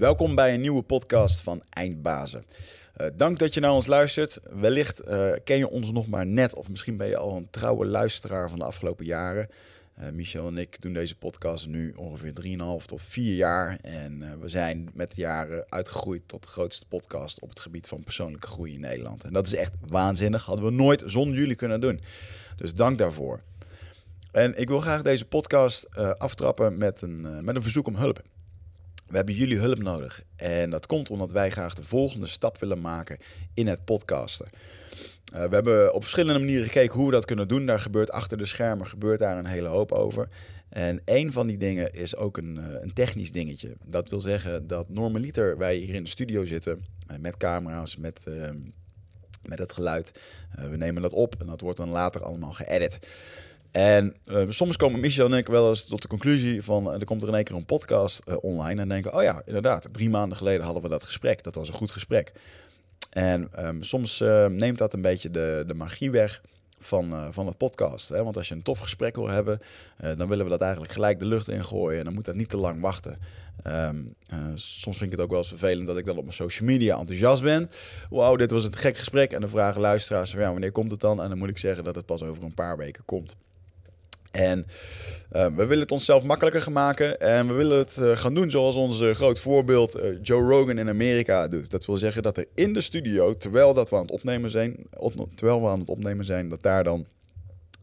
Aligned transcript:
Welkom 0.00 0.34
bij 0.34 0.54
een 0.54 0.60
nieuwe 0.60 0.82
podcast 0.82 1.40
van 1.40 1.62
Eindbazen. 1.68 2.44
Uh, 3.00 3.06
dank 3.16 3.38
dat 3.38 3.54
je 3.54 3.60
naar 3.60 3.72
ons 3.72 3.86
luistert. 3.86 4.40
Wellicht 4.50 5.02
uh, 5.08 5.32
ken 5.44 5.56
je 5.56 5.68
ons 5.68 5.92
nog 5.92 6.08
maar 6.08 6.26
net, 6.26 6.54
of 6.54 6.68
misschien 6.68 6.96
ben 6.96 7.06
je 7.06 7.16
al 7.16 7.36
een 7.36 7.50
trouwe 7.50 7.86
luisteraar 7.86 8.50
van 8.50 8.58
de 8.58 8.64
afgelopen 8.64 9.04
jaren. 9.04 9.48
Uh, 9.98 10.10
Michel 10.10 10.46
en 10.46 10.58
ik 10.58 10.82
doen 10.82 10.92
deze 10.92 11.16
podcast 11.16 11.66
nu 11.66 11.92
ongeveer 11.96 12.32
3,5 12.80 12.84
tot 12.84 13.02
4 13.02 13.34
jaar. 13.34 13.78
En 13.82 14.40
we 14.40 14.48
zijn 14.48 14.90
met 14.92 15.14
de 15.14 15.20
jaren 15.20 15.64
uitgegroeid 15.68 16.22
tot 16.26 16.42
de 16.42 16.48
grootste 16.48 16.86
podcast 16.86 17.40
op 17.40 17.48
het 17.48 17.60
gebied 17.60 17.88
van 17.88 18.04
persoonlijke 18.04 18.46
groei 18.46 18.74
in 18.74 18.80
Nederland. 18.80 19.24
En 19.24 19.32
dat 19.32 19.46
is 19.46 19.54
echt 19.54 19.74
waanzinnig. 19.86 20.44
Hadden 20.44 20.64
we 20.64 20.70
nooit 20.70 21.02
zonder 21.06 21.38
jullie 21.38 21.56
kunnen 21.56 21.80
doen. 21.80 22.00
Dus 22.56 22.74
dank 22.74 22.98
daarvoor. 22.98 23.40
En 24.32 24.58
ik 24.58 24.68
wil 24.68 24.80
graag 24.80 25.02
deze 25.02 25.24
podcast 25.24 25.96
aftrappen 26.18 26.78
met 26.78 27.02
een, 27.02 27.44
met 27.44 27.56
een 27.56 27.62
verzoek 27.62 27.86
om 27.86 27.96
hulp. 27.96 28.22
We 29.10 29.16
hebben 29.16 29.34
jullie 29.34 29.58
hulp 29.58 29.78
nodig. 29.78 30.22
En 30.36 30.70
dat 30.70 30.86
komt 30.86 31.10
omdat 31.10 31.30
wij 31.30 31.50
graag 31.50 31.74
de 31.74 31.82
volgende 31.82 32.26
stap 32.26 32.58
willen 32.58 32.80
maken 32.80 33.18
in 33.54 33.66
het 33.66 33.84
podcasten. 33.84 34.48
Uh, 35.34 35.44
we 35.44 35.54
hebben 35.54 35.94
op 35.94 36.00
verschillende 36.02 36.38
manieren 36.38 36.66
gekeken 36.66 36.96
hoe 36.96 37.06
we 37.06 37.12
dat 37.12 37.24
kunnen 37.24 37.48
doen. 37.48 37.66
Daar 37.66 37.80
gebeurt 37.80 38.10
achter 38.10 38.38
de 38.38 38.46
schermen 38.46 38.86
gebeurt 38.86 39.18
daar 39.18 39.38
een 39.38 39.46
hele 39.46 39.68
hoop 39.68 39.92
over. 39.92 40.28
En 40.68 41.02
een 41.04 41.32
van 41.32 41.46
die 41.46 41.56
dingen 41.56 41.92
is 41.92 42.16
ook 42.16 42.36
een, 42.36 42.56
uh, 42.56 42.64
een 42.80 42.92
technisch 42.92 43.32
dingetje. 43.32 43.76
Dat 43.84 44.10
wil 44.10 44.20
zeggen 44.20 44.66
dat 44.66 44.88
normaliter 44.88 45.58
wij 45.58 45.76
hier 45.76 45.94
in 45.94 46.04
de 46.04 46.10
studio 46.10 46.44
zitten 46.44 46.80
uh, 47.10 47.16
met 47.18 47.36
camera's, 47.36 47.96
met, 47.96 48.20
ehm, 48.24 48.58
met 49.42 49.58
het 49.58 49.72
geluid. 49.72 50.20
we 50.70 50.76
nemen 50.76 51.02
dat 51.02 51.12
op 51.12 51.34
en 51.40 51.46
dat 51.46 51.60
wordt 51.60 51.78
dan 51.78 51.88
later 51.88 52.22
allemaal 52.22 52.52
geëdit. 52.52 52.98
En 53.70 54.16
uh, 54.26 54.42
soms 54.48 54.76
komen 54.76 55.00
Michel 55.00 55.26
en 55.26 55.38
ik 55.38 55.46
wel 55.46 55.68
eens 55.68 55.86
tot 55.86 56.02
de 56.02 56.08
conclusie 56.08 56.62
van... 56.62 56.86
Uh, 56.86 57.00
er 57.00 57.04
komt 57.04 57.22
er 57.22 57.28
in 57.28 57.34
één 57.34 57.44
keer 57.44 57.56
een 57.56 57.64
podcast 57.64 58.22
uh, 58.28 58.34
online 58.40 58.80
en 58.80 58.88
denken... 58.88 59.14
oh 59.14 59.22
ja, 59.22 59.42
inderdaad, 59.46 59.88
drie 59.92 60.10
maanden 60.10 60.38
geleden 60.38 60.64
hadden 60.64 60.82
we 60.82 60.88
dat 60.88 61.04
gesprek. 61.04 61.42
Dat 61.42 61.54
was 61.54 61.68
een 61.68 61.74
goed 61.74 61.90
gesprek. 61.90 62.32
En 63.10 63.66
um, 63.66 63.82
soms 63.82 64.18
neemt 64.48 64.78
dat 64.78 64.92
een 64.92 65.00
beetje 65.00 65.30
de, 65.30 65.64
de 65.66 65.74
magie 65.74 66.10
weg 66.10 66.42
van, 66.78 67.32
van 67.32 67.46
het 67.46 67.56
podcast. 67.56 68.08
Hè? 68.08 68.24
Want 68.24 68.36
als 68.36 68.48
je 68.48 68.54
een 68.54 68.62
tof 68.62 68.78
gesprek 68.78 69.16
wil 69.16 69.28
hebben... 69.28 69.60
dan 70.16 70.28
willen 70.28 70.44
we 70.44 70.50
dat 70.50 70.60
eigenlijk 70.60 70.92
gelijk 70.92 71.18
de 71.18 71.26
lucht 71.26 71.48
ingooien. 71.48 71.98
En 71.98 72.04
dan 72.04 72.14
moet 72.14 72.24
dat 72.24 72.34
niet 72.34 72.48
te 72.48 72.56
lang 72.56 72.80
wachten. 72.80 73.18
Um, 73.66 74.14
soms 74.54 74.98
vind 74.98 75.12
ik 75.12 75.16
het 75.16 75.20
ook 75.20 75.30
wel 75.30 75.38
eens 75.38 75.48
vervelend 75.48 75.86
dat 75.86 75.96
ik 75.96 76.04
dan 76.04 76.16
op 76.16 76.22
mijn 76.22 76.34
social 76.34 76.68
media 76.68 76.98
enthousiast 76.98 77.42
ben. 77.42 77.70
Wauw, 78.10 78.36
dit 78.36 78.50
was 78.50 78.64
een 78.64 78.76
gek 78.76 78.96
gesprek. 78.96 79.32
En 79.32 79.40
dan 79.40 79.50
vragen 79.50 79.80
luisteraars 79.80 80.32
ja, 80.32 80.50
wanneer 80.50 80.72
komt 80.72 80.90
het 80.90 81.00
dan? 81.00 81.22
En 81.22 81.28
dan 81.28 81.38
moet 81.38 81.48
ik 81.48 81.58
zeggen 81.58 81.84
dat 81.84 81.94
het 81.94 82.06
pas 82.06 82.22
over 82.22 82.42
een 82.42 82.54
paar 82.54 82.76
weken 82.76 83.04
komt. 83.04 83.36
En 84.30 84.66
uh, 85.32 85.46
we 85.46 85.66
willen 85.66 85.80
het 85.80 85.92
onszelf 85.92 86.24
makkelijker 86.24 86.72
maken. 86.72 87.20
En 87.20 87.46
we 87.46 87.52
willen 87.52 87.78
het 87.78 87.96
uh, 88.00 88.16
gaan 88.16 88.34
doen 88.34 88.50
zoals 88.50 88.74
onze 88.74 89.14
groot 89.14 89.40
voorbeeld 89.40 89.96
uh, 89.96 90.18
Joe 90.22 90.42
Rogan 90.42 90.78
in 90.78 90.88
Amerika 90.88 91.48
doet. 91.48 91.70
Dat 91.70 91.86
wil 91.86 91.96
zeggen 91.96 92.22
dat 92.22 92.36
er 92.36 92.46
in 92.54 92.72
de 92.72 92.80
studio, 92.80 93.36
terwijl, 93.36 93.74
dat 93.74 93.90
we 93.90 93.96
aan 93.96 94.02
het 94.02 94.10
opnemen 94.10 94.50
zijn, 94.50 94.76
terwijl 95.34 95.62
we 95.62 95.68
aan 95.68 95.80
het 95.80 95.88
opnemen 95.88 96.24
zijn, 96.24 96.48
dat 96.48 96.62
daar 96.62 96.84
dan 96.84 97.06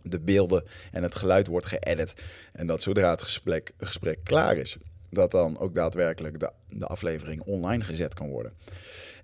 de 0.01 0.19
beelden 0.19 0.63
en 0.91 1.03
het 1.03 1.15
geluid 1.15 1.47
wordt 1.47 1.65
geëdit. 1.65 2.13
En 2.53 2.67
dat 2.67 2.83
zodra 2.83 3.09
het 3.09 3.21
gesprek, 3.21 3.71
gesprek 3.77 4.19
klaar 4.23 4.57
is, 4.57 4.77
dat 5.09 5.31
dan 5.31 5.59
ook 5.59 5.73
daadwerkelijk 5.73 6.39
de, 6.39 6.51
de 6.69 6.85
aflevering 6.85 7.41
online 7.41 7.83
gezet 7.83 8.13
kan 8.13 8.29
worden. 8.29 8.53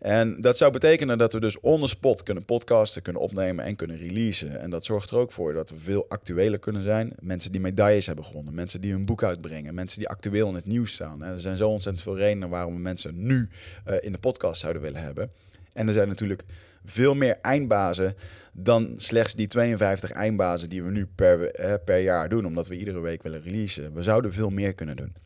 En 0.04 0.42
dat 0.42 0.58
zou 0.58 0.72
betekenen 0.72 1.18
dat 1.18 1.34
we 1.34 1.40
dus 1.40 1.60
on 1.60 1.82
the 1.82 1.88
spot 1.88 2.24
kunnen 2.24 2.46
podcasten, 2.46 3.02
kunnen 3.02 3.22
opnemen 3.22 3.66
en 3.66 3.76
kunnen 3.76 3.98
releasen. 3.98 4.60
En 4.60 4.70
dat 4.70 4.86
zorgt 4.86 5.10
er 5.10 5.18
ook 5.18 5.32
voor 5.32 5.54
dat 5.54 5.70
we 5.70 5.80
veel 5.80 6.06
actueler 6.10 6.60
kunnen 6.60 6.84
zijn. 6.84 7.14
Mensen 7.20 7.52
die 7.52 7.62
medailles 7.62 8.06
hebben 8.06 8.26
gewonnen, 8.26 8.54
mensen 8.54 8.82
die 8.82 8.92
hun 8.92 9.06
boek 9.06 9.24
uitbrengen, 9.24 9.74
mensen 9.74 10.00
die 10.00 10.10
actueel 10.10 10.48
in 10.48 10.56
het 10.56 10.66
nieuws 10.66 10.94
staan. 10.94 11.24
er 11.24 11.40
zijn 11.40 11.58
zo 11.58 11.70
ontzettend 11.70 12.04
veel 12.04 12.18
redenen 12.18 12.50
waarom 12.50 12.74
we 12.74 12.80
mensen 12.80 13.26
nu 13.26 13.50
uh, 13.88 13.96
in 14.00 14.12
de 14.12 14.18
podcast 14.18 14.60
zouden 14.62 14.82
willen 14.82 15.02
hebben. 15.02 15.32
En 15.74 15.88
er 15.88 15.94
zijn 15.94 16.08
natuurlijk 16.08 16.44
veel 16.86 17.16
meer 17.16 17.38
eindbazen 17.42 18.16
dan 18.54 18.94
slechts 18.96 19.36
die 19.36 19.48
52 19.48 20.12
eindbazen 20.12 20.70
die 20.70 20.84
we 20.84 20.92
nu 20.92 21.08
per, 21.16 21.52
eh, 21.52 21.74
per 21.86 22.00
jaar 22.00 22.30
doen, 22.30 22.46
omdat 22.46 22.68
we 22.68 22.78
iedere 22.78 23.00
week 23.00 23.24
willen 23.24 23.42
releasen. 23.42 23.94
We 23.94 24.02
zouden 24.02 24.34
veel 24.34 24.50
meer 24.50 24.74
kunnen 24.74 24.96
doen. 24.96 25.23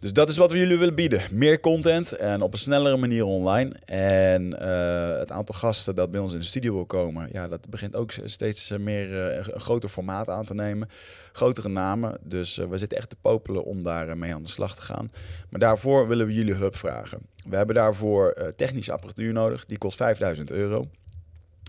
Dus 0.00 0.12
dat 0.12 0.28
is 0.28 0.36
wat 0.36 0.50
we 0.50 0.58
jullie 0.58 0.78
willen 0.78 0.94
bieden. 0.94 1.22
Meer 1.30 1.60
content 1.60 2.12
en 2.12 2.42
op 2.42 2.52
een 2.52 2.58
snellere 2.58 2.96
manier 2.96 3.24
online. 3.24 3.74
En 3.84 4.56
uh, 4.62 5.18
het 5.18 5.30
aantal 5.30 5.54
gasten 5.54 5.94
dat 5.94 6.10
bij 6.10 6.20
ons 6.20 6.32
in 6.32 6.38
de 6.38 6.44
studio 6.44 6.74
wil 6.74 6.86
komen, 6.86 7.28
ja, 7.32 7.48
dat 7.48 7.68
begint 7.68 7.96
ook 7.96 8.12
steeds 8.24 8.70
meer 8.78 9.10
uh, 9.10 9.36
een 9.36 9.60
groter 9.60 9.88
formaat 9.88 10.28
aan 10.28 10.44
te 10.44 10.54
nemen. 10.54 10.88
Grotere 11.32 11.68
namen. 11.68 12.18
Dus 12.22 12.56
we 12.56 12.78
zitten 12.78 12.98
echt 12.98 13.08
te 13.08 13.16
popelen 13.20 13.64
om 13.64 13.82
daar 13.82 14.18
mee 14.18 14.34
aan 14.34 14.42
de 14.42 14.48
slag 14.48 14.74
te 14.74 14.82
gaan. 14.82 15.10
Maar 15.50 15.60
daarvoor 15.60 16.08
willen 16.08 16.26
we 16.26 16.34
jullie 16.34 16.54
hulp 16.54 16.76
vragen. 16.76 17.20
We 17.48 17.56
hebben 17.56 17.74
daarvoor 17.74 18.52
technische 18.56 18.92
apparatuur 18.92 19.32
nodig. 19.32 19.66
Die 19.66 19.78
kost 19.78 19.96
5000 19.96 20.50
euro. 20.50 20.80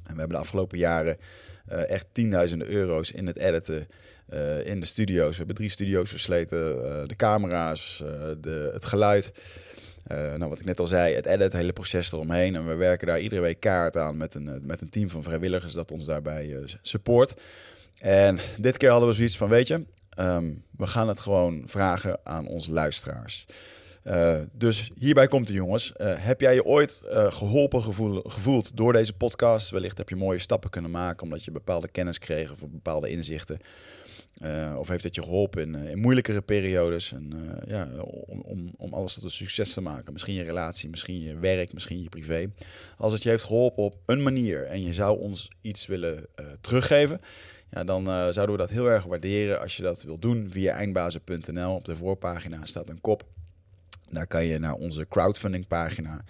En 0.05 0.13
we 0.13 0.19
hebben 0.19 0.37
de 0.37 0.43
afgelopen 0.43 0.77
jaren 0.77 1.17
echt 1.65 2.05
tienduizenden 2.11 2.67
euro's 2.67 3.11
in 3.11 3.27
het 3.27 3.37
editen 3.37 3.87
uh, 4.33 4.65
in 4.65 4.79
de 4.79 4.85
studio's. 4.85 5.29
We 5.29 5.37
hebben 5.37 5.55
drie 5.55 5.69
studio's 5.69 6.09
versleten. 6.09 6.75
Uh, 6.75 7.07
de 7.07 7.15
camera's, 7.15 8.01
uh, 8.03 8.09
de, 8.39 8.69
het 8.73 8.85
geluid. 8.85 9.31
nou, 10.07 10.49
wat 10.49 10.59
ik 10.59 10.65
net 10.65 10.79
al 10.79 10.87
zei, 10.87 11.15
het 11.15 11.25
edit, 11.25 11.41
het 11.41 11.53
hele 11.53 11.73
proces 11.73 12.11
eromheen. 12.11 12.55
En 12.55 12.67
we 12.67 12.75
werken 12.75 13.07
daar 13.07 13.19
iedere 13.19 13.41
week 13.41 13.59
kaart 13.59 13.97
aan 13.97 14.17
met 14.17 14.35
een, 14.35 14.61
met 14.63 14.81
een 14.81 14.89
team 14.89 15.09
van 15.09 15.23
vrijwilligers 15.23 15.73
dat 15.73 15.91
ons 15.91 16.05
daarbij 16.05 16.65
support. 16.81 17.33
En 17.99 18.37
dit 18.57 18.77
keer 18.77 18.89
hadden 18.89 19.09
we 19.09 19.15
zoiets 19.15 19.37
van, 19.37 19.49
weet 19.49 19.67
je, 19.67 19.85
um, 20.19 20.63
we 20.77 20.87
gaan 20.87 21.07
het 21.07 21.19
gewoon 21.19 21.63
vragen 21.65 22.19
aan 22.23 22.47
onze 22.47 22.71
luisteraars. 22.71 23.45
Dus 24.51 24.91
hierbij 24.95 25.27
komt 25.27 25.47
de 25.47 25.53
jongens. 25.53 25.93
Heb 26.03 26.41
jij 26.41 26.53
je 26.53 26.65
ooit 26.65 27.01
geholpen 27.11 27.83
gevoel, 27.83 28.21
gevoeld 28.27 28.77
door 28.77 28.93
deze 28.93 29.13
podcast? 29.13 29.69
Wellicht 29.69 29.97
heb 29.97 30.09
je 30.09 30.15
mooie 30.15 30.39
stappen 30.39 30.69
kunnen 30.69 30.91
maken 30.91 31.23
omdat 31.23 31.43
je 31.43 31.51
bepaalde 31.51 31.87
kennis 31.87 32.17
kreeg 32.17 32.51
of 32.51 32.59
bepaalde 32.59 33.09
inzichten. 33.09 33.59
Uh, 34.39 34.75
of 34.77 34.87
heeft 34.87 35.03
het 35.03 35.15
je 35.15 35.23
geholpen 35.23 35.61
in, 35.61 35.75
in 35.75 35.99
moeilijkere 35.99 36.41
periodes? 36.41 37.11
En, 37.11 37.31
uh, 37.35 37.51
ja, 37.67 37.89
om, 38.03 38.41
om, 38.41 38.71
om 38.77 38.93
alles 38.93 39.13
tot 39.13 39.23
een 39.23 39.31
succes 39.31 39.73
te 39.73 39.81
maken. 39.81 40.13
Misschien 40.13 40.33
je 40.33 40.43
relatie, 40.43 40.89
misschien 40.89 41.21
je 41.21 41.37
werk, 41.37 41.73
misschien 41.73 42.01
je 42.01 42.09
privé. 42.09 42.51
Als 42.97 43.13
het 43.13 43.23
je 43.23 43.29
heeft 43.29 43.43
geholpen 43.43 43.83
op 43.83 43.95
een 44.05 44.23
manier 44.23 44.65
en 44.65 44.83
je 44.83 44.93
zou 44.93 45.19
ons 45.19 45.51
iets 45.61 45.85
willen 45.85 46.25
teruggeven, 46.61 47.21
ja, 47.71 47.83
dan 47.83 48.05
zouden 48.05 48.51
we 48.51 48.61
dat 48.61 48.69
heel 48.69 48.85
erg 48.85 49.03
waarderen 49.03 49.59
als 49.59 49.77
je 49.77 49.83
dat 49.83 50.03
wilt 50.03 50.21
doen 50.21 50.47
via 50.51 50.73
eindbazen.nl. 50.73 51.75
Op 51.75 51.85
de 51.85 51.95
voorpagina 51.95 52.65
staat 52.65 52.89
een 52.89 53.01
kop. 53.01 53.23
Daar 54.05 54.27
kan 54.27 54.45
je 54.45 54.59
naar 54.59 54.73
onze 54.73 55.07
crowdfunding 55.07 55.67
pagina. 55.67 56.21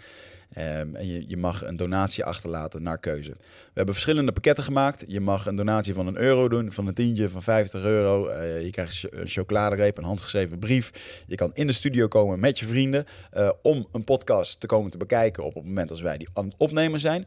Um, 0.57 0.95
en 0.95 1.27
je, 1.29 1.37
mag 1.37 1.65
een 1.65 1.75
donatie 1.75 2.23
achterlaten 2.23 2.83
naar 2.83 2.97
keuze. 2.97 3.29
We 3.29 3.37
hebben 3.73 3.93
verschillende 3.93 4.31
pakketten 4.31 4.63
gemaakt. 4.63 5.03
Je 5.07 5.19
mag 5.19 5.45
een 5.45 5.55
donatie 5.55 5.93
van 5.93 6.07
een 6.07 6.17
euro 6.17 6.49
doen, 6.49 6.71
van 6.71 6.87
een 6.87 6.93
tientje, 6.93 7.29
van 7.29 7.41
50 7.41 7.83
euro. 7.83 8.29
Uh, 8.29 8.61
je 8.61 8.69
krijgt 8.69 9.07
een 9.09 9.27
chocoladereep, 9.27 9.97
een 9.97 10.03
handgeschreven 10.03 10.59
brief. 10.59 11.23
Je 11.27 11.35
kan 11.35 11.51
in 11.53 11.67
de 11.67 11.73
studio 11.73 12.07
komen 12.07 12.39
met 12.39 12.59
je 12.59 12.65
vrienden 12.65 13.05
uh, 13.37 13.51
om 13.61 13.87
een 13.91 14.03
podcast 14.03 14.59
te 14.59 14.67
komen 14.67 14.91
te 14.91 14.97
bekijken 14.97 15.43
op 15.43 15.53
het 15.53 15.63
moment 15.63 15.91
als 15.91 16.01
wij 16.01 16.17
die 16.17 16.27
aan 16.33 16.45
het 16.45 16.55
opnemen 16.57 16.99
zijn. 16.99 17.25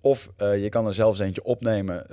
Of 0.00 0.30
uh, 0.38 0.62
je 0.62 0.68
kan 0.68 0.86
er 0.86 0.94
zelfs 0.94 1.18
eentje 1.18 1.44
opnemen 1.44 2.06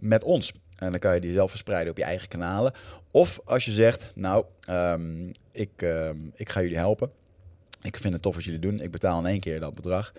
met 0.00 0.24
ons. 0.24 0.52
En 0.76 0.90
dan 0.90 1.00
kan 1.00 1.14
je 1.14 1.20
die 1.20 1.32
zelf 1.32 1.50
verspreiden 1.50 1.90
op 1.90 1.98
je 1.98 2.04
eigen 2.04 2.28
kanalen. 2.28 2.72
Of 3.10 3.40
als 3.44 3.64
je 3.64 3.70
zegt, 3.70 4.12
nou, 4.14 4.44
um, 4.70 5.30
ik, 5.52 5.86
ik 6.34 6.48
ga 6.48 6.60
jullie 6.62 6.76
helpen 6.76 7.10
ik 7.82 7.96
vind 7.96 8.12
het 8.12 8.22
tof 8.22 8.34
wat 8.34 8.44
jullie 8.44 8.60
doen. 8.60 8.80
Ik 8.80 8.90
betaal 8.90 9.18
in 9.18 9.26
één 9.26 9.40
keer 9.40 9.60
dat 9.60 9.74
bedrag. 9.74 10.12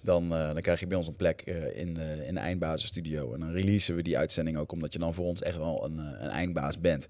Dan, 0.00 0.24
uh, 0.24 0.52
dan 0.52 0.60
krijg 0.60 0.80
je 0.80 0.86
bij 0.86 0.96
ons 0.96 1.06
een 1.06 1.16
plek 1.16 1.42
uh, 1.44 1.78
in, 1.78 1.96
uh, 1.98 2.28
in 2.28 2.34
de 2.34 2.40
eindbasisstudio. 2.40 3.34
En 3.34 3.40
dan 3.40 3.52
releasen 3.52 3.94
we 3.94 4.02
die 4.02 4.18
uitzending 4.18 4.58
ook, 4.58 4.72
omdat 4.72 4.92
je 4.92 4.98
dan 4.98 5.14
voor 5.14 5.24
ons 5.24 5.42
echt 5.42 5.56
wel 5.56 5.84
een, 5.84 5.98
een 5.98 6.30
eindbaas 6.30 6.80
bent. 6.80 7.06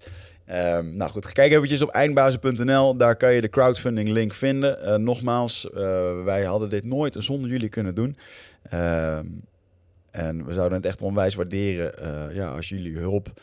Um, 0.51 0.93
nou 0.95 1.11
goed, 1.11 1.31
kijk 1.31 1.51
eventjes 1.51 1.81
op 1.81 1.89
eindbazen.nl. 1.89 2.97
Daar 2.97 3.15
kan 3.15 3.33
je 3.33 3.41
de 3.41 3.49
crowdfunding 3.49 4.09
link 4.09 4.33
vinden. 4.33 5.03
nogmaals, 5.03 5.67
wij 6.23 6.43
hadden 6.43 6.69
dit 6.69 6.83
nooit 6.83 7.15
zonder 7.19 7.49
jullie 7.49 7.69
kunnen 7.69 7.95
doen. 7.95 8.17
Um, 8.73 9.41
en 10.11 10.45
we 10.45 10.53
zouden 10.53 10.77
het 10.77 10.85
echt 10.85 11.01
onwijs 11.01 11.35
waarderen 11.35 12.35
ja, 12.35 12.49
als 12.49 12.69
jullie 12.69 12.97
hulp... 12.97 13.41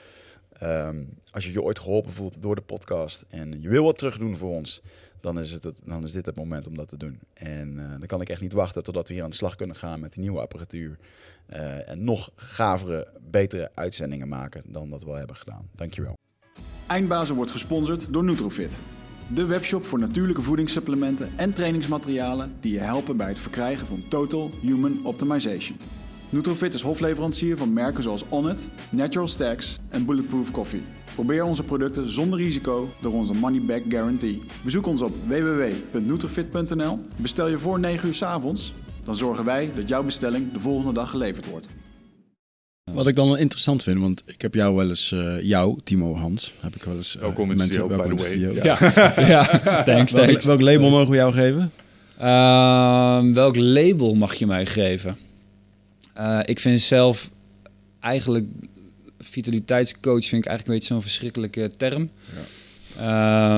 Um, 0.63 1.09
als 1.31 1.45
je 1.45 1.53
je 1.53 1.63
ooit 1.63 1.79
geholpen 1.79 2.13
voelt 2.13 2.43
door 2.43 2.55
de 2.55 2.61
podcast 2.61 3.25
en 3.29 3.61
je 3.61 3.69
wil 3.69 3.85
wat 3.85 3.99
terug 3.99 4.19
doen 4.19 4.37
voor 4.37 4.51
ons 4.51 4.83
dan 5.25 5.39
is, 5.39 5.53
het, 5.53 5.81
dan 5.85 6.05
is 6.05 6.13
dit 6.13 6.27
het 6.27 6.37
moment 6.37 6.67
om 6.67 6.77
dat 6.77 6.89
te 6.89 6.97
doen. 6.97 7.21
En 7.35 7.73
uh, 7.73 7.91
dan 7.91 8.07
kan 8.07 8.21
ik 8.21 8.29
echt 8.29 8.41
niet 8.41 8.53
wachten 8.53 8.83
totdat 8.83 9.09
we 9.09 9.15
hier 9.15 9.23
aan 9.23 9.31
de 9.31 9.37
slag 9.37 9.55
kunnen 9.55 9.77
gaan 9.77 10.01
met 10.01 10.13
die 10.13 10.23
nieuwe 10.23 10.41
apparatuur. 10.41 10.99
Uh, 11.53 11.89
en 11.89 12.05
nog 12.05 12.31
gavere, 12.37 13.09
betere 13.31 13.71
uitzendingen 13.75 14.29
maken 14.29 14.63
dan 14.67 14.91
dat 14.91 15.05
we 15.05 15.11
al 15.11 15.15
hebben 15.17 15.37
gedaan. 15.37 15.69
Dankjewel. 15.75 16.17
Eindbazen 16.87 17.35
wordt 17.35 17.51
gesponsord 17.51 18.13
door 18.13 18.25
Nutrofit. 18.25 18.79
De 19.35 19.47
webshop 19.47 19.85
voor 19.85 19.99
natuurlijke 19.99 20.43
voedingssupplementen 20.43 21.33
en 21.37 21.53
trainingsmaterialen 21.53 22.53
die 22.61 22.73
je 22.73 22.81
helpen 22.81 23.17
bij 23.17 23.29
het 23.29 23.39
verkrijgen 23.39 23.87
van 23.87 24.09
Total 24.09 24.51
Human 24.61 25.01
Optimization. 25.05 25.79
Nutrofit 26.31 26.75
is 26.75 26.83
hofleverancier 26.83 27.57
van 27.57 27.73
merken 27.73 28.03
zoals 28.03 28.25
Onnit, 28.29 28.71
Natural 28.91 29.29
Stacks 29.29 29.79
en 29.89 30.05
Bulletproof 30.05 30.51
Coffee. 30.51 30.83
Probeer 31.15 31.45
onze 31.45 31.63
producten 31.63 32.11
zonder 32.11 32.39
risico 32.39 32.89
door 33.01 33.13
onze 33.13 33.35
money 33.35 33.61
back 33.61 33.83
guarantee. 33.89 34.43
Bezoek 34.65 34.87
ons 34.87 35.03
op 35.03 35.13
www.nutrifit.nl. 35.27 36.99
Bestel 37.17 37.49
je 37.49 37.59
voor 37.59 37.81
9 37.81 38.09
uur 38.09 38.15
's 38.15 38.23
avonds, 38.23 38.75
dan 39.05 39.15
zorgen 39.15 39.45
wij 39.45 39.71
dat 39.77 39.89
jouw 39.89 40.03
bestelling 40.03 40.53
de 40.53 40.61
volgende 40.61 40.93
dag 40.93 41.11
geleverd 41.11 41.47
wordt. 41.47 41.69
Wat 42.93 43.07
ik 43.07 43.15
dan 43.15 43.27
wel 43.27 43.37
interessant 43.37 43.83
vind, 43.83 44.01
want 44.01 44.23
ik 44.27 44.43
heb 44.43 44.55
jou 44.55 44.77
wel 44.77 44.89
eens, 44.89 45.13
uh, 45.13 45.43
jou, 45.43 45.81
Timo 45.85 46.15
Hans, 46.15 46.53
heb 46.61 46.75
ik 46.75 46.83
wel 46.83 46.95
eens. 46.95 47.17
Uh, 47.17 47.23
welkom 47.23 47.51
in 47.51 47.57
de 47.57 47.63
studio, 47.63 47.87
by 47.87 47.95
the 47.95 48.15
way. 48.15 48.39
Ja, 48.39 48.63
ja. 49.35 49.45
thanks, 49.83 50.13
welk, 50.13 50.27
thanks. 50.27 50.45
welk 50.45 50.61
label 50.61 50.91
mogen 50.91 51.11
we 51.11 51.17
jou 51.17 51.33
geven? 51.33 51.71
Uh, 52.21 53.21
welk 53.35 53.57
label 53.57 54.15
mag 54.15 54.35
je 54.35 54.47
mij 54.47 54.67
geven? 54.67 55.17
Uh, 56.19 56.41
ik 56.45 56.61
vind 56.61 56.81
zelf 56.81 57.31
eigenlijk 58.01 58.47
vitaliteitscoach 59.25 60.25
vind 60.25 60.45
ik 60.45 60.51
eigenlijk 60.51 60.67
een 60.67 60.75
beetje 60.75 60.95
zo'n 60.95 61.03
verschrikkelijke 61.03 61.71
term. 61.77 62.11
Ja. 62.35 62.43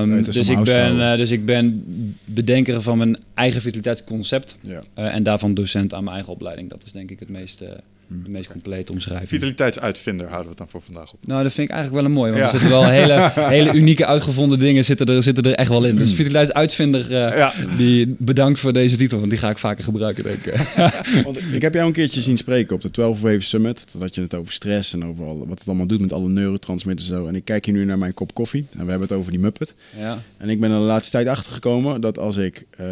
Um, 0.01 0.23
dus, 0.23 0.49
ik 0.49 0.63
ben, 0.63 0.95
uh, 0.95 1.15
dus 1.15 1.31
ik 1.31 1.45
ben 1.45 1.83
bedenker 2.25 2.81
van 2.81 2.97
mijn 2.97 3.17
eigen 3.33 3.61
vitaliteitsconcept 3.61 4.55
ja. 4.61 4.81
uh, 4.97 5.13
en 5.13 5.23
daarvan 5.23 5.53
docent 5.53 5.93
aan 5.93 6.03
mijn 6.03 6.15
eigen 6.15 6.33
opleiding. 6.33 6.69
Dat 6.69 6.83
is 6.85 6.91
denk 6.91 7.11
ik 7.11 7.19
het 7.19 7.29
meest, 7.29 7.61
uh, 7.61 7.69
de 8.07 8.29
meest 8.29 8.51
complete 8.51 8.91
omschrijving. 8.91 9.29
Vitaliteitsuitvinder 9.29 10.27
houden 10.27 10.43
we 10.43 10.49
het 10.49 10.57
dan 10.57 10.69
voor 10.69 10.81
vandaag 10.81 11.13
op. 11.13 11.27
Nou, 11.27 11.43
dat 11.43 11.53
vind 11.53 11.69
ik 11.69 11.75
eigenlijk 11.75 12.03
wel 12.03 12.11
een 12.11 12.17
mooi, 12.17 12.31
want 12.31 12.43
ja. 12.43 12.51
er 12.51 12.59
zitten 12.59 12.79
wel 12.79 12.89
hele, 12.89 13.31
hele 13.57 13.73
unieke 13.73 14.05
uitgevonden 14.05 14.59
dingen 14.59 14.85
zitten 14.85 15.07
er, 15.07 15.23
zitten 15.23 15.43
er 15.43 15.53
echt 15.53 15.69
wel 15.69 15.85
in. 15.85 15.95
Dus 15.95 16.13
vitaliteitsuitvinder, 16.13 17.11
ja. 17.11 17.53
die 17.77 18.15
bedankt 18.19 18.59
voor 18.59 18.73
deze 18.73 18.95
titel, 18.95 19.17
want 19.17 19.29
die 19.29 19.39
ga 19.39 19.49
ik 19.49 19.57
vaker 19.57 19.83
gebruiken, 19.83 20.23
denk 20.23 20.45
ik. 20.45 20.55
want 21.25 21.53
ik 21.53 21.61
heb 21.61 21.73
jou 21.73 21.87
een 21.87 21.93
keertje 21.93 22.21
zien 22.21 22.37
spreken 22.37 22.75
op 22.75 22.81
de 22.81 22.91
12 22.91 23.21
Wave 23.21 23.39
Summit. 23.39 23.95
Dat 23.99 24.15
je 24.15 24.21
het 24.21 24.35
over 24.35 24.53
stress 24.53 24.93
en 24.93 25.05
over 25.05 25.25
al, 25.25 25.47
wat 25.47 25.59
het 25.59 25.67
allemaal 25.67 25.87
doet 25.87 26.01
met 26.01 26.13
alle 26.13 26.29
neurotransmitters 26.29 27.09
en 27.09 27.15
zo. 27.15 27.27
En 27.27 27.35
ik 27.35 27.45
kijk 27.45 27.65
hier 27.65 27.73
nu 27.73 27.85
naar 27.85 27.97
mijn 27.97 28.13
kop 28.13 28.33
koffie 28.33 28.65
en 28.71 28.83
we 28.83 28.89
hebben 28.89 29.07
het 29.07 29.17
over 29.17 29.31
die 29.31 29.39
Muppet. 29.39 29.73
Ja. 29.97 30.19
En 30.37 30.49
ik 30.49 30.59
ben 30.59 30.71
er 30.71 30.77
de 30.77 30.83
laatste 30.83 31.11
tijd 31.11 31.27
achter 31.27 31.51
gekomen 31.51 32.01
dat 32.01 32.17
als 32.17 32.37
ik 32.37 32.65
uh, 32.79 32.87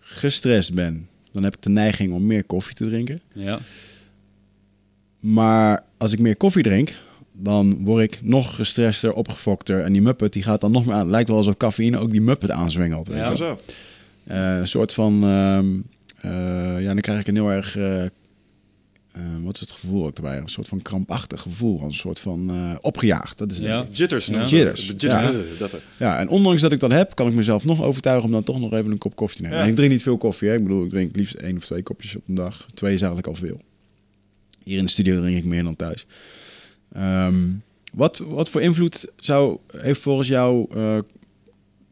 gestrest 0.00 0.74
ben, 0.74 1.08
dan 1.34 1.42
heb 1.42 1.54
ik 1.54 1.62
de 1.62 1.70
neiging 1.70 2.12
om 2.12 2.26
meer 2.26 2.44
koffie 2.44 2.74
te 2.74 2.84
drinken. 2.84 3.20
Ja. 3.32 3.58
Maar 5.20 5.84
als 5.96 6.12
ik 6.12 6.18
meer 6.18 6.36
koffie 6.36 6.62
drink, 6.62 6.94
dan 7.32 7.84
word 7.84 8.02
ik 8.02 8.18
nog 8.22 8.54
gestrester, 8.54 9.12
opgefokter. 9.12 9.80
En 9.80 9.92
die 9.92 10.02
Muppet 10.02 10.32
die 10.32 10.42
gaat 10.42 10.60
dan 10.60 10.72
nog 10.72 10.84
meer 10.84 10.94
aan. 10.94 11.00
Het 11.00 11.10
lijkt 11.10 11.28
wel 11.28 11.36
alsof 11.36 11.56
cafeïne 11.56 11.98
ook 11.98 12.10
die 12.10 12.20
Muppet 12.20 12.50
aanzwengelt. 12.50 13.08
Ja, 13.08 13.36
zo. 13.36 13.58
Uh, 14.28 14.58
een 14.58 14.68
soort 14.68 14.92
van... 14.92 15.24
Uh, 15.24 15.58
uh, 16.24 16.82
ja, 16.82 16.86
dan 16.86 17.00
krijg 17.00 17.20
ik 17.20 17.26
een 17.26 17.34
heel 17.34 17.50
erg... 17.50 17.78
Uh, 19.16 19.22
wat 19.42 19.54
is 19.54 19.60
het 19.60 19.70
gevoel 19.70 20.06
ook 20.06 20.16
erbij? 20.16 20.38
Een 20.38 20.48
soort 20.48 20.68
van 20.68 20.82
krampachtig 20.82 21.40
gevoel. 21.40 21.82
Een 21.82 21.94
soort 21.94 22.18
van 22.18 22.50
opgejaagd. 22.80 23.38
Dat 23.38 23.52
is 23.52 23.58
ja. 23.58 23.86
Jitters. 23.90 24.26
Ja. 24.26 24.46
Jitters. 24.46 24.86
Jitters. 24.86 25.82
Ja. 25.98 26.18
En 26.18 26.28
ondanks 26.28 26.62
dat 26.62 26.72
ik 26.72 26.80
dat 26.80 26.90
heb, 26.90 27.14
kan 27.14 27.26
ik 27.26 27.34
mezelf 27.34 27.64
nog 27.64 27.82
overtuigen 27.82 28.24
om 28.24 28.30
dan 28.30 28.42
toch 28.42 28.60
nog 28.60 28.72
even 28.72 28.90
een 28.90 28.98
kop 28.98 29.16
koffie 29.16 29.36
te 29.36 29.42
nemen. 29.42 29.58
En 29.58 29.68
ik 29.68 29.76
drink 29.76 29.90
niet 29.90 30.02
veel 30.02 30.18
koffie. 30.18 30.48
Hè. 30.48 30.54
Ik 30.54 30.62
bedoel, 30.62 30.84
ik 30.84 30.90
drink 30.90 31.16
liefst 31.16 31.34
één 31.34 31.56
of 31.56 31.64
twee 31.64 31.82
kopjes 31.82 32.16
op 32.16 32.22
een 32.28 32.34
dag. 32.34 32.66
Twee 32.74 32.94
is 32.94 33.02
eigenlijk 33.02 33.28
al 33.28 33.46
veel. 33.46 33.60
Hier 34.62 34.78
in 34.78 34.84
de 34.84 34.90
studio 34.90 35.20
drink 35.20 35.36
ik 35.36 35.44
meer 35.44 35.62
dan 35.62 35.76
thuis. 35.76 36.06
Um, 36.96 37.62
wat, 37.92 38.18
wat 38.18 38.48
voor 38.48 38.62
invloed 38.62 39.06
zou, 39.16 39.58
heeft 39.76 40.00
volgens 40.00 40.28
jou 40.28 40.66
uh, 40.76 40.98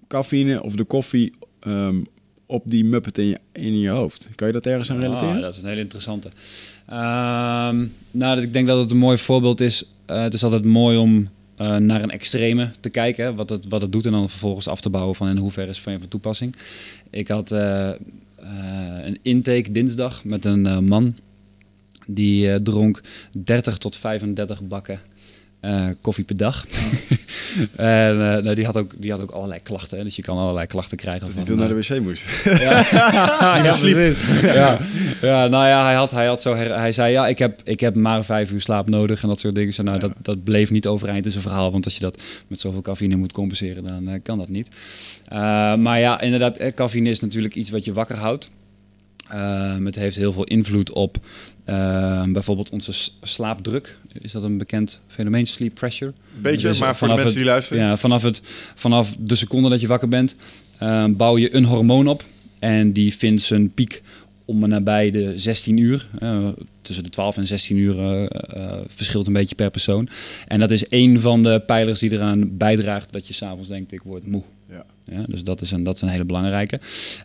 cafeïne 0.09 0.63
of 0.63 0.75
de 0.75 0.85
koffie 0.85 1.33
um, 1.67 2.05
op 2.53 2.63
die 2.65 2.85
muppet 2.85 3.19
in 3.19 3.27
je, 3.27 3.39
in 3.53 3.81
je 3.81 3.89
hoofd? 3.89 4.29
Kan 4.35 4.47
je 4.47 4.53
dat 4.53 4.67
ergens 4.67 4.91
aan 4.91 5.01
relateren? 5.01 5.35
Ah, 5.35 5.41
dat 5.41 5.55
is 5.55 5.63
een 5.63 5.69
hele 5.69 5.81
interessante. 5.81 6.29
Um, 6.29 7.95
nou, 8.11 8.41
ik 8.41 8.53
denk 8.53 8.67
dat 8.67 8.79
het 8.79 8.91
een 8.91 8.97
mooi 8.97 9.17
voorbeeld 9.17 9.61
is. 9.61 9.85
Uh, 10.11 10.23
het 10.23 10.35
is 10.35 10.45
altijd 10.45 10.65
mooi 10.65 10.97
om 10.97 11.29
uh, 11.61 11.77
naar 11.77 12.03
een 12.03 12.11
extreme 12.11 12.71
te 12.81 12.91
kijken, 12.91 13.25
hè, 13.25 13.35
wat, 13.35 13.49
het, 13.49 13.67
wat 13.69 13.81
het 13.81 13.93
doet 13.93 14.07
en 14.07 14.13
dan 14.13 14.29
vervolgens 14.29 14.69
af 14.69 14.81
te 14.81 14.91
bouwen 14.91 15.15
van 15.15 15.29
in 15.29 15.37
hoeverre 15.37 15.71
is 15.71 15.81
van 15.81 15.93
je 15.93 15.99
van 15.99 16.09
toepassing. 16.09 16.55
Ik 17.11 17.29
had 17.29 17.53
uh, 17.53 17.91
een 19.05 19.19
intake 19.23 19.73
dinsdag 19.73 20.25
met 20.25 20.45
een 20.45 20.85
man 20.85 21.17
die 22.07 22.63
dronk 22.63 23.01
30 23.45 23.79
tot 23.79 23.97
35 23.97 24.63
bakken 24.63 25.01
uh, 25.65 25.85
koffie 26.01 26.25
per 26.25 26.37
dag. 26.37 26.67
en 27.77 28.13
uh, 28.13 28.19
nou, 28.19 28.55
die, 28.55 28.65
had 28.65 28.77
ook, 28.77 28.93
die 28.97 29.11
had 29.11 29.21
ook 29.21 29.31
allerlei 29.31 29.61
klachten. 29.61 29.99
Hè? 29.99 30.05
Dus 30.05 30.17
je 30.17 30.23
kan 30.23 30.39
allerlei 30.39 30.67
klachten 30.67 30.97
krijgen. 30.97 31.21
Dat 31.21 31.29
van, 31.29 31.39
hij 31.39 31.47
veel 31.47 31.57
naar 31.57 31.69
de 31.69 31.75
wc 31.75 32.01
moest. 32.01 32.25
ja, 32.45 32.61
ja, 32.93 33.75
ja, 34.43 34.79
ja, 35.21 35.47
nou 35.47 35.67
ja, 35.67 35.85
hij, 35.85 35.95
had, 35.95 36.11
hij, 36.11 36.27
had 36.27 36.43
zo 36.43 36.55
her, 36.55 36.79
hij 36.79 36.93
zei, 36.93 37.13
ja, 37.13 37.29
ik 37.29 37.39
heb, 37.39 37.61
ik 37.65 37.81
heb 37.81 37.95
maar 37.95 38.25
vijf 38.25 38.51
uur 38.53 38.61
slaap 38.61 38.89
nodig 38.89 39.23
en 39.23 39.29
dat 39.29 39.41
soort 39.41 39.55
dingen. 39.55 39.85
Nou, 39.85 39.99
dat, 39.99 40.13
dat 40.23 40.45
bleef 40.45 40.71
niet 40.71 40.87
overeind 40.87 41.25
in 41.25 41.31
zijn 41.31 41.43
verhaal. 41.43 41.73
Want 41.73 41.85
als 41.85 41.95
je 41.95 42.01
dat 42.01 42.19
met 42.47 42.61
zoveel 42.61 42.83
cafeïne 42.83 43.17
moet 43.17 43.33
compenseren, 43.33 43.87
dan 43.87 44.09
uh, 44.09 44.15
kan 44.23 44.39
dat 44.39 44.49
niet. 44.49 44.69
maar 45.79 46.01
ja, 46.01 46.21
inderdaad, 46.21 46.75
cafeïne 46.75 47.11
is 47.11 47.21
natuurlijk 47.21 47.55
iets 47.55 47.71
wat 47.71 47.85
je 47.85 47.93
wakker 47.93 48.17
houdt. 48.17 48.51
Uh, 49.35 49.85
het 49.85 49.95
heeft 49.95 50.17
heel 50.17 50.33
veel 50.33 50.45
invloed 50.45 50.93
op 50.93 51.19
uh, 51.69 52.25
bijvoorbeeld 52.25 52.71
onze 52.71 52.93
slaapdruk. 53.23 53.99
Is 54.21 54.33
dat 54.33 54.43
een 54.43 54.59
bekend 54.59 55.01
fenomeen? 55.07 55.47
Sleep 55.47 55.75
pressure. 55.75 56.13
Beetje, 56.41 56.69
dus 56.69 56.79
maar 56.79 56.97
voor 56.97 57.09
de 57.09 57.15
mensen 57.15 57.31
het, 57.31 57.43
die 57.43 57.51
luisteren. 57.51 57.83
Ja, 57.83 57.97
vanaf, 57.97 58.23
het, 58.23 58.41
vanaf 58.75 59.17
de 59.19 59.35
seconde 59.35 59.69
dat 59.69 59.81
je 59.81 59.87
wakker 59.87 60.09
bent, 60.09 60.35
uh, 60.83 61.05
bouw 61.09 61.39
je 61.39 61.55
een 61.55 61.65
hormoon 61.65 62.09
op. 62.09 62.25
En 62.59 62.93
die 62.93 63.15
vindt 63.15 63.43
zijn 63.43 63.71
piek 63.75 64.03
om 64.45 64.63
en 64.63 64.69
nabij 64.69 65.11
de 65.11 65.33
16 65.37 65.77
uur. 65.77 66.09
tussen 66.83 67.05
de 67.05 67.11
12 67.11 67.37
en 67.37 67.47
16 67.47 67.77
uur 67.77 68.29
verschilt 68.87 69.27
een 69.27 69.33
beetje 69.33 69.55
per 69.55 69.71
persoon. 69.71 70.09
En 70.47 70.59
dat 70.59 70.71
is 70.71 70.85
een 70.89 71.21
van 71.21 71.43
de 71.43 71.63
pijlers 71.67 72.01
die 72.01 72.13
eraan 72.13 72.57
bijdraagt 72.57 73.13
dat 73.13 73.27
je 73.27 73.35
s'avonds 73.35 73.69
denkt, 73.69 73.93
ik 73.93 74.03
word 74.03 74.27
moe. 74.27 74.43
Ja. 75.05 75.25
Dus 75.27 75.45
dat 75.45 75.61
is, 75.61 75.71
een, 75.71 75.85
dat 75.85 75.95
is 75.95 76.01
een 76.01 76.09
hele 76.09 76.25
belangrijke. 76.25 76.81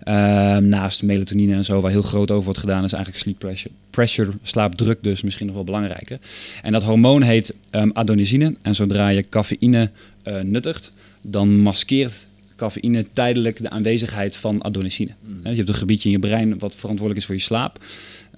Uh, 0.07 0.57
naast 0.57 1.03
melatonine 1.03 1.53
en 1.53 1.65
zo, 1.65 1.81
waar 1.81 1.91
heel 1.91 2.01
groot 2.01 2.31
over 2.31 2.43
wordt 2.43 2.59
gedaan, 2.59 2.83
is 2.83 2.93
eigenlijk 2.93 3.23
sleep 3.23 3.39
pressure. 3.39 3.73
Pressure, 3.89 4.31
slaapdruk 4.43 4.97
dus 5.01 5.21
misschien 5.21 5.45
nog 5.45 5.55
wel 5.55 5.63
belangrijker. 5.63 6.17
En 6.61 6.71
dat 6.71 6.83
hormoon 6.83 7.21
heet 7.21 7.53
um, 7.71 7.89
adenosine. 7.93 8.55
En 8.61 8.75
zodra 8.75 9.07
je 9.07 9.21
cafeïne 9.29 9.91
uh, 10.27 10.41
nuttigt, 10.41 10.91
dan 11.21 11.59
maskeert 11.59 12.25
cafeïne 12.55 13.05
tijdelijk 13.13 13.61
de 13.61 13.69
aanwezigheid 13.69 14.35
van 14.35 14.63
adenosine. 14.63 15.11
Mm. 15.21 15.35
Dus 15.41 15.51
je 15.51 15.57
hebt 15.57 15.69
een 15.69 15.75
gebiedje 15.75 16.09
in 16.09 16.15
je 16.15 16.27
brein 16.27 16.59
wat 16.59 16.75
verantwoordelijk 16.75 17.19
is 17.19 17.25
voor 17.25 17.35
je 17.35 17.41
slaap. 17.41 17.79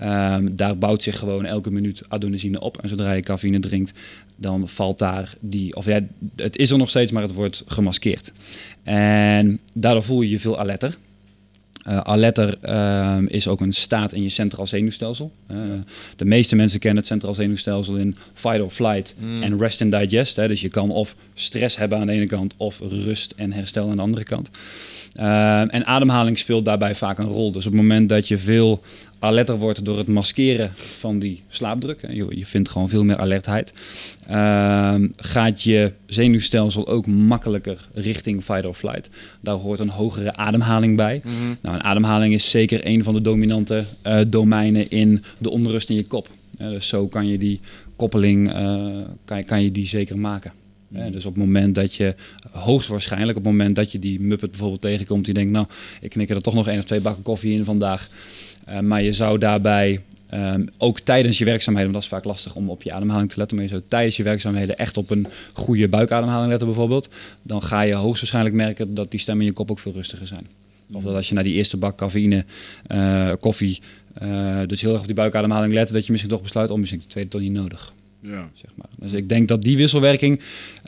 Um, 0.03 0.55
daar 0.55 0.77
bouwt 0.77 1.01
zich 1.01 1.17
gewoon 1.17 1.45
elke 1.45 1.71
minuut 1.71 2.01
adenosine 2.07 2.59
op. 2.59 2.81
En 2.81 2.89
zodra 2.89 3.11
je 3.11 3.21
cafeïne 3.21 3.59
drinkt, 3.59 3.91
dan 4.35 4.69
valt 4.69 4.99
daar 4.99 5.33
die... 5.39 5.75
Of 5.75 5.85
ja, 5.85 5.99
het 6.35 6.57
is 6.57 6.71
er 6.71 6.77
nog 6.77 6.89
steeds, 6.89 7.11
maar 7.11 7.21
het 7.21 7.33
wordt 7.33 7.63
gemaskeerd. 7.65 8.31
En 8.83 9.59
daardoor 9.73 10.03
voel 10.03 10.21
je 10.21 10.29
je 10.29 10.39
veel 10.39 10.59
alerter. 10.59 10.97
Uh, 11.87 11.97
alerter 11.97 12.57
uh, 12.63 13.17
is 13.27 13.47
ook 13.47 13.61
een 13.61 13.71
staat 13.71 14.13
in 14.13 14.23
je 14.23 14.29
centraal 14.29 14.67
zenuwstelsel. 14.67 15.31
Uh, 15.51 15.57
de 16.15 16.25
meeste 16.25 16.55
mensen 16.55 16.79
kennen 16.79 16.97
het 16.97 17.07
centraal 17.07 17.33
zenuwstelsel 17.33 17.95
in 17.95 18.15
fight 18.33 18.61
or 18.61 18.69
flight 18.69 19.15
mm. 19.19 19.43
en 19.43 19.57
rest 19.57 19.81
and 19.81 19.91
digest. 19.91 20.35
Hè. 20.35 20.47
Dus 20.47 20.61
je 20.61 20.69
kan 20.69 20.91
of 20.91 21.15
stress 21.33 21.77
hebben 21.77 21.97
aan 21.99 22.07
de 22.07 22.13
ene 22.13 22.25
kant 22.25 22.53
of 22.57 22.79
rust 22.79 23.33
en 23.35 23.51
herstel 23.51 23.89
aan 23.89 23.95
de 23.95 24.01
andere 24.01 24.23
kant. 24.23 24.49
En 25.13 25.85
ademhaling 25.85 26.37
speelt 26.37 26.65
daarbij 26.65 26.95
vaak 26.95 27.17
een 27.17 27.25
rol. 27.25 27.51
Dus 27.51 27.65
op 27.65 27.71
het 27.71 27.81
moment 27.81 28.09
dat 28.09 28.27
je 28.27 28.37
veel 28.37 28.81
alerter 29.19 29.57
wordt 29.57 29.85
door 29.85 29.97
het 29.97 30.07
maskeren 30.07 30.71
van 30.73 31.19
die 31.19 31.43
slaapdruk. 31.47 32.01
Je, 32.11 32.25
je 32.29 32.45
vindt 32.45 32.69
gewoon 32.69 32.89
veel 32.89 33.03
meer 33.03 33.17
alertheid. 33.17 33.73
Uh, 34.31 34.95
gaat 35.15 35.63
je 35.63 35.93
zenuwstelsel 36.05 36.87
ook 36.87 37.07
makkelijker 37.07 37.87
richting 37.93 38.43
fight 38.43 38.65
or 38.65 38.73
flight. 38.73 39.09
Daar 39.41 39.55
hoort 39.55 39.79
een 39.79 39.89
hogere 39.89 40.35
ademhaling 40.35 40.95
bij. 40.95 41.21
Mhm. 41.23 41.33
Nou, 41.61 41.75
een 41.75 41.83
ademhaling 41.83 42.33
is 42.33 42.49
zeker 42.49 42.85
een 42.85 43.03
van 43.03 43.13
de 43.13 43.21
dominante 43.21 43.83
uh, 44.07 44.19
domeinen 44.27 44.89
in 44.89 45.23
de 45.37 45.49
onrust 45.49 45.89
in 45.89 45.95
je 45.95 46.05
kop. 46.05 46.27
Dus 46.57 46.87
zo 46.87 47.07
kan 47.07 47.27
je 47.27 47.37
die 47.37 47.59
koppeling 47.95 48.51
kan, 49.25 49.43
kan 49.43 49.63
je 49.63 49.71
die 49.71 49.87
zeker 49.87 50.19
maken. 50.19 50.51
Dus 50.89 51.25
op 51.25 51.35
het 51.35 51.43
moment 51.43 51.75
dat 51.75 51.93
je, 51.93 52.15
hoogstwaarschijnlijk 52.51 53.37
op 53.37 53.43
het 53.43 53.53
moment 53.53 53.75
dat 53.75 53.91
je 53.91 53.99
die 53.99 54.19
muppet 54.19 54.49
bijvoorbeeld 54.49 54.81
tegenkomt, 54.81 55.25
die 55.25 55.33
denkt, 55.33 55.51
nou, 55.51 55.65
ik 56.01 56.09
knik 56.09 56.29
er 56.29 56.41
toch 56.41 56.53
nog 56.53 56.67
één 56.67 56.77
of 56.77 56.83
twee 56.83 57.01
bakken 57.01 57.23
koffie 57.23 57.53
in 57.53 57.63
vandaag. 57.63 58.09
Uh, 58.69 58.79
maar 58.79 59.03
je 59.03 59.13
zou 59.13 59.37
daarbij 59.37 59.99
um, 60.33 60.67
ook 60.77 60.99
tijdens 60.99 61.37
je 61.37 61.45
werkzaamheden, 61.45 61.91
want 61.91 62.03
dat 62.03 62.11
is 62.11 62.17
vaak 62.17 62.31
lastig 62.31 62.55
om 62.55 62.69
op 62.69 62.83
je 62.83 62.93
ademhaling 62.93 63.29
te 63.29 63.37
letten, 63.37 63.57
maar 63.57 63.65
je 63.65 63.71
zou 63.71 63.83
tijdens 63.87 64.17
je 64.17 64.23
werkzaamheden 64.23 64.77
echt 64.77 64.97
op 64.97 65.09
een 65.09 65.27
goede 65.53 65.87
buikademhaling 65.87 66.49
letten 66.49 66.67
bijvoorbeeld, 66.67 67.09
dan 67.41 67.63
ga 67.63 67.81
je 67.81 67.93
hoogstwaarschijnlijk 67.93 68.55
merken 68.55 68.93
dat 68.93 69.11
die 69.11 69.19
stemmen 69.19 69.43
in 69.43 69.49
je 69.49 69.57
kop 69.57 69.71
ook 69.71 69.79
veel 69.79 69.93
rustiger 69.93 70.27
zijn. 70.27 70.47
Of 70.91 71.03
dat 71.03 71.15
als 71.15 71.29
je 71.29 71.35
naar 71.35 71.43
die 71.43 71.53
eerste 71.53 71.77
bak 71.77 71.97
cafeïne, 71.97 72.45
uh, 72.91 73.31
koffie, 73.39 73.81
uh, 74.23 74.59
dus 74.67 74.81
heel 74.81 74.91
erg 74.91 74.99
op 74.99 75.05
die 75.05 75.15
buikademhaling 75.15 75.73
letten, 75.73 75.95
dat 75.95 76.05
je 76.05 76.11
misschien 76.11 76.31
toch 76.31 76.41
besluit, 76.41 76.69
oh 76.69 76.77
misschien 76.77 76.99
de 76.99 77.07
tweede 77.07 77.29
toch 77.29 77.41
niet 77.41 77.51
nodig. 77.51 77.93
Ja. 78.21 78.49
Zeg 78.53 78.71
maar. 78.75 78.87
Dus 78.97 79.11
ik 79.11 79.29
denk 79.29 79.47
dat 79.47 79.61
die 79.61 79.77
wisselwerking 79.77 80.41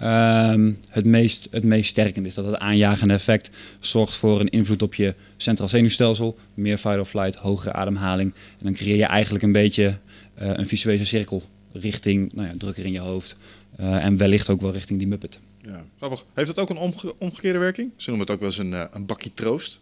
um, 0.04 0.78
het, 0.90 1.06
meest, 1.06 1.48
het 1.52 1.64
meest 1.64 1.90
sterkend 1.90 2.26
is. 2.26 2.34
Dat 2.34 2.46
het 2.46 2.58
aanjagende 2.58 3.14
effect 3.14 3.50
zorgt 3.80 4.16
voor 4.16 4.40
een 4.40 4.50
invloed 4.50 4.82
op 4.82 4.96
je 4.96 5.16
centraal 5.38 5.68
zenuwstelsel. 5.68 6.38
Meer 6.54 6.78
fight 6.78 7.00
or 7.00 7.06
flight, 7.06 7.36
hogere 7.36 7.74
ademhaling. 7.74 8.34
En 8.58 8.66
dan 8.66 8.74
creëer 8.74 8.98
je 8.98 9.06
eigenlijk 9.06 9.44
een 9.44 9.52
beetje 9.52 9.98
uh, 10.42 10.50
een 10.54 10.68
visuele 10.68 11.06
cirkel 11.06 11.44
richting 11.74 12.34
nou 12.34 12.48
ja, 12.48 12.54
drukker 12.58 12.86
in 12.86 12.92
je 12.92 13.00
hoofd, 13.00 13.36
en 13.76 14.18
wellicht 14.18 14.50
ook 14.50 14.62
wel 14.62 14.72
richting 14.72 15.00
die 15.00 15.08
Muppet. 15.08 15.40
Ja. 15.62 15.86
Grappig. 15.98 16.26
Heeft 16.34 16.48
dat 16.48 16.60
ook 16.60 16.70
een 16.70 16.78
omge 16.78 17.16
omgekeerde 17.18 17.60
werking? 17.60 17.92
Ze 17.96 18.10
noemen 18.10 18.28
het 18.28 18.36
ook 18.36 18.42
wel 18.42 18.50
eens 18.50 18.58
een, 18.58 18.96
een 18.96 19.06
bakje 19.06 19.34
troost. 19.34 19.80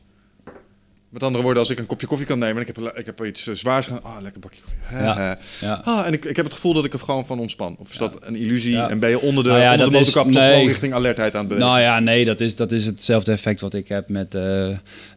Met 1.09 1.23
andere 1.23 1.43
woorden, 1.43 1.61
als 1.61 1.71
ik 1.71 1.79
een 1.79 1.85
kopje 1.85 2.07
koffie 2.07 2.27
kan 2.27 2.39
nemen 2.39 2.55
en 2.55 2.67
ik 2.67 2.75
heb, 2.75 2.97
ik 2.97 3.05
heb 3.05 3.25
iets 3.25 3.47
uh, 3.47 3.55
zwaars 3.55 3.87
gedaan. 3.87 4.03
Ah, 4.03 4.15
oh, 4.15 4.21
lekker 4.21 4.41
bakje 4.41 4.61
koffie. 4.61 4.79
Ja, 5.05 5.37
ja. 5.61 5.81
Ah, 5.83 6.05
en 6.05 6.13
ik, 6.13 6.25
ik 6.25 6.35
heb 6.35 6.45
het 6.45 6.53
gevoel 6.53 6.73
dat 6.73 6.85
ik 6.85 6.93
er 6.93 6.99
gewoon 6.99 7.25
van 7.25 7.39
ontspan. 7.39 7.75
Of 7.79 7.91
is 7.91 7.97
dat 7.97 8.17
een 8.21 8.35
illusie? 8.35 8.81
En 8.81 8.99
ben 8.99 9.09
je 9.09 9.19
onder 9.19 9.43
de, 9.43 9.49
nou 9.49 9.71
onder 9.71 9.77
de 9.77 9.97
motorkap 9.97 10.27
is, 10.27 10.33
toch 10.33 10.43
nee. 10.43 10.67
richting 10.67 10.93
alertheid 10.93 11.33
aan 11.33 11.39
het 11.39 11.49
bewegen? 11.49 11.71
Nou 11.71 11.81
ja, 11.81 11.99
nee, 11.99 12.25
dat 12.25 12.39
is, 12.39 12.55
dat 12.55 12.71
is 12.71 12.85
hetzelfde 12.85 13.31
effect 13.31 13.61
wat 13.61 13.73
ik 13.73 13.87
heb 13.87 14.09
met 14.09 14.35
uh, 14.35 14.67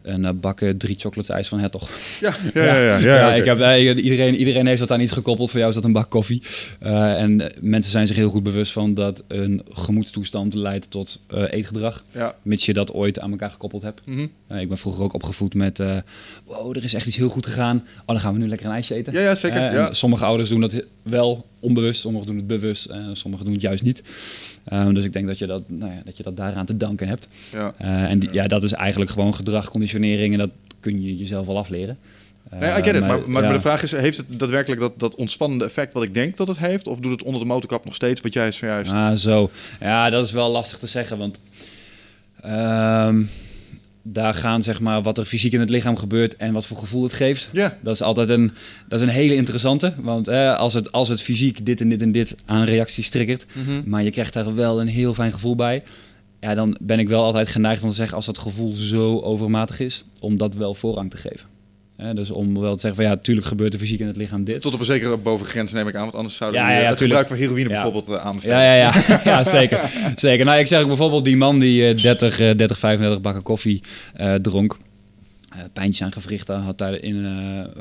een 0.01 0.23
uh, 0.23 0.29
bakken 0.35 0.77
drie 0.77 0.95
chocolate 0.99 1.33
ijs 1.33 1.47
van 1.47 1.59
Hertog. 1.59 1.89
Ja, 2.19 2.35
ja, 2.53 2.61
ja. 2.63 2.75
ja, 2.75 2.97
ja, 2.97 3.25
okay. 3.27 3.39
ik 3.39 3.45
heb, 3.45 3.97
iedereen, 3.97 4.35
iedereen 4.35 4.67
heeft 4.67 4.79
dat 4.79 4.91
aan 4.91 5.01
iets 5.01 5.11
gekoppeld. 5.11 5.49
Voor 5.49 5.59
jou 5.59 5.69
is 5.69 5.77
dat 5.77 5.85
een 5.85 5.93
bak 5.93 6.09
koffie. 6.09 6.41
en 6.79 7.51
mensen 7.61 7.91
zijn 7.91 8.07
zich 8.07 8.15
heel 8.15 8.29
goed 8.29 8.43
bewust 8.43 8.71
van 8.71 8.93
dat 8.93 9.23
een 9.27 9.61
gemoedstoestand 9.69 10.53
leidt 10.53 10.91
tot 10.91 11.19
eetgedrag. 11.49 12.03
Mits 12.41 12.65
je 12.65 12.73
dat 12.73 12.93
ooit 12.93 13.19
aan 13.19 13.31
elkaar 13.31 13.51
gekoppeld 13.51 13.81
hebt. 13.81 14.01
Mm 14.05 14.31
-hmm. 14.47 14.57
ik 14.57 14.67
ben 14.67 14.77
vroeger 14.77 15.03
ook 15.03 15.13
opgevoed 15.13 15.53
met 15.53 15.81
uh, 15.83 15.97
wow, 16.45 16.77
er 16.77 16.83
is 16.83 16.93
echt 16.93 17.05
iets 17.05 17.15
heel 17.15 17.29
goed 17.29 17.45
gegaan. 17.45 17.77
Oh, 17.77 18.05
dan 18.05 18.19
gaan 18.19 18.33
we 18.33 18.39
nu 18.39 18.47
lekker 18.47 18.65
een 18.65 18.71
ijsje 18.71 18.95
eten. 18.95 19.13
Ja, 19.13 19.19
ja 19.19 19.35
zeker. 19.35 19.69
Uh, 19.69 19.73
ja. 19.73 19.93
Sommige 19.93 20.25
ouders 20.25 20.49
doen 20.49 20.61
dat 20.61 20.73
wel 21.01 21.45
onbewust, 21.59 22.01
sommigen 22.01 22.27
doen 22.27 22.35
het 22.35 22.47
bewust, 22.47 22.89
uh, 22.89 22.95
sommigen 23.11 23.45
doen 23.45 23.53
het 23.53 23.63
juist 23.63 23.83
niet. 23.83 24.03
Um, 24.73 24.93
dus 24.93 25.03
ik 25.03 25.13
denk 25.13 25.27
dat 25.27 25.37
je 25.37 25.45
dat, 25.45 25.61
nou 25.67 25.91
ja, 25.91 26.01
dat 26.05 26.17
je 26.17 26.23
dat 26.23 26.37
daaraan 26.37 26.65
te 26.65 26.77
danken 26.77 27.07
hebt. 27.07 27.27
Ja. 27.51 27.73
en 27.77 28.19
die, 28.19 28.33
ja, 28.33 28.47
dat 28.47 28.63
is 28.63 28.71
eigenlijk 28.71 29.11
gewoon 29.11 29.35
gedrag, 29.35 29.69
conditionering 29.69 30.33
en 30.33 30.39
dat 30.39 30.49
kun 30.79 31.03
je 31.03 31.15
jezelf 31.15 31.45
wel 31.45 31.57
afleren. 31.57 31.97
Nee, 32.59 32.71
ik 32.71 32.83
get 32.83 32.95
het. 32.95 33.07
Maar, 33.07 33.29
maar, 33.29 33.53
de 33.53 33.61
vraag 33.61 33.83
is, 33.83 33.91
heeft 33.91 34.17
het 34.17 34.25
daadwerkelijk 34.29 34.81
dat, 34.81 34.99
dat 34.99 35.15
ontspannende 35.15 35.65
effect 35.65 35.93
wat 35.93 36.03
ik 36.03 36.13
denk 36.13 36.37
dat 36.37 36.47
het 36.47 36.57
heeft? 36.57 36.87
Of 36.87 36.99
doet 36.99 37.11
het 37.11 37.23
onder 37.23 37.41
de 37.41 37.47
motorkap 37.47 37.85
nog 37.85 37.95
steeds 37.95 38.21
wat 38.21 38.33
jij 38.33 38.51
zojuist... 38.51 38.91
Ah, 38.91 39.13
zo. 39.13 39.51
Ja, 39.79 40.09
dat 40.09 40.25
is 40.25 40.31
wel 40.31 40.51
lastig 40.51 40.77
te 40.77 40.87
zeggen, 40.87 41.17
want... 41.17 41.39
Um, 42.45 43.29
daar 44.03 44.33
gaan 44.33 44.63
zeg 44.63 44.79
maar 44.79 45.01
wat 45.01 45.17
er 45.17 45.25
fysiek 45.25 45.53
in 45.53 45.59
het 45.59 45.69
lichaam 45.69 45.97
gebeurt 45.97 46.35
en 46.35 46.53
wat 46.53 46.65
voor 46.65 46.77
gevoel 46.77 47.03
het 47.03 47.13
geeft. 47.13 47.49
Ja. 47.51 47.77
Dat 47.81 47.93
is 47.93 48.01
altijd 48.01 48.29
een, 48.29 48.51
dat 48.87 48.99
is 48.99 49.07
een 49.07 49.13
hele 49.13 49.35
interessante. 49.35 49.93
Want 49.97 50.27
eh, 50.27 50.57
als, 50.57 50.73
het, 50.73 50.91
als 50.91 51.07
het 51.07 51.21
fysiek 51.21 51.65
dit 51.65 51.81
en 51.81 51.89
dit 51.89 52.01
en 52.01 52.11
dit 52.11 52.35
aan 52.45 52.63
reacties 52.63 53.09
triggert, 53.09 53.45
mm 53.53 53.81
maar 53.85 54.03
je 54.03 54.11
krijgt 54.11 54.33
daar 54.33 54.55
wel 54.55 54.81
een 54.81 54.87
heel 54.87 55.13
fijn 55.13 55.31
gevoel 55.31 55.55
bij. 55.55 55.83
Ja, 56.39 56.55
dan 56.55 56.77
ben 56.81 56.99
ik 56.99 57.09
wel 57.09 57.23
altijd 57.23 57.47
geneigd 57.47 57.83
om 57.83 57.89
te 57.89 57.95
zeggen 57.95 58.15
als 58.15 58.25
dat 58.25 58.37
gevoel 58.37 58.71
zo 58.71 59.19
overmatig 59.19 59.79
is, 59.79 60.03
om 60.19 60.37
dat 60.37 60.53
wel 60.53 60.73
voorrang 60.73 61.09
te 61.09 61.17
geven 61.17 61.52
dus 61.95 62.31
om 62.31 62.59
wel 62.59 62.73
te 62.73 62.79
zeggen 62.79 62.95
van 62.95 63.09
ja, 63.09 63.15
natuurlijk 63.15 63.47
gebeurt 63.47 63.73
er 63.73 63.79
fysiek 63.79 63.99
in 63.99 64.07
het 64.07 64.15
lichaam 64.15 64.43
dit. 64.43 64.61
Tot 64.61 64.73
op 64.73 64.79
een 64.79 64.85
zekere 64.85 65.17
bovengrens 65.17 65.71
neem 65.71 65.87
ik 65.87 65.95
aan, 65.95 66.01
want 66.01 66.15
anders 66.15 66.35
zouden 66.35 66.61
ja, 66.61 66.71
ja, 66.71 66.79
ja, 66.79 66.89
het 66.89 66.97
gebruik 67.01 67.27
van 67.27 67.37
heroïne 67.37 67.69
bijvoorbeeld 67.69 68.09
uh, 68.09 68.25
aanbevelen. 68.25 68.57
Ja, 68.57 68.75
ja, 68.75 68.93
ja. 68.93 69.19
ja 69.31 69.43
zeker. 69.43 69.79
zeker. 70.15 70.45
Nou, 70.45 70.59
ik 70.59 70.67
zeg 70.67 70.81
ook 70.81 70.87
bijvoorbeeld 70.87 71.25
die 71.25 71.37
man 71.37 71.59
die 71.59 71.93
uh, 71.93 72.01
30, 72.01 72.39
uh, 72.39 72.55
30, 72.55 72.79
35 72.79 73.21
bakken 73.21 73.43
koffie 73.43 73.81
uh, 74.19 74.33
dronk. 74.33 74.77
Uh, 75.55 75.59
pijntjes 75.73 76.03
aan 76.03 76.11
gewrichten, 76.11 76.59
had 76.59 76.77
daar 76.77 76.93
in 76.93 77.27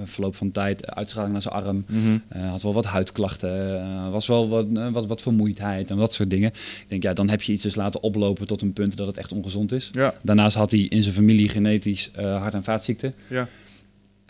verloop 0.05 0.37
van 0.37 0.51
tijd 0.51 0.95
uitstraling 0.95 1.33
naar 1.33 1.43
zijn 1.43 1.55
arm. 1.55 1.85
Mm 1.89 2.03
-hmm. 2.03 2.23
uh, 2.37 2.51
had 2.51 2.63
wel 2.63 2.73
wat 2.73 2.85
huidklachten, 2.85 4.11
was 4.11 4.27
wel 4.27 4.49
wat, 4.49 4.67
wat, 4.93 5.07
wat 5.07 5.23
vermoeidheid 5.23 5.91
en 5.91 5.97
dat 5.97 6.13
soort 6.13 6.31
dingen. 6.31 6.51
Ik 6.51 6.85
denk, 6.89 7.03
ja, 7.03 7.13
dan 7.13 7.29
heb 7.29 7.43
je 7.43 7.53
iets 7.53 7.63
dus 7.63 7.75
laten 7.75 8.03
oplopen 8.03 8.47
tot 8.47 8.63
een 8.63 8.73
punt 8.73 8.97
dat 8.97 9.07
het 9.07 9.19
echt 9.19 9.33
ongezond 9.33 9.73
is. 9.73 9.91
Daarnaast 10.23 10.57
had 10.57 10.71
hij 10.71 10.81
in 10.81 11.03
zijn 11.03 11.15
familie 11.15 11.49
genetisch 11.49 12.11
hart- 12.15 12.55
en 12.55 12.65
vaatziekten. 12.65 13.15
Ja. 13.29 13.49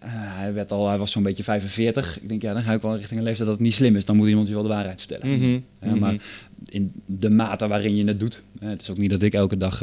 Uh, 0.04 0.10
hij, 0.14 0.52
werd 0.52 0.72
al, 0.72 0.88
hij 0.88 0.98
was 0.98 1.12
zo'n 1.12 1.22
beetje 1.22 1.42
45. 1.42 2.20
Ik 2.20 2.28
denk, 2.28 2.42
ja, 2.42 2.52
dan 2.52 2.62
ga 2.62 2.72
ik 2.72 2.82
wel 2.82 2.96
richting 2.96 3.18
een 3.18 3.24
leeftijd 3.24 3.48
dat 3.48 3.56
het 3.56 3.66
niet 3.66 3.74
slim 3.74 3.96
is. 3.96 4.04
Dan 4.04 4.16
moet 4.16 4.28
iemand 4.28 4.48
je 4.48 4.54
wel 4.54 4.62
de 4.62 4.68
waarheid 4.68 4.98
vertellen. 4.98 5.28
Mm 5.28 5.40
-hmm. 5.40 5.64
uh, 5.84 6.00
maar 6.00 6.16
in 6.64 6.92
de 7.06 7.30
mate 7.30 7.68
waarin 7.68 7.96
je 7.96 8.04
het 8.04 8.20
doet. 8.20 8.42
Uh, 8.62 8.68
het 8.68 8.82
is 8.82 8.90
ook 8.90 8.96
niet 8.96 9.10
dat 9.10 9.22
ik 9.22 9.34
elke 9.34 9.56
dag 9.56 9.80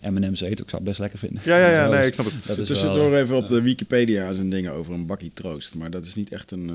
M&M's 0.00 0.40
eet. 0.40 0.60
Ik 0.60 0.68
zou 0.68 0.76
het 0.76 0.84
best 0.84 0.98
lekker 0.98 1.18
vinden. 1.18 1.42
Ja, 1.44 1.58
ja, 1.58 1.70
ja, 1.70 1.88
nee, 1.88 2.06
ik 2.06 2.12
snap 2.12 2.26
het. 2.26 2.56
Dat 2.56 2.66
Tussendoor 2.66 3.10
wel, 3.10 3.20
even 3.20 3.36
op 3.36 3.46
de 3.46 3.60
Wikipedia 3.60 4.32
zijn 4.32 4.50
dingen 4.50 4.72
over 4.72 4.94
een 4.94 5.06
bakkie 5.06 5.30
troost. 5.34 5.74
Maar 5.74 5.90
dat 5.90 6.04
is 6.04 6.14
niet 6.14 6.32
echt 6.32 6.50
een... 6.50 6.70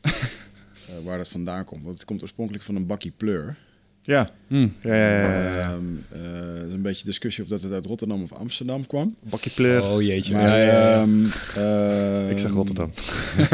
waar 1.04 1.18
dat 1.18 1.28
vandaan 1.28 1.64
komt. 1.64 1.82
Want 1.84 1.94
het 1.94 2.04
komt 2.04 2.22
oorspronkelijk 2.22 2.64
van 2.64 2.74
een 2.74 2.86
bakkie 2.86 3.12
pleur. 3.16 3.56
Ja. 4.02 4.28
Mm. 4.46 4.74
ja, 4.80 4.94
ja, 4.94 5.42
ja, 5.42 5.56
ja. 5.56 5.72
Um, 5.72 6.04
uh, 6.12 6.72
een 6.72 6.82
beetje 6.82 7.04
discussie 7.04 7.44
of 7.44 7.50
dat 7.50 7.62
het 7.62 7.72
uit 7.72 7.86
Rotterdam 7.86 8.22
of 8.22 8.32
Amsterdam 8.32 8.86
kwam. 8.86 9.16
Bakje 9.22 9.50
pleur. 9.50 9.84
Oh 9.84 10.02
jeetje. 10.02 10.32
Maar, 10.32 10.48
ja, 10.48 10.56
ja, 10.56 11.02
um, 11.02 11.24
uh, 11.58 12.30
Ik 12.30 12.38
zeg 12.38 12.50
Rotterdam. 12.50 12.90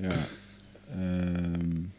ja. 0.00 0.16
Um, 0.96 1.92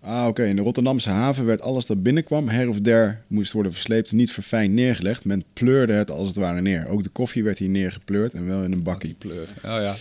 ah, 0.00 0.20
oké. 0.20 0.28
Okay. 0.28 0.48
In 0.48 0.56
de 0.56 0.62
Rotterdamse 0.62 1.10
haven 1.10 1.46
werd 1.46 1.62
alles 1.62 1.86
dat 1.86 2.02
binnenkwam, 2.02 2.48
her 2.48 2.68
of 2.68 2.80
der 2.80 3.22
moest 3.26 3.52
worden 3.52 3.72
versleept, 3.72 4.12
niet 4.12 4.32
verfijnd 4.32 4.74
neergelegd. 4.74 5.24
Men 5.24 5.44
pleurde 5.52 5.92
het 5.92 6.10
als 6.10 6.28
het 6.28 6.36
ware 6.36 6.60
neer. 6.60 6.88
Ook 6.88 7.02
de 7.02 7.08
koffie 7.08 7.44
werd 7.44 7.58
hier 7.58 7.68
neergepleurd 7.68 8.34
en 8.34 8.46
wel 8.46 8.62
in 8.62 8.72
een 8.72 8.82
bakkie. 8.82 9.14
Pleur. 9.18 9.48
Oh 9.56 9.62
ja. 9.62 9.94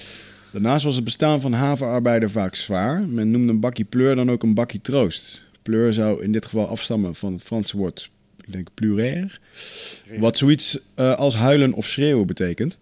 Daarnaast 0.51 0.83
was 0.83 0.95
het 0.95 1.03
bestaan 1.03 1.41
van 1.41 1.53
havenarbeider 1.53 2.29
vaak 2.29 2.55
zwaar. 2.55 3.07
Men 3.07 3.31
noemde 3.31 3.51
een 3.51 3.59
bakkie 3.59 3.85
pleur 3.85 4.15
dan 4.15 4.31
ook 4.31 4.43
een 4.43 4.53
bakkie 4.53 4.81
troost. 4.81 5.49
Pleur 5.61 5.93
zou 5.93 6.23
in 6.23 6.31
dit 6.31 6.45
geval 6.45 6.67
afstammen 6.67 7.15
van 7.15 7.33
het 7.33 7.43
Franse 7.43 7.77
woord, 7.77 8.11
ik 8.45 8.51
denk 8.51 8.67
pluraire, 8.73 9.29
wat 10.19 10.37
zoiets 10.37 10.79
uh, 10.95 11.15
als 11.15 11.35
huilen 11.35 11.73
of 11.73 11.87
schreeuwen 11.87 12.27
betekent. 12.27 12.77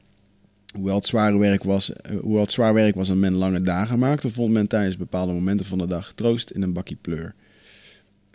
Hoewel 0.73 0.95
het, 0.95 1.05
zware 1.05 1.37
werk 1.37 1.63
was, 1.63 1.89
uh, 1.89 2.19
hoewel 2.19 2.41
het 2.41 2.51
zwaar 2.51 2.73
werk 2.73 2.95
was 2.95 3.09
en 3.09 3.19
men 3.19 3.33
lange 3.33 3.61
dagen 3.61 3.99
maakte, 3.99 4.29
vond 4.29 4.53
men 4.53 4.67
tijdens 4.67 4.97
bepaalde 4.97 5.33
momenten 5.33 5.65
van 5.65 5.77
de 5.77 5.87
dag 5.87 6.13
troost 6.13 6.49
in 6.49 6.61
een 6.61 6.73
bakkie 6.73 6.97
pleur. 7.01 7.33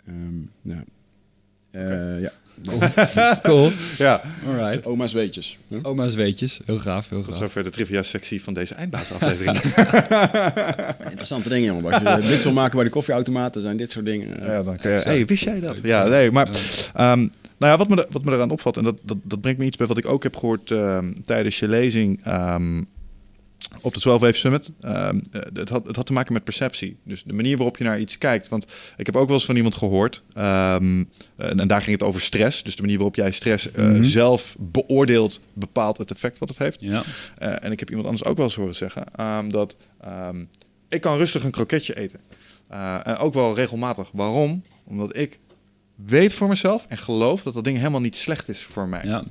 Um, 0.07 0.51
nou, 0.61 0.83
okay. 1.73 2.21
ja. 2.21 2.33
cool. 3.43 3.71
Ja. 3.97 4.21
Alright. 4.47 4.85
Oma's 4.85 5.13
weetjes. 5.13 5.57
Huh? 5.67 5.79
Oma's 5.83 6.13
weetjes. 6.13 6.59
Heel 6.65 6.79
gaaf, 6.79 7.09
heel 7.09 7.17
gaaf. 7.17 7.27
Tot 7.27 7.37
zover 7.37 7.63
de 7.63 7.69
trivia-sectie 7.69 8.43
van 8.43 8.53
deze 8.53 8.73
eindbaasaflevering. 8.73 9.57
Interessante 11.09 11.49
dingen, 11.49 11.73
jongen. 11.73 11.93
Als 11.93 12.21
je 12.21 12.27
dit 12.27 12.43
wil 12.43 12.53
maken 12.53 12.75
bij 12.75 12.83
de 12.83 12.89
koffieautomaten, 12.89 13.61
zijn 13.61 13.77
dit 13.77 13.91
soort 13.91 14.05
dingen. 14.05 14.45
Ja, 14.45 14.63
dan 14.63 14.77
kun 14.77 14.91
je, 14.91 14.99
hey, 14.99 15.25
wist 15.25 15.43
jij 15.43 15.59
dat? 15.59 15.79
Ja, 15.83 16.07
nee, 16.07 16.31
maar... 16.31 16.47
Um, 16.47 17.31
nou 17.57 17.71
ja, 17.71 17.77
wat 17.77 17.87
me, 17.87 18.07
wat 18.09 18.23
me 18.23 18.31
eraan 18.31 18.51
opvalt, 18.51 18.77
en 18.77 18.83
dat, 18.83 18.95
dat, 19.01 19.17
dat 19.23 19.41
brengt 19.41 19.59
me 19.59 19.65
iets 19.65 19.77
bij 19.77 19.87
wat 19.87 19.97
ik 19.97 20.05
ook 20.05 20.23
heb 20.23 20.35
gehoord 20.35 20.69
um, 20.69 21.23
tijdens 21.25 21.59
je 21.59 21.67
lezing... 21.67 22.27
Um, 22.27 22.87
op 23.81 23.93
de 23.93 23.99
12 23.99 24.21
Wave 24.21 24.33
Summit. 24.33 24.71
Uh, 24.81 25.09
het, 25.53 25.69
had, 25.69 25.87
het 25.87 25.95
had 25.95 26.05
te 26.05 26.13
maken 26.13 26.33
met 26.33 26.43
perceptie. 26.43 26.97
Dus 27.03 27.23
de 27.23 27.33
manier 27.33 27.55
waarop 27.57 27.77
je 27.77 27.83
naar 27.83 27.99
iets 27.99 28.17
kijkt. 28.17 28.47
Want 28.47 28.65
ik 28.97 29.05
heb 29.05 29.15
ook 29.15 29.27
wel 29.27 29.35
eens 29.35 29.45
van 29.45 29.55
iemand 29.55 29.75
gehoord. 29.75 30.21
Um, 30.37 31.09
en, 31.35 31.59
en, 31.59 31.67
daar 31.67 31.81
ging 31.81 31.99
het 31.99 32.07
over 32.07 32.21
stress. 32.21 32.63
Dus 32.63 32.75
de 32.75 32.81
manier 32.81 32.97
waarop 32.97 33.15
jij 33.15 33.31
stress 33.31 33.69
uh, 33.71 33.85
mm-hmm. 33.85 34.03
zelf 34.03 34.55
beoordeelt, 34.59 35.39
bepaalt 35.53 35.97
het 35.97 36.11
effect 36.11 36.37
wat 36.37 36.49
het 36.49 36.57
heeft. 36.57 36.81
Ja. 36.81 37.03
Uh, 37.41 37.63
en 37.63 37.71
ik 37.71 37.79
heb 37.79 37.89
iemand 37.89 38.07
anders 38.07 38.25
ook 38.25 38.37
wel 38.37 38.45
eens 38.45 38.55
horen 38.55 38.75
zeggen 38.75 39.03
um, 39.19 39.51
dat 39.51 39.75
um, 40.07 40.49
ik 40.89 41.01
kan 41.01 41.17
rustig 41.17 41.43
een 41.43 41.51
kroketje 41.51 41.97
eten. 41.97 42.19
En 43.03 43.17
ook 43.17 43.33
wel 43.33 43.55
regelmatig. 43.55 44.09
Waarom? 44.13 44.63
Omdat 44.83 45.17
ik 45.17 45.39
weet 45.95 46.33
voor 46.33 46.47
mezelf 46.47 46.85
en 46.89 46.97
geloof 46.97 47.41
dat 47.41 47.53
dat 47.53 47.63
ding 47.63 47.77
helemaal 47.77 48.01
niet 48.01 48.15
slecht 48.15 48.49
is 48.49 48.63
voor 48.63 48.87
mij. 48.87 49.23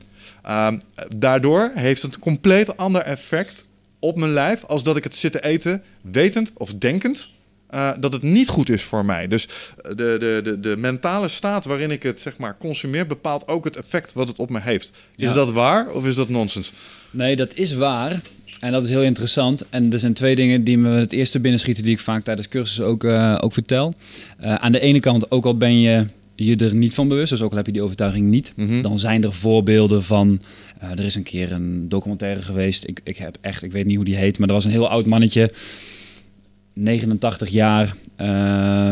Ja. 0.42 0.78
daardoor 1.16 1.70
heeft 1.74 2.02
het 2.02 2.14
een 2.14 2.20
compleet 2.20 2.76
ander 2.76 3.02
effect 3.02 3.64
op 4.04 4.16
mijn 4.16 4.32
lijf 4.32 4.64
als 4.64 4.82
dat 4.82 4.96
ik 4.96 5.04
het 5.04 5.14
zit 5.14 5.32
te 5.32 5.44
eten, 5.44 5.82
wetend 6.02 6.52
of 6.54 6.74
denkend 6.74 7.32
uh, 7.74 7.90
dat 8.00 8.12
het 8.12 8.22
niet 8.22 8.48
goed 8.48 8.68
is 8.68 8.82
voor 8.82 9.04
mij. 9.04 9.28
Dus 9.28 9.48
de, 9.82 9.94
de, 9.94 10.40
de, 10.44 10.60
de 10.60 10.76
mentale 10.76 11.28
staat 11.28 11.64
waarin 11.64 11.90
ik 11.90 12.02
het 12.02 12.20
zeg 12.20 12.36
maar 12.36 12.56
consumeer 12.58 13.06
bepaalt 13.06 13.48
ook 13.48 13.64
het 13.64 13.76
effect 13.76 14.12
wat 14.12 14.28
het 14.28 14.38
op 14.38 14.50
me 14.50 14.60
heeft. 14.60 14.90
Is 15.16 15.28
ja. 15.28 15.34
dat 15.34 15.52
waar 15.52 15.92
of 15.92 16.06
is 16.06 16.14
dat 16.14 16.28
nonsens? 16.28 16.72
Nee, 17.10 17.36
dat 17.36 17.54
is 17.54 17.74
waar. 17.74 18.20
En 18.60 18.72
dat 18.72 18.84
is 18.84 18.90
heel 18.90 19.02
interessant. 19.02 19.64
En 19.70 19.92
er 19.92 19.98
zijn 19.98 20.14
twee 20.14 20.34
dingen 20.34 20.64
die 20.64 20.78
me 20.78 20.88
het 20.88 21.12
eerste 21.12 21.40
binnenschieten 21.40 21.84
die 21.84 21.92
ik 21.92 22.00
vaak 22.00 22.24
tijdens 22.24 22.48
cursussen 22.48 22.84
ook, 22.84 23.04
uh, 23.04 23.38
ook 23.40 23.52
vertel. 23.52 23.94
Uh, 24.42 24.54
aan 24.54 24.72
de 24.72 24.80
ene 24.80 25.00
kant, 25.00 25.30
ook 25.30 25.44
al 25.44 25.56
ben 25.56 25.80
je 25.80 26.06
je 26.34 26.56
er 26.56 26.74
niet 26.74 26.94
van 26.94 27.08
bewust, 27.08 27.30
dus 27.30 27.40
ook 27.42 27.50
al 27.50 27.56
heb 27.56 27.66
je 27.66 27.72
die 27.72 27.82
overtuiging 27.82 28.30
niet, 28.30 28.52
Mhm. 28.56 28.82
dan 28.82 28.98
zijn 28.98 29.24
er 29.24 29.32
voorbeelden 29.32 30.02
van. 30.02 30.40
Uh, 30.82 30.90
er 30.90 31.04
is 31.04 31.14
een 31.14 31.22
keer 31.22 31.52
een 31.52 31.88
documentaire 31.88 32.42
geweest. 32.42 32.88
Ik, 32.88 33.00
ik 33.04 33.16
heb 33.16 33.36
echt, 33.40 33.62
ik 33.62 33.72
weet 33.72 33.86
niet 33.86 33.96
hoe 33.96 34.04
die 34.04 34.16
heet, 34.16 34.38
maar 34.38 34.48
er 34.48 34.54
was 34.54 34.64
een 34.64 34.70
heel 34.70 34.88
oud 34.88 35.06
mannetje, 35.06 35.50
89 36.72 37.48
jaar, 37.48 37.94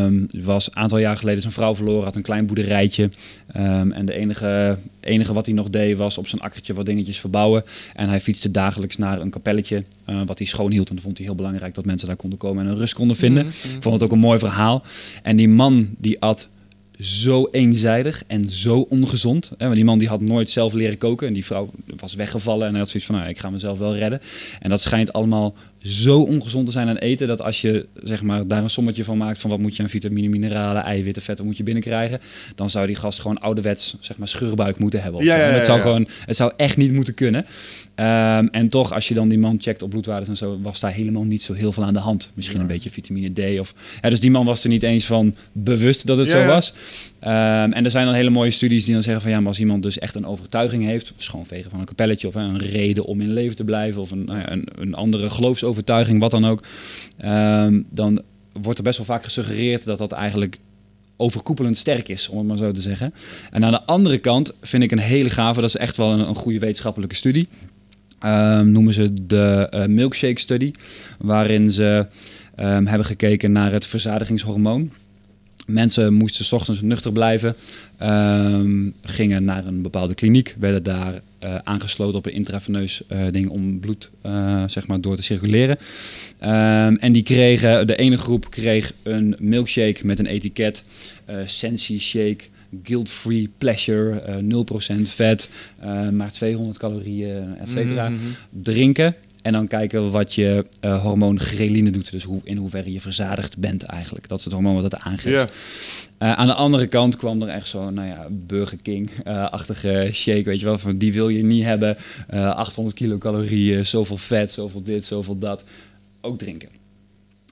um, 0.05 0.27
was 0.43 0.67
een 0.67 0.77
aantal 0.77 0.99
jaar 0.99 1.17
geleden 1.17 1.41
zijn 1.41 1.53
vrouw 1.53 1.75
verloren, 1.75 2.05
had 2.05 2.17
een 2.17 2.23
klein 2.23 2.47
boerderijtje. 2.47 3.11
Um, 3.57 3.93
en 3.93 4.07
de 4.07 4.13
enige, 4.13 4.79
enige 5.01 5.33
wat 5.33 5.47
hij 5.47 5.55
nog 5.55 5.71
deed 5.71 5.97
was 5.97 6.19
op 6.19 6.29
zijn 6.29 6.41
akkertje 6.41 6.75
wat 6.75 6.87
dingetjes 6.87 7.21
verbouwen. 7.21 7.65
En 7.95 8.09
hij 8.09 8.21
fietste 8.21 8.51
dagelijks 8.51 8.97
naar 8.97 9.21
een 9.21 9.31
kapelletje, 9.31 9.85
uh, 10.11 10.21
wat 10.27 10.39
hij 10.39 10.47
schoon 10.47 10.71
hield. 10.71 10.89
En 10.89 10.95
dat 10.95 11.05
vond 11.05 11.17
hij 11.17 11.27
heel 11.27 11.35
belangrijk 11.35 11.75
dat 11.75 11.85
mensen 11.85 12.07
daar 12.09 12.17
konden 12.17 12.39
komen 12.39 12.65
en 12.65 12.71
een 12.71 12.77
rust 12.79 12.95
konden 12.95 13.17
vinden. 13.17 13.47
Mhm. 13.47 13.77
Ik 13.77 13.83
vond 13.83 13.95
het 13.95 14.03
ook 14.05 14.13
een 14.13 14.19
mooi 14.19 14.39
verhaal. 14.39 14.83
En 15.23 15.37
die 15.37 15.49
man 15.49 15.89
die 15.99 16.21
at 16.21 16.49
zo 17.03 17.49
eenzijdig 17.51 18.23
en 18.27 18.49
zo 18.49 18.87
ongezond. 18.89 19.51
Hè? 19.59 19.65
Want 19.65 19.75
die 19.75 19.85
man 19.85 19.99
die 19.99 20.09
had 20.09 20.21
nooit 20.21 20.51
zelf 20.51 20.73
leren 20.73 20.99
koken 20.99 21.27
en 21.27 21.33
die 21.33 21.45
vrouw 21.45 21.71
was 21.97 22.15
weggevallen 22.15 22.67
en 22.67 22.71
hij 22.71 22.81
had 22.81 22.89
zoiets 22.89 23.09
van, 23.09 23.19
nou, 23.19 23.29
ik 23.29 23.39
ga 23.39 23.51
mezelf 23.51 23.79
wel 23.79 23.97
redden. 23.97 24.21
En 24.61 24.71
dat 24.71 24.81
schijnt 24.81 25.13
allemaal 25.13 25.55
zo 25.79 26.21
ongezond 26.21 26.67
te 26.67 26.73
zijn 26.73 26.89
aan 26.89 26.97
eten 26.97 27.29
dat 27.29 27.41
als 27.41 27.61
je 27.61 27.87
zeg 28.03 28.23
maar, 28.23 28.47
daar 28.47 28.63
een 28.63 28.71
sommetje 28.71 29.05
van 29.05 29.17
maakt 29.19 29.39
van 29.39 29.51
wat 29.51 29.59
moet 29.59 29.77
je 29.77 29.83
aan 29.83 29.89
vitamine, 29.89 30.29
mineralen, 30.29 30.83
eiwitten, 30.83 31.23
vetten 31.23 31.45
moet 31.45 31.57
je 31.57 31.63
binnenkrijgen, 31.63 32.21
dan 32.55 32.71
zou 32.71 32.87
die 32.87 32.97
gast 32.97 33.21
gewoon 33.21 33.41
ouderwets 33.41 33.97
zeg 34.01 34.17
maar, 34.17 34.29
schurbuik 34.29 34.79
moeten 34.79 35.03
hebben. 35.03 35.25
Ja, 35.25 35.37
ja, 35.37 35.49
ja, 35.49 35.53
het, 35.53 35.65
zou 35.65 35.81
gewoon, 35.81 36.09
het 36.27 36.37
zou 36.37 36.53
echt 36.57 36.77
niet 36.77 36.93
moeten 36.93 37.15
kunnen. 37.15 37.47
Ehm, 37.95 38.47
en 38.47 38.69
toch, 38.69 38.93
als 38.93 39.09
je 39.09 39.15
dan 39.15 39.29
die 39.29 39.39
man 39.39 39.57
checkt 39.61 39.83
op 39.83 39.91
bloedwaardes 39.91 40.29
en 40.29 40.37
zo, 40.37 40.59
was 40.63 40.81
daar 40.81 40.93
helemaal 40.93 41.25
niet 41.25 41.43
zo 41.43 41.53
heel 41.53 41.73
veel 41.73 41.85
aan 41.85 41.95
de 41.95 42.01
hand. 42.01 42.31
Misschien 42.35 42.61
een 42.61 42.67
beetje 42.67 42.91
vitamine 42.91 43.33
D. 43.33 43.61
Of, 43.61 43.75
ja, 44.01 44.11
dus 44.11 44.21
die 44.21 44.31
man 44.31 44.45
was 44.45 44.63
er 44.63 44.69
niet 44.69 44.83
eens 44.83 45.05
van 45.05 45.35
bewust 45.53 46.07
dat 46.07 46.19
het 46.19 46.29
Ja, 46.29 46.41
zo 46.41 46.47
was. 46.47 46.75
Ehm, 47.19 47.73
en 47.73 47.85
er 47.85 47.91
zijn 47.91 48.07
dan 48.07 48.15
hele 48.15 48.31
mooie 48.31 48.51
studies 48.51 48.85
die 48.85 48.95
dan 48.95 49.03
zeggen 49.03 49.23
van 49.23 49.31
ja, 49.31 49.39
maar 49.39 49.49
als 49.49 49.61
iemand 49.61 49.83
dus 49.83 49.99
echt 49.99 50.15
een 50.15 50.27
overtuiging 50.27 50.85
heeft, 50.85 51.13
schoonvegen 51.17 51.71
van 51.71 51.81
een 51.81 51.87
kapelletje 51.87 52.29
of 52.29 52.35
hè, 52.35 52.41
een 52.41 52.59
reden 52.59 53.05
om 53.05 53.21
in 53.21 53.33
leven 53.33 53.57
te 53.57 53.65
blijven 53.65 54.01
of 54.01 54.11
een, 54.11 54.25
nou 54.25 54.39
ja, 54.39 54.53
een, 54.53 54.69
een 54.79 54.95
andere 54.95 55.31
geloofsovertuiging, 55.31 56.21
wat 56.21 56.31
dan 56.31 56.45
ook, 56.45 56.63
ehm, 57.17 57.83
dan 57.91 58.23
wordt 58.63 58.79
er 58.79 58.85
best 58.85 58.97
wel 58.97 59.07
vaak 59.07 59.25
gesuggereerd 59.25 59.85
dat 59.85 59.99
dat 59.99 60.13
eigenlijk 60.13 60.59
overkoepelend 61.17 61.77
sterk 61.77 62.09
is, 62.09 62.29
om 62.29 62.39
het 62.39 62.47
maar 62.47 62.57
zo 62.57 62.73
te 62.73 62.81
zeggen. 62.81 63.15
En 63.51 63.65
aan 63.65 63.73
de 63.73 63.85
andere 63.85 64.19
kant 64.19 64.53
vind 64.61 64.83
ik 64.83 64.91
een 64.91 64.99
hele 64.99 65.31
gave, 65.31 65.61
dat 65.61 65.69
is 65.69 65.77
echt 65.77 65.97
wel 65.97 66.13
een, 66.13 66.29
een 66.29 66.35
goede 66.35 66.59
wetenschappelijke 66.59 67.15
studie. 67.15 67.49
Ehm, 68.23 68.71
noemen 68.71 68.95
ze 68.95 69.26
de 69.26 69.67
eh, 69.71 69.87
milkshake 69.87 70.41
study, 70.41 70.71
waarin 71.19 71.71
ze 71.71 72.07
ehm, 72.55 72.87
hebben 72.87 73.07
gekeken 73.07 73.52
naar 73.52 73.73
het 73.73 73.87
verzadigingshormoon. 73.87 74.91
Mensen 75.67 76.12
moesten 76.12 76.45
's 76.45 76.52
ochtends 76.52 76.81
nuchter 76.81 77.12
blijven, 77.12 77.57
ehm, 77.99 78.91
gingen 79.02 79.45
naar 79.45 79.67
een 79.67 79.83
bepaalde 79.83 80.14
kliniek, 80.14 80.57
werden 80.59 80.83
daar 80.83 81.21
eh, 81.38 81.55
aangesloten 81.64 82.19
op 82.19 82.26
een 82.26 82.33
intraveneus 82.33 83.02
eh, 83.07 83.21
ding 83.31 83.49
om 83.49 83.81
bloed 83.81 84.11
zeg 84.67 84.87
maar 84.87 85.00
door 85.00 85.17
te 85.17 85.23
circuleren. 85.23 85.79
En 86.99 87.12
die 87.12 87.23
kregen, 87.23 87.87
de 87.87 87.97
ene 87.97 88.17
groep 88.17 88.50
kreeg 88.50 88.93
een 89.02 89.37
milkshake 89.38 90.07
met 90.07 90.19
een 90.19 90.26
etiket, 90.26 90.85
Sensi 91.47 92.00
Shake, 92.00 92.45
guilt-free 92.83 93.50
pleasure, 93.59 94.21
eh 94.21 94.37
0% 94.37 95.11
vet, 95.11 95.50
eh, 95.79 96.09
maar 96.09 96.33
200 96.33 96.79
calorieën, 96.79 97.57
et 97.59 97.69
cetera. 97.69 98.09
Mhm, 98.09 98.21
Drinken. 98.50 99.14
En 99.43 99.52
dan 99.52 99.67
kijken 99.67 100.11
wat 100.11 100.35
je 100.35 100.67
eh, 100.81 101.02
hormoon 101.02 101.41
ghreline 101.41 101.91
doet. 101.91 102.11
Dus 102.11 102.23
hoe, 102.25 102.41
in 102.45 102.57
hoeverre 102.57 102.93
je 102.93 103.00
verzadigd 103.00 103.59
bent 103.59 103.83
eigenlijk. 103.83 104.29
Dat 104.29 104.38
is 104.38 104.45
het 104.45 104.52
hormoon 104.55 104.75
wat 104.75 104.83
het 104.83 104.99
aangeeft. 104.99 105.52
Aan 106.19 106.47
de 106.47 106.55
andere 106.55 106.87
kant 106.87 107.17
kwam 107.17 107.43
er 107.43 107.49
echt 107.49 107.69
zo'n 107.69 107.95
nou 107.95 108.09
ja, 108.09 108.26
Burger 108.31 108.79
King-achtige 108.83 110.09
shake. 110.12 110.43
Weet 110.43 110.59
je 110.61 110.64
wel, 110.64 110.79
van 110.79 110.99
die 110.99 111.12
wil 111.12 111.29
je 111.29 111.45
niet 111.45 111.64
hebben. 111.64 111.97
Eh 112.29 112.55
800 112.55 112.97
kilocalorieën, 112.97 113.87
zoveel 113.87 114.17
vet, 114.17 114.50
zoveel 114.50 114.83
dit, 114.83 115.05
zoveel 115.05 115.38
dat. 115.38 115.64
Ook 116.21 116.38
drinken. 116.38 116.69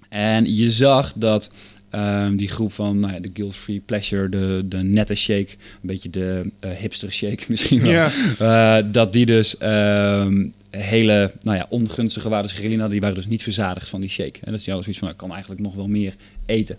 En 0.09 0.55
je 0.57 0.71
zag 0.71 1.13
dat 1.17 1.51
ehm, 1.91 2.37
die 2.37 2.49
groep 2.49 2.73
van 2.73 3.01
nou 3.01 3.13
ja, 3.13 3.21
de 3.21 3.31
guilt-free 3.33 3.81
pleasure, 3.81 4.29
de, 4.29 4.63
de 4.65 4.77
nette 4.77 5.15
shake, 5.15 5.51
een 5.51 5.79
beetje 5.81 6.11
de 6.11 6.51
eh, 6.61 6.71
hipster 6.71 7.13
shake 7.13 7.45
misschien 7.49 7.83
wel. 7.83 7.91
Ja. 7.91 8.11
Eh, 8.39 8.85
dat 8.93 9.13
die 9.13 9.27
dus 9.27 9.57
ehm, 9.59 10.49
hele 10.71 11.33
nou 11.43 11.57
ja, 11.57 11.67
ongunstige 11.69 12.29
waarden 12.29 12.71
hadden. 12.71 12.91
Die 12.91 13.01
waren 13.01 13.15
dus 13.15 13.27
niet 13.27 13.43
verzadigd 13.43 13.89
van 13.89 14.01
die 14.01 14.11
shake. 14.11 14.39
En 14.43 14.53
dat 14.53 14.65
die 14.65 14.73
hadden 14.75 14.83
zoiets 14.83 14.99
van, 14.99 15.09
nou, 15.09 15.11
ik 15.13 15.17
kan 15.17 15.31
eigenlijk 15.31 15.61
nog 15.61 15.75
wel 15.75 15.89
meer 15.89 16.15
eten. 16.47 16.77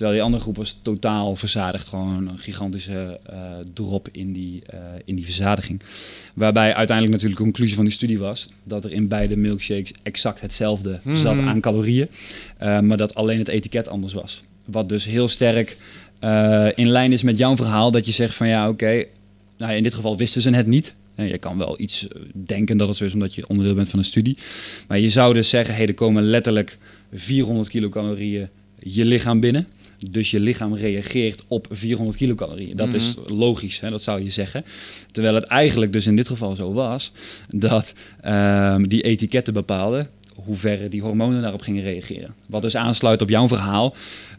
Terwijl 0.00 0.18
die 0.18 0.28
andere 0.28 0.42
groep 0.42 0.56
was 0.56 0.78
totaal 0.82 1.36
verzadigd. 1.36 1.88
Gewoon 1.88 2.28
een 2.28 2.38
gigantische 2.38 3.20
eh, 3.26 3.36
drop 3.74 4.08
in 4.12 4.32
die, 4.32 4.62
eh, 4.66 4.78
in 5.04 5.14
die 5.14 5.24
verzadiging. 5.24 5.80
Waarbij 6.34 6.74
uiteindelijk 6.74 7.10
natuurlijk 7.10 7.38
de 7.38 7.44
conclusie 7.44 7.76
van 7.76 7.84
die 7.84 7.92
studie 7.92 8.18
was... 8.18 8.48
dat 8.64 8.84
er 8.84 8.92
in 8.92 9.08
beide 9.08 9.36
milkshakes 9.36 9.92
exact 10.02 10.40
hetzelfde 10.40 11.00
zat 11.14 11.38
aan 11.38 11.60
calorieën. 11.60 12.08
eh, 12.58 12.80
maar 12.80 12.96
dat 12.96 13.14
alleen 13.14 13.38
het 13.38 13.48
etiket 13.48 13.88
anders 13.88 14.12
was. 14.12 14.42
Wat 14.64 14.88
dus 14.88 15.04
heel 15.04 15.28
sterk 15.28 15.76
in 16.74 16.88
lijn 16.88 17.12
is 17.12 17.22
met 17.22 17.38
jouw 17.38 17.56
verhaal. 17.56 17.90
Dat 17.90 18.06
je 18.06 18.12
zegt 18.12 18.34
van 18.34 18.48
ja, 18.48 18.68
oké... 18.68 19.04
nou, 19.58 19.74
in 19.74 19.82
dit 19.82 19.94
geval 19.94 20.16
wisten 20.16 20.42
ze 20.42 20.50
het 20.50 20.66
niet. 20.66 20.94
Je 21.14 21.38
kan 21.38 21.58
wel 21.58 21.80
iets 21.80 22.06
denken 22.32 22.76
dat 22.76 22.88
het 22.88 22.96
zo 22.96 23.04
is 23.04 23.12
omdat 23.12 23.34
je 23.34 23.48
onderdeel 23.48 23.74
bent 23.74 23.88
van 23.88 23.98
een 23.98 24.04
studie. 24.04 24.36
Maar 24.88 24.98
je 24.98 25.08
zou 25.08 25.34
dus 25.34 25.48
zeggen, 25.48 25.74
hey, 25.74 25.86
er 25.86 25.94
komen 25.94 26.22
letterlijk 26.22 26.78
400 27.12 27.68
kilocalorieën 27.68 28.48
je 28.78 29.04
lichaam 29.04 29.40
binnen. 29.40 29.66
Dus 30.08 30.30
je 30.30 30.40
lichaam 30.40 30.74
reageert 30.74 31.42
op 31.48 31.66
400 31.70 32.16
kilocalorieën. 32.18 32.76
Dat 32.76 32.94
is 32.94 33.14
logisch, 33.26 33.80
hè, 33.80 33.90
dat 33.90 34.02
zou 34.02 34.24
je 34.24 34.30
zeggen. 34.30 34.64
Terwijl 35.12 35.34
het 35.34 35.44
eigenlijk 35.44 35.92
dus 35.92 36.06
in 36.06 36.16
dit 36.16 36.26
geval 36.26 36.54
zo 36.54 36.72
was... 36.72 37.12
dat 37.48 37.92
ehm, 38.20 38.82
die 38.82 39.02
etiketten 39.02 39.52
bepaalden 39.52 40.08
hoe 40.44 40.56
ver 40.56 40.90
die 40.90 41.02
hormonen 41.02 41.42
daarop 41.42 41.60
gingen 41.60 41.82
reageren. 41.82 42.34
Wat 42.46 42.62
dus 42.62 42.76
aansluit 42.76 43.22
op 43.22 43.28
jouw 43.28 43.48
verhaal. 43.48 43.94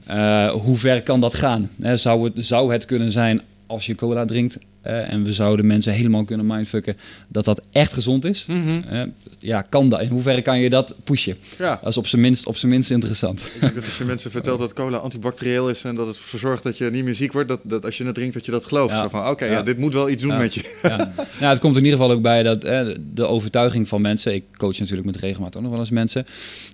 Eh, 0.06 0.50
hoe 0.50 0.78
ver 0.78 1.02
kan 1.02 1.22
dat 1.22 1.34
gaan? 1.34 1.70
Zou, 1.94 2.24
het, 2.24 2.46
zou 2.46 2.74
het 2.74 2.86
kunnen 2.86 3.12
zijn 3.12 3.42
als 3.72 3.86
je 3.86 3.96
cola 3.96 4.26
drinkt... 4.26 4.58
eh, 4.82 5.14
en 5.14 5.24
we 5.24 5.34
zouden 5.34 5.66
mensen 5.66 5.94
helemaal 5.94 6.24
kunnen 6.24 6.46
mindfucken 6.46 6.98
dat 7.28 7.46
dat 7.46 7.62
echt 7.72 7.94
gezond 7.94 8.26
is. 8.26 8.46
Eh, 8.90 9.02
ja, 9.40 9.62
kan 9.62 9.90
dat? 9.90 10.02
In 10.02 10.10
hoeverre 10.10 10.42
kan 10.42 10.60
je 10.60 10.70
dat 10.70 10.96
pushen? 11.04 11.38
Ja. 11.58 11.80
Dat 11.82 11.90
is 11.90 11.98
op 11.98 12.08
zijn 12.08 12.22
minst, 12.22 12.46
op 12.46 12.58
zijn 12.58 12.72
minst 12.72 12.92
interessant. 12.92 13.40
Ik 13.40 13.60
denk 13.62 13.76
dat 13.76 13.86
als 13.86 13.98
je 13.98 14.04
mensen 14.06 14.32
vertelt 14.32 14.60
dat 14.60 14.74
cola 14.74 14.98
antibacterieel 14.98 15.70
is 15.70 15.84
en 15.84 15.96
dat 15.96 16.08
het 16.08 16.16
ervoor 16.18 16.40
zorgt 16.40 16.64
dat 16.64 16.78
je 16.78 16.90
niet 16.90 17.04
meer 17.04 17.16
ziek 17.16 17.34
wordt, 17.34 17.48
dat, 17.48 17.60
dat 17.64 17.86
als 17.86 17.98
je 17.98 18.06
het 18.06 18.16
drinkt, 18.16 18.34
dat 18.34 18.46
je 18.46 18.52
dat 18.52 18.66
gelooft. 18.66 18.96
Ja. 18.96 19.02
Zo 19.02 19.08
van, 19.10 19.28
oké, 19.28 19.46
ja. 19.46 19.52
Ja. 19.52 19.62
dit 19.64 19.78
moet 19.78 19.94
wel 19.94 20.10
iets 20.10 20.22
doen 20.22 20.32
Ja. 20.32 20.38
met 20.38 20.54
je. 20.54 20.80
ja. 20.84 21.14
Nou, 21.40 21.52
het 21.52 21.60
komt 21.60 21.78
in 21.78 21.84
ieder 21.84 22.00
geval 22.00 22.14
ook 22.16 22.22
bij 22.22 22.44
dat 22.44 22.64
eh, 22.64 22.88
de 23.14 23.26
overtuiging 23.26 23.88
van 23.88 24.02
mensen. 24.02 24.34
Ik 24.34 24.44
coach 24.58 24.80
natuurlijk 24.80 25.06
met 25.06 25.16
regelmaat 25.18 25.56
ook 25.56 25.62
nog 25.62 25.72
wel 25.72 25.80
eens 25.80 25.90
mensen. 25.90 26.26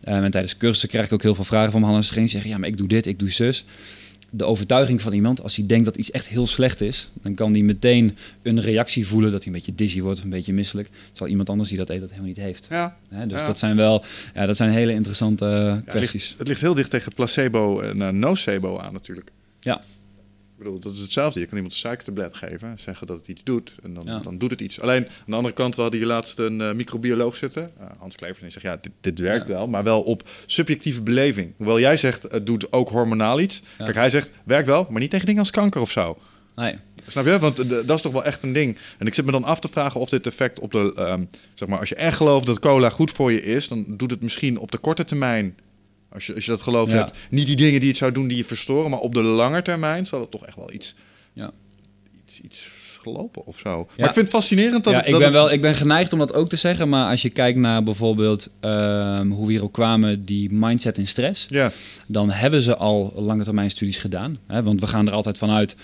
Eh, 0.04 0.16
en 0.18 0.32
tijdens 0.32 0.58
cursussen 0.58 0.90
krijg 0.90 1.06
ik 1.06 1.14
ook 1.14 1.22
heel 1.22 1.36
veel 1.36 1.44
vragen 1.44 1.72
van 1.72 1.84
Hannes. 1.84 2.10
Geen 2.10 2.30
zeggen, 2.30 2.50
ja, 2.50 2.58
maar 2.58 2.70
ik 2.70 2.78
doe 2.78 2.88
dit, 2.88 3.06
ik 3.06 3.20
doe 3.20 3.32
zus. 3.32 3.66
De 4.30 4.44
overtuiging 4.46 5.02
van 5.02 5.14
iemand, 5.14 5.42
als 5.44 5.56
hij 5.56 5.66
denkt 5.66 5.86
dat 5.86 5.96
iets 5.98 6.12
echt 6.12 6.28
heel 6.28 6.48
slecht 6.48 6.82
is, 6.82 7.12
dan 7.22 7.34
kan 7.34 7.52
hij 7.52 7.62
meteen 7.62 8.18
een 8.42 8.62
reactie 8.62 9.08
voelen 9.08 9.32
dat 9.32 9.44
hij 9.44 9.48
een 9.48 9.58
beetje 9.60 9.76
dizzy 9.76 10.02
wordt 10.02 10.18
of 10.18 10.24
een 10.24 10.30
beetje 10.30 10.54
misselijk. 10.54 10.90
Terwijl 11.10 11.32
iemand 11.32 11.50
anders 11.50 11.70
die 11.70 11.78
dat 11.78 11.90
eet, 11.90 12.00
dat 12.00 12.10
helemaal 12.10 12.30
niet 12.30 12.38
heeft. 12.38 12.68
Ja. 12.70 12.98
Dus 13.10 13.40
Ja. 13.40 13.46
dat 13.46 13.58
zijn 13.60 13.76
wel, 13.76 14.04
ja, 14.34 14.46
dat 14.46 14.58
zijn 14.58 14.72
hele 14.72 14.92
interessante 14.94 15.46
eh, 15.46 15.52
Ja, 15.52 15.74
het, 15.76 15.84
kwesties. 15.86 16.24
ligt, 16.26 16.40
het 16.40 16.48
ligt 16.48 16.62
heel 16.62 16.74
dicht 16.74 16.90
tegen 16.90 17.12
placebo 17.14 17.80
en 17.80 18.02
eh, 18.02 18.10
nocebo 18.10 18.78
aan 18.80 18.94
natuurlijk. 18.94 19.32
Ja. 19.60 19.82
Ik 20.58 20.64
bedoel, 20.64 20.80
dat 20.80 20.94
is 20.94 21.00
hetzelfde. 21.00 21.40
Je 21.40 21.46
kan 21.46 21.56
iemand 21.56 21.74
een 21.74 21.80
suikertablet 21.80 22.36
geven, 22.38 22.80
zeggen 22.80 23.08
dat 23.08 23.18
het 23.18 23.28
iets 23.28 23.44
doet 23.44 23.76
en 23.84 23.94
dan, 23.94 24.04
Ja. 24.06 24.20
dan 24.20 24.38
doet 24.38 24.52
het 24.52 24.62
iets. 24.62 24.82
Alleen 24.82 25.06
aan 25.08 25.24
de 25.26 25.36
andere 25.36 25.54
kant, 25.54 25.76
we 25.76 25.82
hadden 25.82 26.00
hier 26.00 26.10
laatst 26.10 26.40
een 26.40 26.62
eh, 26.62 26.72
microbioloog 26.74 27.36
zitten, 27.36 27.70
eh, 27.80 27.86
Hans 27.98 28.16
Klevers, 28.16 28.38
en 28.40 28.44
die 28.44 28.52
zegt 28.52 28.66
ja, 28.66 28.78
dit, 28.82 28.92
dit 29.02 29.20
werkt 29.20 29.48
Ja. 29.48 29.54
wel, 29.54 29.68
maar 29.68 29.84
wel 29.84 30.02
op 30.02 30.30
subjectieve 30.46 31.02
beleving. 31.02 31.54
Hoewel 31.58 31.80
jij 31.80 31.98
zegt, 31.98 32.24
het 32.24 32.46
doet 32.46 32.72
ook 32.72 32.90
hormonaal 32.90 33.40
iets. 33.40 33.62
Ja. 33.78 33.84
Kijk, 33.84 33.96
hij 33.98 34.10
zegt, 34.10 34.32
werkt 34.46 34.68
wel, 34.68 34.88
maar 34.90 35.02
niet 35.02 35.10
tegen 35.10 35.26
dingen 35.26 35.42
als 35.42 35.52
kanker 35.52 35.82
of 35.82 35.92
zo. 35.92 36.18
Nee. 36.56 36.76
Snap 37.08 37.26
je? 37.26 37.40
Want 37.40 37.60
eh, 37.60 37.70
dat 37.70 37.90
is 37.96 38.02
toch 38.02 38.12
wel 38.12 38.24
echt 38.26 38.44
een 38.44 38.54
ding. 38.54 38.78
En 38.98 39.08
ik 39.08 39.14
zit 39.14 39.26
me 39.26 39.32
dan 39.32 39.44
af 39.44 39.60
te 39.60 39.68
vragen 39.72 40.00
of 40.00 40.10
dit 40.10 40.28
effect 40.28 40.60
op 40.60 40.72
de... 40.72 40.94
ehm, 40.96 41.24
zeg 41.56 41.68
maar, 41.68 41.80
als 41.80 41.90
je 41.90 41.96
echt 41.96 42.18
gelooft 42.18 42.46
dat 42.46 42.60
cola 42.60 42.90
goed 42.90 43.12
voor 43.12 43.32
je 43.32 43.42
is... 43.44 43.68
dan 43.68 43.86
doet 43.88 44.12
het 44.12 44.22
misschien 44.22 44.58
op 44.58 44.72
de 44.72 44.78
korte 44.78 45.06
termijn... 45.06 45.58
Als 46.10 46.26
je, 46.26 46.36
als 46.36 46.46
je 46.46 46.52
dat 46.52 46.62
geloof 46.62 46.90
Ja. 46.90 46.96
hebt, 46.96 47.18
niet 47.30 47.46
die 47.46 47.56
dingen 47.56 47.80
die 47.80 47.90
het 47.90 47.98
zou 47.98 48.12
doen 48.12 48.28
die 48.28 48.38
je 48.38 48.46
verstoren... 48.46 48.90
maar 48.90 49.00
op 49.00 49.14
de 49.14 49.22
lange 49.22 49.62
termijn 49.62 50.06
zal 50.06 50.20
het 50.22 50.32
toch 50.32 50.46
echt 50.46 50.56
wel 50.56 50.74
iets, 50.74 50.96
Ja. 51.34 51.52
iets, 52.24 52.42
iets 52.42 52.72
gelopen 53.02 53.46
of 53.46 53.60
zo. 53.60 53.70
Ja. 53.70 53.86
Maar 53.98 54.08
ik 54.08 54.14
vind 54.14 54.26
het 54.26 54.36
fascinerend 54.36 54.84
dat... 54.84 54.94
ja, 54.94 55.04
ik 55.04 55.12
dat 55.12 55.20
ben, 55.20 55.32
wel, 55.32 55.52
ik 55.52 55.62
ben 55.62 55.76
geneigd 55.76 56.14
om 56.14 56.20
dat 56.20 56.34
ook 56.34 56.50
te 56.50 56.56
zeggen, 56.56 56.90
maar 56.90 57.10
als 57.10 57.22
je 57.22 57.30
kijkt 57.30 57.58
naar 57.58 57.84
bijvoorbeeld 57.84 58.50
ehm, 58.60 59.30
hoe 59.30 59.46
we 59.46 59.52
hierop 59.52 59.72
kwamen, 59.72 60.26
die 60.26 60.54
mindset 60.54 60.98
in 60.98 61.08
stress, 61.08 61.46
Ja, 61.50 61.72
dan 62.08 62.30
hebben 62.30 62.62
ze 62.62 62.76
al 62.78 63.14
lange 63.16 63.44
termijn 63.44 63.72
studies 63.72 63.98
gedaan. 63.98 64.38
Hè? 64.48 64.64
Want 64.64 64.80
we 64.80 64.88
gaan 64.88 65.08
er 65.08 65.14
altijd 65.14 65.38
vanuit, 65.38 65.76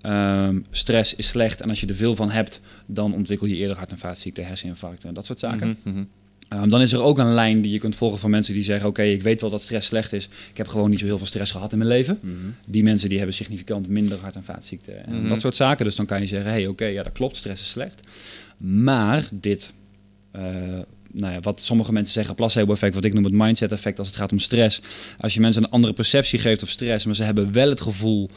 ehm 0.00 0.60
stress 0.70 1.14
is 1.14 1.26
slecht 1.28 1.60
en 1.60 1.68
als 1.68 1.80
je 1.80 1.86
er 1.86 1.94
veel 1.94 2.16
van 2.16 2.30
hebt, 2.30 2.60
dan 2.86 3.14
ontwikkel 3.14 3.46
je 3.46 3.56
eerder 3.56 3.76
hart- 3.76 3.90
en 3.90 3.98
vaatziekten, 3.98 4.46
herseninfarcten 4.46 5.08
en 5.08 5.14
dat 5.14 5.26
soort 5.26 5.38
zaken. 5.38 5.78
Mhm. 5.82 6.02
Ehm, 6.52 6.68
dan 6.68 6.80
is 6.80 6.92
er 6.92 7.02
ook 7.02 7.18
een 7.18 7.32
lijn 7.34 7.60
die 7.60 7.72
je 7.72 7.78
kunt 7.78 7.96
volgen 7.96 8.18
van 8.18 8.30
mensen 8.30 8.54
die 8.54 8.62
zeggen: 8.62 8.88
Oké, 8.88 9.02
ik 9.02 9.22
weet 9.22 9.40
wel 9.40 9.50
dat 9.50 9.62
stress 9.62 9.86
slecht 9.86 10.12
is. 10.12 10.24
Ik 10.50 10.56
heb 10.56 10.68
gewoon 10.68 10.90
niet 10.90 10.98
zo 10.98 11.04
heel 11.04 11.18
veel 11.18 11.26
stress 11.26 11.52
gehad 11.52 11.72
in 11.72 11.78
mijn 11.78 11.90
leven. 11.90 12.18
Die 12.64 12.82
mensen 12.82 13.08
die 13.08 13.18
hebben 13.18 13.36
significant 13.36 13.88
minder 13.88 14.18
hart- 14.18 14.34
en 14.34 14.44
vaatziekten 14.44 15.06
en 15.06 15.20
Mhm. 15.20 15.28
dat 15.28 15.40
soort 15.40 15.56
zaken. 15.56 15.84
Dus 15.84 15.96
dan 15.96 16.06
kan 16.06 16.20
je 16.20 16.26
zeggen: 16.26 16.50
Hey, 16.50 16.66
oké, 16.66 16.84
ja, 16.84 17.02
dat 17.02 17.12
klopt, 17.12 17.36
stress 17.36 17.62
is 17.62 17.70
slecht. 17.70 18.00
Maar 18.56 19.28
dit, 19.32 19.72
eh, 20.30 20.42
nou 21.12 21.32
ja, 21.32 21.40
wat 21.40 21.60
sommige 21.60 21.92
mensen 21.92 22.12
zeggen, 22.12 22.34
placebo-effect, 22.34 22.94
wat 22.94 23.04
ik 23.04 23.12
noem 23.12 23.24
het 23.24 23.32
mindset-effect 23.32 23.98
als 23.98 24.08
het 24.08 24.16
gaat 24.16 24.32
om 24.32 24.38
stress. 24.38 24.80
Als 25.18 25.34
je 25.34 25.40
mensen 25.40 25.62
een 25.64 25.70
andere 25.70 25.92
perceptie 25.92 26.38
geeft 26.38 26.62
of 26.62 26.68
stress, 26.68 27.06
maar 27.06 27.14
ze 27.14 27.22
hebben 27.22 27.52
wel 27.52 27.68
het 27.68 27.80
gevoel 27.80 28.28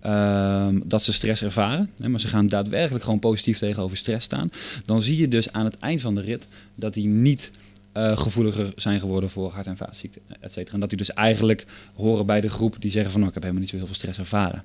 ehm, 0.00 0.80
dat 0.84 1.04
ze 1.04 1.12
stress 1.12 1.42
ervaren, 1.42 1.90
hè, 2.00 2.08
maar 2.08 2.20
ze 2.20 2.28
gaan 2.28 2.46
daadwerkelijk 2.46 3.04
gewoon 3.04 3.18
positief 3.18 3.58
tegenover 3.58 3.96
stress 3.96 4.24
staan, 4.24 4.50
dan 4.84 5.02
zie 5.02 5.16
je 5.16 5.28
dus 5.28 5.52
aan 5.52 5.64
het 5.64 5.78
eind 5.78 6.00
van 6.00 6.14
de 6.14 6.20
rit 6.20 6.48
dat 6.74 6.94
die 6.94 7.08
niet 7.08 7.50
eh, 7.94 8.18
gevoeliger 8.18 8.72
zijn 8.76 9.00
geworden 9.00 9.30
voor 9.30 9.50
hart- 9.52 9.66
en 9.66 9.76
vaatziekten, 9.76 10.22
et 10.40 10.52
cetera. 10.52 10.74
En 10.74 10.80
dat 10.80 10.88
die 10.88 10.98
dus 10.98 11.12
eigenlijk 11.12 11.64
horen 11.94 12.26
bij 12.26 12.40
de 12.40 12.48
groep 12.48 12.76
die 12.78 12.90
zeggen 12.90 13.10
van, 13.10 13.20
nou, 13.20 13.28
ik 13.28 13.34
heb 13.34 13.42
helemaal 13.42 13.62
niet 13.64 13.70
zo 13.72 13.76
heel 13.76 13.86
veel 13.86 13.94
stress 13.94 14.18
ervaren. 14.18 14.62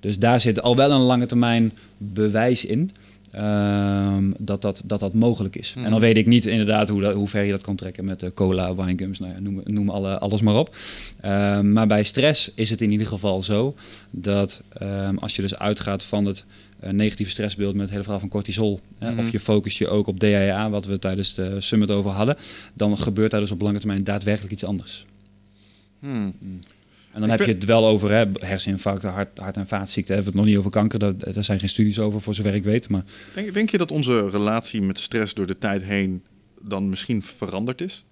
Dus 0.00 0.18
daar 0.18 0.40
zit 0.40 0.62
al 0.62 0.76
wel 0.76 0.90
een 0.90 1.00
lange 1.00 1.26
termijn 1.26 1.72
bewijs 1.98 2.64
in. 2.64 2.90
ehm, 3.30 4.30
dat, 4.38 4.62
dat, 4.62 4.82
dat 4.84 5.00
dat 5.00 5.14
mogelijk 5.14 5.56
is. 5.56 5.74
En 5.76 5.90
dan 5.90 6.00
weet 6.00 6.16
ik 6.16 6.26
niet 6.26 6.46
inderdaad 6.46 6.88
hoe, 6.88 7.00
dat, 7.00 7.14
hoe 7.14 7.28
ver 7.28 7.42
je 7.42 7.50
dat 7.50 7.60
kan 7.60 7.76
trekken 7.76 8.04
met 8.04 8.20
de 8.20 8.34
cola, 8.34 8.74
winegums, 8.74 9.18
nou 9.18 9.32
ja, 9.32 9.40
noem, 9.40 9.60
noem 9.64 9.88
alle, 9.90 10.18
alles 10.18 10.40
maar 10.40 10.54
op. 10.56 10.76
Ehm, 11.20 11.72
maar 11.72 11.86
bij 11.86 12.02
stress 12.02 12.50
is 12.54 12.70
het 12.70 12.80
in 12.80 12.90
ieder 12.90 13.06
geval 13.06 13.42
zo 13.42 13.74
dat 14.10 14.62
ehm, 14.72 15.16
als 15.16 15.36
je 15.36 15.42
dus 15.42 15.58
uitgaat 15.58 16.04
van 16.04 16.24
het 16.26 16.44
negatieve 16.90 17.30
stressbeeld 17.30 17.72
met 17.72 17.82
het 17.82 17.90
hele 17.90 18.02
verhaal 18.02 18.20
van 18.20 18.28
cortisol, 18.28 18.80
hè, 18.98 19.18
of 19.18 19.30
je 19.30 19.40
focust 19.40 19.78
je 19.78 19.88
ook 19.88 20.06
op 20.06 20.18
DHA, 20.18 20.70
wat 20.70 20.84
we 20.84 20.98
tijdens 20.98 21.34
de 21.34 21.60
summit 21.60 21.90
over 21.90 22.10
hadden, 22.10 22.36
dan 22.74 22.98
gebeurt 22.98 23.30
daar 23.30 23.40
dus 23.40 23.50
op 23.50 23.60
lange 23.60 23.78
termijn 23.78 24.04
daadwerkelijk 24.04 24.52
iets 24.52 24.64
anders. 24.64 25.06
Hmm. 25.98 26.34
En 27.12 27.20
dan 27.20 27.30
heb 27.30 27.40
je 27.40 27.52
het 27.52 27.64
wel 27.64 27.86
over 27.86 28.10
hè, 28.10 28.24
herseninfarcten, 28.38 29.10
hart, 29.10 29.38
hart- 29.38 29.56
en 29.56 29.66
vaatziekten. 29.66 30.14
Hebben 30.14 30.32
we 30.32 30.38
het 30.38 30.46
nog 30.48 30.56
niet 30.56 30.64
over 30.64 30.80
kanker, 30.80 30.98
daar, 30.98 31.32
daar 31.32 31.44
zijn 31.44 31.60
geen 31.60 31.68
studies 31.68 31.98
over 31.98 32.20
voor 32.20 32.34
zover 32.34 32.54
ik 32.54 32.64
weet. 32.64 32.88
Maar 32.88 33.04
Denk, 33.34 33.54
denk 33.54 33.70
je 33.70 33.78
dat 33.78 33.90
onze 33.90 34.30
relatie 34.30 34.82
met 34.82 34.98
stress 34.98 35.34
door 35.34 35.46
de 35.46 35.58
tijd 35.58 35.82
heen 35.82 36.22
dan 36.62 36.88
misschien 36.88 37.22
veranderd 37.22 37.80
is? 37.80 38.04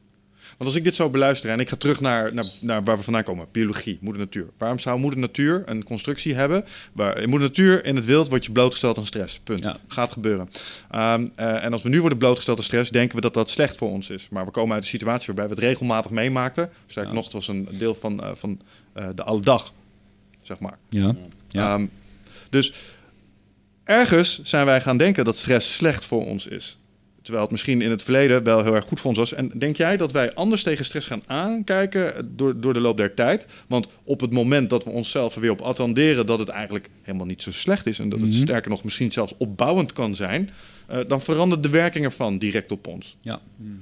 Want 0.57 0.71
als 0.71 0.75
ik 0.75 0.85
dit 0.85 0.95
zou 0.95 1.11
beluisteren 1.11 1.55
en 1.55 1.61
ik 1.61 1.69
ga 1.69 1.77
terug 1.77 2.01
naar, 2.01 2.35
naar, 2.35 2.47
naar 2.61 2.85
waar 2.85 2.97
we 2.97 3.03
vandaan 3.03 3.25
komen, 3.25 3.47
biologie, 3.53 3.99
moeder 4.01 4.23
natuur. 4.23 4.47
Waarom 4.59 4.79
zou 4.79 4.99
moeder 4.99 5.19
natuur 5.19 5.63
een 5.67 5.85
constructie 5.85 6.35
hebben? 6.35 6.65
Waar, 6.93 7.19
in 7.19 7.29
moeder 7.29 7.49
natuur 7.49 7.85
in 7.85 7.97
het 7.97 8.05
wild 8.05 8.29
word 8.29 8.45
je 8.45 8.53
blootgesteld 8.53 8.99
aan 8.99 9.07
stress. 9.07 9.41
Punt. 9.45 9.65
Ja. 9.65 9.77
Gaat 9.89 10.13
gebeuren. 10.13 10.49
Um, 10.95 11.29
uh, 11.37 11.65
en 11.65 11.73
als 11.73 11.83
we 11.83 11.89
nu 11.89 12.01
worden 12.01 12.19
blootgesteld 12.19 12.59
aan 12.59 12.65
stress, 12.65 12.91
denken 12.91 13.17
we 13.17 13.21
dat 13.21 13.35
dat 13.35 13.51
slecht 13.51 13.77
voor 13.77 13.91
ons 13.91 14.11
is. 14.11 14.29
Maar 14.31 14.45
we 14.45 14.51
komen 14.51 14.75
uit 14.75 14.83
een 14.83 14.89
situatie 14.89 15.27
waarbij 15.27 15.45
we 15.45 15.55
het 15.55 15.65
regelmatig 15.65 16.11
meemaakten. 16.11 16.71
Ja. 16.87 17.13
nog, 17.13 17.25
het 17.25 17.33
was 17.33 17.49
een 17.49 17.69
deel 17.71 17.95
van, 17.95 18.21
uh, 18.25 18.31
van 18.35 18.61
uh, 18.97 19.09
de 19.15 19.23
oude 19.23 19.45
dag, 19.45 19.73
zeg 20.43 20.59
maar. 20.59 20.79
ja, 20.89 21.15
ja. 21.49 21.75
Um, 21.75 21.91
dus 22.51 22.73
ergens 23.85 24.41
zijn 24.43 24.67
wij 24.67 24.81
gaan 24.81 24.97
denken 24.97 25.25
dat 25.25 25.37
stress 25.37 25.75
slecht 25.75 26.05
voor 26.05 26.27
ons 26.27 26.47
is. 26.47 26.79
Terwijl 27.23 27.43
het 27.45 27.53
misschien 27.53 27.83
in 27.83 27.91
het 27.91 28.03
verleden 28.03 28.43
wel 28.45 28.63
heel 28.63 28.75
erg 28.75 28.85
goed 28.85 29.01
voor 29.01 29.09
ons 29.11 29.19
was. 29.19 29.33
En 29.33 29.51
denk 29.59 29.77
jij 29.77 29.97
dat 29.97 30.13
wij 30.13 30.35
anders 30.35 30.63
tegen 30.63 30.85
stress 30.85 31.07
gaan 31.07 31.23
aankijken 31.27 32.33
door, 32.37 32.61
door 32.61 32.73
de 32.73 32.81
loop 32.81 32.97
der 32.97 33.15
tijd? 33.15 33.47
Want 33.69 33.89
op 34.05 34.21
het 34.21 34.33
moment 34.33 34.71
dat 34.71 34.85
we 34.85 34.91
onszelf 34.91 35.35
er 35.35 35.41
weer 35.41 35.51
op 35.51 35.61
attenderen 35.61 36.27
dat 36.27 36.39
het 36.39 36.49
eigenlijk 36.49 36.89
helemaal 37.03 37.27
niet 37.27 37.43
zo 37.43 37.53
slecht 37.53 37.87
is. 37.87 37.99
En 37.99 38.09
dat 38.09 38.21
het 38.21 38.29
Mhm. 38.29 38.39
sterker 38.39 38.71
nog 38.71 38.85
misschien 38.85 39.13
zelfs 39.13 39.35
opbouwend 39.39 39.93
kan 39.93 40.15
zijn. 40.15 40.51
Uh, 40.93 40.99
dan 41.09 41.21
verandert 41.23 41.63
de 41.63 41.69
werking 41.69 42.05
ervan 42.05 42.39
direct 42.39 42.71
op 42.71 42.87
ons. 42.87 43.17
ja. 43.21 43.41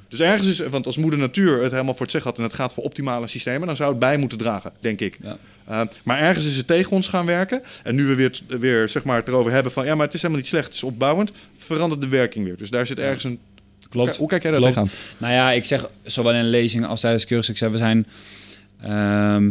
Dus 0.09 0.21
ergens 0.21 0.49
is, 0.49 0.59
want 0.59 0.87
als 0.87 0.97
moeder 0.97 1.19
natuur 1.19 1.63
het 1.63 1.71
helemaal 1.71 1.93
voor 1.93 2.03
het 2.03 2.11
zeggen 2.11 2.31
had 2.31 2.39
en 2.39 2.45
het 2.45 2.55
gaat 2.55 2.75
voor 2.75 2.85
optimale 2.85 3.27
systemen, 3.27 3.67
dan 3.67 3.77
zou 3.77 3.91
het 3.91 3.99
bij 3.99 4.17
moeten 4.17 4.39
dragen, 4.39 4.73
denk 4.81 5.01
ik. 5.01 5.19
Ja. 5.23 5.37
Uh, 5.71 5.81
maar 6.03 6.19
ergens 6.19 6.47
is 6.47 6.57
het 6.57 6.67
tegen 6.67 6.93
ons 6.93 7.09
gaan 7.09 7.27
werken. 7.27 7.63
En 7.83 7.95
nu 7.95 8.07
we 8.07 8.15
weer, 8.15 8.41
weer 8.47 8.89
zeg 8.89 9.05
maar, 9.05 9.17
het 9.17 9.29
erover 9.29 9.53
hebben 9.53 9.73
van 9.73 9.85
ja, 9.85 9.95
maar 9.95 10.05
het 10.05 10.15
is 10.15 10.21
helemaal 10.21 10.43
niet 10.43 10.51
slecht, 10.51 10.67
het 10.67 10.75
is 10.75 10.83
opbouwend, 10.83 11.33
verandert 11.57 12.01
de 12.01 12.09
werking 12.09 12.45
weer. 12.45 12.57
Dus 12.57 12.71
daar 12.71 12.87
zit 12.87 12.99
ergens 12.99 13.25
een. 13.25 13.39
Klopt. 13.89 14.17
Hoe 14.17 14.29
kijk 14.29 14.43
jij 14.43 14.51
daar 14.51 14.61
tegenaan? 14.61 14.91
Nou 15.19 15.33
ja, 15.33 15.51
ik 15.53 15.65
zeg 15.65 15.91
zowel 16.03 16.35
in 16.35 16.49
lezing 16.49 16.87
als 16.87 17.01
tijdens 17.01 17.25
cursus, 17.27 17.49
ik 17.49 17.57
zeg, 17.57 17.71
we 17.71 17.77
zijn... 17.77 18.07
ehm, 18.83 19.51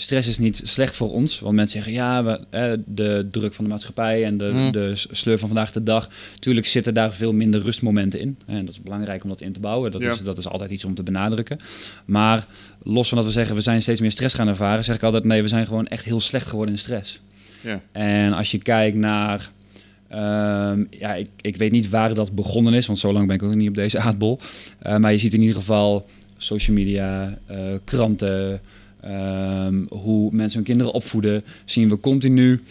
stress 0.00 0.28
is 0.28 0.38
niet 0.38 0.60
slecht 0.64 0.96
voor 0.96 1.12
ons. 1.12 1.40
Want 1.40 1.54
mensen 1.54 1.76
zeggen, 1.82 1.92
ja, 1.92 2.24
we, 2.24 2.40
eh, 2.50 2.72
de 2.86 3.26
druk 3.30 3.54
van 3.54 3.64
de 3.64 3.70
maatschappij 3.70 4.24
en 4.24 4.36
de, 4.38 4.44
Hmm. 4.44 4.72
de 4.72 4.92
sleur 4.94 5.38
van 5.38 5.48
vandaag 5.48 5.72
de 5.72 5.82
dag. 5.82 6.08
Tuurlijk 6.38 6.66
zitten 6.66 6.94
daar 6.94 7.14
veel 7.14 7.32
minder 7.32 7.60
rustmomenten 7.62 8.20
in. 8.20 8.38
En 8.46 8.64
dat 8.64 8.74
is 8.74 8.82
belangrijk 8.82 9.22
om 9.22 9.28
dat 9.28 9.40
in 9.40 9.52
te 9.52 9.60
bouwen. 9.60 9.90
Dat, 9.90 10.00
Ja. 10.00 10.12
is, 10.12 10.22
dat 10.22 10.38
is 10.38 10.48
altijd 10.48 10.70
iets 10.70 10.84
om 10.84 10.94
te 10.94 11.02
benadrukken. 11.02 11.58
Maar 12.06 12.46
los 12.82 13.08
van 13.08 13.18
dat 13.18 13.26
we 13.26 13.32
zeggen, 13.32 13.54
we 13.54 13.60
zijn 13.60 13.82
steeds 13.82 14.00
meer 14.00 14.10
stress 14.10 14.34
gaan 14.34 14.48
ervaren... 14.48 14.84
zeg 14.84 14.96
ik 14.96 15.02
altijd, 15.02 15.24
nee, 15.24 15.42
we 15.42 15.48
zijn 15.48 15.66
gewoon 15.66 15.86
echt 15.86 16.04
heel 16.04 16.20
slecht 16.20 16.46
geworden 16.46 16.74
in 16.74 16.80
stress. 16.80 17.20
Ja. 17.62 17.80
En 17.92 18.32
als 18.32 18.50
je 18.50 18.58
kijkt 18.58 18.96
naar... 18.96 19.50
ehm, 20.08 20.84
ja, 20.90 21.14
ik, 21.14 21.28
ik 21.40 21.56
weet 21.56 21.72
niet 21.72 21.88
waar 21.88 22.14
dat 22.14 22.32
begonnen 22.32 22.74
is, 22.74 22.86
want 22.86 22.98
zo 22.98 23.12
lang 23.12 23.26
ben 23.26 23.36
ik 23.36 23.42
ook 23.42 23.54
niet 23.54 23.68
op 23.68 23.74
deze 23.74 23.98
aardbol. 23.98 24.40
Uh, 24.86 24.96
maar 24.96 25.12
je 25.12 25.18
ziet 25.18 25.34
in 25.34 25.40
ieder 25.40 25.56
geval 25.56 26.08
social 26.36 26.76
media, 26.76 27.38
uh, 27.50 27.56
kranten, 27.84 28.60
um, 29.04 29.86
hoe 29.90 30.32
mensen 30.32 30.56
hun 30.56 30.66
kinderen 30.66 30.92
opvoeden. 30.92 31.44
Zien 31.64 31.88
we 31.88 32.00
continu 32.00 32.62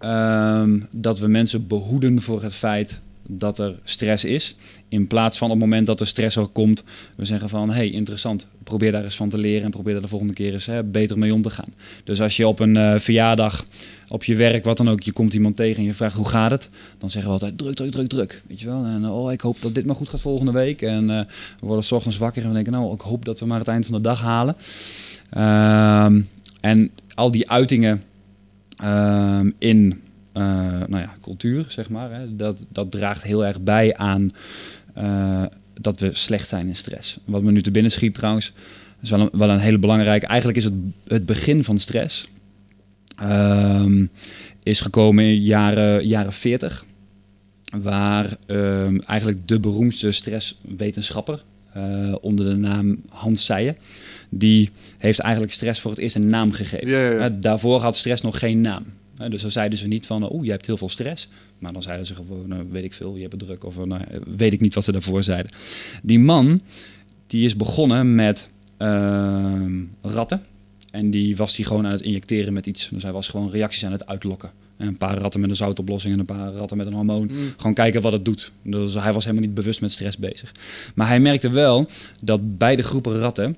um, 0.00 0.88
dat 0.90 1.18
we 1.18 1.28
mensen 1.28 1.66
behoeden 1.66 2.20
voor 2.20 2.42
het 2.42 2.54
feit 2.54 3.00
dat 3.28 3.58
er 3.58 3.78
stress 3.84 4.24
is. 4.24 4.56
In 4.88 5.06
plaats 5.06 5.38
van 5.38 5.50
op 5.50 5.54
het 5.54 5.64
moment 5.64 5.86
dat 5.86 6.00
er 6.00 6.06
stress 6.06 6.36
er 6.36 6.46
komt, 6.46 6.82
we 7.14 7.24
zeggen 7.24 7.48
van 7.48 7.70
hey, 7.70 7.90
interessant, 7.90 8.46
probeer 8.64 8.92
daar 8.92 9.04
eens 9.04 9.16
van 9.16 9.28
te 9.28 9.38
leren 9.38 9.64
en 9.64 9.70
probeer 9.70 9.92
daar 9.92 10.02
de 10.02 10.08
volgende 10.08 10.32
keer 10.32 10.52
eens 10.52 10.66
hè, 10.66 10.82
beter 10.82 11.18
mee 11.18 11.34
om 11.34 11.42
te 11.42 11.50
gaan. 11.50 11.74
Dus 12.04 12.20
als 12.20 12.36
je 12.36 12.48
op 12.48 12.60
een 12.60 12.76
uh, 12.76 12.98
verjaardag, 12.98 13.66
op 14.08 14.24
je 14.24 14.34
werk, 14.34 14.64
wat 14.64 14.76
dan 14.76 14.90
ook, 14.90 15.02
je 15.02 15.12
komt 15.12 15.34
iemand 15.34 15.56
tegen 15.56 15.76
en 15.76 15.84
je 15.84 15.94
vraagt 15.94 16.16
hoe 16.16 16.28
gaat 16.28 16.50
het, 16.50 16.68
dan 16.98 17.10
zeggen 17.10 17.30
we 17.30 17.36
altijd 17.36 17.58
druk, 17.58 17.74
druk, 17.74 17.90
druk, 17.90 18.08
druk. 18.08 18.42
Weet 18.46 18.60
je 18.60 18.66
wel? 18.66 18.84
En 18.84 19.08
oh, 19.08 19.32
ik 19.32 19.40
hoop 19.40 19.56
dat 19.60 19.74
dit 19.74 19.86
maar 19.86 19.96
goed 19.96 20.08
gaat 20.08 20.20
volgende 20.20 20.52
week. 20.52 20.82
En 20.82 21.02
uh, 21.02 21.20
we 21.60 21.66
worden 21.66 21.84
s 21.84 21.92
ochtends 21.92 22.18
wakker 22.18 22.42
en 22.42 22.48
we 22.48 22.54
denken, 22.54 22.72
nou, 22.72 22.94
ik 22.94 23.00
hoop 23.00 23.24
dat 23.24 23.40
we 23.40 23.46
maar 23.46 23.58
het 23.58 23.68
eind 23.68 23.86
van 23.86 23.94
de 23.94 24.00
dag 24.00 24.20
halen. 24.20 24.56
Um, 25.36 26.28
en 26.60 26.90
al 27.14 27.30
die 27.30 27.50
uitingen 27.50 28.02
um, 28.84 29.54
in 29.58 30.02
uh, 30.36 30.42
nou 30.86 30.98
ja, 30.98 31.16
cultuur, 31.20 31.66
zeg 31.68 31.88
maar. 31.88 32.12
Hè, 32.12 32.36
dat, 32.36 32.64
dat 32.68 32.90
draagt 32.90 33.22
heel 33.22 33.46
erg 33.46 33.60
bij 33.60 33.96
aan 33.96 34.30
uh, 34.98 35.42
dat 35.80 36.00
we 36.00 36.10
slecht 36.12 36.48
zijn 36.48 36.68
in 36.68 36.76
stress. 36.76 37.18
Wat 37.24 37.42
me 37.42 37.52
nu 37.52 37.62
te 37.62 37.70
binnen 37.70 37.92
schiet 37.92 38.14
trouwens, 38.14 38.52
is 39.02 39.10
wel 39.10 39.20
een, 39.20 39.30
wel 39.32 39.50
een 39.50 39.58
hele 39.58 39.78
belangrijke. 39.78 40.26
Eigenlijk 40.26 40.58
is 40.58 40.64
het, 40.64 40.74
het 41.06 41.26
begin 41.26 41.64
van 41.64 41.78
stress 41.78 42.28
um, 43.22 44.10
is 44.62 44.80
gekomen 44.80 45.24
in 45.24 45.40
jaren, 45.40 46.06
jaren 46.06 46.32
40. 46.32 46.84
Waar 47.82 48.36
eigenlijk 49.06 49.48
de 49.48 49.60
beroemdste 49.60 50.12
stresswetenschapper 50.12 51.42
uh, 51.76 52.14
onder 52.20 52.50
de 52.50 52.56
naam 52.56 53.02
Hans 53.08 53.44
Seijen 53.44 53.76
die 54.38 54.70
heeft 54.98 55.18
eigenlijk 55.18 55.52
stress 55.52 55.80
voor 55.80 55.90
het 55.90 56.00
eerst 56.00 56.16
een 56.16 56.28
naam 56.28 56.52
gegeven. 56.52 56.88
Ja, 56.88 57.28
daarvoor 57.28 57.80
had 57.80 57.96
stress 57.96 58.22
nog 58.22 58.38
geen 58.38 58.60
naam. 58.60 58.84
Dus 59.28 59.42
dan 59.42 59.50
zeiden 59.50 59.78
ze 59.78 59.88
niet 59.88 60.06
van, 60.06 60.28
oh, 60.28 60.44
je 60.44 60.50
hebt 60.50 60.66
heel 60.66 60.76
veel 60.76 60.88
stress. 60.88 61.28
Maar 61.58 61.72
dan 61.72 61.82
zeiden 61.82 62.06
ze 62.06 62.14
gewoon, 62.14 62.52
uh, 62.52 62.58
weet 62.70 62.84
ik 62.84 62.92
veel, 62.92 63.16
je 63.16 63.22
hebt 63.22 63.38
druk. 63.38 63.64
Of 63.64 63.84
nou, 63.84 64.00
weet 64.36 64.52
ik 64.52 64.60
niet 64.60 64.74
wat 64.74 64.84
ze 64.84 64.92
daarvoor 64.92 65.22
zeiden. 65.22 65.50
Die 66.02 66.18
man, 66.18 66.60
die 67.26 67.44
is 67.44 67.56
begonnen 67.56 68.14
met 68.14 68.48
ehm, 68.76 69.82
ratten. 70.00 70.42
En 70.90 71.10
die 71.10 71.36
was 71.36 71.54
die 71.54 71.64
gewoon 71.64 71.86
aan 71.86 71.92
het 71.92 72.00
injecteren 72.00 72.52
met 72.52 72.66
iets. 72.66 72.88
Dus 72.88 73.02
hij 73.02 73.12
was 73.12 73.28
gewoon 73.28 73.50
reacties 73.50 73.84
aan 73.84 73.92
het 73.92 74.06
uitlokken. 74.06 74.50
En 74.76 74.86
een 74.86 74.96
paar 74.96 75.18
ratten 75.18 75.40
met 75.40 75.50
een 75.50 75.56
zoutoplossing 75.56 76.12
en 76.12 76.18
een 76.18 76.24
paar 76.24 76.52
ratten 76.52 76.76
met 76.76 76.86
een 76.86 76.92
hormoon. 76.92 77.28
Mm. 77.30 77.52
Gewoon 77.56 77.74
kijken 77.74 78.02
wat 78.02 78.12
het 78.12 78.24
doet. 78.24 78.52
Dus 78.62 78.94
hij 78.94 79.12
was 79.12 79.24
helemaal 79.24 79.46
niet 79.46 79.54
bewust 79.54 79.80
met 79.80 79.92
stress 79.92 80.16
bezig. 80.16 80.52
Maar 80.94 81.08
hij 81.08 81.20
merkte 81.20 81.50
wel 81.50 81.88
dat 82.22 82.58
beide 82.58 82.82
groepen 82.82 83.18
ratten 83.18 83.56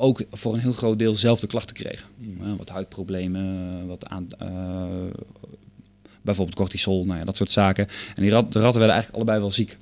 ook 0.00 0.22
voor 0.30 0.54
een 0.54 0.60
heel 0.60 0.72
groot 0.72 0.98
deel 0.98 1.16
zelfde 1.16 1.46
klachten 1.46 1.76
kregen. 1.76 2.08
Uh, 2.20 2.52
wat 2.58 2.68
huidproblemen, 2.68 3.86
wat 3.86 4.08
aan, 4.08 4.26
uh, 4.42 4.86
bijvoorbeeld 6.22 6.56
cortisol, 6.56 7.04
nou 7.04 7.18
ja, 7.18 7.24
dat 7.24 7.36
soort 7.36 7.50
zaken. 7.50 7.86
En 8.16 8.22
die 8.22 8.30
rat, 8.30 8.52
de 8.52 8.60
ratten 8.60 8.78
werden 8.78 8.96
eigenlijk 8.96 9.14
allebei 9.14 9.40
wel 9.40 9.50
ziek. 9.50 9.76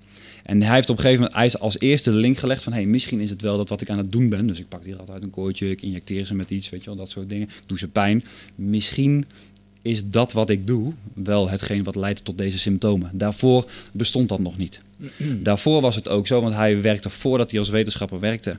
En 0.45 0.63
hij 0.63 0.75
heeft 0.75 0.91
op 0.91 0.97
een 0.97 1.03
gegeven 1.03 1.23
moment 1.23 1.39
hij 1.39 1.47
is 1.47 1.59
als 1.59 1.79
eerste 1.79 2.11
de 2.11 2.17
link 2.17 2.37
gelegd 2.37 2.63
van... 2.63 2.73
hey, 2.73 2.87
misschien 2.87 3.21
is 3.21 3.31
het 3.31 3.43
wel 3.43 3.57
dat 3.57 3.69
wat 3.69 3.81
ik 3.81 3.91
aan 3.91 3.99
het 3.99 4.13
doen 4.13 4.29
ben. 4.29 4.47
Dus 4.47 4.59
ik 4.59 4.69
pak 4.69 4.85
die 4.85 4.95
rat 4.95 5.11
uit 5.11 5.23
een 5.23 5.31
kooitje, 5.31 5.71
ik 5.71 5.83
injecteer 5.83 6.25
ze 6.25 6.35
met 6.35 6.51
iets, 6.51 6.71
weet 6.71 6.81
je 6.81 6.87
wel, 6.87 6.99
dat 6.99 7.11
soort 7.11 7.29
dingen. 7.29 7.49
Ik 7.49 7.63
doe 7.67 7.79
ze 7.79 7.89
pijn. 7.89 8.25
Misschien 8.55 9.25
is 9.83 10.09
dat 10.09 10.33
wat 10.33 10.51
ik 10.51 10.67
doe 10.67 10.93
wel 11.13 11.49
hetgeen 11.49 11.85
wat 11.85 11.95
leidt 11.95 12.25
tot 12.25 12.39
deze 12.39 12.59
symptomen. 12.59 13.11
Daarvoor 13.13 13.71
bestond 13.93 14.29
dat 14.29 14.39
nog 14.39 14.57
niet. 14.57 14.81
Daarvoor 15.43 15.81
was 15.81 15.95
het 15.95 16.09
ook 16.09 16.27
zo, 16.27 16.41
want 16.41 16.55
hij 16.55 16.83
werkte 16.83 17.11
voordat 17.11 17.51
hij 17.51 17.59
als 17.59 17.69
wetenschapper 17.69 18.21
werkte... 18.21 18.59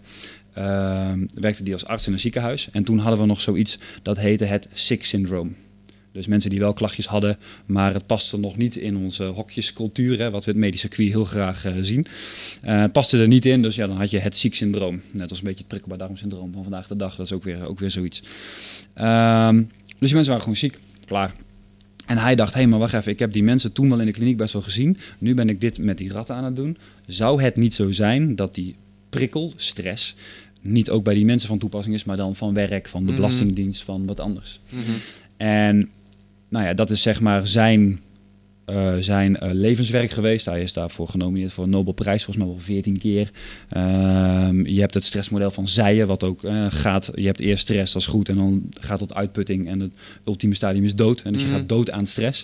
Uh, 0.58 1.12
werkte 1.34 1.64
die 1.64 1.74
als 1.74 1.86
arts 1.86 2.08
in 2.08 2.14
een 2.14 2.20
ziekenhuis. 2.20 2.70
En 2.72 2.84
toen 2.84 2.98
hadden 2.98 3.20
we 3.20 3.26
nog 3.26 3.42
zoiets 3.42 3.78
dat 4.02 4.18
heette 4.18 4.46
het 4.46 4.68
sick 4.74 5.06
syndroom. 5.06 5.56
Dus 6.12 6.28
mensen 6.28 6.50
die 6.50 6.60
wel 6.60 6.74
klachtjes 6.74 7.06
hadden, 7.06 7.38
maar 7.66 7.94
het 7.94 8.06
paste 8.06 8.38
nog 8.38 8.58
niet 8.58 8.76
in 8.76 8.98
onze 8.98 9.24
hokjescultuur, 9.24 10.18
hè, 10.18 10.30
wat 10.30 10.46
we 10.46 10.52
het 10.52 10.60
medische 10.60 10.88
circuit 10.88 11.12
heel 11.12 11.24
graag 11.24 11.66
uh, 11.66 11.74
zien. 11.82 12.06
Uh, 12.66 12.84
paste 12.92 13.20
er 13.22 13.28
niet 13.28 13.46
in, 13.46 13.62
dus 13.62 13.76
ja, 13.76 13.88
dan 13.88 13.98
had 13.98 14.10
je 14.10 14.20
het 14.20 14.38
ziek 14.38 14.56
syndroom. 14.56 15.02
Net 15.12 15.30
als 15.30 15.40
een 15.40 15.44
beetje 15.44 15.60
het 15.60 15.68
prikkelbaar 15.68 15.98
darmsyndroom 15.98 16.54
van 16.54 16.64
vandaag 16.64 16.88
de 16.88 16.96
dag. 16.96 17.16
Dat 17.16 17.26
is 17.26 17.32
ook 17.32 17.44
weer, 17.44 17.68
ook 17.68 17.80
weer 17.80 17.92
zoiets. 17.92 18.22
Uh, 18.98 19.50
dus 20.00 20.08
die 20.08 20.14
mensen 20.14 20.28
waren 20.28 20.42
gewoon 20.42 20.56
ziek. 20.56 20.80
Klaar. 21.06 21.34
En 22.06 22.18
hij 22.18 22.36
dacht, 22.36 22.54
hé, 22.54 22.60
hey, 22.60 22.70
maar 22.70 22.80
wacht 22.80 22.94
even, 22.94 23.12
ik 23.12 23.20
heb 23.20 23.34
die 23.34 23.44
mensen 23.44 23.72
toen 23.72 23.90
wel 23.90 24.00
in 24.00 24.06
de 24.06 24.12
kliniek 24.12 24.38
best 24.38 24.54
wel 24.54 24.62
gezien. 24.62 24.98
Nu 25.18 25.34
ben 25.34 25.50
ik 25.50 25.60
dit 25.60 25.78
met 25.78 25.98
die 25.98 26.12
ratten 26.12 26.36
aan 26.36 26.44
het 26.44 26.56
doen. 26.56 26.78
Zou 27.08 27.42
het 27.42 27.56
niet 27.56 27.74
zo 27.74 27.92
zijn 27.92 28.36
dat 28.36 28.56
die 28.56 28.76
prikkel, 29.10 29.54
stress, 29.56 30.16
niet 30.62 30.90
ook 30.90 31.04
bij 31.04 31.14
die 31.14 31.26
mensen 31.26 31.48
van 31.48 31.58
toepassing 31.58 31.96
is, 31.96 32.04
maar 32.04 32.18
dan 32.18 32.36
van 32.36 32.54
werk, 32.54 32.88
van 32.88 33.06
de 33.06 33.14
Belastingdienst, 33.14 33.84
van 33.84 34.06
wat 34.06 34.20
anders. 34.20 34.60
Mm 34.70 34.80
-hmm. 34.80 34.96
En 35.38 35.90
nou 36.50 36.66
ja, 36.66 36.74
dat 36.74 36.90
is 36.90 37.02
zeg 37.02 37.22
maar 37.22 37.48
zijn 37.48 38.00
uh, 38.70 38.94
zijn 39.00 39.38
uh, 39.44 39.50
levenswerk 39.52 40.12
geweest. 40.12 40.46
Hij 40.46 40.62
is 40.62 40.74
daarvoor 40.74 41.08
genomineerd 41.08 41.52
voor 41.52 41.64
een 41.64 41.70
Nobelprijs, 41.70 42.24
volgens 42.24 42.46
mij 42.46 42.56
wel 42.56 42.64
14 42.64 42.98
keer. 42.98 43.32
Uh, 43.78 44.50
je 44.64 44.80
hebt 44.80 44.94
het 44.94 45.04
stressmodel 45.04 45.52
van 45.52 45.68
Zijen, 45.68 46.08
wat 46.08 46.24
ook 46.24 46.44
uh, 46.44 46.66
gaat. 46.70 47.12
Je 47.16 47.26
hebt 47.26 47.40
eerst 47.40 47.62
stress, 47.62 47.94
dat 47.94 48.02
is 48.02 48.08
goed, 48.08 48.30
en 48.30 48.38
dan 48.38 48.70
gaat 48.80 49.00
tot 49.00 49.16
uitputting. 49.16 49.68
En 49.68 49.80
het 49.80 49.92
ultieme 50.26 50.56
stadium 50.56 50.84
is 50.84 50.96
dood. 50.96 51.22
En 51.22 51.32
dus 51.34 51.42
je 51.42 51.48
Mhm. 51.48 51.58
gaat 51.58 51.70
dood 51.70 51.92
aan 51.92 52.08
stress. 52.08 52.44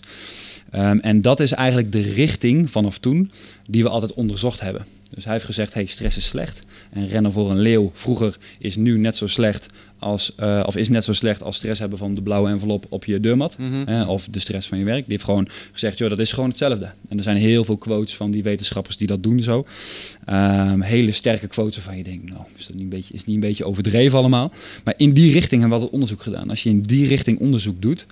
Um, 0.76 1.00
en 1.00 1.22
dat 1.22 1.40
is 1.40 1.52
eigenlijk 1.52 1.92
de 1.92 2.02
richting 2.02 2.72
vanaf 2.72 2.98
toen 2.98 3.32
die 3.70 3.84
we 3.84 3.90
altijd 3.90 4.14
onderzocht 4.14 4.60
hebben. 4.60 4.86
Dus 5.16 5.24
hij 5.24 5.34
heeft 5.34 5.46
gezegd, 5.46 5.74
hey, 5.74 5.86
stress 5.86 6.18
is 6.18 6.28
slecht. 6.28 6.60
En 6.92 7.08
rennen 7.08 7.32
voor 7.32 7.52
een 7.52 7.60
leeuw 7.60 7.92
vroeger 7.94 8.38
is 8.60 8.76
nu 8.76 8.98
net 8.98 9.16
zo 9.16 9.28
slecht 9.28 9.66
als, 10.00 10.32
uh, 10.40 10.64
of 10.66 10.76
is 10.76 10.90
net 10.90 11.04
zo 11.04 11.14
slecht 11.14 11.44
als 11.44 11.56
stress 11.56 11.80
hebben 11.80 11.98
van 11.98 12.14
de 12.14 12.22
blauwe 12.22 12.50
envelop 12.50 12.86
op 12.90 13.06
je 13.06 13.20
deurmat. 13.20 13.58
Mhm. 13.58 13.90
eh, 13.90 14.10
of 14.10 14.28
de 14.32 14.40
stress 14.40 14.68
van 14.68 14.78
je 14.78 14.84
werk. 14.84 15.00
Die 15.00 15.12
heeft 15.12 15.24
gewoon 15.24 15.48
gezegd, 15.72 15.98
joh, 15.98 16.10
dat 16.10 16.20
is 16.20 16.32
gewoon 16.32 16.50
hetzelfde. 16.50 16.90
En 17.10 17.18
er 17.18 17.24
zijn 17.24 17.38
heel 17.38 17.64
veel 17.64 17.78
quotes 17.78 18.16
van 18.16 18.32
die 18.32 18.44
wetenschappers 18.44 18.98
die 18.98 19.08
dat 19.08 19.24
doen 19.24 19.40
zo. 19.40 19.66
Um, 20.30 20.82
hele 20.82 21.12
sterke 21.12 21.48
quotes 21.48 21.76
waarvan 21.76 21.98
je 21.98 22.04
denkt, 22.04 22.30
nou, 22.30 22.42
is 22.58 22.68
dat 22.68 22.74
niet 22.74 22.84
een 22.84 22.90
beetje, 22.90 23.14
is 23.14 23.26
niet 23.26 23.36
een 23.36 23.42
beetje 23.42 23.66
overdreven 23.66 24.18
allemaal. 24.18 24.52
Maar 24.84 24.94
in 24.98 25.14
die 25.14 25.32
richting 25.32 25.62
hebben 25.62 25.70
we 25.70 25.74
altijd 25.74 25.92
onderzoek 25.92 26.22
gedaan. 26.22 26.50
Als 26.50 26.64
je 26.64 26.70
in 26.70 26.82
die 26.82 27.08
richting 27.08 27.40
onderzoek 27.40 27.82
doet, 27.82 28.06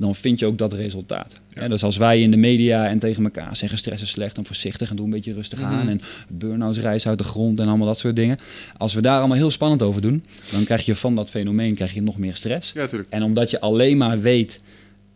dan 0.00 0.14
vind 0.14 0.38
je 0.38 0.46
ook 0.46 0.58
dat 0.58 0.72
resultaat. 0.72 1.40
Ja. 1.54 1.62
Ja, 1.62 1.68
dus 1.68 1.82
als 1.82 1.96
wij 1.96 2.20
in 2.20 2.30
de 2.30 2.36
media 2.36 2.88
en 2.88 2.98
tegen 2.98 3.24
elkaar 3.24 3.56
zeggen 3.56 3.78
stress 3.78 4.02
is 4.02 4.10
slecht 4.10 4.36
en 4.36 4.44
voorzichtig 4.44 4.90
en 4.90 4.96
doe 4.96 5.04
een 5.04 5.10
beetje 5.10 5.32
rustig 5.32 5.58
Mhm. 5.58 5.68
aan 5.72 5.88
en 5.88 6.00
burn-outs 6.28 6.78
reizen 6.78 7.10
uit 7.10 7.18
de 7.18 7.24
grond 7.24 7.60
en 7.60 7.66
allemaal 7.66 7.86
dat 7.86 7.98
soort 7.98 8.16
dingen. 8.16 8.38
Als 8.76 8.94
we 8.94 9.00
daar 9.00 9.18
allemaal 9.18 9.36
heel 9.36 9.50
spannend 9.50 9.82
over 9.82 10.00
doen, 10.00 10.24
dan 10.52 10.64
krijg 10.64 10.84
je 10.86 10.94
van 10.94 11.14
dat 11.14 11.30
fenomeen 11.30 11.74
krijg 11.74 11.94
je 11.94 12.02
nog 12.02 12.18
meer 12.18 12.36
stress. 12.36 12.72
Ja. 12.72 12.88
En 13.08 13.22
omdat 13.22 13.50
je 13.50 13.60
alleen 13.60 13.96
maar 13.96 14.20
weet 14.20 14.60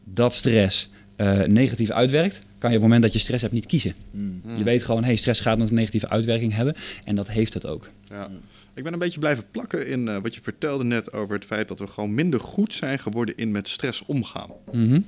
dat 0.05 0.35
stress 0.35 0.89
uh, 1.17 1.41
negatief 1.43 1.91
uitwerkt, 1.91 2.39
kan 2.59 2.71
je 2.71 2.77
op 2.77 2.83
het 2.83 2.83
moment 2.83 3.03
dat 3.03 3.13
je 3.13 3.19
stress 3.19 3.43
hebt 3.43 3.55
niet 3.55 3.67
kiezen. 3.67 3.95
Mm. 4.11 4.41
Je 4.57 4.65
weet 4.65 4.83
gewoon, 4.83 5.05
hey, 5.05 5.17
stress 5.17 5.41
gaat 5.41 5.59
een 5.61 5.69
negatieve 5.75 6.09
uitwerking 6.09 6.55
hebben 6.55 6.75
en 7.05 7.15
dat 7.15 7.29
heeft 7.29 7.55
het 7.55 7.67
ook. 7.67 7.89
Ja. 8.11 8.29
Ik 8.75 8.83
ben 8.83 8.93
een 8.93 8.99
beetje 8.99 9.19
blijven 9.19 9.45
plakken 9.51 9.87
in 9.87 10.07
uh, 10.07 10.17
wat 10.17 10.35
je 10.35 10.41
vertelde 10.41 10.85
net 10.85 11.13
over 11.13 11.35
het 11.35 11.45
feit 11.45 11.69
dat 11.69 11.79
we 11.79 11.87
gewoon 11.87 12.15
minder 12.15 12.41
goed 12.41 12.73
zijn 12.73 12.99
geworden 12.99 13.37
in 13.37 13.51
met 13.51 13.69
stress 13.69 14.05
omgaan. 14.07 14.51
Mm 14.73 14.89
-hmm. 14.89 15.05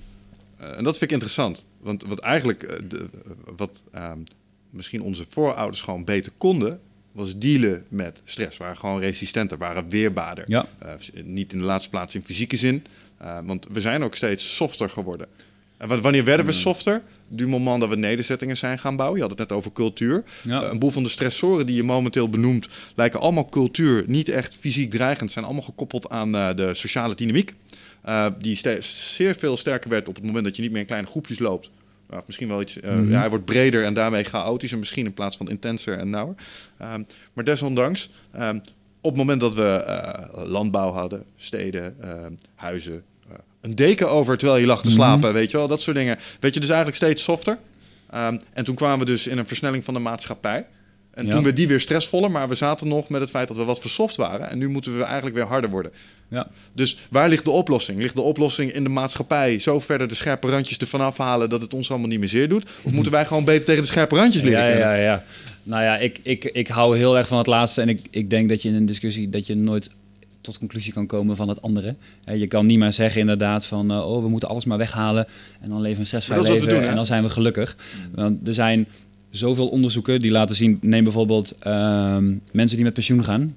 uh, 0.61 0.79
en 0.79 0.85
dat 0.85 0.99
vind 0.99 1.03
ik 1.03 1.11
interessant. 1.11 1.65
Want 1.81 2.05
wat 2.05 2.19
eigenlijk, 2.19 2.63
uh, 2.63 2.89
de, 2.89 3.09
wat 3.57 3.83
misschien 4.71 5.03
onze 5.03 5.25
voorouders 5.29 5.83
gewoon 5.83 6.05
beter 6.05 6.33
konden, 6.37 6.81
was 7.13 7.39
dealen 7.39 7.85
met 7.89 8.21
stress. 8.25 8.57
Waren 8.57 8.77
gewoon 8.77 9.01
resistenter, 9.01 9.59
waren 9.59 9.89
weerbaarder. 9.89 10.45
Ja. 10.47 10.67
niet 11.25 11.53
in 11.53 11.59
de 11.59 11.65
laatste 11.65 11.91
plaats 11.91 12.15
in 12.15 12.25
fysieke 12.25 12.57
zin. 12.57 12.85
want 13.45 13.67
we 13.73 13.81
zijn 13.81 14.03
ook 14.03 14.15
steeds 14.15 14.57
softer 14.57 14.91
geworden. 14.91 15.27
En 15.77 16.03
wanneer 16.03 16.25
werden 16.25 16.47
we 16.47 16.53
softer? 16.53 17.03
Du 17.29 17.49
moment 17.49 17.81
dat 17.81 17.89
we 17.89 17.97
nederzettingen 17.97 18.57
zijn 18.57 18.79
gaan 18.79 18.97
bouwen. 18.97 19.17
Je 19.17 19.27
had 19.27 19.39
het 19.39 19.49
net 19.49 19.59
over 19.59 19.73
cultuur. 19.73 20.25
Ja. 20.43 20.63
Uh, 20.63 20.71
een 20.71 20.79
boel 20.79 20.91
van 20.91 21.03
de 21.03 21.09
stressoren 21.09 21.67
die 21.67 21.77
je 21.77 21.83
momenteel 21.83 22.29
benoemt... 22.29 22.69
lijken 22.95 23.21
allemaal 23.21 23.49
cultuur, 23.49 24.05
niet 24.07 24.29
echt 24.29 24.57
fysiek 24.61 24.91
dreigend. 24.91 25.33
Zijn 25.33 25.45
allemaal 25.45 25.63
gekoppeld 25.63 26.09
aan 26.09 26.35
uh, 26.35 26.55
de 26.55 26.75
sociale 26.75 27.15
dynamiek. 27.15 27.55
Uh, 28.09 28.27
die 28.39 28.59
zeer 28.81 29.35
veel 29.35 29.57
sterker 29.57 29.91
werd 29.91 30.09
op 30.09 30.15
het 30.15 30.25
moment 30.25 30.45
dat 30.45 30.57
je 30.57 30.63
niet 30.63 30.71
meer 30.71 30.81
in 30.81 30.87
kleine 30.87 31.09
groepjes 31.09 31.39
loopt. 31.39 31.71
Of 32.11 32.27
misschien 32.27 32.49
wel 32.49 32.61
iets... 32.61 32.81
Mm 32.81 32.91
-hmm. 32.91 33.11
ja, 33.11 33.19
hij 33.19 33.29
wordt 33.29 33.45
breder 33.45 33.85
en 33.85 33.95
daarmee 33.95 34.25
chaotischer 34.25 34.79
misschien... 34.79 35.07
in 35.07 35.15
plaats 35.15 35.37
van 35.37 35.51
intenser 35.51 35.99
en 35.99 36.11
nauwer. 36.11 36.35
Um, 36.83 37.07
maar 37.33 37.45
desondanks... 37.45 38.11
Um, 38.41 38.61
op 39.01 39.13
het 39.13 39.21
moment 39.21 39.41
dat 39.41 39.55
we 39.55 39.85
landbouw 40.47 40.93
hadden, 40.93 41.25
steden, 41.37 41.97
huizen, 42.55 43.03
een 43.67 43.75
deken 43.75 44.11
over 44.11 44.39
terwijl 44.39 44.61
je 44.61 44.67
lag 44.67 44.83
te 44.83 44.91
slapen, 44.91 45.19
mm 45.19 45.25
-hmm. 45.25 45.33
weet 45.33 45.51
je 45.51 45.57
wel, 45.57 45.69
dat 45.69 45.81
soort 45.81 45.97
dingen. 45.97 46.19
Weet 46.41 46.55
je, 46.55 46.61
dus 46.61 46.69
eigenlijk 46.69 46.99
steeds 46.99 47.23
softer. 47.23 47.59
Um, 48.15 48.39
en 48.53 48.65
toen 48.65 48.75
kwamen 48.75 48.99
we 48.99 49.05
dus 49.05 49.27
in 49.27 49.39
een 49.39 49.47
versnelling 49.47 49.85
van 49.85 49.95
de 49.95 50.01
maatschappij. 50.01 50.67
En 51.11 51.27
ja. 51.27 51.33
toen 51.33 51.43
werd 51.43 51.57
die 51.57 51.69
weer 51.69 51.81
stressvoller, 51.81 52.31
maar 52.31 52.49
we 52.49 52.55
zaten 52.55 52.89
nog 52.89 53.09
met 53.09 53.21
het 53.21 53.31
feit 53.31 53.49
dat 53.49 53.57
we 53.57 53.65
wat 53.65 53.81
versoft 53.81 54.17
waren. 54.17 54.51
En 54.51 54.59
nu 54.59 54.69
moeten 54.69 54.97
we 54.97 55.05
eigenlijk 55.05 55.37
weer 55.37 55.45
harder 55.45 55.71
worden. 55.71 55.93
Ja. 56.29 56.49
Dus 56.73 56.97
waar 57.11 57.29
ligt 57.29 57.45
de 57.45 57.51
oplossing? 57.51 58.01
Ligt 58.01 58.15
de 58.15 58.21
oplossing 58.21 58.73
in 58.73 58.83
de 58.83 58.89
maatschappij 58.89 59.59
zo 59.59 59.81
verder 59.81 60.09
de 60.09 60.15
scherpe 60.15 60.49
randjes 60.49 60.79
ervan 60.79 61.01
afhalen 61.01 61.49
dat 61.49 61.61
het 61.61 61.75
ons 61.75 61.91
allemaal 61.91 62.09
niet 62.09 62.19
meer 62.19 62.29
zeer 62.29 62.49
doet? 62.49 62.71
Of 62.83 62.93
moeten 62.93 63.13
wij 63.13 63.27
gewoon 63.27 63.45
beter 63.45 63.65
tegen 63.65 63.83
de 63.83 63.89
scherpe 63.89 64.15
randjes 64.15 64.43
leren 64.43 64.79
ja? 64.79 64.95
Ja, 64.95 64.95
ja, 64.95 65.25
Nou 65.63 65.83
ja, 65.83 65.99
ik, 65.99 66.19
ik, 66.23 66.45
ik 66.45 66.69
hou 66.69 66.97
heel 66.97 67.19
erg 67.19 67.27
van 67.27 67.39
het 67.39 67.47
laatste. 67.47 67.81
En 67.81 67.89
ik, 67.89 68.01
ik 68.11 68.31
denk 68.31 68.49
dat 68.49 68.63
je 68.63 68.69
in 68.69 68.75
een 68.75 68.87
discussie 68.87 69.29
dat 69.29 69.47
je 69.47 69.55
nooit 69.55 69.91
tot 70.47 70.59
conclusie 70.59 70.93
kan 70.93 71.07
komen 71.07 71.37
van 71.37 71.49
het 71.49 71.63
andere. 71.63 71.95
Je 72.35 72.47
kan 72.47 72.67
niet 72.67 72.79
maar 72.79 72.93
zeggen 72.93 73.21
inderdaad 73.21 73.67
van... 73.67 73.93
Uh, 73.93 74.11
oh, 74.11 74.23
we 74.23 74.29
moeten 74.29 74.49
alles 74.49 74.65
maar 74.65 74.79
weghalen 74.79 75.27
en 75.61 75.69
dan 75.69 75.81
leven 75.81 76.01
een 76.01 76.07
stressvrij 76.07 76.43
leven 76.43 76.69
doen, 76.69 76.83
en 76.83 76.95
dan 76.95 77.07
zijn 77.07 77.23
we 77.23 77.31
gelukkig. 77.31 77.77
Want 78.15 78.49
er 78.49 78.55
zijn 78.55 78.89
zoveel 79.31 79.69
onderzoeken 79.69 80.21
die 80.21 80.31
laten 80.31 80.57
zien... 80.57 80.79
Neem 80.81 81.05
bijvoorbeeld 81.05 81.57
uh, 81.67 82.17
mensen 82.51 82.77
die 82.77 82.85
met 82.85 82.95
pensioen 82.95 83.25
gaan. 83.25 83.57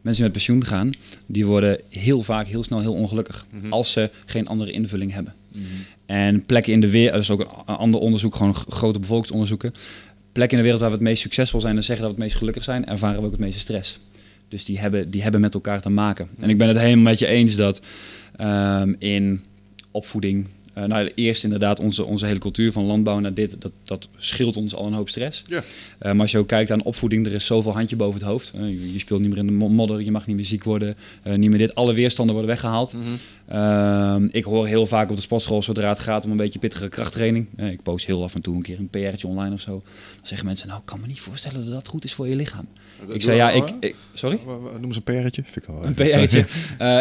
Mensen 0.00 0.22
die 0.22 0.32
met 0.32 0.32
pensioen 0.32 0.64
gaan, 0.64 0.92
die 1.26 1.46
worden 1.46 1.80
heel 1.88 2.22
vaak 2.22 2.46
heel 2.46 2.62
snel 2.62 2.80
heel 2.80 2.94
ongelukkig... 2.94 3.46
Mm 3.50 3.60
-hmm. 3.60 3.72
als 3.72 3.92
ze 3.92 4.10
geen 4.26 4.46
andere 4.46 4.70
invulling 4.70 5.12
hebben. 5.12 5.34
Mm 5.52 5.60
-hmm. 5.60 5.84
En 6.06 6.46
plekken 6.46 6.72
in 6.72 6.80
de 6.80 6.90
wereld... 6.90 7.12
Dat 7.12 7.22
is 7.22 7.30
ook 7.30 7.40
een 7.40 7.76
ander 7.76 8.00
onderzoek, 8.00 8.34
gewoon 8.34 8.54
grote 8.54 8.98
bevolkingsonderzoeken... 8.98 9.72
Plekken 10.32 10.58
in 10.58 10.64
de 10.64 10.70
wereld 10.70 10.80
waar 10.80 10.90
we 10.90 11.04
het 11.04 11.14
meest 11.14 11.22
succesvol 11.22 11.60
zijn... 11.60 11.76
en 11.76 11.84
zeggen 11.84 12.04
dat 12.04 12.14
we 12.14 12.20
het 12.20 12.28
meest 12.28 12.38
gelukkig 12.38 12.64
zijn... 12.64 12.86
ervaren 12.86 13.20
we 13.20 13.26
ook 13.26 13.32
het 13.32 13.40
meeste 13.40 13.58
stress. 13.58 13.98
Dus 14.50 14.64
die 14.64 14.78
hebben, 14.78 15.10
die 15.10 15.22
hebben 15.22 15.40
met 15.40 15.54
elkaar 15.54 15.80
te 15.82 15.90
maken. 15.90 16.28
En 16.38 16.50
ik 16.50 16.58
ben 16.58 16.68
het 16.68 16.78
helemaal 16.78 17.04
met 17.04 17.18
je 17.18 17.26
eens 17.26 17.56
dat 17.56 17.82
um, 18.40 18.96
in 18.98 19.42
opvoeding. 19.90 20.46
Uh, 20.78 20.84
nou, 20.84 21.10
eerst 21.14 21.44
inderdaad 21.44 21.80
onze, 21.80 22.04
onze 22.04 22.26
hele 22.26 22.38
cultuur 22.38 22.72
van 22.72 22.84
landbouw 22.84 23.18
naar 23.18 23.34
dit, 23.34 23.56
dat, 23.58 23.72
dat 23.82 24.08
scheelt 24.16 24.56
ons 24.56 24.74
al 24.74 24.86
een 24.86 24.92
hoop 24.92 25.08
stress. 25.08 25.42
Ja. 25.48 25.56
Uh, 25.56 25.62
maar 26.12 26.20
als 26.20 26.30
je 26.30 26.38
ook 26.38 26.48
kijkt 26.48 26.70
aan 26.70 26.82
opvoeding, 26.82 27.26
er 27.26 27.32
is 27.32 27.46
zoveel 27.46 27.72
handje 27.72 27.96
boven 27.96 28.20
het 28.20 28.28
hoofd. 28.28 28.52
Uh, 28.54 28.68
je, 28.68 28.92
je, 28.92 28.98
speelt 28.98 29.20
niet 29.20 29.30
meer 29.30 29.38
in 29.38 29.46
de 29.46 29.52
modder, 29.52 30.00
je 30.00 30.10
mag 30.10 30.26
niet 30.26 30.36
meer 30.36 30.44
ziek 30.44 30.64
worden, 30.64 30.96
niet 31.34 31.50
meer 31.50 31.58
dit. 31.58 31.74
Alle 31.74 31.94
weerstanden 31.94 32.34
worden 32.34 32.54
weggehaald. 32.54 32.92
Mm 32.92 33.00
-hmm. 33.00 33.18
Ehm, 33.46 34.28
ik 34.30 34.44
hoor 34.44 34.66
heel 34.66 34.86
vaak 34.86 35.10
op 35.10 35.16
de 35.16 35.22
sportschool, 35.22 35.62
zodra 35.62 35.88
het 35.88 35.98
gaat 35.98 36.24
om 36.24 36.30
een 36.30 36.36
beetje 36.36 36.58
pittige 36.58 36.88
krachttraining. 36.88 37.46
ik 37.56 37.82
post 37.82 38.06
heel 38.06 38.22
af 38.22 38.34
en 38.34 38.40
toe 38.40 38.56
een 38.56 38.62
keer 38.62 38.78
een 38.78 38.88
PR'tje 38.88 39.26
online 39.26 39.54
of 39.54 39.60
zo. 39.60 39.70
Dan 39.70 39.82
zeggen 40.22 40.46
mensen, 40.46 40.68
nou, 40.68 40.80
ik 40.80 40.86
kan 40.86 41.00
me 41.00 41.06
niet 41.06 41.20
voorstellen 41.20 41.64
dat 41.64 41.74
dat 41.74 41.88
goed 41.88 42.04
is 42.04 42.12
voor 42.12 42.28
je 42.28 42.36
lichaam. 42.36 42.66
Ik 43.08 43.22
zei, 43.22 43.36
ja, 43.36 43.50
ik, 43.50 43.64
ik... 43.80 43.94
Sorry? 44.14 44.38
Noem 44.80 44.84
eens 44.84 44.96
een 44.96 45.02
PR'tje. 45.02 45.42
Vind 45.42 45.56
ik 45.56 45.64
wel 45.64 45.84
een 45.84 45.94
PR'tje. 45.94 46.46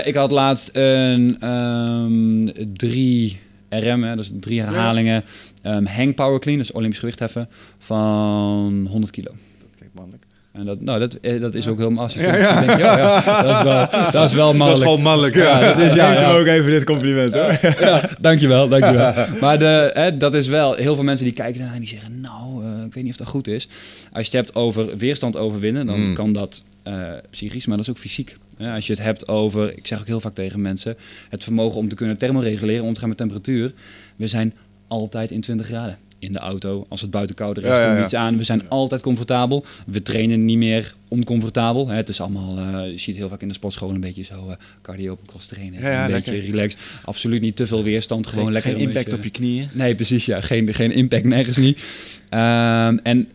ik 0.09 0.15
had 0.15 0.31
laatst 0.31 0.69
een 0.73 1.49
um, 1.49 2.51
drie 2.73 3.39
RM, 3.69 4.03
hè, 4.03 4.15
dus 4.15 4.31
drie 4.39 4.61
herhalingen. 4.61 5.23
Ja. 5.61 5.75
Um, 5.75 5.85
hang 5.85 6.15
power 6.15 6.39
clean, 6.39 6.57
dus 6.57 6.71
olympisch 6.71 6.99
gewicht 6.99 7.19
heffen, 7.19 7.49
van 7.77 8.87
100 8.89 9.11
kilo. 9.11 9.31
Dat 9.59 9.75
klinkt 9.75 9.95
mannelijk. 9.95 10.23
En 10.51 10.65
dat, 10.65 10.81
nou, 10.81 10.99
dat, 10.99 11.17
dat 11.41 11.55
is 11.55 11.67
ook 11.67 11.77
heel 11.77 11.91
mannelijk. 11.91 12.25
Ja, 12.25 12.37
ja. 12.37 12.65
Denk, 12.65 12.79
ja, 12.79 12.97
ja, 12.97 13.41
dat, 13.41 13.57
is 13.57 13.63
wel, 13.63 14.11
dat 14.11 14.29
is 14.29 14.35
wel 14.35 14.53
mannelijk. 14.53 14.59
Dat 14.59 14.77
is 14.77 14.83
gewoon 14.83 15.01
mannelijk, 15.01 15.35
ja. 15.35 15.59
ja 15.59 15.73
dat 15.73 15.79
is, 15.79 15.93
ja, 15.93 16.11
ja. 16.11 16.31
ook 16.31 16.45
even 16.45 16.71
dit 16.71 16.83
compliment, 16.83 17.33
hoor. 17.33 17.59
ja, 17.79 18.09
dankjewel, 18.19 18.67
dankjewel. 18.67 19.13
Maar 19.41 19.59
de, 19.59 19.91
hè, 19.93 20.17
dat 20.17 20.33
is 20.33 20.47
wel, 20.47 20.73
heel 20.73 20.95
veel 20.95 21.03
mensen 21.03 21.25
die 21.25 21.33
kijken 21.33 21.61
naar 21.61 21.73
en 21.73 21.79
die 21.79 21.89
zeggen, 21.89 22.21
nou, 22.21 22.63
uh, 22.63 22.85
ik 22.85 22.93
weet 22.93 23.03
niet 23.03 23.11
of 23.11 23.17
dat 23.17 23.27
goed 23.27 23.47
is. 23.47 23.67
Als 24.11 24.27
je 24.27 24.37
het 24.37 24.45
hebt 24.45 24.55
over 24.55 24.97
weerstand 24.97 25.37
overwinnen, 25.37 25.85
dan 25.85 26.07
mm. 26.07 26.13
kan 26.13 26.33
dat 26.33 26.61
uh, 26.87 27.11
psychisch, 27.29 27.65
maar 27.65 27.77
dat 27.77 27.85
is 27.85 27.91
ook 27.91 27.99
fysiek. 27.99 28.37
Ja, 28.57 28.75
als 28.75 28.87
je 28.87 28.93
het 28.93 29.01
hebt 29.01 29.27
over, 29.27 29.77
ik 29.77 29.87
zeg 29.87 29.99
ook 29.99 30.07
heel 30.07 30.19
vaak 30.19 30.33
tegen 30.33 30.61
mensen, 30.61 30.95
het 31.29 31.43
vermogen 31.43 31.79
om 31.79 31.89
te 31.89 31.95
kunnen 31.95 32.17
thermoreguleren, 32.17 32.85
om 32.85 32.93
te 32.93 32.99
gaan 32.99 33.09
met 33.09 33.17
temperatuur. 33.17 33.73
We 34.15 34.27
zijn 34.27 34.53
altijd 34.87 35.31
in 35.31 35.41
20 35.41 35.65
graden 35.65 35.97
in 36.19 36.31
de 36.31 36.39
auto. 36.39 36.85
Als 36.89 37.01
het 37.01 37.09
buiten 37.11 37.35
kouder 37.35 37.63
is, 37.63 37.69
ja, 37.69 37.83
ja, 37.83 37.97
ja. 37.97 38.03
iets 38.03 38.15
aan. 38.15 38.37
We 38.37 38.43
zijn 38.43 38.69
altijd 38.69 39.01
comfortabel. 39.01 39.65
We 39.85 40.01
trainen 40.01 40.45
niet 40.45 40.57
meer 40.57 40.93
oncomfortabel. 41.07 41.87
Het 41.87 42.09
is 42.09 42.21
allemaal, 42.21 42.57
uh, 42.57 42.91
je 42.91 42.97
ziet 42.97 43.15
heel 43.15 43.29
vaak 43.29 43.41
in 43.41 43.47
de 43.47 43.53
sportschool 43.53 43.89
een 43.89 43.99
beetje 43.99 44.23
zo 44.23 44.47
uh, 44.47 44.53
cardio 44.81 45.11
op 45.11 45.27
cross 45.27 45.47
trainen. 45.47 45.85
Een 45.85 46.11
lekker. 46.11 46.31
beetje 46.31 46.51
relaxed. 46.51 46.79
Absoluut 47.03 47.41
niet 47.41 47.55
te 47.55 47.67
veel 47.67 47.83
weerstand. 47.83 48.27
Gewoon 48.27 48.43
geen, 48.43 48.53
lekker 48.53 48.71
geen 48.71 48.79
impact 48.79 49.05
beetje, 49.05 49.17
op 49.17 49.23
je 49.23 49.29
knieën. 49.29 49.69
Nee, 49.71 49.95
precies. 49.95 50.25
Ja, 50.25 50.41
geen, 50.41 50.73
geen 50.73 50.91
impact 50.91 51.23
nergens 51.23 51.57
niet. 51.57 51.77
Um, 51.77 52.99
en 52.99 53.27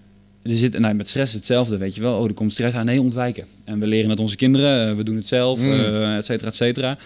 er 0.44 0.56
zit, 0.56 0.78
nou, 0.78 0.94
met 0.94 1.08
stress 1.08 1.32
hetzelfde, 1.32 1.76
weet 1.76 1.94
je 1.94 2.00
wel. 2.00 2.18
Oh, 2.18 2.24
er 2.24 2.34
komt 2.34 2.52
stress 2.52 2.74
aan. 2.74 2.86
Nee, 2.86 3.00
ontwijken. 3.00 3.44
En 3.64 3.78
we 3.78 3.86
leren 3.86 4.10
het 4.10 4.20
onze 4.20 4.36
kinderen. 4.36 4.90
Uh, 4.90 4.96
we 4.96 5.02
doen 5.02 5.16
het 5.16 5.26
zelf, 5.26 5.60
mm. 5.60 5.72
uh, 5.72 6.16
et 6.16 6.24
cetera, 6.24 6.48
et 6.48 6.54
cetera. 6.54 6.98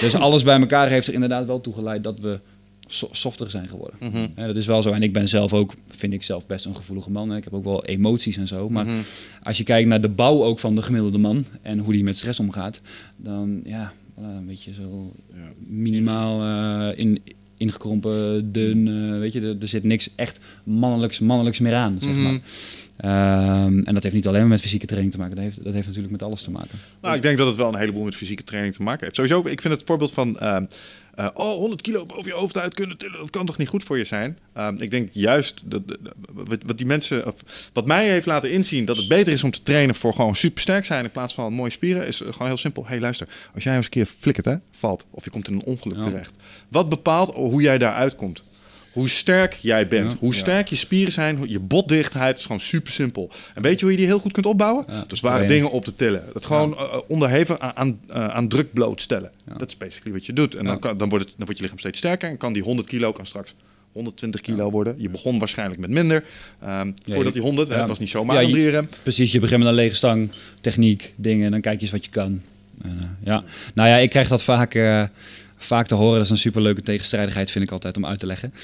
Dus 0.00 0.14
alles 0.14 0.42
bij 0.42 0.60
elkaar 0.60 0.88
heeft 0.88 1.06
er 1.06 1.14
inderdaad 1.14 1.46
wel 1.46 1.60
toe 1.60 1.74
geleid 1.74 2.04
dat 2.04 2.20
we 2.20 2.40
so 2.86 3.08
softer 3.12 3.50
zijn 3.50 3.68
geworden. 3.68 3.96
Mm 4.00 4.10
-hmm. 4.10 4.28
ja, 4.36 4.46
dat 4.46 4.56
is 4.56 4.66
wel 4.66 4.82
zo. 4.82 4.90
En 4.90 5.02
ik 5.02 5.12
ben 5.12 5.28
zelf 5.28 5.52
ook, 5.52 5.74
vind 5.88 6.12
ik 6.12 6.22
zelf 6.22 6.46
best 6.46 6.64
een 6.64 6.76
gevoelige 6.76 7.10
man. 7.10 7.30
Hè. 7.30 7.36
Ik 7.36 7.44
heb 7.44 7.54
ook 7.54 7.64
wel 7.64 7.84
emoties 7.84 8.36
en 8.36 8.46
zo. 8.46 8.68
Maar 8.70 8.84
mm 8.84 8.90
-hmm. 8.90 9.02
als 9.42 9.58
je 9.58 9.64
kijkt 9.64 9.88
naar 9.88 10.00
de 10.00 10.08
bouw 10.08 10.44
ook 10.44 10.58
van 10.58 10.74
de 10.74 10.82
gemiddelde 10.82 11.18
man 11.18 11.44
en 11.62 11.78
hoe 11.78 11.92
die 11.92 12.04
met 12.04 12.16
stress 12.16 12.40
omgaat, 12.40 12.80
dan 13.16 13.60
ja, 13.64 13.92
een 14.16 14.46
beetje 14.46 14.72
zo 14.72 15.12
ja. 15.34 15.52
minimaal 15.58 16.42
uh, 16.42 16.98
in, 16.98 17.22
ingekrompen, 17.56 18.52
dun. 18.52 18.86
Uh, 18.86 19.18
weet 19.18 19.32
je, 19.32 19.40
er, 19.40 19.56
er, 19.60 19.68
zit 19.68 19.84
niks 19.84 20.08
echt 20.14 20.38
mannelijks, 20.64 21.18
mannelijks 21.18 21.58
meer 21.58 21.74
aan, 21.74 21.96
zeg 22.00 22.12
Mhm. 22.12 22.22
maar. 22.22 22.40
Um, 23.04 23.84
en 23.84 23.94
dat 23.94 24.02
heeft 24.02 24.14
niet 24.14 24.26
alleen 24.26 24.40
maar 24.40 24.48
met 24.48 24.60
fysieke 24.60 24.86
training 24.86 25.12
te 25.12 25.18
maken. 25.18 25.34
Dat 25.34 25.44
heeft, 25.44 25.64
dat 25.64 25.72
heeft 25.72 25.86
natuurlijk 25.86 26.12
met 26.12 26.22
alles 26.22 26.42
te 26.42 26.50
maken. 26.50 26.78
Nou, 27.00 27.16
ik 27.16 27.22
denk 27.22 27.38
dat 27.38 27.46
het 27.46 27.56
wel 27.56 27.68
een 27.68 27.78
heleboel 27.78 28.04
met 28.04 28.14
fysieke 28.14 28.44
training 28.44 28.74
te 28.74 28.82
maken 28.82 29.02
heeft. 29.02 29.14
Sowieso, 29.14 29.40
ik 29.40 29.60
vind 29.60 29.74
het 29.74 29.82
voorbeeld 29.86 30.12
van 30.12 30.36
uh, 30.42 30.56
uh, 31.18 31.28
oh, 31.34 31.56
100 31.56 31.82
kilo 31.82 32.06
boven 32.06 32.24
je 32.24 32.32
hoofd 32.32 32.58
uit 32.58 32.74
kunnen 32.74 32.98
tillen, 32.98 33.18
dat 33.18 33.30
kan 33.30 33.46
toch 33.46 33.56
niet 33.56 33.68
goed 33.68 33.82
voor 33.82 33.98
je 33.98 34.04
zijn? 34.04 34.38
Um, 34.58 34.76
ik 34.80 34.90
denk 34.90 35.08
juist 35.12 35.62
dat, 35.64 35.82
wat, 36.32 36.62
wat 36.66 36.76
die 36.76 36.86
mensen, 36.86 37.34
wat 37.72 37.86
mij 37.86 38.08
heeft 38.08 38.26
laten 38.26 38.50
inzien 38.50 38.84
dat 38.84 38.96
het 38.96 39.08
beter 39.08 39.32
is 39.32 39.44
om 39.44 39.50
te 39.50 39.62
trainen 39.62 39.94
voor 39.94 40.14
gewoon 40.14 40.36
supersterk 40.36 40.84
zijn 40.84 41.04
in 41.04 41.10
plaats 41.10 41.34
van 41.34 41.52
mooie 41.52 41.70
spieren, 41.70 42.06
is 42.06 42.16
gewoon 42.16 42.46
heel 42.46 42.56
simpel. 42.56 42.86
hey, 42.86 43.00
luister, 43.00 43.28
als 43.54 43.64
jij 43.64 43.76
eens 43.76 43.84
een 43.84 43.90
keer 43.90 44.08
flikkert, 44.18 44.46
hè, 44.46 44.56
valt 44.70 45.06
of 45.10 45.24
je 45.24 45.30
komt 45.30 45.48
in 45.48 45.54
een 45.54 45.64
ongeluk 45.64 46.00
terecht, 46.00 46.42
wat 46.68 46.88
bepaalt 46.88 47.34
hoe 47.34 47.62
jij 47.62 47.78
daaruit 47.78 48.14
komt? 48.14 48.42
Hoe 48.94 49.08
sterk 49.08 49.52
jij 49.52 49.88
bent. 49.88 50.16
hoe 50.18 50.34
sterk 50.34 50.68
je 50.68 50.76
spieren 50.76 51.12
zijn, 51.12 51.38
je 51.46 51.60
botdichtheid 51.60 52.38
is 52.38 52.44
gewoon 52.44 52.60
super 52.60 52.92
simpel. 52.92 53.30
En 53.54 53.62
weet 53.62 53.78
je 53.78 53.84
hoe 53.84 53.90
je 53.90 53.98
die 53.98 54.06
heel 54.06 54.18
goed 54.18 54.32
kunt 54.32 54.46
opbouwen? 54.46 54.86
dus 55.06 55.20
waren 55.20 55.46
dingen 55.46 55.70
op 55.70 55.84
te 55.84 55.94
tillen. 55.94 56.24
Dat 56.32 56.44
gewoon 56.44 56.70
uh, 56.70 56.98
onderhevig 57.06 57.58
aan, 57.58 58.00
uh, 58.08 58.28
aan 58.28 58.48
druk 58.48 58.72
blootstellen. 58.72 59.30
Dat 59.56 59.68
is 59.68 59.76
basically 59.76 60.12
wat 60.12 60.26
je 60.26 60.32
doet. 60.32 60.54
En 60.54 60.64
dan, 60.64 60.78
kan, 60.78 60.98
dan, 60.98 61.08
wordt 61.08 61.24
het, 61.24 61.34
dan 61.36 61.44
wordt 61.44 61.56
je 61.56 61.62
lichaam 61.62 61.78
steeds 61.78 61.98
sterker 61.98 62.28
en 62.28 62.36
kan 62.36 62.52
die 62.52 62.62
100 62.62 62.88
kilo 62.88 63.12
kan 63.12 63.26
straks 63.26 63.54
120 63.92 64.40
kilo 64.40 64.70
worden. 64.70 64.94
Je 64.98 65.08
begon 65.08 65.38
waarschijnlijk 65.38 65.80
met 65.80 65.90
minder. 65.90 66.24
Um, 66.68 66.94
voordat 67.06 67.32
die 67.32 67.42
100, 67.42 67.68
het 67.68 67.88
was 67.88 67.98
niet 67.98 68.08
zomaar 68.08 68.42
ja, 68.42 68.56
je. 68.56 68.84
Precies, 69.02 69.32
je 69.32 69.40
begint 69.40 69.58
met 69.58 69.68
een 69.68 69.74
lege 69.74 69.94
stang, 69.94 70.30
techniek, 70.60 71.14
dingen. 71.16 71.44
En 71.44 71.50
dan 71.50 71.60
kijk 71.60 71.76
je 71.76 71.82
eens 71.82 71.90
wat 71.90 72.04
je 72.04 72.10
kan. 72.10 72.40
En, 72.82 72.98
uh, 73.02 73.08
ja. 73.24 73.44
Nou 73.74 73.88
ja, 73.88 73.96
ik 73.96 74.10
krijg 74.10 74.28
dat 74.28 74.42
vaak 74.42 74.74
vaak 75.64 75.86
te 75.86 75.94
horen. 75.94 76.14
Dat 76.14 76.24
is 76.24 76.30
een 76.30 76.38
superleuke 76.38 76.82
tegenstrijdigheid, 76.82 77.50
vind 77.50 77.64
ik 77.64 77.70
altijd 77.70 77.96
om 77.96 78.06
uit 78.06 78.18
te 78.18 78.26
leggen. 78.26 78.54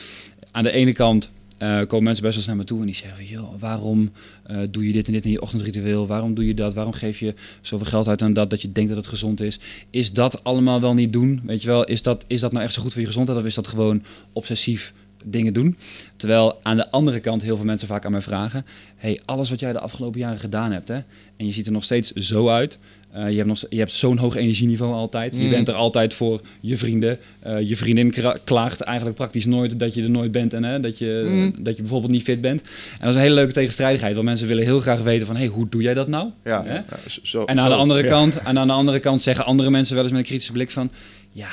Aan 0.50 0.64
de 0.64 0.72
ene 0.72 0.92
kant 0.92 1.30
uh, 1.62 1.76
komen 1.86 2.02
mensen 2.02 2.22
best 2.22 2.22
wel 2.22 2.32
eens 2.34 2.46
naar 2.46 2.56
me 2.56 2.64
toe 2.64 2.80
en 2.80 2.86
die 2.86 2.94
zeggen: 2.94 3.24
joh, 3.24 3.54
waarom 3.58 4.10
uh, 4.50 4.56
doe 4.70 4.86
je 4.86 4.92
dit 4.92 5.06
en 5.06 5.12
dit 5.12 5.24
in 5.24 5.30
je 5.30 5.42
ochtendritueel? 5.42 6.06
Waarom 6.06 6.34
doe 6.34 6.46
je 6.46 6.54
dat? 6.54 6.74
Waarom 6.74 6.92
geef 6.92 7.18
je 7.18 7.34
zoveel 7.60 7.86
geld 7.86 8.08
uit 8.08 8.22
aan 8.22 8.32
dat 8.32 8.50
dat 8.50 8.62
je 8.62 8.72
denkt 8.72 8.88
dat 8.88 8.98
het 8.98 9.06
gezond 9.06 9.40
is? 9.40 9.58
Is 9.90 10.12
dat 10.12 10.44
allemaal 10.44 10.80
wel 10.80 10.94
niet 10.94 11.12
doen? 11.12 11.40
Weet 11.44 11.62
je 11.62 11.68
wel, 11.68 11.84
is 11.84 12.02
dat, 12.02 12.24
is 12.26 12.40
dat 12.40 12.52
nou 12.52 12.64
echt 12.64 12.74
zo 12.74 12.82
goed 12.82 12.92
voor 12.92 13.00
je 13.00 13.06
gezondheid 13.06 13.38
of 13.38 13.44
is 13.44 13.54
dat 13.54 13.68
gewoon 13.68 14.02
obsessief 14.32 14.92
dingen 15.24 15.52
doen? 15.52 15.76
Terwijl 16.16 16.58
aan 16.62 16.76
de 16.76 16.90
andere 16.90 17.20
kant 17.20 17.42
heel 17.42 17.56
veel 17.56 17.64
mensen 17.64 17.88
vaak 17.88 18.04
aan 18.04 18.12
mij 18.12 18.20
vragen: 18.20 18.66
hey, 18.96 19.20
alles 19.24 19.50
wat 19.50 19.60
jij 19.60 19.72
de 19.72 19.80
afgelopen 19.80 20.20
jaren 20.20 20.38
gedaan 20.38 20.72
hebt, 20.72 20.88
hè, 20.88 21.00
en 21.36 21.46
je 21.46 21.52
ziet 21.52 21.66
er 21.66 21.72
nog 21.72 21.84
steeds 21.84 22.12
zo 22.12 22.48
uit. 22.48 22.78
Uh, 23.16 23.30
je 23.30 23.36
hebt, 23.36 23.48
nog, 23.48 23.64
je 23.68 23.78
hebt 23.78 23.92
zo'n 23.92 24.16
hoog 24.16 24.36
energieniveau 24.36 24.92
altijd. 24.92 25.34
Je 25.34 25.40
mm. 25.40 25.50
bent 25.50 25.68
er 25.68 25.74
altijd 25.74 26.14
voor 26.14 26.40
je 26.60 26.76
vrienden. 26.76 27.18
Uh, 27.46 27.68
je 27.68 27.76
vriendin 27.76 28.14
klaagt 28.44 28.80
eigenlijk 28.80 29.16
praktisch 29.16 29.44
nooit 29.44 29.78
dat 29.78 29.94
je 29.94 30.02
er 30.02 30.10
nooit 30.10 30.32
bent 30.32 30.54
en 30.54 30.64
hè, 30.64 30.80
dat, 30.80 30.98
je, 30.98 31.26
mm. 31.28 31.64
dat 31.64 31.76
je 31.76 31.82
bijvoorbeeld 31.82 32.12
niet 32.12 32.22
fit 32.22 32.40
bent. 32.40 32.60
En 32.60 32.98
dat 33.00 33.08
is 33.08 33.14
een 33.14 33.20
hele 33.20 33.34
leuke 33.34 33.52
tegenstrijdigheid, 33.52 34.14
want 34.14 34.26
mensen 34.26 34.46
willen 34.46 34.64
heel 34.64 34.80
graag 34.80 35.00
weten 35.00 35.26
van, 35.26 35.36
hey, 35.36 35.46
hoe 35.46 35.68
doe 35.68 35.82
jij 35.82 35.94
dat 35.94 36.08
nou? 36.08 36.28
Ja, 36.44 36.64
ja 36.66 36.84
zo, 37.22 37.44
en, 37.44 37.60
aan 37.60 37.68
de 37.68 37.74
andere 37.74 38.04
kant, 38.04 38.38
en 38.38 38.58
aan 38.58 38.66
de 38.66 38.72
andere 38.72 39.00
kant 39.00 39.22
zeggen 39.22 39.44
andere 39.44 39.70
mensen 39.70 39.94
wel 39.94 40.04
eens 40.04 40.12
met 40.12 40.20
een 40.20 40.26
kritische 40.26 40.52
blik 40.52 40.70
van, 40.70 40.90
ja, 41.32 41.48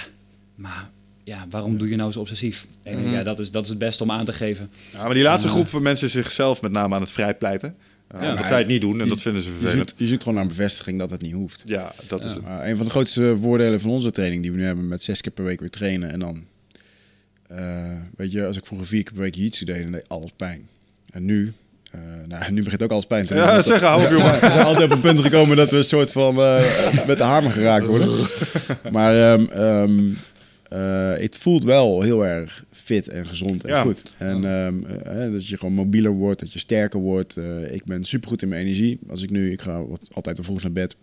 maar 0.55 0.89
ja, 1.23 1.45
waarom 1.49 1.77
doe 1.77 1.89
je 1.89 1.95
nou 1.95 2.11
zo 2.11 2.19
obsessief? 2.19 2.65
En 2.83 3.05
mm. 3.05 3.13
ja, 3.13 3.23
dat 3.23 3.39
is, 3.39 3.51
dat 3.51 3.63
is 3.63 3.69
het 3.69 3.77
beste 3.77 4.03
om 4.03 4.11
aan 4.11 4.25
te 4.25 4.33
geven. 4.33 4.69
Ja, 4.93 5.03
maar 5.03 5.13
die 5.13 5.23
laatste 5.23 5.49
groep 5.49 5.81
mensen 5.81 6.09
zichzelf 6.09 6.61
met 6.61 6.71
name 6.71 6.95
aan 6.95 7.01
het 7.01 7.11
vrijpleiten. 7.11 7.75
Ja, 8.11 8.35
dat 8.35 8.47
zij 8.47 8.57
het 8.57 8.67
niet 8.67 8.81
doen 8.81 9.01
en 9.01 9.09
dat 9.09 9.21
vinden 9.21 9.41
ze 9.41 9.49
vervelend. 9.49 9.73
Je 9.73 9.77
zoekt, 9.77 9.93
je 9.97 10.07
zoekt, 10.07 10.19
gewoon 10.23 10.33
naar 10.33 10.43
een 10.43 10.55
bevestiging 10.55 10.99
dat 10.99 11.11
het 11.11 11.21
niet 11.21 11.33
hoeft. 11.33 11.61
Ja, 11.65 11.91
dat 12.07 12.23
is 12.23 12.33
het. 12.33 12.43
een 12.61 12.77
van 12.77 12.85
de 12.85 12.91
grootste 12.91 13.37
voordelen 13.41 13.81
van 13.81 13.89
onze 13.89 14.11
training 14.11 14.41
die 14.41 14.51
we 14.51 14.57
nu 14.57 14.65
hebben 14.65 14.87
met 14.87 15.03
zes 15.03 15.21
keer 15.21 15.31
per 15.31 15.43
week 15.43 15.59
weer 15.59 15.69
trainen 15.69 16.11
en 16.11 16.19
dan, 16.19 16.45
uh, 17.51 17.57
weet 18.17 18.31
je, 18.31 18.45
als 18.45 18.57
ik 18.57 18.65
vroeger 18.65 18.87
vier 18.87 19.03
keer 19.03 19.13
per 19.13 19.21
week 19.21 19.35
iets 19.35 19.59
deed, 19.59 19.81
dan 19.81 19.91
deed 19.91 20.09
alles 20.09 20.31
pijn. 20.35 20.67
En 21.11 21.25
nu, 21.25 21.53
uh, 21.95 22.01
nou, 22.27 22.51
nu 22.51 22.63
begint 22.63 22.83
ook 22.83 22.91
alles 22.91 23.05
pijn 23.05 23.25
te 23.25 23.33
doen. 23.33 23.43
Ja, 23.43 23.61
zeg, 23.61 23.79
hou 23.79 24.03
op, 24.03 24.09
jongen. 24.17 24.39
We 24.39 24.39
zijn 24.39 24.65
altijd 24.65 24.89
op 24.89 24.95
een 24.95 25.01
punt 25.01 25.21
gekomen 25.21 25.57
dat 25.57 25.71
we 25.71 25.77
een 25.77 25.83
soort 25.83 26.11
van 26.11 26.35
uh, 26.35 27.05
met 27.07 27.17
de 27.17 27.23
hamer 27.23 27.51
geraakt 27.51 27.85
worden. 27.85 28.27
maar 28.91 29.31
um, 29.33 29.61
um, 29.61 30.17
het 31.19 31.37
voelt 31.37 31.63
wel 31.63 32.01
heel 32.01 32.25
erg 32.25 32.63
fit 32.87 33.07
en 33.07 33.25
gezond 33.25 33.63
en 33.63 33.81
goed. 33.81 34.11
En 34.17 34.43
um, 34.43 34.85
dat 35.31 35.47
je 35.47 35.57
gewoon 35.57 35.73
mobieler 35.73 36.11
wordt, 36.11 36.39
dat 36.39 36.53
je 36.53 36.59
sterker 36.59 36.99
wordt. 36.99 37.37
Uh, 37.37 37.73
ik 37.73 37.85
ben 37.85 38.03
supergoed 38.03 38.41
in 38.41 38.47
mijn 38.47 38.61
energie. 38.61 38.99
Als 39.09 39.21
ik 39.21 39.29
nu, 39.29 39.51
ik 39.51 39.61
ga 39.61 39.85
wat, 39.85 40.09
altijd 40.13 40.39
vroeg 40.41 40.61
naar 40.61 40.71
bed. 40.71 40.95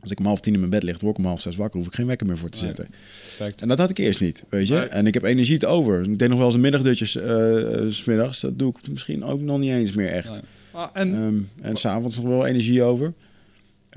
Als 0.00 0.10
ik 0.10 0.18
om 0.18 0.26
half 0.26 0.40
tien 0.40 0.52
in 0.52 0.58
mijn 0.58 0.70
bed 0.70 0.82
lig, 0.82 1.00
word 1.00 1.12
ik 1.12 1.18
om 1.18 1.28
half 1.28 1.40
zes 1.40 1.56
wakker, 1.56 1.78
hoef 1.78 1.88
ik 1.88 1.94
geen 1.94 2.06
wekker 2.06 2.26
meer 2.26 2.38
voor 2.38 2.50
te 2.50 2.58
zetten. 2.58 2.86
Perfect. 2.86 3.62
En 3.62 3.68
dat 3.68 3.78
had 3.78 3.90
ik 3.90 3.98
eerst 3.98 4.20
niet, 4.20 4.44
weet 4.48 4.68
je. 4.68 4.78
En 4.78 5.06
ik 5.06 5.14
heb 5.14 5.22
energie 5.22 5.58
te 5.58 5.66
over. 5.66 6.02
Ik 6.02 6.18
deed 6.18 6.28
nog 6.28 6.38
wel 6.38 6.46
eens 6.46 6.54
een 6.54 6.60
middagdutjes 6.60 7.16
uh, 7.16 7.90
smiddags. 7.90 8.40
Dat 8.40 8.58
doe 8.58 8.74
ik 8.76 8.88
misschien 8.88 9.24
ook 9.24 9.40
nog 9.40 9.58
niet 9.58 9.70
eens 9.70 9.92
meer 9.92 10.08
echt. 10.08 10.40
Ah, 10.72 10.88
en 10.92 11.14
um, 11.14 11.48
en 11.60 11.76
s'avonds 11.76 12.16
nog 12.16 12.26
wel 12.26 12.46
energie 12.46 12.82
over. 12.82 13.12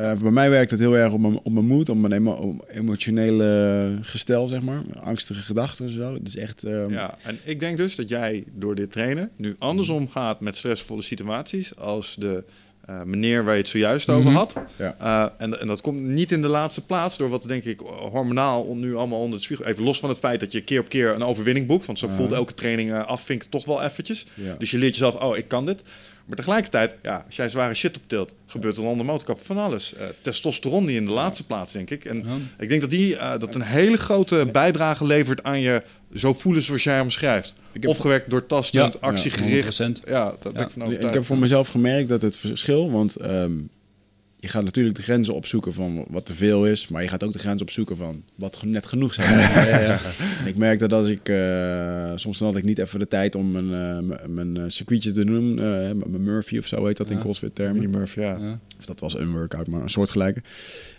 Uh, 0.01 0.11
bij 0.11 0.31
mij 0.31 0.49
werkt 0.49 0.71
het 0.71 0.79
heel 0.79 0.97
erg 0.97 1.13
op 1.13 1.19
mijn, 1.19 1.39
op 1.43 1.51
mijn 1.51 1.65
moed, 1.65 1.89
op 1.89 1.97
mijn 1.97 2.13
emo 2.13 2.59
emotionele 2.67 3.97
gestel, 4.01 4.47
zeg 4.47 4.61
maar. 4.61 4.81
Angstige 5.03 5.41
gedachten 5.41 5.85
en 5.85 5.91
zo. 5.91 6.13
Het 6.13 6.27
is 6.27 6.35
echt... 6.35 6.63
Um... 6.63 6.91
Ja, 6.91 7.17
en 7.23 7.37
ik 7.43 7.59
denk 7.59 7.77
dus 7.77 7.95
dat 7.95 8.09
jij 8.09 8.43
door 8.53 8.75
dit 8.75 8.91
trainen 8.91 9.29
nu 9.35 9.55
andersom 9.59 10.09
gaat 10.09 10.39
met 10.39 10.55
stressvolle 10.55 11.01
situaties 11.01 11.75
als 11.75 12.15
de 12.19 12.43
uh, 12.89 13.03
meneer 13.03 13.43
waar 13.43 13.53
je 13.53 13.59
het 13.59 13.69
zojuist 13.69 14.09
over 14.09 14.31
mhm. 14.31 14.35
had. 14.35 14.55
Ja. 14.77 14.95
Uh, 15.01 15.25
en, 15.37 15.59
en, 15.59 15.67
dat 15.67 15.81
komt 15.81 16.01
niet 16.01 16.31
in 16.31 16.41
de 16.41 16.47
laatste 16.47 16.85
plaats 16.85 17.17
door 17.17 17.29
wat 17.29 17.47
denk 17.47 17.63
ik 17.63 17.79
hormonaal 18.11 18.75
nu 18.75 18.95
allemaal 18.95 19.19
onder 19.19 19.33
het 19.33 19.43
spiegel. 19.43 19.65
Even 19.65 19.83
los 19.83 19.99
van 19.99 20.09
het 20.09 20.19
feit 20.19 20.39
dat 20.39 20.51
je 20.51 20.61
keer 20.61 20.79
op 20.79 20.89
keer 20.89 21.13
een 21.13 21.23
overwinning 21.23 21.67
boekt. 21.67 21.85
Want 21.85 21.99
zo 21.99 22.07
voelt 22.07 22.31
elke 22.31 22.53
training 22.53 22.93
afvinkt 22.93 23.51
toch 23.51 23.65
wel 23.65 23.81
eventjes. 23.83 24.25
Ja. 24.35 24.55
Dus 24.57 24.71
je 24.71 24.77
leert 24.77 24.95
jezelf, 24.95 25.15
oh 25.15 25.37
ik 25.37 25.47
kan 25.47 25.65
dit. 25.65 25.83
Maar 26.25 26.37
tegelijkertijd, 26.37 26.95
ja, 27.01 27.23
als 27.25 27.35
jij 27.35 27.49
zware 27.49 27.73
shit 27.73 27.97
optilt, 27.97 28.33
gebeurt 28.45 28.77
er 28.77 28.83
onder 28.83 29.05
motorkap 29.05 29.45
van 29.45 29.57
alles. 29.57 29.93
Uh, 29.93 30.03
testosteron 30.21 30.85
die 30.85 30.95
in 30.95 31.05
de 31.05 31.11
laatste 31.11 31.45
plaats, 31.45 31.73
denk 31.73 31.89
ik. 31.89 32.05
En 32.05 32.25
ik 32.57 32.69
denk 32.69 32.81
dat 32.81 32.89
die 32.89 33.13
uh, 33.13 33.31
dat 33.37 33.55
een 33.55 33.61
hele 33.61 33.97
grote 33.97 34.49
bijdrage 34.51 35.05
levert 35.05 35.43
aan 35.43 35.59
je 35.59 35.83
zo 36.13 36.33
voelen 36.33 36.61
zoals 36.61 36.83
jij 36.83 36.95
hem 36.95 37.09
schrijft. 37.09 37.55
Opgewekt, 37.87 38.29
doortastend, 38.29 38.93
ja. 38.93 38.99
actiegericht. 38.99 39.77
Ja, 39.77 39.91
ja, 40.05 40.35
dat 40.41 40.53
ben 40.53 40.63
ik 40.63 40.69
van 40.69 40.91
Ik 40.91 41.13
heb 41.13 41.25
voor 41.25 41.37
mezelf 41.37 41.67
gemerkt 41.67 42.09
dat 42.09 42.21
het 42.21 42.37
verschil, 42.37 42.91
want 42.91 43.23
um, 43.23 43.69
je 44.41 44.47
gaat 44.47 44.63
natuurlijk 44.63 44.95
de 44.95 45.01
grenzen 45.01 45.33
opzoeken 45.33 45.73
van 45.73 46.05
wat 46.09 46.25
te 46.25 46.33
veel 46.33 46.67
is, 46.67 46.87
maar 46.87 47.01
je 47.01 47.07
gaat 47.07 47.23
ook 47.23 47.31
de 47.31 47.39
grens 47.39 47.61
opzoeken 47.61 47.97
van 47.97 48.23
wat 48.35 48.63
net 48.65 48.85
genoeg 48.85 49.13
zijn. 49.13 49.39
ja, 49.69 49.79
ja, 49.79 49.99
ik 50.45 50.55
merk 50.55 50.79
dat 50.79 50.93
als 50.93 51.07
ik, 51.07 51.29
uh, 51.29 52.11
soms 52.15 52.37
dan 52.37 52.47
had 52.47 52.57
ik 52.57 52.63
niet 52.63 52.77
even 52.77 52.99
de 52.99 53.07
tijd 53.07 53.35
om 53.35 53.51
mijn, 53.51 54.03
uh, 54.09 54.27
mijn 54.27 54.55
uh, 54.57 54.63
circuitje 54.67 55.11
te 55.11 55.25
doen, 55.25 55.53
mijn 55.53 56.23
Murphy 56.23 56.57
of 56.57 56.67
zo 56.67 56.85
heet 56.85 56.97
dat 56.97 57.09
in 57.09 57.19
CrossFit 57.19 57.55
termen. 57.55 57.89
Murphy, 57.89 58.19
ja. 58.19 58.59
Of 58.79 58.85
dat 58.85 58.99
was 58.99 59.17
een 59.17 59.31
workout, 59.31 59.67
maar 59.67 59.81
een 59.81 59.89
soortgelijke. 59.89 60.41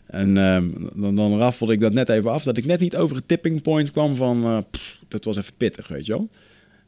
En 0.07 0.37
um, 0.37 0.91
dan, 0.95 1.17
dan 1.17 1.39
raffelde 1.39 1.73
ik 1.73 1.81
dat 1.81 1.93
net 1.93 2.09
even 2.09 2.31
af, 2.31 2.43
dat 2.43 2.57
ik 2.57 2.65
net 2.65 2.81
niet 2.81 2.97
over 2.97 3.17
het 3.17 3.29
tipping 3.29 3.63
point 3.63 3.91
kwam 3.91 4.17
van, 4.17 4.67
pff, 4.71 4.99
dat 5.09 5.25
was 5.25 5.37
even 5.37 5.55
pittig, 5.57 5.89
weet 5.89 6.07
je 6.07 6.13
wel. 6.13 6.29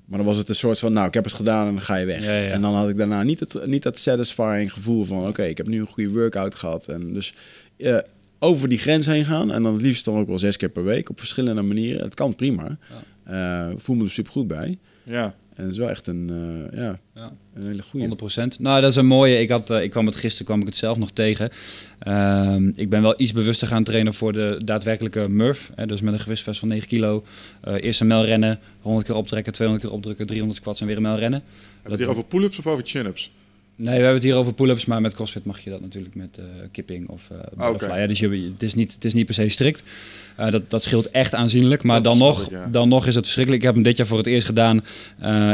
Maar 0.04 0.18
dan 0.18 0.26
was 0.26 0.36
het 0.36 0.48
een 0.48 0.54
soort 0.54 0.78
van, 0.78 0.92
nou, 0.92 1.06
ik 1.06 1.14
heb 1.14 1.24
het 1.24 1.32
gedaan 1.32 1.66
en 1.66 1.72
dan 1.72 1.82
ga 1.82 1.96
je 1.96 2.06
weg. 2.06 2.26
En 2.26 2.60
dan 2.60 2.74
had 2.74 2.88
ik 2.88 2.96
daarna 2.96 3.22
niet, 3.22 3.40
het, 3.40 3.66
niet 3.66 3.82
dat 3.82 3.98
satisfying 3.98 4.72
gevoel 4.72 5.04
van, 5.04 5.28
oké, 5.28 5.42
ik 5.42 5.56
heb 5.56 5.66
nu 5.66 5.80
een 5.80 5.86
goede 5.86 6.10
workout 6.10 6.54
gehad. 6.54 6.86
En 6.88 7.12
dus 7.12 7.34
uh, 7.76 7.98
over 8.38 8.68
die 8.68 8.78
grens 8.78 9.06
heen 9.06 9.24
gaan. 9.24 9.52
En 9.52 9.62
dan 9.62 9.72
het 9.72 9.82
liefst 9.82 10.04
dan 10.04 10.16
ook 10.16 10.26
wel 10.26 10.38
zes 10.38 10.56
keer 10.56 10.68
per 10.68 10.84
week 10.84 11.10
op 11.10 11.18
verschillende 11.18 11.62
manieren. 11.62 12.04
Het 12.04 12.14
kan 12.14 12.34
prima. 12.34 12.78
Ja. 13.26 13.68
Uh, 13.68 13.74
voel 13.76 13.96
me 13.96 14.04
er 14.04 14.10
super 14.10 14.32
goed 14.32 14.46
bij. 14.46 14.78
Ja. 15.02 15.34
En 15.54 15.62
het 15.62 15.72
is 15.72 15.78
wel 15.78 15.88
echt 15.88 16.06
een, 16.06 16.28
uh, 16.30 16.78
ja, 16.80 16.98
ja, 17.14 17.32
een 17.54 17.66
hele 17.66 17.82
goede. 17.82 18.16
100%. 18.54 18.58
Nou, 18.58 18.80
dat 18.80 18.90
is 18.90 18.96
een 18.96 19.06
mooie. 19.06 19.40
Ik, 19.40 19.48
had, 19.48 19.70
uh, 19.70 19.82
ik 19.82 19.90
kwam 19.90 20.06
het 20.06 20.14
gisteren 20.14 20.46
kwam 20.46 20.60
ik 20.60 20.66
het 20.66 20.76
zelf 20.76 20.98
nog 20.98 21.10
tegen. 21.10 21.50
Uh, 22.08 22.56
ik 22.74 22.88
ben 22.88 23.02
wel 23.02 23.14
iets 23.16 23.32
bewuster 23.32 23.68
gaan 23.68 23.84
trainen 23.84 24.14
voor 24.14 24.32
de 24.32 24.60
daadwerkelijke 24.64 25.28
Murph. 25.28 25.70
Hè, 25.74 25.86
dus 25.86 26.00
met 26.00 26.12
een 26.12 26.20
gewichtsvest 26.20 26.58
van 26.58 26.68
9 26.68 26.88
kilo. 26.88 27.24
Uh, 27.68 27.74
eerst 27.74 28.00
een 28.00 28.06
mijl 28.06 28.24
rennen, 28.24 28.58
100 28.80 29.06
keer 29.06 29.16
optrekken, 29.16 29.52
200 29.52 29.88
keer 29.88 29.96
opdrukken, 29.96 30.26
300 30.26 30.60
squats 30.60 30.80
en 30.80 30.86
weer 30.86 30.96
een 30.96 31.02
mijl 31.02 31.18
rennen. 31.18 31.42
Heb 31.82 31.92
je 31.92 31.98
hier 31.98 32.08
over 32.08 32.24
pull-ups 32.24 32.58
of 32.58 32.66
over 32.66 32.84
chin-ups? 32.86 33.30
Nee, 33.76 33.86
we 33.86 33.94
hebben 33.94 34.14
het 34.14 34.22
hier 34.22 34.34
over 34.34 34.54
pull-ups, 34.54 34.84
maar 34.84 35.00
met 35.00 35.14
CrossFit 35.14 35.44
mag 35.44 35.60
je 35.60 35.70
dat 35.70 35.80
natuurlijk 35.80 36.14
met 36.14 36.38
uh, 36.38 36.44
kipping 36.72 37.08
of 37.08 37.28
uh, 37.32 37.38
butterfly. 37.38 37.86
Okay. 37.86 38.00
Ja, 38.00 38.06
dus 38.06 38.18
je, 38.18 38.28
het, 38.52 38.62
is 38.62 38.74
niet, 38.74 38.92
het 38.94 39.04
is 39.04 39.14
niet 39.14 39.26
per 39.26 39.34
se 39.34 39.48
strikt. 39.48 39.84
Uh, 40.40 40.50
dat, 40.50 40.70
dat 40.70 40.82
scheelt 40.82 41.10
echt 41.10 41.34
aanzienlijk. 41.34 41.82
Maar 41.82 42.02
dan 42.02 42.18
nog, 42.18 42.50
ja. 42.50 42.66
dan 42.70 42.88
nog 42.88 43.06
is 43.06 43.14
het 43.14 43.24
verschrikkelijk. 43.24 43.62
Ik 43.62 43.68
heb 43.68 43.76
hem 43.76 43.84
dit 43.84 43.96
jaar 43.96 44.06
voor 44.06 44.18
het 44.18 44.26
eerst 44.26 44.46
gedaan. 44.46 44.76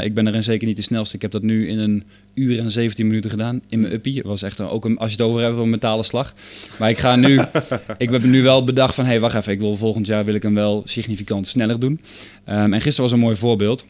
ik 0.03 0.15
ben 0.15 0.27
erin 0.27 0.43
zeker 0.43 0.67
niet 0.67 0.77
de 0.77 0.83
snelste. 0.83 1.17
Ik 1.17 1.23
heb 1.23 1.31
dat 1.31 1.43
nu 1.43 1.69
in 1.69 1.79
een 1.79 2.05
uur 2.35 2.59
en 2.59 2.71
17 2.71 3.07
minuten 3.07 3.31
gedaan 3.31 3.63
in 3.69 3.81
mijn 3.81 3.93
uppie. 3.93 4.17
Het 4.17 4.27
was 4.27 4.43
echt 4.43 4.59
een, 4.59 4.69
ook 4.69 4.85
een, 4.85 4.99
als 4.99 5.11
je 5.11 5.17
het 5.17 5.27
over 5.27 5.41
hebt, 5.41 5.59
een 5.59 5.71
metalen 5.71 6.05
slag. 6.05 6.35
Maar 6.79 6.91
ik 6.91 6.99
ga 6.99 7.17
nu, 7.17 7.41
ik 7.99 8.11
heb 8.11 8.23
nu 8.23 8.43
wel 8.43 8.65
bedacht 8.65 8.95
van, 8.95 9.05
hé, 9.05 9.11
hey, 9.11 9.21
wacht 9.21 9.35
even. 9.35 9.53
Ik 9.53 9.61
wil 9.61 9.77
volgend 9.77 10.07
jaar 10.07 10.25
wil 10.25 10.35
ik 10.35 10.43
hem 10.43 10.55
wel 10.55 10.83
significant 10.85 11.47
sneller 11.47 11.81
doen. 11.81 12.01
Um, 12.49 12.73
en 12.73 12.81
gisteren 12.81 13.03
was 13.03 13.13
een 13.13 13.25
mooi 13.25 13.37
voorbeeld. 13.37 13.81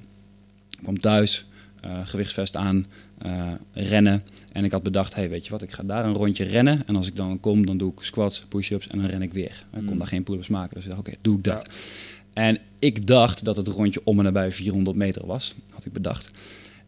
Ik 0.71 0.79
kwam 0.83 1.01
thuis, 1.01 1.45
gewichtsvest 2.05 2.57
aan, 2.57 2.87
rennen. 3.73 4.23
En 4.53 4.65
ik 4.65 4.71
had 4.71 4.83
bedacht, 4.83 5.15
hey, 5.15 5.31
weet 5.31 5.45
je 5.45 5.51
wat, 5.51 5.63
ik 5.63 5.71
ga 5.71 5.83
daar 5.83 6.05
een 6.05 6.15
rondje 6.15 6.45
rennen. 6.45 6.83
En 6.87 6.97
als 6.97 7.07
ik 7.07 7.17
dan 7.17 7.41
kom, 7.41 7.67
dan 7.67 7.77
doe 7.77 7.93
ik 7.93 8.03
squats, 8.03 8.45
push-ups 8.49 8.89
en 8.89 8.99
dan 8.99 9.11
ren 9.11 9.23
ik 9.23 9.33
weer. 9.33 9.65
Ik 9.73 9.85
kon 9.85 9.93
mm. 9.93 9.99
daar 9.99 10.07
geen 10.07 10.23
pull-ups 10.23 10.49
maken. 10.49 10.75
Dus 10.75 10.83
ik 10.83 10.89
dacht, 10.89 11.01
oké, 11.01 11.13
doe 11.21 11.37
ik 11.37 11.45
dat. 11.45 11.69
En 12.33 12.59
ik 12.79 13.07
dacht 13.07 13.45
dat 13.45 13.57
het 13.57 13.67
rondje 13.67 14.01
om 14.05 14.19
en 14.19 14.25
nabij 14.25 14.53
400 14.53 14.97
meter 14.97 15.27
was, 15.27 15.55
had 15.71 15.85
ik 15.85 15.93
bedacht. 15.93 16.31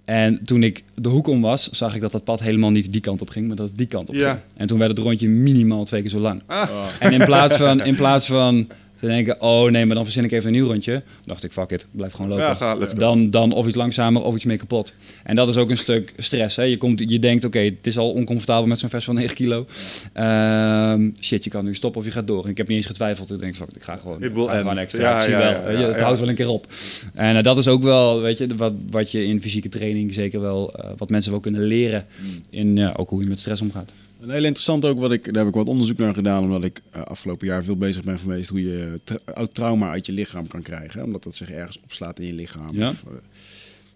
En 0.04 0.44
toen 0.44 0.62
ik 0.62 0.82
de 0.94 1.08
hoek 1.08 1.26
om 1.26 1.40
was, 1.40 1.70
zag 1.70 1.94
ik 1.94 2.00
dat 2.00 2.12
dat 2.12 2.24
pad 2.24 2.40
helemaal 2.40 2.70
niet 2.70 2.92
die 2.92 3.00
kant 3.00 3.20
op 3.20 3.28
ging, 3.30 3.46
maar 3.46 3.56
dat 3.56 3.68
het 3.68 3.78
die 3.78 3.86
kant 3.86 4.08
op 4.08 4.14
ging. 4.14 4.38
En 4.56 4.66
toen 4.66 4.78
werd 4.78 4.90
het 4.90 4.98
rondje 4.98 5.28
minimaal 5.28 5.84
twee 5.84 6.00
keer 6.00 6.10
zo 6.10 6.18
lang. 6.18 6.42
Ah. 6.46 6.68
En 6.98 7.12
in 7.12 7.24
plaats 7.24 7.56
van, 7.56 7.84
in 7.84 7.96
plaats 7.96 8.26
van 8.26 8.68
te 9.02 9.08
denken, 9.08 9.40
oh 9.40 9.70
nee, 9.70 9.86
maar 9.86 9.94
dan 9.94 10.04
verzin 10.04 10.24
ik 10.24 10.32
even 10.32 10.46
een 10.46 10.52
nieuw 10.52 10.66
rondje. 10.66 10.92
Dan 10.92 11.02
dacht 11.24 11.44
ik, 11.44 11.52
fuck 11.52 11.70
it, 11.70 11.86
blijf 11.90 12.12
gewoon 12.12 12.30
lopen. 12.30 12.44
Ja, 12.44 12.54
ga, 12.54 12.74
dan, 12.74 13.30
dan 13.30 13.52
of 13.52 13.66
iets 13.66 13.76
langzamer 13.76 14.22
of 14.22 14.34
iets 14.34 14.44
meer 14.44 14.56
kapot. 14.56 14.94
En 15.24 15.36
dat 15.36 15.48
is 15.48 15.56
ook 15.56 15.70
een 15.70 15.76
stuk 15.76 16.12
stress. 16.16 16.56
Hè? 16.56 16.62
Je, 16.62 16.76
komt, 16.76 17.10
je 17.10 17.18
denkt, 17.18 17.44
oké, 17.44 17.58
het 17.58 17.86
is 17.86 17.98
al 17.98 18.10
oncomfortabel 18.10 18.66
met 18.66 18.78
zo'n 18.78 18.88
vest 18.88 19.04
van 19.04 19.14
9 19.14 19.34
kilo. 19.34 19.66
Ehm, 20.12 21.10
shit, 21.20 21.44
je 21.44 21.50
kan 21.50 21.64
nu 21.64 21.74
stoppen 21.74 22.00
of 22.00 22.06
je 22.06 22.12
gaat 22.12 22.26
door. 22.26 22.44
En 22.44 22.50
ik 22.50 22.56
heb 22.56 22.68
niet 22.68 22.76
eens 22.76 22.86
getwijfeld. 22.86 23.30
Ik 23.30 23.40
denk, 23.40 23.56
fuck, 23.56 23.68
ik 23.74 23.82
ga 23.82 23.96
gewoon, 23.96 24.22
It 24.22 24.32
will 24.32 24.46
ga 24.46 24.58
gewoon 24.58 24.78
extra. 24.78 25.00
Ja, 25.00 25.16
ik 25.16 25.22
zie 25.22 25.32
ja, 25.32 25.62
wel, 25.62 25.88
het 25.88 26.00
houdt 26.00 26.18
wel 26.18 26.28
een 26.28 26.34
keer 26.34 26.48
op. 26.48 26.66
En 27.14 27.36
eh, 27.36 27.42
dat 27.42 27.58
is 27.58 27.68
ook 27.68 27.82
wel, 27.82 28.20
weet 28.20 28.38
je, 28.38 28.56
wat, 28.56 28.72
wat 28.90 29.10
je 29.10 29.24
in 29.24 29.42
fysieke 29.42 29.68
training 29.68 30.14
zeker 30.14 30.40
wel, 30.40 30.74
eh, 30.74 30.90
wat 30.96 31.10
mensen 31.10 31.30
wel 31.30 31.40
kunnen 31.40 31.62
leren. 31.62 32.06
In 32.50 32.76
ja, 32.76 32.92
ook 32.96 33.10
hoe 33.10 33.22
je 33.22 33.28
met 33.28 33.38
stress 33.38 33.60
omgaat. 33.60 33.92
Een 34.22 34.30
heel 34.30 34.44
interessant 34.44 34.84
ook, 34.84 34.98
wat 34.98 35.12
ik, 35.12 35.24
daar 35.24 35.44
heb 35.44 35.46
ik 35.46 35.54
wat 35.54 35.66
onderzoek 35.66 35.98
naar 35.98 36.14
gedaan, 36.14 36.42
omdat 36.42 36.64
ik 36.64 36.80
eh, 36.90 37.02
afgelopen 37.02 37.46
jaar 37.46 37.64
veel 37.64 37.76
bezig 37.76 38.04
ben 38.04 38.18
geweest 38.18 38.48
hoe 38.48 38.62
je 38.62 39.00
tra- 39.04 39.18
oud 39.34 39.54
trauma 39.54 39.90
uit 39.90 40.06
je 40.06 40.12
lichaam 40.12 40.46
kan 40.46 40.62
krijgen. 40.62 40.98
hè, 40.98 41.04
Omdat 41.04 41.22
dat 41.22 41.34
zich 41.34 41.50
ergens 41.50 41.78
opslaat 41.84 42.18
in 42.18 42.26
je 42.26 42.32
lichaam. 42.32 42.76
Ja. 42.76 42.88
Of, 42.88 43.04
eh, 43.08 43.12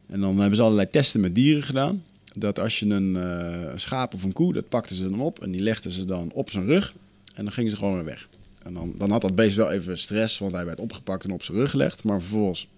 en 0.07 0.21
dan 0.21 0.39
hebben 0.39 0.57
ze 0.57 0.63
allerlei 0.63 0.91
testen 0.91 1.21
met 1.21 1.35
dieren 1.35 1.63
gedaan. 1.63 2.05
Dat 2.39 2.59
als 2.61 2.79
je 2.79 2.87
een 2.87 3.15
een 3.15 3.81
schaap 3.81 4.15
of 4.15 4.23
een 4.23 4.33
koe, 4.33 4.53
dat 4.53 4.69
pakten 4.69 4.97
ze 4.97 5.11
dan 5.11 5.21
op 5.21 5.43
en 5.43 5.51
die 5.51 5.61
legden 5.63 5.93
ze 5.93 6.05
dan 6.05 6.31
op 6.33 6.51
zijn 6.51 6.65
rug. 6.65 6.95
En 7.35 7.45
dan 7.45 7.53
gingen 7.53 7.71
ze 7.71 7.77
gewoon 7.77 7.95
weer 7.95 8.05
weg. 8.05 8.29
En 8.63 8.73
dan, 8.75 8.95
dan 8.99 9.11
had 9.11 9.21
dat 9.21 9.35
beest 9.35 9.57
wel 9.57 9.71
even 9.71 9.99
stress, 9.99 10.39
want 10.39 10.53
hij 10.53 10.65
werd 10.65 10.81
opgepakt 10.81 11.25
en 11.25 11.31
op 11.33 11.43
zijn 11.43 11.57
rug 11.59 11.71
gelegd. 11.71 12.05
Maar 12.05 12.21
vervolgens 12.21 12.69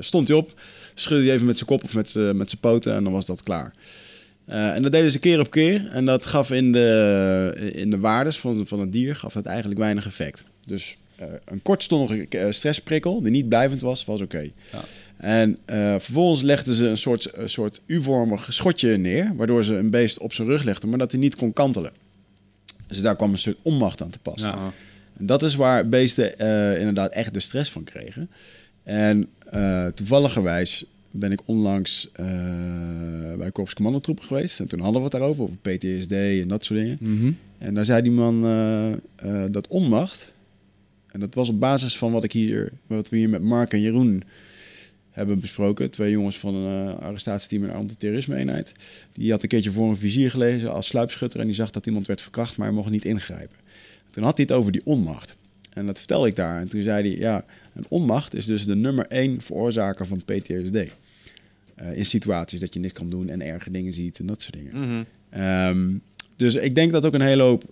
stond 0.00 0.28
hij 0.28 0.36
op, 0.36 0.60
schudde 0.94 1.24
hij 1.24 1.34
even 1.34 1.46
met 1.46 1.56
zijn 1.56 1.68
kop 1.68 1.84
of 1.84 1.94
met 1.94 2.10
zijn 2.10 2.60
poten 2.60 2.94
en 2.94 3.04
dan 3.04 3.12
was 3.12 3.26
dat 3.26 3.42
klaar. 3.42 3.72
Eh, 4.44 4.74
en 4.74 4.82
dat 4.82 4.92
deden 4.92 5.10
ze 5.10 5.18
keer 5.18 5.40
op 5.40 5.50
keer. 5.50 5.88
En 5.88 6.04
dat 6.04 6.26
gaf 6.26 6.50
in 6.50 6.72
de, 6.72 7.70
in 7.74 7.90
de 7.90 7.98
waardes 7.98 8.38
van, 8.38 8.66
van 8.66 8.80
het 8.80 8.92
dier 8.92 9.16
gaf 9.16 9.32
dat 9.32 9.46
eigenlijk 9.46 9.80
weinig 9.80 10.06
effect. 10.06 10.44
Dus 10.66 10.98
eh, 11.22 11.28
een 11.44 11.62
kortstondige 11.62 12.38
eh, 12.38 12.50
stressprikkel 12.50 13.22
die 13.22 13.30
niet 13.30 13.48
blijvend 13.48 13.80
was, 13.80 14.04
was 14.04 14.20
oké. 14.20 14.50
En 15.16 15.58
eh, 15.64 15.94
vervolgens 15.98 16.42
legden 16.42 16.74
ze 16.74 16.86
een 16.86 16.96
soort, 16.96 17.36
een 17.36 17.50
soort 17.50 17.80
U-vormig 17.86 18.52
schotje 18.52 18.96
neer, 18.96 19.32
waardoor 19.36 19.64
ze 19.64 19.74
een 19.74 19.90
beest 19.90 20.18
op 20.18 20.32
zijn 20.32 20.48
rug 20.48 20.62
legden, 20.62 20.88
maar 20.88 20.98
dat 20.98 21.10
hij 21.10 21.20
niet 21.20 21.36
kon 21.36 21.52
kantelen. 21.52 21.92
Dus 22.86 23.00
daar 23.00 23.16
kwam 23.16 23.32
een 23.32 23.38
soort 23.38 23.58
onmacht 23.62 24.02
aan 24.02 24.10
te 24.10 24.18
pas. 24.18 24.40
Ja. 24.40 24.72
En 25.18 25.26
dat 25.26 25.42
is 25.42 25.54
waar 25.54 25.88
beesten 25.88 26.38
inderdaad 26.78 27.12
echt 27.12 27.34
de 27.34 27.40
stress 27.40 27.70
van 27.70 27.84
kregen. 27.84 28.30
En 28.82 29.28
toevalligerwijs 29.94 30.84
ben 31.12 31.32
ik 31.32 31.40
onlangs 31.44 32.10
eh, 32.12 32.26
bij 33.38 33.50
Korps 33.52 33.74
Commandotroepen 33.74 34.24
geweest. 34.24 34.60
En 34.60 34.68
toen 34.68 34.80
hadden 34.80 34.96
we 34.96 35.08
het 35.08 35.12
daarover, 35.12 35.42
over 35.42 35.56
PTSD 35.56 36.12
en 36.12 36.48
dat 36.48 36.64
soort 36.64 36.80
dingen. 36.80 36.98
Mhm. 37.00 37.32
En 37.58 37.74
daar 37.74 37.84
zei 37.84 38.02
die 38.02 38.12
man 38.12 38.44
eh, 38.44 38.92
eh, 38.92 38.98
dat 39.50 39.66
onmacht. 39.66 40.34
En 41.06 41.20
dat 41.20 41.34
was 41.34 41.48
op 41.48 41.60
basis 41.60 41.98
van 41.98 42.12
wat, 42.12 42.24
ik 42.24 42.32
hier, 42.32 42.72
wat 42.86 43.08
we 43.08 43.16
hier 43.16 43.28
met 43.28 43.42
Mark 43.42 43.72
en 43.72 43.80
Jeroen 43.80 44.22
hebben 45.10 45.40
besproken. 45.40 45.90
Twee 45.90 46.10
jongens 46.10 46.38
van 46.38 46.54
een 46.54 46.96
arrestatieteam 46.96 47.62
en 47.62 47.68
een 47.68 47.76
antiterrorisme-eenheid. 47.76 48.72
Die 49.12 49.30
had 49.30 49.42
een 49.42 49.48
keertje 49.48 49.70
voor 49.70 49.88
een 49.88 49.96
vizier 49.96 50.30
gelezen 50.30 50.72
als 50.72 50.86
sluipschutter. 50.86 51.40
En 51.40 51.46
die 51.46 51.54
zag 51.54 51.70
dat 51.70 51.86
iemand 51.86 52.06
werd 52.06 52.22
verkracht, 52.22 52.56
maar 52.56 52.66
hij 52.66 52.76
mocht 52.76 52.90
niet 52.90 53.04
ingrijpen. 53.04 53.56
Toen 54.10 54.24
had 54.24 54.36
hij 54.36 54.46
het 54.48 54.56
over 54.56 54.72
die 54.72 54.80
onmacht. 54.84 55.36
En 55.72 55.86
dat 55.86 55.98
vertelde 55.98 56.28
ik 56.28 56.36
daar. 56.36 56.60
En 56.60 56.68
toen 56.68 56.82
zei 56.82 57.08
hij, 57.08 57.18
ja, 57.18 57.44
een 57.74 57.86
onmacht 57.88 58.34
is 58.34 58.46
dus 58.46 58.66
de 58.66 58.76
nummer 58.76 59.06
één 59.06 59.40
veroorzaker 59.40 60.06
van 60.06 60.22
PTSD. 60.24 60.76
Eh, 61.74 61.96
in 61.96 62.06
situaties 62.06 62.60
dat 62.60 62.74
je 62.74 62.80
niks 62.80 62.92
kan 62.92 63.10
doen 63.10 63.28
en 63.28 63.42
erge 63.42 63.70
dingen 63.70 63.92
ziet 63.92 64.18
en 64.18 64.26
dat 64.26 64.42
soort 64.42 64.54
dingen. 64.54 64.72
Mhm. 64.78 65.02
Ehm, 65.30 65.90
dus 66.36 66.54
ik 66.54 66.74
denk 66.74 66.92
dat 66.92 67.04
ook 67.04 67.14
een 67.14 67.20
hele 67.20 67.42
hoop. 67.42 67.64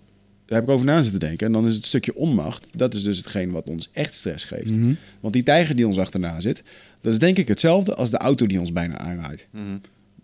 Daar 0.45 0.59
heb 0.59 0.69
ik 0.69 0.73
over 0.73 0.85
na 0.85 1.01
zitten 1.01 1.19
denken. 1.19 1.47
En 1.47 1.53
dan 1.53 1.67
is 1.67 1.75
het 1.75 1.85
stukje 1.85 2.15
onmacht. 2.15 2.69
Dat 2.75 2.93
is 2.93 3.03
dus 3.03 3.17
hetgeen 3.17 3.51
wat 3.51 3.69
ons 3.69 3.89
echt 3.93 4.13
stress 4.13 4.45
geeft. 4.45 4.75
Mhm. 4.75 4.93
Want 5.19 5.33
die 5.33 5.43
tijger 5.43 5.75
die 5.75 5.87
ons 5.87 5.97
achterna 5.97 6.41
zit. 6.41 6.63
Dat 7.01 7.13
is 7.13 7.19
denk 7.19 7.37
ik 7.37 7.47
hetzelfde 7.47 7.95
als 7.95 8.09
de 8.09 8.17
auto 8.17 8.45
die 8.45 8.59
ons 8.59 8.71
bijna 8.71 8.97
aanrijdt. 8.97 9.47
Mhm. 9.51 9.63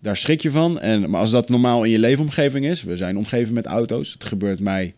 Daar 0.01 0.17
schrik 0.17 0.41
je 0.41 0.51
van. 0.51 0.79
En, 0.79 1.09
maar 1.09 1.19
als 1.19 1.31
dat 1.31 1.49
normaal 1.49 1.83
in 1.83 1.91
je 1.91 1.99
leefomgeving 1.99 2.65
is. 2.65 2.83
We 2.83 2.97
zijn 2.97 3.17
omgeven 3.17 3.53
met 3.53 3.65
auto's. 3.65 4.13
Het 4.13 4.23
gebeurt 4.23 4.59
mij 4.59 4.93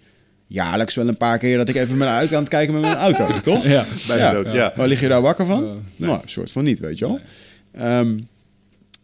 jaarlijks 0.47 0.95
wel 0.95 1.07
een 1.07 1.17
paar 1.17 1.37
keer 1.37 1.57
dat 1.57 1.69
ik 1.69 1.75
even 1.75 1.97
ben 1.97 2.07
uit 2.07 2.33
aan 2.33 2.39
het 2.39 2.49
kijken 2.49 2.73
met 2.73 2.81
mijn 2.81 2.95
auto. 2.95 3.27
toch? 3.51 3.63
Ja. 3.63 3.85
Bijna 4.07 4.31
dood, 4.31 4.53
ja. 4.53 4.73
Maar 4.75 4.87
lig 4.87 4.99
je 4.99 5.07
daar 5.07 5.21
wakker 5.21 5.45
van? 5.45 5.83
Nou, 5.95 6.19
een 6.21 6.29
soort 6.29 6.51
van 6.51 6.63
niet, 6.63 6.79
weet 6.79 6.97
je 6.97 7.05
wel. 7.05 7.19
Ehm, 7.71 8.17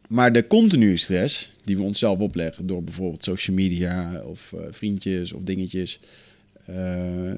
maar 0.07 0.33
de 0.33 0.47
continue 0.47 0.97
stress 0.97 1.53
die 1.63 1.77
we 1.77 1.83
onszelf 1.83 2.19
opleggen 2.19 2.67
door 2.67 2.83
bijvoorbeeld 2.83 3.23
social 3.23 3.55
media 3.55 4.21
of 4.25 4.53
eh, 4.53 4.59
vriendjes 4.71 5.33
of 5.33 5.41
dingetjes. 5.43 5.99
eh, 6.65 7.31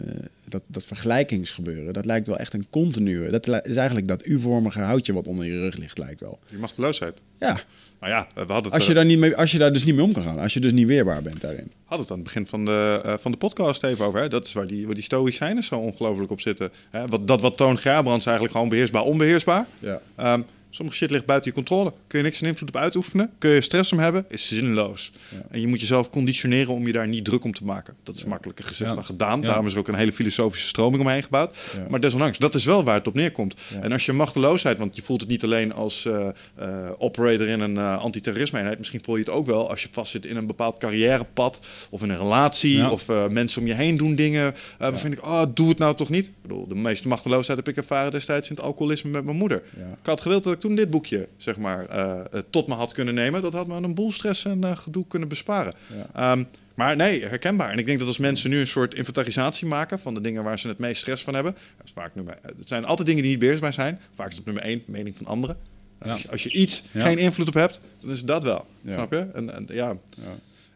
dat, 0.49 0.63
dat 0.70 0.86
vergelijkingsgebeuren, 0.86 1.93
dat 1.93 2.05
lijkt 2.05 2.28
wel 2.28 2.38
echt 2.38 2.53
een 2.53 2.65
continue. 2.70 3.30
Dat 3.30 3.65
is 3.68 3.76
eigenlijk 3.76 4.07
dat 4.07 4.26
U-vormige 4.26 4.80
houtje 4.80 5.13
wat 5.13 5.28
onder 5.28 5.45
je 5.45 5.59
rug 5.59 5.76
ligt, 5.78 5.97
lijkt 5.97 6.20
wel. 6.20 6.39
Die 6.49 6.57
machteloosheid. 6.59 7.22
Ja, 7.39 7.59
Maar 7.99 8.09
ja, 8.09 8.28
we 8.34 8.39
hadden 8.39 8.63
het, 8.63 8.72
als 8.72 8.84
je, 8.84 8.89
eh, 8.89 8.95
daar 8.95 9.05
niet 9.05 9.18
mee, 9.20 9.36
als 9.36 9.51
je 9.51 9.57
daar 9.57 9.74
dus 9.74 9.84
niet 9.84 9.95
mee 9.95 10.03
om 10.03 10.13
kan 10.13 10.24
gaan. 10.24 10.39
Als 10.39 10.53
je 10.53 10.59
dus 10.59 10.72
niet 10.72 10.88
weerbaar 10.88 11.22
bent 11.22 11.41
daarin. 11.41 11.72
hadden 11.84 11.99
het 12.07 12.11
aan 12.11 12.15
het 12.24 12.26
begin 12.26 12.47
van 12.47 12.65
de, 12.65 13.15
van 13.20 13.32
de 13.32 13.38
podcast 13.38 13.84
even 13.84 14.05
over. 14.05 14.20
Hè? 14.20 14.28
Dat 14.28 14.45
is 14.45 14.53
waar 14.53 14.68
die, 14.68 14.86
waar 14.86 14.95
die 14.95 15.03
stoïcijnen 15.03 15.63
zo 15.63 15.76
ongelooflijk 15.76 16.32
op 16.32 16.41
zitten. 16.41 16.70
Hè? 16.89 17.07
Wat, 17.07 17.28
dat 17.28 17.41
wat 17.41 17.57
Toon 17.57 17.78
Gerbrands 17.78 18.26
eigenlijk 18.26 18.55
gewoon 18.55 18.70
beheersbaar, 18.70 19.03
onbeheersbaar. 19.03 19.65
Ja. 19.80 20.01
Ehm, 20.15 20.41
sommige 20.78 20.97
shit 20.97 21.11
ligt 21.11 21.25
buiten 21.25 21.49
je 21.49 21.55
controle. 21.55 21.93
Kun 22.07 22.19
je 22.19 22.25
niks 22.25 22.41
in 22.41 22.47
invloed 22.47 22.69
op 22.69 22.75
uitoefenen. 22.75 23.32
Kun 23.38 23.49
je 23.49 23.61
stress 23.61 23.91
om 23.91 23.99
hebben, 23.99 24.25
is 24.30 24.47
zinloos. 24.47 25.11
En 25.49 25.61
je 25.61 25.67
moet 25.67 25.80
jezelf 25.80 26.09
conditioneren 26.09 26.73
om 26.73 26.88
je 26.88 26.93
daar 26.93 27.07
niet 27.07 27.25
druk 27.25 27.43
om 27.43 27.53
te 27.53 27.63
maken. 27.63 27.95
Dat 28.03 28.15
is 28.15 28.25
makkelijker 28.25 28.65
gezegd 28.65 28.95
dan 28.95 29.05
gedaan. 29.05 29.41
Daarom 29.41 29.65
is 29.65 29.73
er 29.73 29.80
ook 29.80 29.88
een 29.88 29.95
hele 29.95 30.11
filosofische 30.11 30.67
stroming 30.67 31.01
omheen 31.01 31.23
gebouwd. 31.23 31.57
Maar 31.89 31.99
desondanks, 31.99 32.38
dat 32.38 32.55
is 32.55 32.65
wel 32.65 32.84
waar 32.84 32.95
het 32.95 33.07
op 33.07 33.13
neerkomt. 33.13 33.55
En 33.82 33.91
als 33.91 34.05
je 34.05 34.13
machteloosheid, 34.13 34.78
want 34.78 34.95
je 34.95 35.01
voelt 35.01 35.21
het 35.21 35.30
niet 35.30 35.43
alleen 35.43 35.73
als 35.73 36.05
eh, 36.05 36.28
eh, 36.55 36.91
operator 36.97 37.47
in 37.47 37.59
een 37.59 37.78
eh 37.78 37.97
antiterrorisme-eenheid. 37.97 38.78
Misschien 38.78 39.01
voel 39.03 39.15
je 39.15 39.23
het 39.23 39.30
ook 39.30 39.45
wel 39.45 39.69
als 39.69 39.82
je 39.82 39.89
vastzit 39.91 40.25
in 40.25 40.36
een 40.36 40.47
bepaald 40.47 40.78
carrièrepad. 40.78 41.59
Of 41.89 42.01
in 42.01 42.09
een 42.09 42.17
relatie. 42.17 42.89
Of 42.89 43.07
mensen 43.30 43.61
om 43.61 43.67
je 43.67 43.73
heen 43.73 43.97
doen 43.97 44.15
dingen. 44.15 44.55
waarvan 44.78 45.11
ik, 45.11 45.23
oh, 45.23 45.43
doe 45.53 45.69
het 45.69 45.78
nou 45.78 45.95
toch 45.95 46.09
niet. 46.09 46.28
Ik 46.28 46.34
bedoel, 46.41 46.67
de 46.67 46.75
meeste 46.75 47.07
machteloosheid 47.07 47.57
heb 47.57 47.67
ik 47.67 47.78
ervaren 47.78 48.11
destijds 48.11 48.49
in 48.49 48.55
het 48.55 48.63
alcoholisme 48.63 49.09
met 49.09 49.23
mijn 49.23 49.38
moeder. 49.38 49.63
Ik 49.75 50.05
had 50.05 50.21
gewild 50.21 50.43
dat 50.43 50.53
ik 50.53 50.59
toen 50.68 50.76
dit 50.76 50.89
boekje, 50.89 51.28
zeg 51.38 51.57
maar, 51.57 51.86
eh, 51.86 52.20
eh, 52.20 52.43
tot 52.49 52.68
me 52.68 52.74
had 52.74 52.93
kunnen 52.93 53.13
nemen. 53.13 53.41
Dat 53.41 53.53
had 53.53 53.68
me 53.68 53.76
een 53.76 53.93
boel 53.93 54.11
stress 54.11 54.45
en 54.45 54.63
eh, 54.63 54.78
gedoe 54.78 55.07
kunnen 55.07 55.28
besparen. 55.28 55.74
Ehm, 56.13 56.43
maar 56.76 56.95
nee, 56.95 57.26
herkenbaar. 57.26 57.72
En 57.72 57.78
ik 57.78 57.86
denk 57.86 57.99
dat 57.99 58.07
als 58.07 58.18
mensen 58.18 58.49
nu 58.49 58.59
een 58.59 58.68
soort 58.68 58.93
inventarisatie 58.93 59.68
maken 59.68 59.99
van 59.99 60.13
de 60.13 60.22
dingen 60.22 60.43
waar 60.43 60.59
ze 60.59 60.68
het 60.68 60.78
meest 60.78 61.01
stress 61.01 61.24
van 61.24 61.34
hebben. 61.34 61.51
Dat 61.78 61.86
is 61.86 61.91
vaak 61.91 62.15
nummer, 62.15 62.38
het 62.41 62.68
zijn 62.68 62.86
altijd 62.86 63.07
dingen 63.07 63.22
die 63.22 63.32
niet 63.32 63.39
beheersbaar 63.39 63.74
zijn. 63.74 63.99
Vaak 64.13 64.30
is 64.30 64.36
het 64.36 64.45
nummer 64.45 64.63
één, 64.63 64.84
mening 64.86 65.15
van 65.18 65.26
anderen. 65.26 65.57
Als, 65.99 66.22
je, 66.22 66.32
als 66.32 66.43
je 66.43 66.51
iets 66.51 66.84
Ja. 66.91 67.05
geen 67.05 67.18
invloed 67.18 67.47
op 67.47 67.53
hebt, 67.53 67.80
dan 67.99 68.09
is 68.09 68.24
dat 68.24 68.43
wel. 68.43 68.65
Ja. 68.82 68.93
Snap 68.93 69.11
je? 69.11 69.28
En, 69.34 69.53
en, 69.53 69.68
ja. 69.72 69.97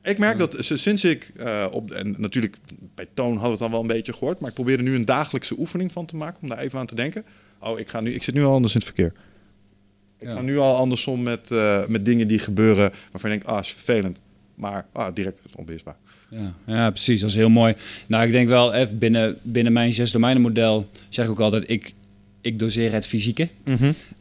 Ik 0.03 0.17
merk 0.17 0.37
dat 0.37 0.55
sinds 0.59 1.03
ik 1.03 1.31
eh, 1.37 1.67
op... 1.71 1.91
En 1.91 2.15
natuurlijk, 2.17 2.57
bij 2.95 3.05
Toon 3.13 3.31
hadden 3.31 3.43
we 3.43 3.49
het 3.49 3.59
dan 3.59 3.71
wel 3.71 3.81
een 3.81 3.87
beetje 3.87 4.13
gehoord. 4.13 4.39
Maar 4.39 4.49
ik 4.49 4.55
probeer 4.55 4.77
er 4.77 4.83
nu 4.83 4.95
een 4.95 5.05
dagelijkse 5.05 5.59
oefening 5.59 5.91
van 5.91 6.05
te 6.05 6.15
maken. 6.15 6.41
Om 6.41 6.49
daar 6.49 6.57
even 6.57 6.79
aan 6.79 6.85
te 6.85 6.95
denken. 6.95 7.25
Oh, 7.59 7.79
ik, 7.79 7.89
ga 7.89 8.01
nu, 8.01 8.13
ik 8.13 8.23
zit 8.23 8.33
nu 8.33 8.43
al 8.43 8.53
anders 8.53 8.73
in 8.73 8.79
het 8.79 8.89
verkeer. 8.95 9.13
Ik 10.21 10.29
ga 10.29 10.41
nu 10.41 10.57
al 10.57 10.75
anders 10.75 11.07
om 11.07 11.23
met, 11.23 11.51
eh, 11.51 11.85
met 11.87 12.05
dingen 12.05 12.27
die 12.27 12.39
gebeuren. 12.39 12.91
Waarvan 13.11 13.31
je 13.31 13.37
denkt, 13.37 13.45
ah, 13.45 13.59
is 13.59 13.71
vervelend. 13.71 14.19
Maar 14.55 14.85
ah, 14.91 15.15
direct 15.15 15.41
is 15.45 15.55
onbeheersbaar. 15.55 15.95
Ja, 16.29 16.53
ja, 16.65 16.89
precies. 16.89 17.21
Dat 17.21 17.29
is 17.29 17.35
heel 17.35 17.49
mooi. 17.49 17.75
Nou, 18.07 18.25
ik 18.25 18.31
denk 18.31 18.47
wel, 18.47 18.73
even 18.73 18.97
binnen, 18.97 19.37
binnen 19.41 19.73
mijn 19.73 19.93
zes 19.93 20.11
domeinen 20.11 20.41
model 20.41 20.89
zeg 21.09 21.25
ik 21.25 21.31
ook 21.31 21.39
altijd, 21.39 21.69
ik, 21.69 21.93
ik 22.41 22.59
doseer 22.59 22.93
het 22.93 23.05
fysieke. 23.07 23.49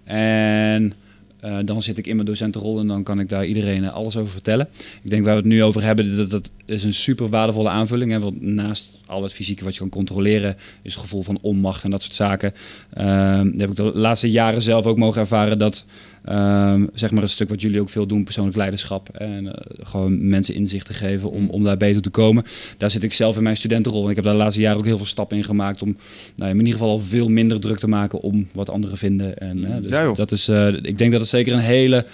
En 0.05 0.93
eh, 1.41 1.57
dan 1.65 1.83
zit 1.83 1.99
ik 1.99 2.07
in 2.07 2.15
mijn 2.15 2.27
docentenrol 2.27 2.79
en 2.79 2.87
dan 2.87 3.03
kan 3.03 3.21
ik 3.21 3.29
daar 3.29 3.47
iedereen 3.47 3.85
eh, 3.85 3.93
alles 3.93 4.17
over 4.17 4.33
vertellen. 4.33 4.69
Ik 5.03 5.11
denk 5.11 5.25
waar 5.25 5.35
we 5.35 5.41
het 5.41 5.49
nu 5.49 5.63
over 5.63 5.83
hebben, 5.83 6.17
dat, 6.17 6.31
dat 6.31 6.51
is 6.65 6.85
een 6.85 6.95
super 6.95 7.29
waardevolle 7.29 7.69
aanvulling. 7.69 8.11
Hè, 8.13 8.21
want 8.21 8.43
naast 8.43 8.99
al 9.07 9.23
het 9.23 9.33
fysieke 9.33 9.65
wat 9.65 9.73
je 9.75 9.81
kan 9.81 9.89
controleren, 9.89 10.57
is 10.83 10.93
het 10.93 11.03
gevoel 11.03 11.23
van 11.23 11.39
onmacht 11.41 11.85
en 11.85 11.91
dat 11.91 12.03
soort 12.03 12.15
zaken. 12.15 12.53
Ehm 12.95 13.51
dat 13.51 13.61
heb 13.61 13.71
ik 13.71 13.77
de 13.77 13.99
laatste 13.99 14.31
jaren 14.31 14.63
zelf 14.63 14.87
ook 14.87 14.99
mogen 14.99 15.21
ervaren 15.21 15.59
dat 15.59 15.85
ehm, 16.25 16.87
zeg 16.95 17.11
maar 17.11 17.23
het 17.23 17.31
stuk 17.31 17.49
wat 17.49 17.61
jullie 17.61 17.81
ook 17.81 17.89
veel 17.89 18.07
doen, 18.07 18.25
persoonlijk 18.25 18.57
leiderschap. 18.57 19.09
En 19.09 19.55
eh, 19.55 19.87
gewoon 19.87 20.29
mensen 20.29 20.55
inzicht 20.55 20.87
te 20.87 20.95
geven 20.95 21.31
om, 21.31 21.49
om 21.51 21.65
daar 21.65 21.77
beter 21.77 22.03
te 22.03 22.11
komen. 22.11 22.45
Daar 22.79 22.91
zit 22.91 23.03
ik 23.03 23.15
zelf 23.15 23.37
in 23.37 23.43
mijn 23.43 23.57
studentenrol. 23.57 24.05
En 24.05 24.11
ik 24.11 24.17
heb 24.17 24.25
daar 24.25 24.35
de 24.35 24.39
laatste 24.41 24.61
jaren 24.61 24.79
ook 24.79 24.85
heel 24.85 24.97
veel 24.97 25.07
stappen 25.07 25.37
in 25.37 25.45
gemaakt 25.45 25.83
om 25.83 25.97
nou, 26.37 26.51
in 26.51 26.59
ieder 26.59 26.73
geval 26.73 26.89
al 26.89 26.99
veel 26.99 27.29
minder 27.29 27.61
druk 27.61 27.79
te 27.79 27.89
maken 27.89 28.21
om 28.21 28.49
wat 28.53 28.71
anderen 28.71 28.99
vinden. 28.99 29.39
En, 29.39 29.65
hè, 29.65 29.81
dus 29.81 29.91
Ja, 29.91 30.13
dat 30.13 30.33
is, 30.33 30.49
eh, 30.49 30.69
ik 30.83 30.99
denk 30.99 31.13
dat 31.13 31.21
het 31.21 31.31
zeker 31.31 31.53
een 31.53 31.59
hele, 31.59 32.07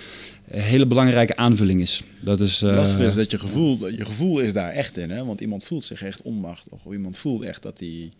hele 0.50 0.86
belangrijke 0.86 1.36
aanvulling 1.36 1.80
is. 1.80 2.02
Dat 2.20 2.40
is 2.40 2.62
eh, 2.62 2.74
Lastig 2.74 3.00
is 3.00 3.14
dat 3.14 3.30
je 3.30 3.38
gevoel, 3.38 3.78
dat 3.78 3.96
je 3.96 4.04
gevoel 4.04 4.38
is 4.40 4.52
daar 4.52 4.70
echt 4.72 4.96
in. 4.98 5.10
Hè? 5.10 5.24
Want 5.24 5.40
iemand 5.40 5.64
voelt 5.64 5.84
zich 5.84 6.02
echt 6.02 6.22
onmachtig. 6.22 6.72
Of 6.72 6.92
iemand 6.92 7.18
voelt 7.18 7.42
echt 7.42 7.62
dat 7.62 7.78
hij... 7.78 8.10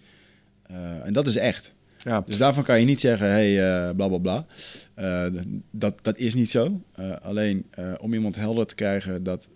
eh, 0.63 0.77
en 1.05 1.13
dat 1.13 1.27
is 1.27 1.37
echt. 1.37 1.75
Ja. 2.07 2.21
Dus 2.27 2.39
daarvan 2.39 2.65
kan 2.65 2.81
je 2.81 2.85
niet 2.85 3.01
zeggen, 3.01 3.29
hey, 3.29 3.87
eh 3.89 3.95
bla 3.95 4.09
bla 4.09 4.19
bla. 4.19 4.47
Eh, 4.95 5.43
dat, 5.71 6.05
dat 6.05 6.19
is 6.19 6.35
niet 6.35 6.51
zo. 6.51 6.83
Eh, 6.93 7.17
alleen 7.23 7.67
om 8.01 8.15
iemand 8.15 8.37
helder 8.37 8.67
te 8.67 8.75
krijgen 8.75 9.23
dat, 9.23 9.49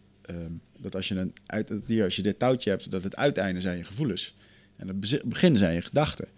dat 0.77 0.95
als 0.95 1.09
je, 1.09 1.15
een 1.15 1.33
uit, 1.47 1.69
dat 1.69 1.87
hier, 1.87 2.05
als 2.05 2.17
je 2.17 2.23
dit 2.23 2.39
touwtje 2.39 2.71
hebt, 2.71 2.91
dat 2.91 3.03
het 3.03 3.17
uiteinde 3.17 3.61
zijn 3.61 3.79
je 3.79 3.85
gevoelens. 3.85 4.35
En 4.77 4.89
het 4.89 5.23
begin 5.25 5.57
zijn 5.57 5.75
je 5.75 5.83
gedachten. 5.83 6.29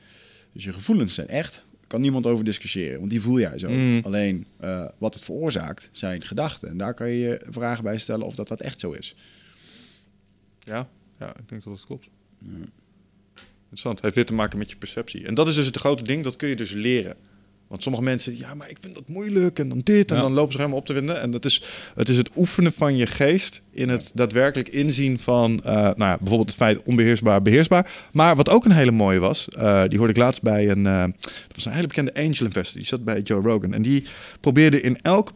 Dus 0.52 0.64
je 0.64 0.72
gevoelens 0.72 1.14
zijn 1.14 1.28
echt. 1.28 1.64
Kan 1.86 2.00
niemand 2.00 2.26
over 2.26 2.44
discussiëren, 2.44 2.98
want 2.98 3.10
die 3.10 3.20
voel 3.20 3.38
jij 3.38 3.58
zo. 3.58 3.70
Mm. 3.70 4.00
Alleen 4.04 4.46
wat 4.98 5.14
het 5.14 5.24
veroorzaakt 5.24 5.88
zijn 5.92 6.22
gedachten. 6.22 6.68
En 6.68 6.76
daar 6.76 6.94
kan 6.94 7.08
je 7.08 7.18
je 7.18 7.40
vragen 7.48 7.84
bij 7.84 7.98
stellen 7.98 8.26
of 8.26 8.34
dat, 8.34 8.48
dat 8.48 8.60
echt 8.60 8.80
zo 8.80 8.90
is. 8.90 9.16
Ja, 10.58 10.88
ja, 11.18 11.28
ik 11.28 11.48
denk 11.48 11.64
dat 11.64 11.72
het 11.72 11.86
klopt. 11.86 12.08
Interessant. 13.72 13.94
Het 13.94 14.04
heeft 14.04 14.14
weer 14.14 14.26
te 14.26 14.34
maken 14.42 14.58
met 14.58 14.70
je 14.70 14.76
perceptie. 14.76 15.26
En 15.26 15.34
dat 15.34 15.48
is 15.48 15.54
dus 15.54 15.66
het 15.66 15.76
grote 15.76 16.02
ding, 16.02 16.24
dat 16.24 16.36
kun 16.36 16.48
je 16.48 16.56
dus 16.56 16.70
leren. 16.70 17.14
Want 17.68 17.82
sommige 17.82 18.04
mensen, 18.04 18.38
ja, 18.38 18.54
maar 18.54 18.70
ik 18.70 18.76
vind 18.80 18.94
dat 18.94 19.08
moeilijk 19.08 19.58
en 19.58 19.68
dan 19.68 19.80
dit 19.84 20.10
en 20.10 20.16
Ja. 20.16 20.22
dan 20.22 20.32
lopen 20.32 20.52
ze 20.52 20.58
helemaal 20.58 20.78
op 20.78 20.86
te 20.86 20.92
winden. 20.92 21.20
En 21.20 21.30
dat 21.30 21.44
is, 21.44 21.62
het 21.94 22.08
is 22.08 22.16
het 22.16 22.30
oefenen 22.36 22.72
van 22.72 22.96
je 22.96 23.06
geest 23.06 23.62
in 23.72 23.88
het 23.88 24.10
daadwerkelijk 24.14 24.68
inzien 24.68 25.18
van, 25.18 25.60
eh, 25.64 25.72
nou 25.72 25.94
ja, 25.96 26.16
bijvoorbeeld 26.18 26.48
het 26.48 26.58
feit 26.58 26.82
onbeheersbaar, 26.84 27.42
beheersbaar. 27.42 27.90
Maar 28.12 28.36
wat 28.36 28.48
ook 28.48 28.64
een 28.64 28.72
hele 28.72 28.90
mooie 28.90 29.18
was, 29.18 29.48
eh, 29.48 29.82
die 29.88 29.98
hoorde 29.98 30.12
ik 30.12 30.18
laatst 30.18 30.42
bij 30.42 30.68
een, 30.70 30.86
eh, 30.86 31.02
dat 31.22 31.54
was 31.54 31.64
een 31.64 31.72
hele 31.72 31.86
bekende 31.86 32.14
angel 32.14 32.44
investor, 32.46 32.76
die 32.76 32.86
zat 32.86 33.04
bij 33.04 33.20
Joe 33.20 33.42
Rogan. 33.42 33.74
En 33.74 33.82
die 33.82 34.04
probeerde 34.40 34.80
in 34.80 35.00
elke, 35.02 35.32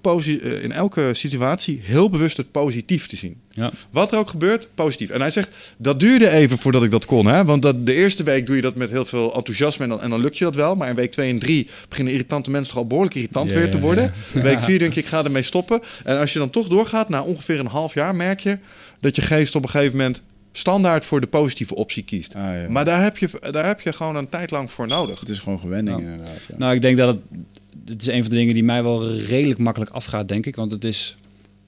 in 0.62 0.72
elke 0.72 1.11
situatie 1.14 1.80
heel 1.82 2.11
bewust 2.11 2.37
het 2.37 2.51
positief 2.51 3.07
te 3.07 3.16
zien. 3.16 3.41
Ja. 3.57 3.70
Wat 3.90 4.12
er 4.12 4.18
ook 4.18 4.28
gebeurt, 4.28 4.68
positief. 4.74 5.11
En 5.11 5.20
hij 5.20 5.30
zegt, 5.30 5.50
dat 5.76 6.00
duurde 6.00 6.30
even 6.30 6.59
voordat 6.59 6.82
ik 6.82 6.90
dat 6.90 7.07
kon. 7.07 7.26
Hè? 7.26 7.44
Want 7.44 7.62
dat, 7.62 7.86
de 7.86 7.94
eerste 7.94 8.22
week 8.22 8.46
doe 8.46 8.57
je 8.57 8.62
dat 8.62 8.74
met 8.74 8.90
heel 8.90 9.04
veel 9.04 9.34
enthousiasme 9.34 9.84
en 9.84 9.90
dan, 9.90 10.00
en 10.00 10.11
dan 10.11 10.20
lukt 10.20 10.38
je 10.38 10.44
dat 10.44 10.54
wel. 10.54 10.74
Maar 10.74 10.88
in 10.88 10.94
week 10.94 11.11
2 11.11 11.30
en 11.30 11.38
3 11.38 11.68
beginnen 11.88 12.12
irritante 12.12 12.50
mensen 12.50 12.72
toch 12.72 12.82
al 12.82 12.86
behoorlijk 12.86 13.14
irritant 13.14 13.52
weer 13.52 13.70
te 13.70 13.80
worden. 13.80 14.12
Week 14.32 14.61
4 14.61 14.78
denk 14.78 14.92
je, 14.92 15.00
ik 15.00 15.07
ga 15.07 15.24
ermee 15.24 15.42
stoppen. 15.42 15.80
En 16.04 16.18
als 16.18 16.32
je 16.32 16.38
dan 16.38 16.50
toch 16.50 16.68
doorgaat, 16.68 17.09
na 17.09 17.22
ongeveer 17.22 17.61
een 17.61 17.66
half 17.66 17.94
jaar 17.94 18.16
merk 18.16 18.40
je 18.40 18.59
dat 19.00 19.16
je 19.16 19.22
geest 19.22 19.54
op 19.54 19.62
een 19.62 19.68
gegeven 19.68 19.96
moment 19.96 20.22
standaard 20.52 21.04
voor 21.04 21.20
de 21.20 21.26
positieve 21.26 21.74
optie 21.74 22.02
kiest. 22.02 22.34
Ah, 22.34 22.42
ja. 22.42 22.68
Maar 22.68 22.84
daar 22.84 23.02
heb, 23.02 23.18
je, 23.18 23.28
daar 23.50 23.66
heb 23.66 23.80
je 23.80 23.92
gewoon 23.92 24.16
een 24.16 24.28
tijd 24.28 24.50
lang 24.50 24.70
voor 24.70 24.86
nodig. 24.86 25.20
Het 25.20 25.28
is 25.28 25.38
gewoon 25.38 25.59
gewenning 25.59 26.00
inderdaad. 26.00 26.46
Ja. 26.48 26.54
Nou, 26.59 26.74
ik 26.74 26.82
denk 26.82 26.96
dat 26.96 27.09
het, 27.09 27.18
het 27.86 28.02
is 28.02 28.09
een 28.09 28.20
van 28.20 28.30
de 28.30 28.36
dingen 28.36 28.54
die 28.54 28.64
mij 28.64 28.82
wel 28.82 29.14
redelijk 29.14 29.61
makkelijk 29.61 29.90
afgaat, 29.90 30.28
denk 30.28 30.46
ik. 30.46 30.57
Want 30.57 30.72
het 30.72 30.84
is, 30.84 31.16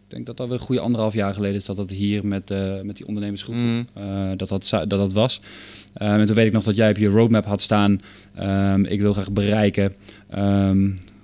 ik 0.08 0.14
denk 0.14 0.26
dat 0.26 0.36
dat 0.36 0.48
weer 0.48 0.56
een 0.58 0.64
goede 0.64 0.80
anderhalf 0.80 1.14
jaar 1.14 1.34
geleden 1.34 1.56
is 1.56 1.64
dat 1.64 1.76
dat 1.76 1.90
hier 1.90 2.26
met, 2.26 2.50
eh, 2.50 2.80
met 2.80 2.96
die 2.96 3.06
ondernemersgroep, 3.06 3.54
Mm. 3.54 3.86
eh, 3.92 4.30
dat, 4.36 4.48
dat, 4.48 4.68
dat 4.70 4.88
dat 4.90 5.12
was. 5.12 5.40
Eh, 5.92 6.12
en 6.12 6.26
toen 6.26 6.34
weet 6.34 6.46
ik 6.46 6.52
nog 6.52 6.62
dat 6.62 6.76
jij 6.76 6.90
op 6.90 6.96
je 6.96 7.08
roadmap 7.08 7.44
had 7.44 7.60
staan, 7.60 8.00
ehm, 8.34 8.84
ik 8.84 9.00
wil 9.00 9.12
graag 9.12 9.32
bereiken, 9.32 9.94
ehm, 10.30 10.80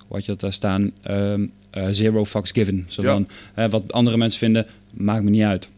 hoe 0.07 0.17
had 0.17 0.25
je 0.25 0.31
dat 0.31 0.41
daar 0.41 0.53
staan, 0.53 0.91
Ehm, 1.03 1.47
eh, 1.71 1.87
zero 1.91 2.25
fucks 2.25 2.51
given. 2.51 2.85
Zo 2.89 3.03
Ja. 3.03 3.13
van, 3.13 3.29
hè, 3.55 3.69
wat 3.69 3.93
andere 3.93 4.17
mensen 4.17 4.39
vinden, 4.39 4.67
maakt 4.91 5.23
me 5.25 5.31
niet 5.31 5.43
uit. 5.43 5.69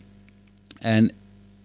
En 0.78 1.10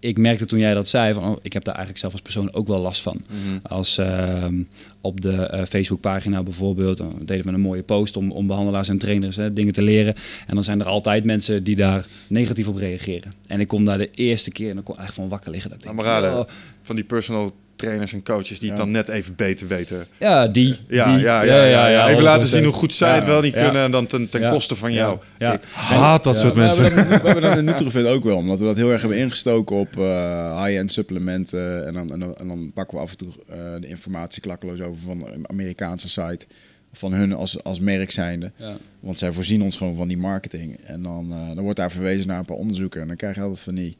ik 0.02 0.18
merkte 0.18 0.46
toen 0.46 0.60
jij 0.60 0.74
dat 0.74 0.88
zei, 0.88 1.14
van, 1.14 1.24
oh, 1.24 1.38
ik 1.42 1.54
heb 1.54 1.64
daar 1.64 1.76
eigenlijk 1.76 2.00
zelf 2.00 2.14
als 2.14 2.22
persoon 2.22 2.54
ook 2.54 2.68
wel 2.68 2.82
last 2.82 3.02
van. 3.02 3.22
Als 3.64 3.98
ehm, 3.98 4.64
op 5.02 5.22
de 5.22 5.32
eh, 5.32 5.66
Facebookpagina 5.66 6.44
bijvoorbeeld, 6.44 6.98
dan 6.98 7.20
deden 7.22 7.46
we 7.46 7.52
een 7.52 7.60
mooie 7.60 7.84
post 7.84 8.18
om, 8.18 8.32
om 8.32 8.48
behandelaars 8.48 8.90
en 8.90 8.98
trainers 8.98 9.36
hè, 9.36 9.54
dingen 9.54 9.74
te 9.74 9.84
leren. 9.84 10.14
En 10.48 10.56
dan 10.56 10.64
zijn 10.64 10.80
er 10.80 10.86
altijd 10.86 11.26
mensen 11.26 11.64
die 11.64 11.76
daar 11.76 12.06
negatief 12.28 12.68
op 12.68 12.76
reageren. 12.76 13.32
En 13.48 13.60
ik 13.60 13.68
kom 13.68 13.86
daar 13.86 13.98
de 13.98 14.10
eerste 14.12 14.52
keer 14.52 14.70
en 14.70 14.76
dan 14.76 14.84
kon 14.84 14.96
ik 14.96 15.02
echt 15.02 15.14
van 15.14 15.30
wakker 15.30 15.52
liggen. 15.52 15.70
Dat 15.70 15.80
ik 15.80 15.86
denk, 15.86 16.00
oh, 16.00 16.44
van 16.82 16.96
die 16.96 17.06
personal 17.06 17.52
trainers 17.82 18.14
en 18.14 18.24
coaches 18.24 18.60
die 18.60 18.70
het 18.70 18.78
dan 18.78 18.92
net 18.92 19.10
even 19.10 19.36
beter 19.36 19.68
weten. 19.68 20.06
ja, 20.20 20.48
die. 20.48 20.78
Ja, 20.88 21.14
die, 21.16 21.24
ja, 21.24 21.42
ja, 21.42 21.64
ja, 21.66 21.88
ja. 21.88 22.08
Even 22.10 22.24
laten 22.24 22.48
100%. 22.48 22.50
zien 22.52 22.64
hoe 22.64 22.74
goed 22.74 22.94
zij 22.94 23.16
het 23.16 23.26
wel 23.26 23.42
niet 23.42 23.54
Ja. 23.54 23.64
kunnen 23.64 23.84
en 23.84 23.92
dan 23.92 24.06
ten, 24.06 24.30
ten 24.30 24.42
Ja. 24.42 24.50
koste 24.50 24.76
van 24.76 24.94
jou. 24.94 25.20
Ja. 25.40 25.54
Ik 25.54 25.62
haat 25.74 26.24
dat 26.24 26.34
Ja. 26.34 26.40
soort 26.40 26.54
We 26.54 26.60
mensen. 26.60 26.84
hebben, 26.84 27.10
dat, 27.10 27.22
we 27.22 27.28
hebben 27.28 27.66
dat 27.66 27.98
in 27.98 28.08
ook 28.14 28.24
wel, 28.24 28.36
omdat 28.38 28.60
we 28.60 28.66
dat 28.66 28.76
heel 28.76 28.92
erg 28.92 29.02
hebben 29.02 29.20
ingestoken 29.20 29.76
op 29.76 29.98
eh, 29.98 30.64
high-end 30.66 30.92
supplementen. 30.92 31.88
En 31.88 31.94
dan, 31.94 32.12
en, 32.12 32.20
dan, 32.20 32.36
en 32.36 32.48
dan 32.48 32.72
pakken 32.74 32.98
we 32.98 33.04
af 33.04 33.12
en 33.12 33.18
toe 33.18 33.32
eh, 33.50 33.58
de 33.80 33.88
informatie 33.88 34.42
klakkeloos 34.42 34.80
over 34.82 35.02
van 35.06 35.28
een 35.34 35.50
Amerikaanse 35.50 36.10
site. 36.10 36.46
Van 36.94 37.14
hun 37.14 37.34
als, 37.34 37.64
als 37.64 37.80
merk 37.80 38.12
zijnde. 38.12 38.52
Ja. 38.56 38.76
Want 39.00 39.18
zij 39.18 39.32
voorzien 39.32 39.62
ons 39.62 39.76
gewoon 39.78 39.96
van 39.96 40.08
die 40.08 40.18
marketing. 40.18 40.80
En 40.84 41.02
dan, 41.04 41.28
eh, 41.32 41.48
dan 41.56 41.64
wordt 41.64 41.78
daar 41.78 41.92
verwezen 41.92 42.28
naar 42.28 42.40
een 42.40 42.46
paar 42.46 42.58
onderzoeken. 42.58 43.02
En 43.02 43.08
dan 43.08 43.16
krijg 43.16 43.36
je 43.36 43.42
altijd 43.42 43.60
van 43.60 43.76
die... 43.76 43.98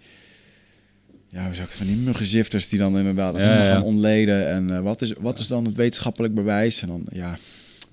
Ja, 1.34 1.46
hoe 1.46 1.54
zeg 1.54 1.64
ik 1.64 1.70
het, 1.70 1.78
van 1.78 1.88
die 1.88 1.96
muggenzifters 1.96 2.70
die 2.70 2.80
dan 2.80 2.98
inderdaad 2.98 3.36
Ja, 3.36 3.42
helemaal 3.42 3.66
ja. 3.66 3.72
gaan 3.74 3.84
ontleden. 3.84 4.48
En 4.50 4.76
eh, 4.76 4.80
wat, 4.80 5.02
is, 5.02 5.14
wat 5.20 5.40
is 5.40 5.48
dan 5.48 5.66
het 5.66 5.76
wetenschappelijk 5.76 6.34
bewijs? 6.36 6.82
En 6.82 6.88
dan, 6.88 7.04
ja, 7.12 7.36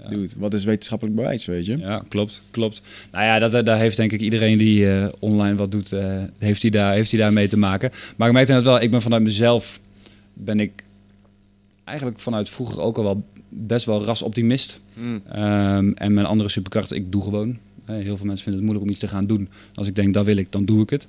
Ja. 0.03 0.09
dude, 0.09 0.32
wat 0.36 0.55
is 0.55 0.64
wetenschappelijk 0.64 1.16
bewijs, 1.16 1.45
weet 1.47 1.66
je? 1.66 1.78
Ja, 1.78 2.03
klopt, 2.09 2.43
klopt. 2.51 2.82
Nou 3.12 3.24
ja, 3.24 3.49
dat, 3.49 3.66
daar 3.66 3.78
heeft 3.78 3.97
denk 3.97 4.12
ik 4.12 4.20
iedereen 4.20 4.59
die 4.59 4.91
eh, 4.93 5.09
online 5.18 5.57
wat 5.57 5.70
doet, 5.72 5.93
eh, 5.93 6.22
heeft 6.39 6.62
hij 6.62 6.70
daar, 6.70 6.95
heeft 6.95 7.11
hij 7.11 7.20
daar 7.20 7.32
mee 7.32 7.49
te 7.49 7.59
maken. 7.59 7.91
Maar 8.16 8.28
ik 8.28 8.34
merk 8.34 8.49
net 8.49 8.62
wel, 8.62 8.80
ik 8.80 8.91
ben 8.91 9.03
vanuit 9.03 9.22
mezelf, 9.22 9.80
ben 10.32 10.61
ik 10.61 10.84
eigenlijk 11.84 12.20
vanuit 12.20 12.49
vroeger 12.49 12.80
ook 12.80 12.97
al 12.97 13.05
wel 13.05 13.22
best 13.49 13.86
wel 13.86 14.05
rasoptimist. 14.05 14.80
Mm. 14.95 15.22
Ehm, 15.32 15.91
en 15.95 16.12
mijn 16.14 16.26
andere 16.26 16.49
superkracht, 16.51 16.93
ik 16.93 17.12
doe 17.12 17.22
gewoon. 17.22 17.59
Heel 17.97 18.16
veel 18.16 18.26
mensen 18.26 18.45
vinden 18.45 18.53
het 18.53 18.62
moeilijk 18.62 18.84
om 18.84 18.91
iets 18.91 18.99
te 19.01 19.09
gaan 19.09 19.24
doen. 19.24 19.49
Als 19.74 19.86
ik 19.86 19.95
denk, 19.95 20.14
dat 20.14 20.24
wil 20.24 20.36
ik, 20.36 20.53
dan 20.53 20.64
doe 20.64 20.82
ik 20.82 20.91
het. 20.91 21.07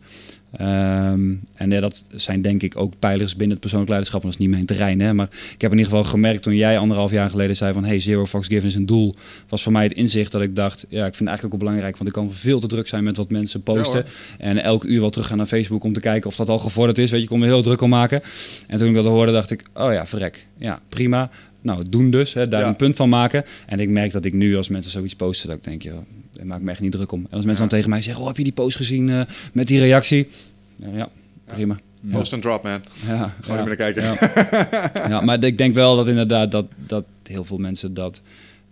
Ehm, 0.52 1.34
en 1.56 1.70
ja, 1.70 1.80
dat 1.80 2.06
zijn 2.16 2.42
denk 2.42 2.62
ik 2.64 2.78
ook 2.78 2.94
pijlers 3.00 3.32
binnen 3.32 3.50
het 3.50 3.60
persoonlijk 3.60 3.90
leiderschap. 3.90 4.22
Want 4.22 4.34
dat 4.34 4.42
is 4.42 4.48
niet 4.48 4.56
mijn 4.56 4.68
terrein. 4.68 5.00
Hè? 5.02 5.14
Maar 5.14 5.28
ik 5.54 5.62
heb 5.62 5.72
in 5.72 5.78
ieder 5.78 5.92
geval 5.94 6.10
gemerkt 6.10 6.44
toen 6.44 6.56
jij 6.56 6.78
anderhalf 6.78 7.12
jaar 7.12 7.30
geleden 7.30 7.56
zei 7.56 7.74
van... 7.74 7.84
hey, 7.86 8.00
zero 8.00 8.26
fucks 8.26 8.48
given 8.48 8.68
is 8.70 8.76
een 8.76 8.86
doel. 8.86 9.16
Was 9.50 9.64
voor 9.64 9.72
mij 9.72 9.84
het 9.84 9.94
inzicht 9.94 10.32
dat 10.32 10.42
ik 10.42 10.56
dacht... 10.56 10.86
ja, 10.90 11.06
ik 11.06 11.16
vind 11.16 11.18
het 11.20 11.28
eigenlijk 11.28 11.44
ook 11.44 11.62
wel 11.62 11.70
belangrijk. 11.70 11.98
Want 11.98 12.10
ik 12.10 12.16
kan 12.16 12.32
veel 12.32 12.60
te 12.60 12.68
druk 12.68 12.88
zijn 12.88 13.04
met 13.04 13.18
wat 13.18 13.30
mensen 13.30 13.64
posten. 13.64 14.06
en 14.38 14.64
elke 14.64 14.88
uur 14.88 15.00
wel 15.00 15.10
teruggaan 15.10 15.38
naar 15.38 15.46
Facebook 15.46 15.84
om 15.84 15.94
te 15.94 16.00
kijken 16.00 16.30
of 16.30 16.36
dat 16.36 16.50
al 16.50 16.60
gevorderd 16.60 16.98
is. 16.98 17.10
Weet 17.12 17.20
je, 17.20 17.26
ik 17.26 17.32
kon 17.32 17.40
me 17.40 17.46
heel 17.46 17.62
druk 17.62 17.82
om 17.82 17.90
maken. 17.90 18.22
En 18.68 18.78
toen 18.78 18.88
ik 18.88 18.94
dat 18.94 19.06
hoorde, 19.06 19.32
dacht 19.32 19.52
ik... 19.52 19.64
oh 19.74 19.94
ja, 19.94 20.08
verrek. 20.08 20.46
Ja, 20.58 20.80
prima. 20.90 21.30
Nou, 21.62 21.84
doen 21.90 22.12
dus. 22.12 22.34
Hè, 22.34 22.48
daar 22.48 22.62
Ja. 22.62 22.68
een 22.68 22.76
punt 22.76 22.96
van 22.96 23.10
maken. 23.10 23.46
En 23.68 23.80
ik 23.80 23.90
merk 23.90 24.12
dat 24.12 24.26
ik 24.26 24.34
nu 24.34 24.56
als 24.58 24.68
mensen 24.68 24.92
zoiets 24.92 25.16
posten... 25.16 25.50
dat 25.50 25.58
ik 25.58 25.64
denk, 25.64 25.82
joh, 25.82 25.98
daar 26.40 26.48
maak 26.48 26.62
me 26.62 26.72
echt 26.72 26.80
niet 26.80 26.92
druk 26.92 27.12
om. 27.12 27.20
En 27.20 27.38
als 27.38 27.46
mensen 27.46 27.70
dan 27.70 27.78
tegen 27.78 27.90
mij 27.90 28.02
zeggen... 28.02 28.22
oh, 28.22 28.28
heb 28.28 28.38
je 28.38 28.44
die 28.44 28.52
post 28.52 28.76
gezien 28.76 29.10
eh, 29.10 29.22
met 29.54 29.68
die 29.68 29.80
reactie? 29.80 30.28
Ja, 30.76 30.88
ja 30.94 31.10
prima. 31.46 31.80
Post 32.12 32.34
and 32.34 32.42
drop, 32.42 32.64
man. 32.64 32.82
Ja, 33.08 33.36
Gewoon 33.42 33.58
even 33.58 33.78
naar 33.78 33.92
kijken. 33.92 34.04
Ja. 35.12 35.22
maar 35.22 35.44
ik 35.44 35.58
denk 35.58 35.74
wel 35.74 35.96
dat 35.96 36.08
inderdaad 36.08 36.52
dat, 36.52 36.66
dat 36.76 37.06
heel 37.24 37.44
veel 37.44 37.58
mensen 37.58 37.94
dat 37.94 38.22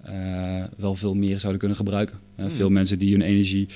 eh, 0.04 0.14
wel 0.78 0.96
veel 0.96 1.14
meer 1.14 1.40
zouden 1.40 1.60
kunnen 1.60 1.78
gebruiken. 1.78 2.18
Eh, 2.36 2.46
Veel 2.50 2.70
mensen 2.70 3.00
die 3.00 3.12
hun 3.12 3.22
energie 3.22 3.68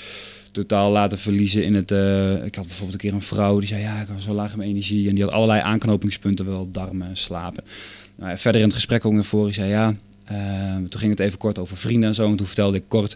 totaal 0.51 0.91
laten 0.91 1.17
verliezen 1.19 1.63
in 1.65 1.75
het... 1.75 1.91
ik 2.45 2.55
had 2.55 2.65
bijvoorbeeld 2.65 2.93
een 2.93 2.97
keer 3.09 3.13
een 3.13 3.21
vrouw 3.21 3.59
die 3.59 3.67
zei... 3.67 3.81
ja, 3.81 4.01
ik 4.01 4.07
was 4.07 4.23
zo 4.23 4.33
laag 4.33 4.51
in 4.51 4.57
mijn 4.57 4.69
energie. 4.69 5.09
En 5.09 5.15
die 5.15 5.23
had 5.23 5.33
allerlei 5.33 5.61
aanknopingspunten, 5.61 6.45
wel 6.45 6.71
darmen 6.71 7.07
en 7.07 7.17
slapen. 7.17 7.63
Nou, 8.15 8.37
verder 8.37 8.61
in 8.61 8.67
het 8.67 8.75
gesprek 8.75 9.05
ook 9.05 9.13
naar 9.13 9.23
voren, 9.23 9.53
zei 9.53 9.69
ja... 9.69 9.93
eh, 10.31 10.75
toen 10.75 10.99
ging 10.99 11.11
het 11.11 11.19
even 11.19 11.37
kort 11.37 11.59
over 11.59 11.77
vrienden 11.77 12.09
en 12.09 12.15
zo. 12.15 12.29
En 12.29 12.35
toen 12.35 12.45
vertelde 12.45 12.77
ik 12.77 12.83
kort 12.87 13.15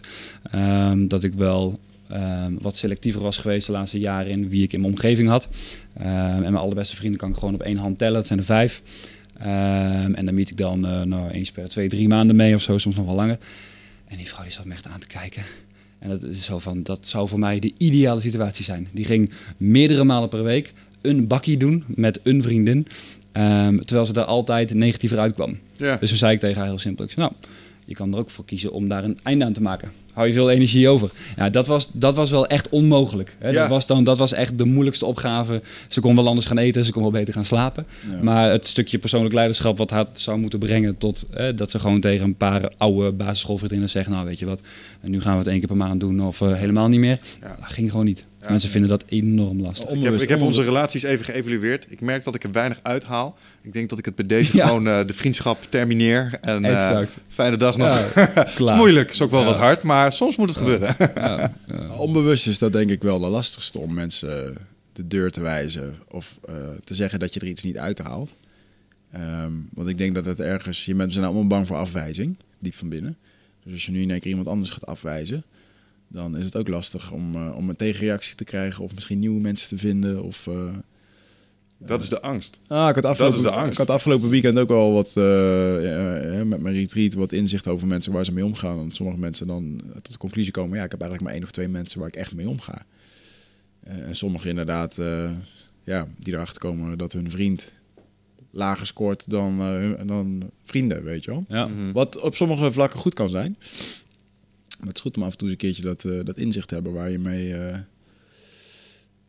ehm, 0.50 1.06
dat 1.06 1.24
ik 1.24 1.34
wel 1.34 1.78
ehm, 2.08 2.52
wat 2.60 2.76
selectiever 2.76 3.22
was 3.22 3.36
geweest 3.36 3.66
de 3.66 3.72
laatste 3.72 3.98
jaren 3.98 4.30
in 4.30 4.48
wie 4.48 4.62
ik 4.62 4.72
in 4.72 4.80
mijn 4.80 4.92
omgeving 4.92 5.28
had. 5.28 5.48
Ehm, 5.92 6.08
en 6.08 6.40
mijn 6.40 6.56
allerbeste 6.56 6.96
vrienden 6.96 7.20
kan 7.20 7.30
ik 7.30 7.36
gewoon 7.36 7.54
op 7.54 7.62
één 7.62 7.76
hand 7.76 7.98
tellen. 7.98 8.14
Dat 8.14 8.26
zijn 8.26 8.38
er 8.38 8.44
vijf. 8.44 8.82
Ehm, 9.38 10.14
en 10.14 10.24
dan 10.24 10.34
meet 10.34 10.50
ik 10.50 10.56
dan 10.56 10.86
eh, 10.86 11.02
nou, 11.02 11.30
eens 11.30 11.52
per 11.52 11.68
twee, 11.68 11.88
drie 11.88 12.08
maanden 12.08 12.36
mee 12.36 12.54
of 12.54 12.62
zo, 12.62 12.78
soms 12.78 12.96
nog 12.96 13.06
wel 13.06 13.14
langer. 13.14 13.38
En 14.06 14.16
die 14.16 14.26
vrouw 14.26 14.42
die 14.42 14.52
zat 14.52 14.64
me 14.64 14.72
echt 14.72 14.86
aan 14.86 15.00
te 15.00 15.06
kijken. 15.06 15.42
En 15.98 16.08
dat 16.08 16.22
is 16.22 16.44
zo 16.44 16.58
van, 16.58 16.82
dat 16.82 17.06
zou 17.06 17.28
voor 17.28 17.38
mij 17.38 17.58
de 17.58 17.72
ideale 17.78 18.20
situatie 18.20 18.64
zijn. 18.64 18.88
Die 18.92 19.04
ging 19.04 19.30
meerdere 19.56 20.04
malen 20.04 20.28
per 20.28 20.42
week 20.42 20.72
een 21.00 21.26
bakkie 21.26 21.56
doen 21.56 21.84
met 21.86 22.20
een 22.22 22.42
vriendin. 22.42 22.86
Ehm, 23.36 23.76
terwijl 23.76 24.06
ze 24.06 24.12
daar 24.12 24.24
altijd 24.24 24.74
negatiever 24.74 25.18
uitkwam. 25.18 25.58
Ja. 25.76 25.96
Dus 25.96 26.08
toen 26.08 26.18
zei 26.18 26.32
ik 26.32 26.40
tegen 26.40 26.56
haar 26.58 26.66
heel 26.66 26.78
simpel, 26.78 27.04
ik 27.04 27.10
zei, 27.10 27.26
nou, 27.26 27.38
je 27.84 27.94
kan 27.94 28.12
er 28.12 28.18
ook 28.18 28.30
voor 28.30 28.44
kiezen 28.44 28.72
om 28.72 28.88
daar 28.88 29.04
een 29.04 29.18
einde 29.22 29.44
aan 29.44 29.52
te 29.52 29.62
maken. 29.62 29.90
Hou 30.16 30.28
je 30.28 30.34
veel 30.34 30.50
energie 30.50 30.88
over. 30.88 31.10
Ja, 31.36 31.50
dat 31.50 31.66
was, 31.66 31.88
dat 31.92 32.14
was 32.14 32.30
wel 32.30 32.46
echt 32.46 32.68
onmogelijk. 32.68 33.36
Hè? 33.38 33.48
Ja. 33.48 33.60
Dat, 33.60 33.68
was 33.68 33.86
dan, 33.86 34.04
dat 34.04 34.18
was 34.18 34.32
echt 34.32 34.58
de 34.58 34.64
moeilijkste 34.64 35.06
opgave. 35.06 35.62
Ze 35.88 36.00
kon 36.00 36.14
wel 36.14 36.26
anders 36.26 36.46
gaan 36.46 36.58
eten, 36.58 36.84
ze 36.84 36.92
kon 36.92 37.02
wel 37.02 37.10
beter 37.10 37.34
gaan 37.34 37.44
slapen. 37.44 37.86
Ja. 38.10 38.22
Maar 38.22 38.50
het 38.50 38.66
stukje 38.66 38.98
persoonlijk 38.98 39.34
leiderschap 39.34 39.78
wat 39.78 39.90
haar 39.90 40.06
zou 40.12 40.38
moeten 40.38 40.58
brengen 40.58 40.98
tot 40.98 41.26
hè, 41.30 41.54
dat 41.54 41.70
ze 41.70 41.78
gewoon 41.78 42.00
tegen 42.00 42.24
een 42.24 42.36
paar 42.36 42.72
oude 42.76 43.12
basisschoolvriendinnen 43.12 43.90
zeggen, 43.90 44.12
nou 44.12 44.26
weet 44.26 44.38
je 44.38 44.46
wat, 44.46 44.60
nu 45.00 45.20
gaan 45.20 45.32
we 45.32 45.38
het 45.38 45.48
één 45.48 45.58
keer 45.58 45.68
per 45.68 45.76
maand 45.76 46.00
doen 46.00 46.20
of 46.20 46.40
eh, 46.40 46.52
helemaal 46.52 46.88
niet 46.88 47.00
meer. 47.00 47.20
Ja. 47.40 47.56
Dat 47.60 47.72
ging 47.72 47.90
gewoon 47.90 48.06
niet. 48.06 48.26
Mensen 48.48 48.70
vinden 48.70 48.90
dat 48.90 49.04
enorm 49.06 49.60
lastig. 49.60 49.88
Ik 49.90 50.02
heb, 50.02 50.20
ik 50.20 50.28
heb 50.28 50.40
onze 50.40 50.62
relaties 50.62 51.02
even 51.02 51.24
geëvalueerd. 51.24 51.86
Ik 51.88 52.00
merk 52.00 52.24
dat 52.24 52.34
ik 52.34 52.44
er 52.44 52.52
weinig 52.52 52.78
uithaal. 52.82 53.38
Ik 53.62 53.72
denk 53.72 53.88
dat 53.88 53.98
ik 53.98 54.04
het 54.04 54.14
bij 54.14 54.26
deze 54.26 54.56
Ja. 54.56 54.66
gewoon 54.66 54.88
eh, 54.88 55.06
de 55.06 55.12
vriendschap 55.14 55.66
termineer. 55.68 56.38
En 56.40 56.64
eh, 56.64 56.76
Exact. 56.76 57.12
fijne 57.28 57.56
dag 57.56 57.76
nog. 57.76 57.88
Ja, 58.14 58.30
Het 58.34 58.60
is 58.60 58.72
moeilijk, 58.72 59.10
is 59.10 59.22
ook 59.22 59.30
wel 59.30 59.40
Ja. 59.40 59.46
wat 59.46 59.56
hard, 59.56 59.82
maar 59.82 60.12
soms 60.12 60.36
moet 60.36 60.48
het 60.48 60.58
gebeuren. 60.58 60.94
Ja, 60.98 61.52
ja. 61.66 61.90
Onbewust 61.96 62.46
is 62.46 62.58
dat 62.58 62.72
denk 62.72 62.90
ik 62.90 63.02
wel 63.02 63.18
de 63.18 63.26
lastigste 63.28 63.78
om 63.78 63.94
mensen 63.94 64.56
de 64.92 65.06
deur 65.06 65.30
te 65.30 65.40
wijzen 65.40 65.94
of 66.10 66.38
eh, 66.44 66.54
te 66.84 66.94
zeggen 66.94 67.18
dat 67.18 67.34
je 67.34 67.40
er 67.40 67.46
iets 67.46 67.62
niet 67.64 67.78
uithaalt. 67.78 68.34
Ehm, 69.12 69.50
want 69.74 69.88
ik 69.88 69.98
denk 69.98 70.14
dat 70.14 70.24
het 70.24 70.40
ergens, 70.40 70.84
je 70.84 70.94
mensen 70.94 71.12
zijn 71.14 71.24
allemaal 71.26 71.46
bang 71.46 71.66
voor 71.66 71.76
afwijzing, 71.76 72.36
diep 72.58 72.74
van 72.74 72.88
binnen. 72.88 73.16
Dus 73.64 73.72
als 73.72 73.86
je 73.86 73.92
nu 73.92 74.02
in 74.02 74.10
één 74.10 74.20
keer 74.20 74.30
iemand 74.30 74.48
anders 74.48 74.70
gaat 74.70 74.86
afwijzen, 74.86 75.42
dan 76.08 76.36
is 76.36 76.44
het 76.44 76.56
ook 76.56 76.68
lastig 76.68 77.10
om, 77.12 77.34
eh, 77.34 77.56
om 77.56 77.68
een 77.68 77.76
tegenreactie 77.76 78.34
te 78.34 78.44
krijgen 78.44 78.84
of 78.84 78.94
misschien 78.94 79.18
nieuwe 79.18 79.40
mensen 79.40 79.68
te 79.68 79.78
vinden. 79.78 80.22
Of, 80.22 80.46
eh, 80.46 80.74
Dat 81.78 82.02
is 82.02 82.08
de 82.08 82.20
angst. 82.20 82.60
Ah, 82.66 82.88
ik, 82.88 82.94
had 82.94 83.04
afgelopen, 83.04 83.36
is 83.36 83.42
de 83.42 83.50
angst. 83.50 83.72
ik 83.72 83.78
had 83.78 83.90
afgelopen 83.90 84.28
weekend 84.28 84.58
ook 84.58 84.70
al 84.70 84.92
wat, 84.92 85.16
eh, 85.16 86.42
met 86.42 86.60
mijn 86.60 86.74
retreat, 86.74 87.14
wat 87.14 87.32
inzicht 87.32 87.68
over 87.68 87.86
mensen 87.86 88.12
waar 88.12 88.24
ze 88.24 88.32
mee 88.32 88.44
omgaan. 88.44 88.76
Want 88.76 88.96
sommige 88.96 89.18
mensen 89.18 89.46
dan 89.46 89.80
tot 89.94 90.12
de 90.12 90.18
conclusie 90.18 90.52
komen, 90.52 90.78
ja, 90.78 90.84
ik 90.84 90.90
heb 90.90 91.00
eigenlijk 91.00 91.30
maar 91.30 91.40
één 91.40 91.48
of 91.48 91.54
twee 91.54 91.68
mensen 91.68 91.98
waar 91.98 92.08
ik 92.08 92.16
echt 92.16 92.34
mee 92.34 92.48
omga. 92.48 92.84
Eh, 93.86 94.08
en 94.08 94.16
sommigen 94.16 94.50
inderdaad, 94.50 94.98
eh, 94.98 95.30
ja, 95.84 96.06
die 96.18 96.34
erachter 96.34 96.60
komen 96.60 96.98
dat 96.98 97.12
hun 97.12 97.30
vriend 97.30 97.72
lager 98.50 98.86
scoort 98.86 99.30
dan, 99.30 99.60
eh, 99.60 100.06
dan 100.06 100.50
vrienden, 100.64 101.04
weet 101.04 101.24
je 101.24 101.30
wel. 101.30 101.44
Ja. 101.48 101.66
Mhm. 101.66 101.92
Wat 101.92 102.20
op 102.20 102.34
sommige 102.34 102.72
vlakken 102.72 103.00
goed 103.00 103.14
kan 103.14 103.28
zijn. 103.28 103.56
Maar 104.78 104.86
het 104.88 104.96
is 104.96 105.02
goed 105.02 105.16
om 105.16 105.22
af 105.22 105.32
en 105.32 105.38
toe 105.38 105.48
eens 105.48 105.56
een 105.56 105.62
keertje 105.62 105.82
dat, 105.82 106.04
eh, 106.04 106.24
dat 106.24 106.38
inzicht 106.38 106.68
te 106.68 106.74
hebben 106.74 106.92
waar 106.92 107.10
je 107.10 107.18
mee 107.18 107.54
eh, 107.54 107.78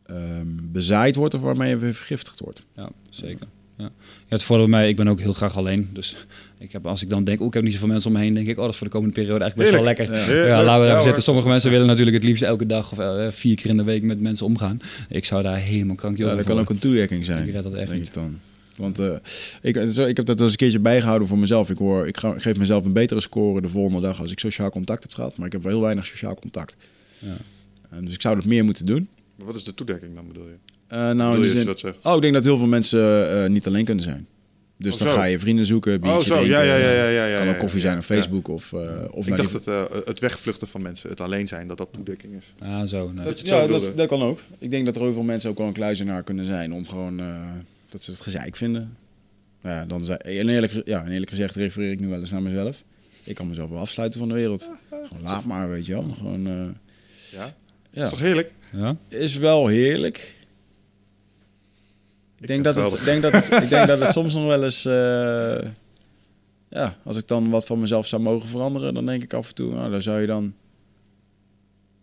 ehm, 0.06 0.46
bezaaid 0.62 1.14
wordt 1.16 1.34
of 1.34 1.40
waarmee 1.40 1.68
je 1.68 1.76
weer 1.76 1.94
vergiftigd 1.94 2.40
wordt. 2.40 2.62
Ja, 2.76 2.90
zeker. 3.10 3.46
Ja. 3.78 3.84
Ja, 3.84 3.90
het 4.28 4.42
voordeel 4.42 4.68
bij 4.68 4.78
mij, 4.78 4.88
ik 4.88 4.96
ben 4.96 5.08
ook 5.08 5.20
heel 5.20 5.32
graag 5.32 5.56
alleen. 5.56 5.88
Dus 5.92 6.16
ik 6.58 6.72
heb, 6.72 6.86
als 6.86 7.02
ik 7.02 7.08
dan 7.08 7.24
denk, 7.24 7.40
oh, 7.40 7.46
ik 7.46 7.54
heb 7.54 7.62
niet 7.62 7.72
zoveel 7.72 7.88
mensen 7.88 8.10
om 8.10 8.16
me 8.16 8.22
heen, 8.22 8.34
denk 8.34 8.46
ik, 8.46 8.56
oh, 8.56 8.62
dat 8.62 8.72
is 8.72 8.76
voor 8.76 8.86
de 8.86 8.92
komende 8.92 9.14
periode 9.14 9.40
eigenlijk 9.40 9.70
best 9.70 9.82
wel 9.82 9.94
lekker. 9.94 10.34
Ja. 10.48 10.62
Laten 10.62 10.80
we 10.80 10.86
Ja, 10.86 10.92
even 10.92 11.02
zitten. 11.02 11.22
Sommige 11.22 11.48
mensen 11.48 11.70
willen 11.70 11.86
natuurlijk 11.86 12.16
het 12.16 12.24
liefst 12.24 12.42
elke 12.42 12.66
dag 12.66 12.92
of 12.92 12.98
eh, 12.98 13.26
vier 13.30 13.56
keer 13.56 13.70
in 13.70 13.76
de 13.76 13.84
week 13.84 14.02
met 14.02 14.20
mensen 14.20 14.46
omgaan. 14.46 14.80
Ik 15.08 15.24
zou 15.24 15.42
daar 15.42 15.56
helemaal 15.56 15.94
krankje 15.94 16.22
Ja, 16.22 16.28
over 16.30 16.44
dat 16.44 16.52
kan 16.52 16.62
ook 16.62 16.70
een 16.70 16.78
toewerking 16.78 17.24
zijn. 17.24 17.46
Ik 17.48 17.52
red 17.52 17.62
dat 17.62 17.72
echt 17.72 17.88
denk 17.88 17.98
niet. 17.98 18.08
ik 18.08 18.14
dan. 18.14 18.38
Want 18.78 18.98
eh, 18.98 19.14
ik, 19.62 19.82
zo, 19.90 20.06
ik 20.06 20.16
heb 20.16 20.26
dat 20.26 20.40
eens 20.40 20.50
een 20.50 20.56
keertje 20.56 20.78
bijgehouden 20.78 21.28
voor 21.28 21.38
mezelf. 21.38 21.70
Ik, 21.70 21.78
hoor, 21.78 22.06
ik 22.06 22.16
ga, 22.16 22.34
geef 22.38 22.56
mezelf 22.56 22.84
een 22.84 22.92
betere 22.92 23.20
score 23.20 23.60
de 23.60 23.68
volgende 23.68 24.00
dag 24.00 24.20
als 24.20 24.30
ik 24.30 24.38
sociaal 24.38 24.70
contact 24.70 25.02
heb 25.02 25.12
gehad. 25.12 25.36
Maar 25.36 25.46
ik 25.46 25.52
heb 25.52 25.62
wel 25.62 25.72
heel 25.72 25.80
weinig 25.80 26.06
sociaal 26.06 26.34
contact. 26.34 26.76
Ja. 27.18 27.36
Dus 28.00 28.14
ik 28.14 28.20
zou 28.20 28.34
dat 28.36 28.44
meer 28.44 28.64
moeten 28.64 28.86
doen. 28.86 29.08
Maar 29.36 29.46
wat 29.46 29.56
is 29.56 29.64
de 29.64 29.74
toedekking 29.74 30.14
dan, 30.14 30.26
bedoel 30.26 30.46
je? 30.46 30.54
Eh, 30.86 30.98
nou, 30.98 31.14
bedoel 31.16 31.32
in 31.34 31.40
je 31.40 31.40
de 31.40 31.42
als 31.42 31.50
je 31.52 31.56
zin, 31.58 31.66
dat 31.66 31.78
zegt? 31.78 32.04
oh, 32.04 32.14
ik 32.16 32.20
denk 32.22 32.34
dat 32.34 32.44
heel 32.44 32.58
veel 32.58 32.66
mensen 32.66 33.30
eh, 33.44 33.50
niet 33.50 33.66
alleen 33.66 33.84
kunnen 33.84 34.04
zijn. 34.04 34.26
Dus 34.78 34.92
Oh, 34.92 34.98
dan 34.98 35.08
zo. 35.08 35.14
ga 35.14 35.24
je 35.24 35.38
vrienden 35.38 35.64
zoeken, 35.66 36.00
biertje 36.00 36.18
Oh, 36.20 36.24
zo. 36.26 36.34
drinken. 36.34 36.50
Ja, 36.50 36.62
ja, 36.62 36.76
ja, 36.76 36.90
ja, 36.92 37.08
ja, 37.08 37.26
ja, 37.26 37.38
kan 37.38 37.48
ook 37.48 37.58
koffie 37.58 37.80
ja, 37.80 37.86
zijn 37.86 37.98
op 37.98 38.04
ja. 38.04 38.14
Facebook 38.14 38.48
of, 38.48 38.72
eh, 38.72 38.80
of 39.10 39.26
Ik 39.26 39.36
dacht 39.36 39.64
die- 39.64 39.72
het, 39.74 40.06
het 40.06 40.18
wegvluchten 40.20 40.68
van 40.68 40.82
mensen, 40.82 41.10
het 41.10 41.20
alleen 41.20 41.48
zijn, 41.48 41.68
dat 41.68 41.76
dat 41.76 41.88
toedekking 41.92 42.36
is. 42.36 42.54
Ja, 42.60 42.86
zo. 42.86 43.12
Nee. 43.12 43.24
Dat 43.24 43.40
Ja, 43.40 43.66
dat, 43.66 43.92
dat 43.94 44.06
kan 44.08 44.22
ook. 44.22 44.40
Ik 44.58 44.70
denk 44.70 44.86
dat 44.86 44.96
er 44.96 45.02
heel 45.02 45.12
veel 45.12 45.22
mensen 45.22 45.50
ook 45.50 45.58
wel 45.58 45.66
een 45.66 45.72
kluizenaar 45.72 46.22
kunnen 46.22 46.44
zijn 46.44 46.72
om 46.72 46.86
gewoon 46.86 47.18
eh, 47.20 47.26
dat 47.88 48.02
ze 48.04 48.10
het 48.10 48.20
gezeik 48.20 48.56
vinden. 48.56 48.96
Nou 49.62 49.76
Ja, 49.76 49.84
dan 49.84 50.04
zei, 50.04 50.18
en 50.18 50.48
eerlijk, 50.48 50.82
ja, 50.84 51.04
en 51.04 51.10
eerlijk 51.12 51.30
gezegd 51.30 51.54
refereer 51.54 51.90
ik 51.90 52.00
nu 52.00 52.08
wel 52.08 52.20
eens 52.20 52.30
naar 52.30 52.42
mezelf. 52.42 52.84
Ik 53.24 53.34
kan 53.34 53.48
mezelf 53.48 53.70
wel 53.70 53.78
afsluiten 53.78 54.18
van 54.18 54.28
de 54.28 54.34
wereld. 54.34 54.70
Gewoon 54.90 55.22
laat 55.22 55.44
maar, 55.44 55.68
weet 55.68 55.86
je 55.86 55.92
wel. 55.92 56.14
Gewoon, 56.16 56.46
eh, 56.46 56.68
Ja? 57.38 57.52
ja. 57.90 58.04
Is 58.04 58.10
toch 58.10 58.18
heerlijk? 58.18 58.52
Ja? 58.72 58.96
Is 59.08 59.36
wel 59.36 59.66
heerlijk. 59.66 60.36
Ik 62.40 62.46
denk, 62.46 62.64
dat 62.64 62.76
het 62.92 63.04
denk 63.04 63.22
dat 63.22 63.32
het, 63.32 63.62
ik 63.62 63.68
denk 63.68 63.86
dat 63.86 64.00
het 64.00 64.12
soms 64.18 64.34
nog 64.34 64.46
wel 64.46 64.64
eens... 64.64 64.84
eh, 64.84 65.70
ja, 66.68 66.96
als 67.04 67.16
ik 67.16 67.28
dan 67.28 67.50
wat 67.50 67.66
van 67.66 67.80
mezelf 67.80 68.06
zou 68.06 68.22
mogen 68.22 68.48
veranderen... 68.48 68.94
dan 68.94 69.06
denk 69.06 69.22
ik 69.22 69.32
af 69.32 69.48
en 69.48 69.54
toe, 69.54 69.74
nou, 69.74 69.90
daar 69.90 70.02
zou 70.02 70.20
je 70.20 70.26
dan... 70.26 70.54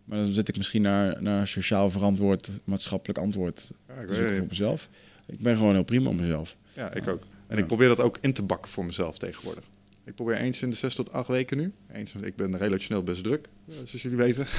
Maar 0.05 0.17
dan 0.17 0.33
zit 0.33 0.47
ik 0.49 0.57
misschien 0.57 0.81
naar, 0.81 1.21
naar 1.21 1.47
sociaal 1.47 1.89
verantwoord, 1.89 2.61
maatschappelijk 2.63 3.19
antwoord 3.19 3.71
Ja, 3.87 3.93
ik 3.93 3.99
te 3.99 4.05
weet 4.07 4.17
zoeken 4.17 4.37
voor 4.37 4.47
mezelf. 4.47 4.89
Ik 5.27 5.39
ben 5.39 5.57
gewoon 5.57 5.73
heel 5.73 5.83
prima 5.83 6.09
op 6.09 6.19
mezelf. 6.19 6.55
Ja, 6.73 6.93
ik 6.93 7.07
ook. 7.07 7.21
En 7.47 7.55
Ja. 7.55 7.61
ik 7.61 7.67
probeer 7.67 7.87
dat 7.87 7.99
ook 7.99 8.17
in 8.21 8.33
te 8.33 8.43
bakken 8.43 8.71
voor 8.71 8.85
mezelf 8.85 9.17
tegenwoordig. 9.17 9.63
Ik 10.05 10.15
probeer 10.15 10.35
eens 10.35 10.61
in 10.61 10.69
de 10.69 10.75
zes 10.75 10.95
tot 10.95 11.11
acht 11.11 11.27
weken 11.27 11.57
nu. 11.57 11.71
Eens, 11.93 12.13
ik 12.21 12.35
ben 12.35 12.57
relationeel 12.57 13.03
best 13.03 13.23
druk, 13.23 13.47
eh, 13.69 13.75
zoals 13.85 14.01
jullie 14.01 14.17
weten. 14.17 14.45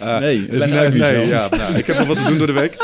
Eh, 0.00 0.18
Nee, 0.18 0.46
dus 0.46 0.58
leg 0.58 0.70
nee, 0.70 0.78
uit, 0.78 0.94
nee, 0.94 1.00
Michel. 1.16 1.26
ja, 1.28 1.48
nou, 1.48 1.74
ik 1.74 1.86
heb 1.86 1.98
nog 1.98 2.06
wat 2.06 2.16
te 2.16 2.24
doen 2.24 2.38
door 2.38 2.46
de 2.46 2.52
week. 2.52 2.76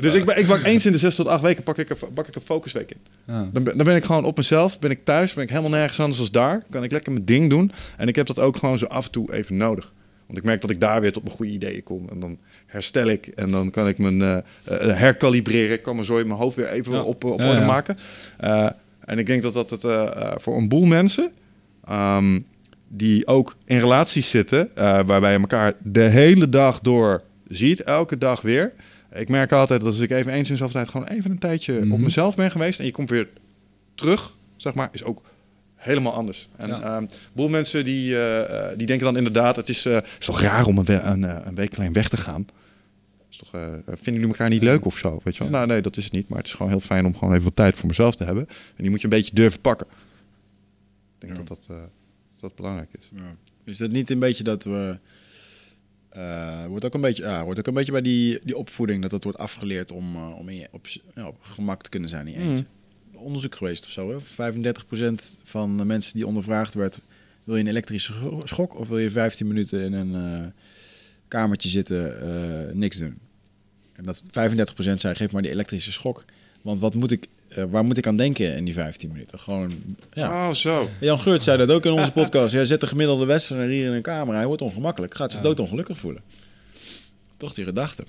dus 0.00 0.14
ik, 0.14 0.24
ben, 0.24 0.38
ik 0.38 0.46
bak 0.46 0.62
eens 0.62 0.86
in 0.86 0.92
de 0.92 0.98
zes 0.98 1.14
tot 1.14 1.26
acht 1.26 1.42
weken 1.42 1.62
pak 1.62 1.78
ik 1.78 1.90
een, 1.90 1.96
bak 2.14 2.28
ik 2.28 2.34
een 2.34 2.42
focusweek 2.42 2.90
in. 2.90 2.96
Dan 3.26 3.50
ben, 3.64 3.76
dan 3.76 3.86
ben 3.86 3.96
ik 3.96 4.04
gewoon 4.04 4.24
op 4.24 4.36
mezelf, 4.36 4.78
ben 4.78 4.90
ik 4.90 5.04
thuis, 5.04 5.34
ben 5.34 5.44
ik 5.44 5.50
helemaal 5.50 5.70
nergens 5.70 6.00
anders 6.00 6.20
als 6.20 6.30
daar. 6.30 6.64
Kan 6.70 6.84
ik 6.84 6.92
lekker 6.92 7.12
mijn 7.12 7.24
ding 7.24 7.50
doen. 7.50 7.72
En 7.96 8.08
ik 8.08 8.16
heb 8.16 8.26
dat 8.26 8.38
ook 8.38 8.56
gewoon 8.56 8.78
zo 8.78 8.86
af 8.86 9.04
en 9.04 9.10
toe 9.12 9.32
even 9.34 9.56
nodig. 9.56 9.92
Want 10.26 10.38
ik 10.38 10.44
merk 10.44 10.60
dat 10.60 10.70
ik 10.70 10.80
daar 10.80 11.00
weer 11.00 11.12
tot 11.12 11.22
mijn 11.24 11.36
goede 11.36 11.52
ideeën 11.52 11.82
kom. 11.82 12.08
En 12.08 12.20
dan 12.20 12.38
herstel 12.72 13.06
ik 13.08 13.26
en 13.26 13.50
dan 13.50 13.70
kan 13.70 13.88
ik 13.88 13.98
mijn 13.98 14.22
eh, 14.22 14.36
eh, 14.36 14.42
herkalibreren. 14.98 15.72
Ik 15.72 15.82
kan 15.82 15.96
me 15.96 16.04
zo 16.04 16.16
in 16.18 16.26
mijn 16.26 16.38
hoofd 16.38 16.56
weer 16.56 16.68
even 16.68 16.92
Ja. 16.92 17.02
op, 17.02 17.24
op 17.24 17.40
Ja, 17.40 17.48
orde 17.48 17.60
ja. 17.60 17.66
maken. 17.66 17.96
Eh, 18.38 18.68
en 19.04 19.18
ik 19.18 19.26
denk 19.26 19.42
dat 19.42 19.52
dat 19.52 19.70
het 19.70 19.84
eh, 19.84 20.02
eh, 20.04 20.32
voor 20.36 20.56
een 20.56 20.68
boel 20.68 20.84
mensen... 20.84 21.32
ehm, 21.84 22.40
die 22.88 23.26
ook 23.26 23.56
in 23.64 23.78
relaties 23.78 24.30
zitten... 24.30 24.76
eh, 24.76 25.00
waarbij 25.06 25.32
je 25.32 25.38
elkaar 25.38 25.72
de 25.82 26.00
hele 26.02 26.48
dag 26.48 26.80
door 26.80 27.22
ziet, 27.48 27.82
elke 27.82 28.18
dag 28.18 28.40
weer... 28.40 28.72
Ik 29.14 29.28
merk 29.28 29.52
altijd 29.52 29.80
dat 29.80 29.88
als 29.88 30.00
ik 30.00 30.10
even 30.10 30.32
eens 30.32 30.50
in 30.50 30.56
zoveel 30.56 30.74
tijd 30.74 30.88
gewoon 30.88 31.06
even 31.06 31.30
een 31.30 31.38
tijdje 31.38 31.78
op 31.78 31.84
Mhm. 31.84 32.02
mezelf 32.02 32.34
ben 32.36 32.50
geweest 32.50 32.78
en 32.78 32.84
je 32.84 32.90
komt 32.90 33.10
weer 33.10 33.28
terug, 33.94 34.32
zeg 34.56 34.74
maar, 34.74 34.88
is 34.92 35.04
ook 35.04 35.22
helemaal 35.76 36.12
anders. 36.12 36.48
En 36.56 36.68
Ja. 36.68 36.80
ehm, 36.82 36.92
een 37.02 37.10
boel 37.32 37.48
mensen 37.48 37.84
die, 37.84 38.14
eh, 38.14 38.40
eh, 38.70 38.78
die 38.78 38.86
denken 38.86 39.06
dan 39.06 39.16
inderdaad, 39.16 39.56
het 39.56 39.68
is, 39.68 39.86
eh, 39.86 39.96
is 40.18 40.26
toch 40.26 40.40
raar 40.40 40.66
om 40.66 40.78
een, 40.78 40.84
we- 40.84 41.00
een, 41.00 41.24
eh, 41.24 41.36
een 41.44 41.54
week 41.54 41.76
alleen 41.76 41.92
weg 41.92 42.08
te 42.08 42.16
gaan. 42.16 42.46
Is 43.32 43.38
toch, 43.38 43.54
eh, 43.54 43.72
vinden 43.86 44.12
jullie 44.14 44.28
elkaar 44.28 44.48
niet 44.48 44.62
leuk 44.62 44.84
of 44.84 44.96
zo? 44.98 45.20
Weet 45.24 45.36
je 45.36 45.42
wel? 45.42 45.52
Nou, 45.52 45.66
nee, 45.66 45.80
dat 45.82 45.96
is 45.96 46.04
het 46.04 46.12
niet. 46.12 46.28
Maar 46.28 46.38
het 46.38 46.46
is 46.46 46.52
gewoon 46.54 46.70
heel 46.70 46.80
fijn 46.80 47.06
om 47.06 47.14
gewoon 47.16 47.32
even 47.32 47.44
wat 47.44 47.56
tijd 47.56 47.76
voor 47.76 47.88
mezelf 47.88 48.14
te 48.16 48.24
hebben. 48.24 48.46
En 48.48 48.82
die 48.82 48.90
moet 48.90 48.98
je 49.00 49.04
een 49.04 49.10
beetje 49.10 49.34
durven 49.34 49.60
pakken. 49.60 49.86
Ik 51.18 51.20
denk 51.28 51.36
dat, 51.36 51.48
dat, 51.48 51.66
eh, 51.70 51.76
dat 51.76 52.40
dat 52.40 52.54
belangrijk 52.54 52.88
is. 52.98 53.10
Is 53.64 53.76
dat 53.76 53.90
niet 53.90 54.10
een 54.10 54.18
beetje 54.18 54.44
dat 54.44 54.64
we... 54.64 54.98
eh, 56.08 56.66
wordt, 56.66 56.84
ook 56.84 56.94
een 56.94 57.00
beetje, 57.00 57.22
ja, 57.22 57.44
wordt 57.44 57.58
ook 57.58 57.66
een 57.66 57.74
beetje 57.74 57.92
bij 57.92 58.02
die, 58.02 58.40
die 58.44 58.56
opvoeding 58.56 59.02
dat 59.02 59.10
dat 59.10 59.24
wordt 59.24 59.38
afgeleerd 59.38 59.90
om, 59.90 60.16
om 60.32 60.48
in 60.48 60.56
je, 60.56 60.68
op, 60.70 60.86
ja, 61.14 61.26
op 61.26 61.36
gemak 61.40 61.82
te 61.82 61.90
kunnen 61.90 62.08
zijn 62.08 62.26
in 62.26 62.32
je 62.32 62.38
eentje. 62.48 62.64
Onderzoek 63.12 63.54
geweest 63.54 63.84
of 63.84 63.90
zo. 63.90 64.10
Hè? 64.10 64.52
35% 64.52 65.14
van 65.42 65.76
de 65.76 65.84
mensen 65.84 66.16
die 66.16 66.26
ondervraagd 66.26 66.74
werd, 66.74 67.00
wil 67.44 67.56
je 67.56 67.62
een 67.62 67.68
elektrische 67.68 68.12
scho- 68.12 68.42
schok 68.46 68.78
of 68.78 68.88
wil 68.88 68.98
je 68.98 69.10
15 69.10 69.46
minuten 69.46 69.80
in 69.80 69.92
een 69.92 70.52
kamertje 71.40 71.68
zitten, 71.68 72.22
eh, 72.22 72.74
niks 72.74 72.98
doen. 72.98 73.18
En 73.92 74.04
dat 74.04 74.22
35% 74.30 75.00
zei, 75.00 75.14
geef 75.14 75.32
maar 75.32 75.42
die 75.42 75.50
elektrische 75.50 75.92
schok. 75.92 76.24
Want 76.62 76.80
wat 76.80 76.94
moet 76.94 77.10
ik, 77.10 77.26
eh, 77.48 77.64
waar 77.70 77.84
moet 77.84 77.96
ik 77.96 78.06
aan 78.06 78.16
denken 78.16 78.56
in 78.56 78.64
die 78.64 78.74
15 78.74 79.10
minuten? 79.12 79.38
Gewoon, 79.38 79.72
ja. 80.10 80.48
Oh, 80.48 80.54
zo. 80.54 80.88
Jan 81.00 81.18
Geurt 81.20 81.42
zei 81.42 81.58
dat 81.58 81.70
ook 81.70 81.84
in 81.84 81.92
onze 81.92 82.12
podcast. 82.12 82.52
Jij 82.52 82.64
zet 82.64 82.80
de 82.80 82.86
gemiddelde 82.86 83.24
westerner 83.24 83.68
hier 83.68 83.86
in 83.86 83.92
een 83.92 84.02
kamer. 84.02 84.34
Hij 84.34 84.46
wordt 84.46 84.62
ongemakkelijk. 84.62 85.14
Gaat 85.14 85.30
zich 85.30 85.40
Ja. 85.40 85.46
doodongelukkig 85.46 85.98
voelen. 85.98 86.22
Toch 87.36 87.54
die 87.54 87.64
gedachte. 87.64 88.04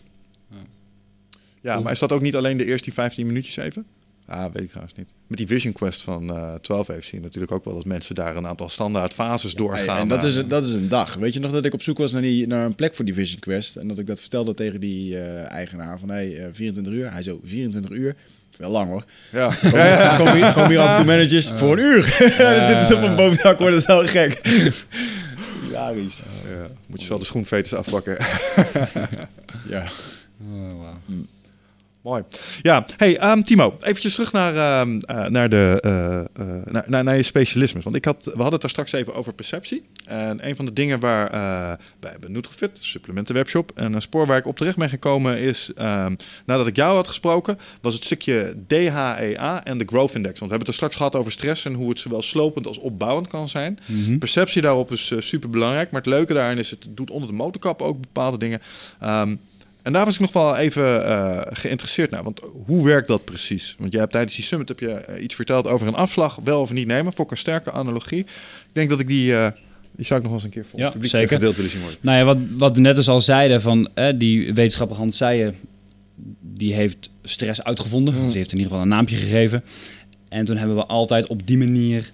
Ja, 1.61 1.79
maar 1.79 1.91
is 1.91 1.99
dat 1.99 2.11
ook 2.11 2.21
niet 2.21 2.35
alleen 2.35 2.57
de 2.57 2.65
eerste 2.65 2.91
15 2.91 3.25
minuutjes 3.27 3.55
even? 3.57 3.85
Ah, 4.27 4.45
weet 4.53 4.63
ik 4.63 4.67
trouwens 4.69 4.95
niet. 4.97 5.13
Met 5.27 5.37
die 5.37 5.47
Vision 5.47 5.73
Quest 5.73 6.01
van 6.01 6.29
eh 6.35 6.53
12 6.53 6.87
heeft 6.87 7.07
zie 7.07 7.17
je 7.17 7.23
natuurlijk 7.23 7.51
ook 7.51 7.65
wel 7.65 7.73
dat 7.75 7.85
mensen 7.85 8.15
daar 8.15 8.35
een 8.35 8.47
aantal 8.47 8.69
standaard 8.69 9.13
fases 9.13 9.53
doorgaan. 9.53 9.97
en 9.97 10.07
dat 10.07 10.23
is, 10.23 10.35
Eh, 10.35 10.41
een- 10.41 10.47
dat 10.47 10.63
is 10.63 10.71
een 10.73 10.89
dag. 10.89 11.13
Weet 11.15 11.33
je 11.33 11.39
nog 11.39 11.51
dat 11.51 11.65
ik 11.65 11.73
op 11.73 11.81
zoek 11.81 11.97
was 11.97 12.11
naar, 12.11 12.21
die, 12.21 12.47
naar 12.47 12.65
een 12.65 12.75
plek 12.75 12.95
voor 12.95 13.05
die 13.05 13.13
Vision 13.13 13.39
Quest. 13.39 13.75
En 13.75 13.87
dat 13.87 13.99
ik 13.99 14.07
dat 14.07 14.19
vertelde 14.19 14.53
tegen 14.53 14.79
die 14.79 15.19
eh, 15.19 15.51
eigenaar. 15.51 15.99
Van 15.99 16.09
hey, 16.09 16.37
eh, 16.37 16.47
24 16.51 16.93
uur. 16.93 17.11
Hij 17.11 17.21
zo, 17.23 17.39
24 17.43 17.91
uur? 17.91 18.15
Wel 18.57 18.69
lang 18.71 18.87
hoor. 18.89 19.05
Ja. 19.31 19.47
Kom, 19.61 19.69
Ja, 19.79 19.85
ja. 19.85 20.17
kom 20.17 20.27
hier, 20.33 20.53
kom 20.53 20.67
hier 20.67 20.79
af 20.79 20.89
en 20.89 20.95
toe 20.95 21.05
managers 21.05 21.51
voor 21.55 21.77
een 21.77 21.83
uur. 21.83 22.15
Dan 22.37 22.65
zitten 22.67 22.85
ze 22.85 22.95
op 22.95 23.01
een 23.01 23.15
boomdak, 23.15 23.59
worden 23.59 23.81
ze 23.81 23.87
wel 23.87 24.05
gek. 24.05 24.41
Hilarisch. 25.67 26.21
Ja, 26.55 26.67
Moet 26.85 26.99
je 26.99 27.05
zo 27.05 27.17
de 27.17 27.25
schoenveters 27.25 27.73
afpakken. 27.73 28.17
Ja. 29.69 29.83
Oh, 30.53 30.81
wauw. 30.81 30.97
Mooi. 32.03 32.23
Ja, 32.61 32.85
hey 32.97 33.17
ehm, 33.17 33.41
Timo, 33.41 33.75
eventjes 33.79 34.13
terug 34.13 34.31
naar, 34.31 34.55
ehm, 34.55 34.99
eh, 34.99 35.25
naar, 35.25 35.49
de, 35.49 35.79
eh, 35.81 36.19
eh, 36.19 36.25
naar, 36.65 36.83
naar, 36.87 37.03
naar 37.03 37.15
je 37.15 37.23
specialisme. 37.23 37.81
Want 37.83 37.95
ik 37.95 38.05
had, 38.05 38.23
we 38.23 38.31
hadden 38.31 38.51
het 38.51 38.61
daar 38.61 38.69
straks 38.69 38.91
even 38.91 39.13
over 39.13 39.33
perceptie. 39.33 39.85
En 40.07 40.47
een 40.47 40.55
van 40.55 40.65
de 40.65 40.73
dingen 40.73 40.99
waar 40.99 41.29
bij 41.99 42.15
Nutrifit, 42.27 42.77
supplementenwebshop, 42.81 43.71
en 43.75 43.93
een 43.93 44.01
spoor 44.01 44.27
waar 44.27 44.37
ik 44.37 44.45
op 44.47 44.57
terecht 44.57 44.77
ben 44.77 44.89
gekomen 44.89 45.39
is, 45.39 45.71
ehm, 45.75 46.15
nadat 46.45 46.67
ik 46.67 46.75
jou 46.75 46.95
had 46.95 47.07
gesproken, 47.07 47.59
was 47.81 47.93
het 47.93 48.05
stukje 48.05 48.55
DHEA 48.67 49.63
en 49.63 49.77
de 49.77 49.85
Growth 49.85 50.15
Index. 50.15 50.39
Want 50.39 50.51
we 50.51 50.57
hebben 50.57 50.59
het 50.59 50.67
er 50.67 50.73
straks 50.73 50.95
gehad 50.95 51.15
over 51.15 51.31
stress 51.31 51.65
en 51.65 51.73
hoe 51.73 51.89
het 51.89 51.99
zowel 51.99 52.21
slopend 52.21 52.67
als 52.67 52.77
opbouwend 52.77 53.27
kan 53.27 53.49
zijn. 53.49 53.79
Mhm. 53.85 54.17
Perceptie 54.17 54.61
daarop 54.61 54.91
is 54.91 55.13
super 55.19 55.49
belangrijk. 55.49 55.91
Maar 55.91 56.01
het 56.01 56.09
leuke 56.09 56.33
daarin 56.33 56.57
is, 56.57 56.69
het 56.69 56.87
doet 56.89 57.11
onder 57.11 57.29
de 57.29 57.35
motorkap 57.35 57.81
ook 57.81 58.01
bepaalde 58.01 58.37
dingen. 58.37 58.61
En 59.83 59.93
daar 59.93 60.05
was 60.05 60.13
ik 60.13 60.19
nog 60.19 60.33
wel 60.33 60.57
even 60.57 61.05
eh, 61.05 61.41
geïnteresseerd 61.49 62.09
naar. 62.11 62.23
Want 62.23 62.41
hoe 62.65 62.85
werkt 62.85 63.07
dat 63.07 63.25
precies? 63.25 63.75
Want 63.77 63.91
jij 63.91 64.01
hebt 64.01 64.11
tijdens 64.13 64.35
die 64.35 64.43
summit 64.45 64.67
heb 64.67 64.79
je, 64.79 64.89
eh, 64.91 65.23
iets 65.23 65.35
verteld 65.35 65.67
over 65.67 65.87
een 65.87 65.95
afslag, 65.95 66.39
wel 66.43 66.61
of 66.61 66.71
niet 66.71 66.87
nemen. 66.87 67.13
Vond 67.13 67.27
ik 67.27 67.31
een 67.31 67.37
sterke 67.37 67.71
analogie. 67.71 68.19
Ik 68.19 68.73
denk 68.73 68.89
dat 68.89 68.99
ik 68.99 69.07
die, 69.07 69.35
eh, 69.35 69.47
die 69.95 70.05
zou 70.05 70.19
ik 70.19 70.25
nog 70.25 70.35
eens 70.35 70.43
een 70.43 70.49
keer 70.49 70.65
voor 70.69 70.79
Ja, 70.79 70.85
het 70.85 70.93
publiek 70.93 71.11
zeker. 71.11 71.29
gedeeld 71.29 71.55
willen 71.55 71.71
zien 71.71 71.81
worden. 71.81 71.99
Nou 72.01 72.17
ja, 72.17 72.23
wat, 72.23 72.37
wat 72.57 72.75
we 72.75 72.81
net 72.81 72.95
dus 72.95 73.07
al 73.09 73.21
zeiden, 73.21 73.61
van 73.61 73.89
eh, 73.93 74.13
die 74.15 74.53
wetenschapper 74.53 74.97
Hans 74.97 75.17
Seijen, 75.17 75.55
die 76.41 76.73
heeft 76.73 77.09
stress 77.23 77.63
uitgevonden. 77.63 78.13
Mm. 78.13 78.31
Ze 78.31 78.37
heeft 78.37 78.51
in 78.51 78.57
ieder 78.57 78.71
geval 78.71 78.81
een 78.81 78.91
naampje 78.91 79.15
gegeven. 79.15 79.63
En 80.29 80.45
toen 80.45 80.57
hebben 80.57 80.75
we 80.75 80.85
altijd 80.85 81.27
op 81.27 81.47
die 81.47 81.57
manier 81.57 82.11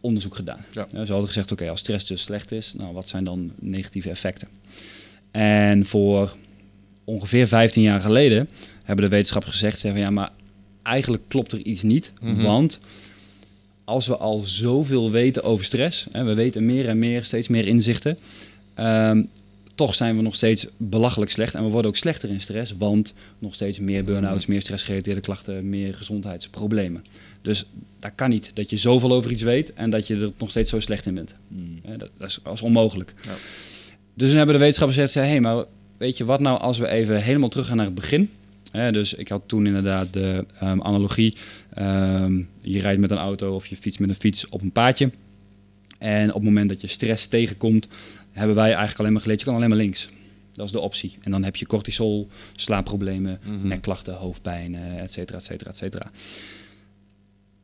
onderzoek 0.00 0.34
gedaan. 0.34 0.64
Ja. 0.70 0.86
ze 0.92 1.12
hadden 1.12 1.26
gezegd, 1.26 1.52
oké, 1.52 1.70
als 1.70 1.80
stress 1.80 2.06
dus 2.06 2.22
slecht 2.22 2.52
is, 2.52 2.74
nou, 2.76 2.94
wat 2.94 3.08
zijn 3.08 3.24
dan 3.24 3.52
negatieve 3.58 4.10
effecten? 4.10 4.48
En 5.30 5.86
voor 5.86 6.36
ongeveer 7.06 7.46
15 7.48 7.82
jaar 7.82 8.00
geleden 8.00 8.48
hebben 8.82 9.04
de 9.04 9.10
wetenschappers 9.10 9.52
gezegd, 9.52 9.78
zeggen 9.78 10.00
ja, 10.00 10.10
maar 10.10 10.30
eigenlijk 10.82 11.22
klopt 11.28 11.52
er 11.52 11.58
iets 11.58 11.82
niet, 11.82 12.12
Mhm. 12.22 12.42
want 12.42 12.78
als 13.84 14.06
we 14.06 14.16
al 14.16 14.40
zoveel 14.40 15.10
weten 15.10 15.42
over 15.42 15.64
stress, 15.64 16.06
hè, 16.12 16.24
we 16.24 16.34
weten 16.34 16.66
meer 16.66 16.88
en 16.88 16.98
meer, 16.98 17.24
steeds 17.24 17.48
meer 17.48 17.66
inzichten, 17.66 18.18
ehm, 18.74 19.22
toch 19.74 19.94
zijn 19.94 20.16
we 20.16 20.22
nog 20.22 20.34
steeds 20.34 20.66
belachelijk 20.76 21.30
slecht 21.30 21.54
en 21.54 21.64
we 21.64 21.70
worden 21.70 21.90
ook 21.90 21.96
slechter 21.96 22.28
in 22.28 22.40
stress, 22.40 22.74
want 22.78 23.14
nog 23.38 23.54
steeds 23.54 23.78
meer 23.78 24.04
burn-outs, 24.04 24.46
meer 24.46 24.60
stressgerelateerde 24.60 25.20
klachten, 25.20 25.68
meer 25.68 25.94
gezondheidsproblemen. 25.94 27.04
Dus 27.42 27.64
dat 28.00 28.12
kan 28.14 28.30
niet, 28.30 28.50
dat 28.54 28.70
je 28.70 28.76
zoveel 28.76 29.12
over 29.12 29.30
iets 29.30 29.42
weet 29.42 29.72
en 29.72 29.90
dat 29.90 30.06
je 30.06 30.14
er 30.14 30.32
nog 30.38 30.50
steeds 30.50 30.70
zo 30.70 30.80
slecht 30.80 31.06
in 31.06 31.14
bent. 31.14 31.34
Mm. 31.48 31.78
Hè, 31.86 31.96
Dat, 31.96 32.10
dat, 32.18 32.28
is, 32.28 32.38
dat 32.42 32.52
is 32.54 32.62
onmogelijk. 32.62 33.14
Ja. 33.24 33.30
Dus 34.14 34.28
dan 34.28 34.36
hebben 34.36 34.54
de 34.54 34.60
wetenschappers 34.60 34.98
gezegd, 35.00 35.26
hé, 35.26 35.30
hey, 35.32 35.40
maar 35.40 35.64
weet 35.98 36.16
je 36.16 36.24
wat 36.24 36.40
nou 36.40 36.60
als 36.60 36.78
we 36.78 36.88
even 36.88 37.22
helemaal 37.22 37.48
terug 37.48 37.66
gaan 37.66 37.76
naar 37.76 37.86
het 37.86 37.94
begin? 37.94 38.30
Hè, 38.70 38.92
dus 38.92 39.14
ik 39.14 39.28
had 39.28 39.42
toen 39.46 39.66
inderdaad 39.66 40.12
de 40.12 40.44
ehm, 40.60 40.80
analogie, 40.80 41.36
ehm, 41.74 42.42
je 42.60 42.80
rijdt 42.80 43.00
met 43.00 43.10
een 43.10 43.18
auto 43.18 43.54
of 43.54 43.66
je 43.66 43.76
fietst 43.76 44.00
met 44.00 44.08
een 44.08 44.14
fiets 44.14 44.48
op 44.48 44.62
een 44.62 44.72
paadje. 44.72 45.10
En 45.98 46.28
op 46.28 46.34
het 46.34 46.44
moment 46.44 46.68
dat 46.68 46.80
je 46.80 46.86
stress 46.86 47.26
tegenkomt, 47.26 47.88
hebben 48.32 48.56
wij 48.56 48.68
eigenlijk 48.68 48.98
alleen 48.98 49.12
maar 49.12 49.20
geleerd, 49.22 49.40
je 49.40 49.46
kan 49.46 49.54
alleen 49.54 49.68
maar 49.68 49.78
links. 49.78 50.08
Dat 50.52 50.66
is 50.66 50.72
de 50.72 50.80
optie. 50.80 51.16
En 51.20 51.30
dan 51.30 51.44
heb 51.44 51.56
je 51.56 51.66
cortisol, 51.66 52.28
slaapproblemen, 52.54 53.38
Mhm. 53.42 53.68
nekklachten, 53.68 54.14
hoofdpijn, 54.14 54.74
et 54.74 55.12
cetera, 55.12 55.38
et 55.38 55.44
cetera, 55.44 55.70
et 55.70 55.76
cetera. 55.76 56.10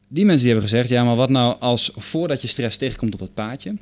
Die 0.09 0.24
mensen 0.24 0.45
die 0.45 0.53
hebben 0.53 0.70
gezegd, 0.70 0.89
ja, 0.89 1.05
maar 1.05 1.16
wat 1.16 1.30
nou 1.30 1.57
als 1.61 1.91
voordat 1.95 2.43
je 2.43 2.49
stress 2.49 2.76
tegenkomt 2.76 3.12
op 3.12 3.18
dat 3.18 3.35
paadje, 3.35 3.76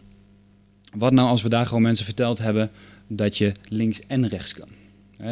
wat 0.97 1.13
nou 1.13 1.29
als 1.29 1.43
we 1.43 1.49
daar 1.49 1.67
gewoon 1.67 1.83
mensen 1.83 2.05
verteld 2.05 2.39
hebben 2.39 2.71
dat 3.13 3.39
je 3.39 3.53
links 3.69 4.01
en 4.07 4.29
rechts 4.29 4.55
kan? 4.55 4.69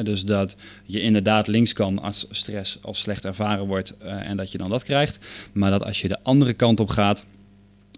Dus 0.02 0.22
dat 0.22 0.56
je 0.86 1.00
inderdaad 1.00 1.46
links 1.46 1.72
kan 1.72 1.98
als 2.02 2.26
stress 2.30 2.78
als 2.82 3.00
slecht 3.00 3.24
ervaren 3.24 3.66
wordt 3.66 3.96
eh, 3.98 4.28
en 4.28 4.36
dat 4.36 4.52
je 4.52 4.58
dan 4.58 4.70
dat 4.70 4.82
krijgt. 4.82 5.18
Maar 5.52 5.70
dat 5.70 5.84
als 5.84 6.00
je 6.00 6.08
de 6.08 6.22
andere 6.22 6.52
kant 6.52 6.80
op 6.80 6.88
gaat, 6.88 7.24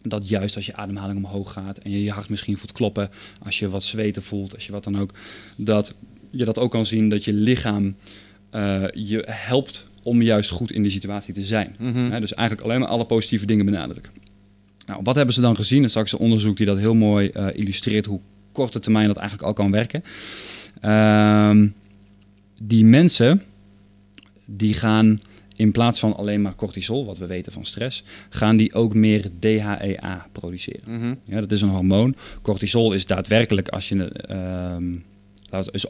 dat 0.03 0.29
juist 0.29 0.57
als 0.57 0.67
je 0.67 0.77
ademhaling 0.77 1.25
omhoog 1.25 1.53
gaat 1.53 1.79
en 1.79 1.91
je 1.91 2.03
je 2.03 2.11
hart 2.11 2.29
misschien 2.29 2.57
voelt 2.57 2.73
kloppen, 2.73 3.11
als 3.43 3.59
je 3.59 3.69
wat 3.69 3.85
zweten 3.85 4.23
voelt, 4.23 4.55
als 4.55 4.67
je 4.67 4.73
wat 4.73 4.85
dan 4.85 4.99
ook, 4.99 5.15
dat 5.57 5.95
je 6.31 6.45
dat 6.45 6.59
ook 6.59 6.71
kan 6.71 6.87
zien 6.87 7.09
dat 7.09 7.25
je 7.25 7.33
lichaam 7.33 7.97
eh, 8.51 8.85
je 8.93 9.25
helpt 9.27 9.87
om 10.03 10.23
juist 10.23 10.51
goed 10.51 10.73
in 10.73 10.83
die 10.83 10.91
situatie 10.91 11.35
te 11.35 11.45
zijn. 11.45 11.77
Mhm. 11.79 12.21
Dus 12.21 12.35
eigenlijk 12.35 12.69
alleen 12.69 12.81
maar 12.81 12.89
alle 12.89 13.07
positieve 13.07 13.47
dingen 13.47 13.65
benadrukken. 13.65 14.13
Nou, 14.87 15.03
wat 15.03 15.17
hebben 15.17 15.35
ze 15.35 15.41
dan 15.41 15.57
gezien? 15.57 15.85
Is 15.85 15.91
straks 15.91 16.13
een 16.13 16.19
onderzoek 16.19 16.57
die 16.57 16.67
dat 16.67 16.79
heel 16.79 16.95
mooi 16.95 17.29
eh, 17.29 17.47
illustreert 17.53 18.07
hoe 18.07 18.21
korte 18.53 18.81
termijn 18.81 19.07
dat 19.07 19.17
eigenlijk 19.17 19.49
al 19.49 19.55
kan 19.55 19.71
werken. 19.71 20.03
Ehm, 20.81 21.69
die 22.63 22.85
mensen 22.85 23.43
die 24.45 24.75
gaan 24.75 25.19
in 25.57 25.71
plaats 25.73 25.99
van 25.99 26.17
alleen 26.17 26.43
maar 26.43 26.55
cortisol, 26.55 27.05
wat 27.05 27.19
we 27.19 27.27
weten 27.27 27.53
van 27.53 27.65
stress, 27.65 28.03
gaan 28.29 28.57
die 28.57 28.75
ook 28.75 28.95
meer 28.95 29.31
DHEA 29.39 30.27
produceren. 30.33 30.81
Mhm. 30.99 31.15
Ja, 31.25 31.41
dat 31.41 31.53
is 31.53 31.63
een 31.63 31.69
hormoon. 31.69 32.17
Cortisol 32.43 32.93
is 32.93 33.07
daadwerkelijk, 33.07 33.69
als 33.69 33.89
je 33.89 33.97
het, 33.97 34.27
laat- 35.51 35.75
is 35.75 35.85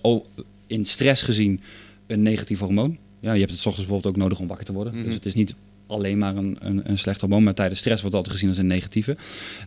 in 0.66 0.84
stress 0.84 1.22
gezien 1.22 1.60
een 2.06 2.22
negatief 2.22 2.58
hormoon. 2.58 2.96
Ja, 3.20 3.32
je 3.32 3.38
hebt 3.38 3.50
het 3.50 3.60
's 3.60 3.66
ochtends 3.66 3.88
bijvoorbeeld 3.88 4.14
ook 4.16 4.22
nodig 4.22 4.38
om 4.38 4.46
wakker 4.46 4.66
te 4.66 4.72
worden. 4.72 4.94
Mhm. 4.94 5.04
Dus 5.04 5.14
het 5.14 5.26
is 5.26 5.34
niet 5.34 5.54
alleen 5.90 6.18
maar 6.18 6.36
een, 6.36 6.56
een, 6.60 6.90
een 6.90 6.98
slecht 6.98 7.20
hormoon, 7.20 7.42
maar 7.42 7.54
tijdens 7.54 7.80
stress 7.80 8.00
wordt 8.00 8.16
altijd 8.16 8.34
gezien 8.34 8.48
als 8.48 8.58
een 8.58 8.66
negatieve. 8.66 9.16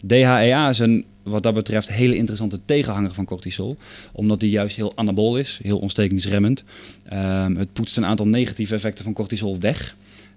DHEA 0.06 0.70
is 0.70 0.80
een, 0.80 1.06
wat 1.24 1.44
dat 1.44 1.54
betreft, 1.54 1.88
hele 1.88 2.16
interessante 2.16 2.60
tegenhanger 2.66 3.14
van 3.14 3.26
cortisol. 3.26 3.78
Omdat 4.12 4.40
die 4.40 4.50
juist 4.50 4.76
heel 4.76 4.92
anabool 4.96 5.38
is, 5.38 5.60
heel 5.62 5.80
ontstekingsremmend. 5.80 6.64
Ehm, 7.06 7.56
het 7.56 7.74
poetst 7.74 7.98
een 7.98 8.06
aantal 8.06 8.28
negatieve 8.28 8.76
effecten 8.76 9.04
van 9.04 9.14
cortisol 9.14 9.60
weg. 9.60 9.96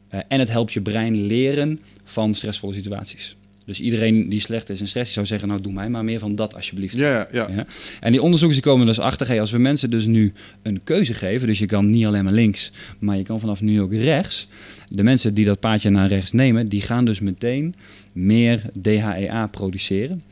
Eh, 0.09 0.20
en 0.28 0.39
het 0.39 0.51
helpt 0.51 0.72
je 0.72 0.80
brein 0.80 1.26
leren 1.26 1.80
van 2.05 2.34
stressvolle 2.34 2.74
situaties. 2.74 3.37
Dus 3.67 3.81
iedereen 3.81 4.29
die 4.29 4.41
slecht 4.41 4.71
is 4.71 4.81
in 4.81 4.89
stress, 4.89 5.12
zou 5.12 5.27
zeggen, 5.27 5.49
nou 5.49 5.61
doe 5.61 5.73
mij 5.73 5.89
maar 5.89 6.05
meer 6.05 6.19
van 6.19 6.35
dat 6.35 6.55
alsjeblieft. 6.55 6.99
Ja, 6.99 7.09
ja, 7.09 7.27
ja. 7.33 7.49
Ja. 7.51 7.67
En 8.01 8.12
die 8.12 8.23
onderzoekers 8.23 8.61
die 8.61 8.71
komen 8.71 8.87
dus 8.87 9.01
achter, 9.01 9.27
hey, 9.27 9.41
als 9.41 9.51
we 9.51 9.59
mensen 9.59 9.91
dus 9.91 10.05
nu 10.05 10.33
een 10.62 10.81
keuze 10.85 11.14
geven, 11.14 11.47
dus 11.47 11.59
je 11.59 11.67
kan 11.67 11.89
niet 11.89 12.07
alleen 12.07 12.25
maar 12.25 12.33
links, 12.33 12.73
maar 12.99 13.17
je 13.17 13.23
kan 13.23 13.41
vanaf 13.41 13.61
nu 13.61 13.81
ook 13.81 13.93
rechts. 13.93 14.49
De 14.89 15.03
mensen 15.03 15.35
die 15.35 15.45
dat 15.45 15.61
paadje 15.61 15.91
naar 15.91 16.09
rechts 16.09 16.33
nemen, 16.33 16.67
die 16.67 16.81
gaan 16.81 17.05
dus 17.05 17.21
meteen 17.21 17.75
meer 18.12 18.62
DHEA 18.81 19.47
produceren. 19.47 20.23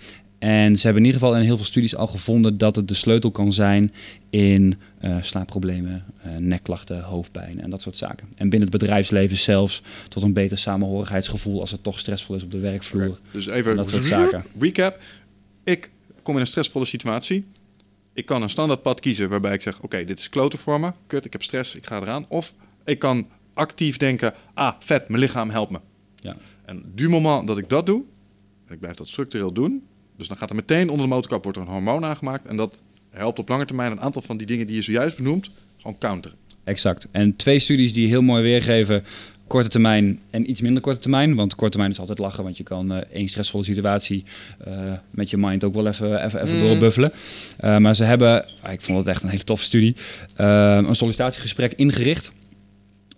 En 0.45 0.77
ze 0.77 0.83
hebben 0.83 1.03
in 1.03 1.09
ieder 1.09 1.21
geval 1.21 1.37
in 1.37 1.45
heel 1.45 1.57
veel 1.57 1.65
studies 1.67 1.97
al 1.97 2.07
gevonden 2.07 2.59
dat 2.59 2.77
het 2.77 2.89
de 2.89 2.95
sleutel 2.95 3.31
kan 3.31 3.53
zijn 3.53 3.93
in 4.31 4.79
eh, 4.99 5.17
slaapproblemen, 5.23 6.05
eh, 6.23 6.37
nekklachten, 6.37 7.03
hoofdpijn 7.03 7.61
en 7.61 7.71
dat 7.71 7.83
soort 7.83 7.97
zaken. 7.97 8.27
En 8.35 8.49
binnen 8.49 8.69
het 8.69 8.79
bedrijfsleven 8.79 9.37
zelfs 9.37 9.83
tot 10.09 10.23
een 10.23 10.33
beter 10.33 10.59
samenhorigheidsgevoel 10.59 11.61
als 11.61 11.71
het 11.71 11.83
toch 11.83 11.99
stressvol 11.99 12.35
is 12.35 12.43
op 12.43 12.51
de 12.51 12.59
werkvloer. 12.59 13.19
Dus 13.33 13.47
even 13.47 13.77
Dat 13.77 13.91
soort 13.91 14.05
zaken. 14.05 14.45
recap. 14.61 14.99
Ik 15.65 15.91
kom 16.23 16.35
in 16.35 16.41
een 16.41 16.47
stressvolle 16.47 16.85
situatie. 16.85 17.45
Ik 18.13 18.27
kan 18.27 18.43
een 18.43 18.51
standaard 18.51 18.83
pad 18.83 19.01
kiezen 19.01 19.29
waarbij 19.29 19.55
ik 19.55 19.63
zeg: 19.63 19.81
Oké, 19.81 20.05
dit 20.05 20.19
is 20.19 20.29
kloten 20.29 20.59
voor 20.59 20.81
me. 20.81 20.93
Kut, 21.07 21.25
ik 21.25 21.33
heb 21.33 21.43
stress, 21.43 21.75
ik 21.75 21.87
ga 21.87 22.01
eraan. 22.01 22.25
Of 22.29 22.55
ik 22.85 22.99
kan 22.99 23.27
actief 23.55 23.97
denken: 23.97 24.35
Ah, 24.55 24.73
vet, 24.79 25.09
mijn 25.09 25.21
lichaam 25.23 25.51
helpt 25.51 25.71
me. 25.71 25.81
Ja. 26.17 26.37
En 26.65 26.83
du 26.95 27.09
moment 27.09 27.47
dat 27.47 27.59
ik 27.59 27.69
dat 27.69 27.87
doe, 27.87 28.03
en 28.67 28.75
ik 28.75 28.81
blijf 28.81 28.97
dat 28.97 29.09
structureel 29.09 29.53
doen, 29.53 29.83
dus 30.17 30.29
dan 30.29 30.37
gaat 30.37 30.51
er 30.51 30.57
meteen 30.57 30.89
onder 30.89 31.07
de 31.07 31.13
motorkap 31.15 31.43
wordt 31.43 31.59
er 31.59 31.65
een 31.65 31.71
hormoon 31.73 32.05
aangemaakt. 32.05 32.47
En 32.47 32.57
dat 32.57 32.81
helpt 33.11 33.39
op 33.39 33.49
lange 33.49 33.65
termijn 33.65 33.93
een 33.93 34.01
aantal 34.01 34.23
van 34.23 34.37
die 34.37 34.47
dingen 34.47 34.67
die 34.67 34.77
je 34.77 34.83
zojuist 34.83 35.17
benoemt, 35.17 35.51
gewoon 35.77 35.99
counteren. 35.99 36.39
Exact. 36.65 37.07
En 37.11 37.37
twee 37.37 37.59
studies 37.59 37.93
die 37.93 38.09
heel 38.09 38.23
mooi 38.23 38.43
weergeven 38.43 39.05
korte 39.47 39.69
termijn 39.69 40.21
en 40.31 40.51
iets 40.51 40.61
minder 40.61 40.83
korte 40.83 40.99
termijn. 41.01 41.35
Want 41.35 41.55
korte 41.55 41.71
termijn 41.71 41.91
is 41.93 41.99
altijd 42.01 42.19
lachen, 42.19 42.45
want 42.45 42.57
je 42.57 42.63
kan 42.63 42.93
eh, 42.93 42.99
één 43.13 43.29
stressvolle 43.29 43.65
situatie 43.65 44.25
eh, 44.65 44.93
met 45.11 45.31
je 45.31 45.37
mind 45.37 45.65
ook 45.65 45.75
wel 45.75 45.87
even, 45.87 46.25
even, 46.25 46.43
even 46.43 46.57
Mm. 46.57 46.63
doorbuffelen. 46.63 47.13
Eh, 47.57 47.77
maar 47.79 47.95
ze 47.95 48.05
hebben, 48.05 48.47
ah, 48.61 48.73
ik 48.73 48.81
vond 48.83 48.99
het 48.99 49.09
echt 49.09 49.23
een 49.23 49.29
hele 49.29 49.45
toffe 49.45 49.65
studie, 49.65 49.97
een 50.37 50.95
sollicitatiegesprek 50.95 51.73
ingericht. 51.73 52.33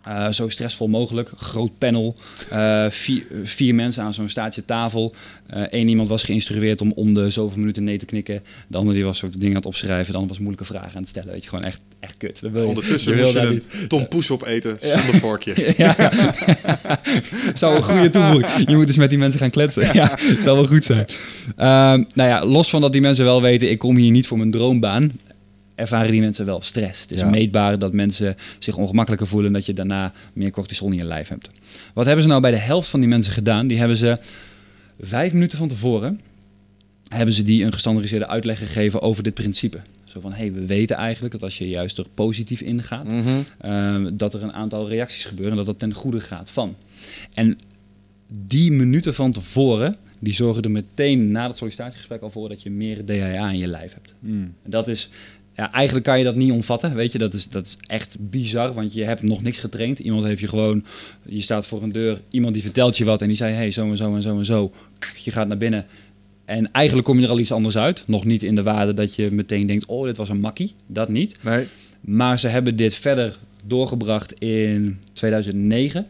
Eh, 0.06 0.30
zo 0.30 0.48
stressvol 0.48 0.88
mogelijk, 0.88 1.30
groot 1.36 1.78
panel, 1.78 2.16
eh, 2.50 2.84
vier, 2.88 3.26
vier 3.42 3.74
mensen 3.74 4.02
aan 4.02 4.14
zo'n 4.14 4.28
staatje 4.28 4.64
tafel. 4.64 5.14
Eén 5.46 5.88
iemand 5.88 6.08
was 6.08 6.22
geïnstrueerd 6.22 6.80
om 6.80 6.92
om 6.94 7.14
de 7.14 7.30
zoveel 7.30 7.58
minuten 7.58 7.84
nee 7.84 7.98
te 7.98 8.06
knikken. 8.06 8.42
De 8.66 8.76
ander 8.76 8.94
die 8.94 9.04
was 9.04 9.18
soort 9.18 9.32
dingen 9.32 9.48
aan 9.48 9.54
het 9.54 9.66
opschrijven. 9.66 10.06
De 10.06 10.12
ander 10.12 10.28
was 10.28 10.38
moeilijke 10.38 10.64
vragen 10.64 10.94
aan 10.94 11.00
het 11.00 11.08
stellen. 11.08 11.30
Weet 11.30 11.42
je, 11.42 11.48
gewoon 11.48 11.64
echt, 11.64 11.80
echt 12.00 12.16
kut. 12.16 12.38
Je, 12.42 12.66
Ondertussen 12.66 13.16
je 13.16 13.22
moest 13.22 13.32
je 13.32 13.40
een 13.40 13.88
Tom 13.88 14.08
Poes 14.08 14.30
opeten 14.30 14.78
zonder 14.82 15.14
vorkje. 15.20 15.54
ja. 15.76 16.12
zou 17.54 17.76
een 17.76 17.82
goede 17.82 18.10
toevoeging. 18.10 18.68
Je 18.70 18.76
moet 18.76 18.86
dus 18.86 18.96
met 18.96 19.08
die 19.08 19.18
mensen 19.18 19.40
gaan 19.40 19.50
kletsen. 19.50 19.94
Ja, 19.94 20.18
zou 20.38 20.56
wel 20.56 20.66
goed 20.66 20.84
zijn. 20.84 21.06
Ehm, 21.56 22.04
nou 22.14 22.28
ja, 22.28 22.44
los 22.44 22.70
van 22.70 22.80
dat 22.80 22.92
die 22.92 23.00
mensen 23.00 23.24
wel 23.24 23.42
weten, 23.42 23.70
ik 23.70 23.78
kom 23.78 23.96
hier 23.96 24.10
niet 24.10 24.26
voor 24.26 24.38
mijn 24.38 24.50
droombaan. 24.50 25.12
Ervaren 25.76 26.10
die 26.10 26.20
mensen 26.20 26.46
wel 26.46 26.62
stress. 26.62 27.00
Het 27.02 27.10
is 27.12 27.20
Ja. 27.20 27.30
meetbaar 27.30 27.78
dat 27.78 27.92
mensen 27.92 28.36
zich 28.58 28.76
ongemakkelijker 28.76 29.26
voelen 29.28 29.46
en 29.48 29.52
dat 29.52 29.66
je 29.66 29.72
daarna 29.72 30.12
meer 30.32 30.50
cortisol 30.50 30.90
in 30.90 30.96
je 30.96 31.04
lijf 31.04 31.28
hebt. 31.28 31.48
Wat 31.94 32.06
hebben 32.06 32.22
ze 32.22 32.28
nou 32.28 32.40
bij 32.40 32.50
de 32.50 32.56
helft 32.56 32.88
van 32.88 33.00
die 33.00 33.08
mensen 33.08 33.32
gedaan? 33.32 33.66
Die 33.66 33.78
hebben 33.78 33.96
ze 33.96 34.18
vijf 35.00 35.32
minuten 35.32 35.58
van 35.58 35.68
tevoren 35.68 36.20
hebben 37.08 37.34
ze 37.34 37.42
die 37.42 37.64
een 37.64 37.72
gestandardiseerde 37.72 38.26
uitleg 38.28 38.58
gegeven 38.58 39.02
over 39.02 39.22
dit 39.22 39.34
principe. 39.34 39.80
Zo 40.04 40.20
van, 40.20 40.30
hé, 40.32 40.36
hey, 40.38 40.52
we 40.52 40.66
weten 40.66 40.96
eigenlijk 40.96 41.32
dat 41.32 41.42
als 41.42 41.58
je 41.58 41.68
juist 41.68 41.98
er 41.98 42.06
positief 42.14 42.60
ingaat, 42.60 43.12
Mhm. 43.12 43.28
Ehm, 43.60 44.10
dat 44.16 44.34
er 44.34 44.42
een 44.42 44.52
aantal 44.52 44.88
reacties 44.88 45.24
gebeuren 45.24 45.50
en 45.50 45.56
dat 45.56 45.66
dat 45.66 45.78
ten 45.78 45.92
goede 45.92 46.20
gaat 46.20 46.50
van. 46.50 46.76
En 47.34 47.58
die 48.46 48.72
minuten 48.72 49.14
van 49.14 49.30
tevoren, 49.32 49.96
die 50.18 50.34
zorgen 50.34 50.62
er 50.62 50.70
meteen 50.70 51.30
na 51.30 51.46
het 51.46 51.56
sollicitatiegesprek 51.56 52.20
al 52.22 52.30
voor 52.30 52.48
dat 52.48 52.62
je 52.62 52.70
meer 52.70 53.04
DHA 53.04 53.50
in 53.50 53.58
je 53.58 53.66
lijf 53.66 53.92
hebt. 53.92 54.14
Mm. 54.18 54.54
En 54.62 54.70
dat 54.70 54.88
is, 54.88 55.08
ja, 55.56 55.72
eigenlijk 55.72 56.04
kan 56.06 56.18
je 56.18 56.24
dat 56.24 56.34
niet 56.34 56.52
omvatten, 56.52 56.94
weet 56.94 57.12
je, 57.12 57.18
dat 57.18 57.34
is, 57.34 57.48
dat 57.48 57.66
is 57.66 57.76
echt 57.86 58.16
bizar, 58.20 58.74
want 58.74 58.94
je 58.94 59.04
hebt 59.04 59.22
nog 59.22 59.42
niks 59.42 59.58
getraind. 59.58 59.98
Iemand 59.98 60.24
heeft 60.24 60.40
je 60.40 60.48
gewoon, 60.48 60.84
je 61.22 61.40
staat 61.40 61.66
voor 61.66 61.82
een 61.82 61.92
deur, 61.92 62.20
iemand 62.30 62.54
die 62.54 62.62
vertelt 62.62 62.96
je 62.96 63.04
wat 63.04 63.22
en 63.22 63.28
die 63.28 63.36
zei, 63.36 63.54
hey, 63.54 63.70
zo 63.70 63.90
en 63.90 63.96
zo 63.96 64.14
en 64.14 64.22
zo 64.22 64.38
en 64.38 64.44
zo. 64.44 64.72
Je 65.24 65.30
gaat 65.30 65.48
naar 65.48 65.56
binnen. 65.56 65.86
En 66.44 66.70
eigenlijk 66.72 67.06
kom 67.06 67.18
je 67.18 67.24
er 67.24 67.30
al 67.30 67.38
iets 67.38 67.52
anders 67.52 67.76
uit. 67.76 68.04
Nog 68.06 68.24
niet 68.24 68.42
in 68.42 68.54
de 68.54 68.62
waarde 68.62 68.94
dat 68.94 69.14
je 69.14 69.30
meteen 69.30 69.66
denkt, 69.66 69.86
oh, 69.86 70.04
dit 70.04 70.16
was 70.16 70.28
een 70.28 70.40
makkie. 70.40 70.74
Dat 70.86 71.08
niet. 71.08 71.36
Nee. 71.40 71.66
Maar 72.00 72.38
ze 72.38 72.48
hebben 72.48 72.76
dit 72.76 72.94
verder 72.94 73.38
doorgebracht 73.64 74.32
in 74.38 74.98
2009. 75.12 76.06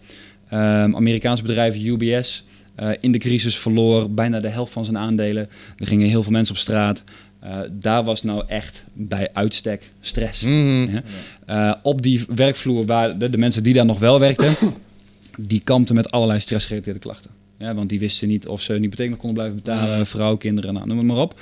Ehm 0.48 0.96
Amerikaans 0.96 1.42
bedrijf 1.42 1.76
UBS 1.76 2.44
eh, 2.76 2.90
in 3.00 3.12
de 3.12 3.18
crisis 3.18 3.58
verloor 3.58 4.10
bijna 4.10 4.40
de 4.40 4.48
helft 4.48 4.72
van 4.72 4.84
zijn 4.84 4.98
aandelen. 4.98 5.48
Er 5.76 5.86
gingen 5.86 6.08
heel 6.08 6.22
veel 6.22 6.32
mensen 6.32 6.54
op 6.54 6.60
straat. 6.60 7.04
Eh, 7.46 7.58
daar 7.70 8.04
was 8.04 8.22
nou 8.22 8.44
echt 8.46 8.84
bij 8.92 9.30
uitstek 9.32 9.90
stress. 10.00 10.42
Mhm. 10.42 11.00
Eh, 11.46 11.72
op 11.82 12.02
die 12.02 12.24
werkvloer 12.34 12.86
waar 12.86 13.18
de, 13.18 13.30
de 13.30 13.38
mensen 13.38 13.62
die 13.62 13.74
daar 13.74 13.84
nog 13.84 13.98
wel 13.98 14.20
werkten, 14.20 14.54
die 15.38 15.60
kampten 15.64 15.94
met 15.94 16.10
allerlei 16.10 16.40
stressgerelateerde 16.40 16.98
klachten. 16.98 17.30
Ja, 17.56 17.74
want 17.74 17.88
die 17.88 17.98
wisten 17.98 18.28
niet 18.28 18.46
of 18.46 18.62
ze 18.62 18.72
hypotheek 18.72 19.08
nog 19.08 19.18
konden 19.18 19.36
blijven 19.36 19.56
betalen, 19.56 20.06
vrouw, 20.06 20.36
kinderen, 20.36 20.74
nou, 20.74 20.86
noem 20.86 20.98
het 20.98 21.06
maar 21.06 21.16
op. 21.16 21.40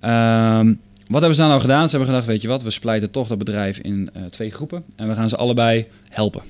Ehm, 0.00 0.74
wat 1.06 1.20
hebben 1.20 1.34
ze 1.34 1.40
nou, 1.40 1.48
nou 1.48 1.60
gedaan? 1.60 1.88
Ze 1.88 1.96
hebben 1.96 2.08
gedacht, 2.08 2.26
weet 2.26 2.42
je 2.42 2.48
wat, 2.48 2.62
we 2.62 2.70
splijten 2.70 3.10
toch 3.10 3.28
dat 3.28 3.38
bedrijf 3.38 3.78
in 3.78 4.10
uh, 4.16 4.24
twee 4.24 4.50
groepen. 4.50 4.84
En 4.96 5.08
we 5.08 5.14
gaan 5.14 5.28
ze 5.28 5.36
allebei 5.36 5.86
helpen. 6.08 6.42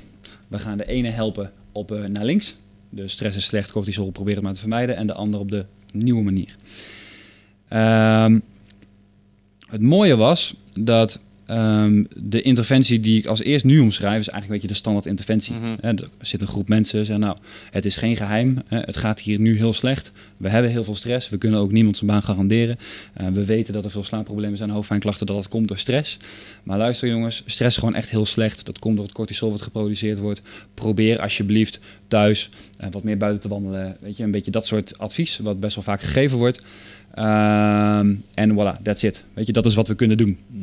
We 0.49 0.59
gaan 0.59 0.79
de 0.79 0.87
ene 0.87 1.11
helpen 1.11 1.53
op 1.73 1.99
naar 2.09 2.25
links. 2.25 2.55
Dus 2.91 3.13
stress 3.13 3.37
is 3.37 3.45
slecht, 3.45 3.73
cortisol 3.73 4.11
proberen 4.11 4.35
het 4.35 4.45
maar 4.45 4.55
te 4.55 4.61
vermijden. 4.61 4.97
En 4.97 5.07
de 5.07 5.15
andere 5.15 5.43
op 5.43 5.51
de 5.51 5.65
nieuwe 5.93 6.23
manier. 6.23 6.57
Um, 8.25 8.43
het 9.75 9.83
mooie 9.83 10.17
was 10.17 10.55
dat 10.81 11.19
Um, 11.51 12.07
de 12.17 12.43
interventie 12.43 13.01
die 13.01 13.19
ik 13.19 13.27
als 13.27 13.43
eerst 13.43 13.65
nu 13.65 13.79
omschrijf, 13.79 14.21
is 14.21 14.29
eigenlijk 14.29 14.45
een 14.45 14.53
beetje 14.53 14.69
de 14.69 14.75
standaard 14.75 15.07
interventie. 15.07 15.55
Mm 15.55 15.77
er 15.81 16.09
zit 16.21 16.41
een 16.41 16.47
groep 16.47 16.69
mensen 16.69 16.97
die 16.97 17.05
zeggen, 17.05 17.25
nou, 17.25 17.39
het 17.71 17.85
is 17.85 17.97
geen 17.97 18.17
geheim, 18.17 18.59
het 18.69 18.97
gaat 18.97 19.21
hier 19.21 19.39
nu 19.39 19.57
heel 19.57 19.73
slecht. 19.73 20.13
We 20.37 20.49
hebben 20.49 20.71
heel 20.71 20.85
veel 20.85 20.95
stress, 20.95 21.29
we 21.29 21.39
kunnen 21.39 21.61
ook 21.61 21.73
niemand 21.73 21.97
zijn 21.97 22.11
baan 22.11 22.23
garanderen. 22.23 22.79
Uh, 23.21 23.27
we 23.29 23.45
weten 23.45 23.73
dat 23.73 23.85
er 23.85 23.91
veel 23.91 24.05
slaapproblemen 24.05 24.57
zijn, 24.57 24.71
hoofdpijnklachten, 24.71 25.27
dat 25.27 25.37
dat 25.37 25.49
komt 25.49 25.69
door 25.69 25.79
stress. 25.79 26.17
Maar 26.63 26.79
luister 26.79 27.09
jongens, 27.09 27.43
stress 27.47 27.77
is 27.77 27.81
gewoon 27.81 27.95
echt 27.95 28.11
heel 28.11 28.27
slecht. 28.27 28.67
Dat 28.67 28.79
komt 28.79 28.97
door 28.97 29.05
het 29.05 29.15
cortisol 29.15 29.51
wat 29.51 29.63
geproduceerd 29.63 30.19
wordt. 30.19 30.41
Probeer 30.75 31.21
alsjeblieft 31.21 31.81
thuis 32.09 32.51
uh, 32.81 32.87
wat 32.91 33.03
meer 33.03 33.17
buiten 33.17 33.43
te 33.43 33.49
wandelen. 33.49 33.97
Weet 34.01 34.17
je, 34.17 34.23
een 34.23 34.31
beetje 34.31 34.51
dat 34.51 34.67
soort 34.67 34.99
advies, 34.99 35.39
wat 35.39 35.61
best 35.61 35.75
wel 35.75 35.85
vaak 35.85 36.01
gegeven 36.01 36.39
wordt. 36.39 36.63
Um, 37.19 38.25
en 38.35 38.53
voilà, 38.55 38.83
that's 38.83 39.03
it. 39.03 39.25
Weet 39.35 39.47
je, 39.47 39.53
dat 39.53 39.67
is 39.67 39.75
wat 39.75 39.89
we 39.89 39.95
kunnen 39.95 40.17
doen. 40.17 40.39
Mm. 40.47 40.63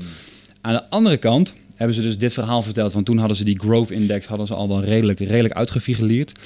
Aan 0.61 0.73
de 0.73 0.89
andere 0.89 1.17
kant 1.17 1.53
hebben 1.75 1.95
ze 1.95 2.01
dus 2.01 2.17
dit 2.17 2.33
verhaal 2.33 2.61
verteld. 2.61 2.93
Want 2.93 3.05
toen 3.05 3.17
hadden 3.17 3.37
ze 3.37 3.43
die 3.43 3.59
growth 3.59 3.91
index 3.91 4.25
hadden 4.25 4.47
ze 4.47 4.53
al 4.53 4.67
wel 4.67 4.83
redelijk, 4.83 5.19
redelijk 5.19 5.53
uitgefigureerd. 5.53 6.39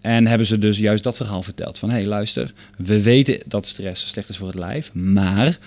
En 0.00 0.26
hebben 0.26 0.46
ze 0.46 0.58
dus 0.58 0.78
juist 0.78 1.02
dat 1.02 1.16
verhaal 1.16 1.42
verteld. 1.42 1.78
Van 1.78 1.90
hé, 1.90 1.96
hey, 1.96 2.06
luister, 2.06 2.52
we 2.76 3.02
weten 3.02 3.40
dat 3.46 3.66
stress 3.66 4.08
slecht 4.08 4.28
is 4.28 4.36
voor 4.36 4.46
het 4.46 4.56
lijf. 4.56 4.94
Maar 4.94 5.58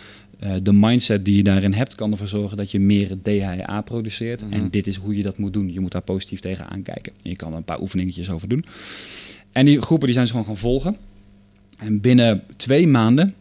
uh, 0.43 0.51
de 0.63 0.73
mindset 0.73 1.25
die 1.25 1.35
je 1.35 1.43
daarin 1.43 1.73
hebt, 1.73 1.95
kan 1.95 2.11
ervoor 2.11 2.27
zorgen 2.27 2.57
dat 2.57 2.71
je 2.71 2.79
meer 2.79 3.17
DHA 3.21 3.81
produceert. 3.81 4.41
En 4.49 4.69
dit 4.69 4.87
is 4.87 4.95
hoe 4.95 5.17
je 5.17 5.23
dat 5.23 5.37
moet 5.37 5.53
doen. 5.53 5.73
Je 5.73 5.79
moet 5.79 5.91
daar 5.91 6.01
positief 6.01 6.39
tegen 6.39 6.69
aankijken. 6.69 7.13
Je 7.21 7.35
kan 7.35 7.51
er 7.51 7.57
een 7.57 7.63
paar 7.63 7.81
oefeningetjes 7.81 8.29
over 8.29 8.47
doen. 8.47 8.65
En 9.51 9.65
die 9.65 9.81
groepen 9.81 10.05
die 10.05 10.15
zijn 10.15 10.27
ze 10.27 10.31
gewoon 10.31 10.47
gaan 10.47 10.57
volgen. 10.57 10.95
En 11.77 11.99
binnen 11.99 12.43
twee 12.55 12.87
maanden 12.87 13.33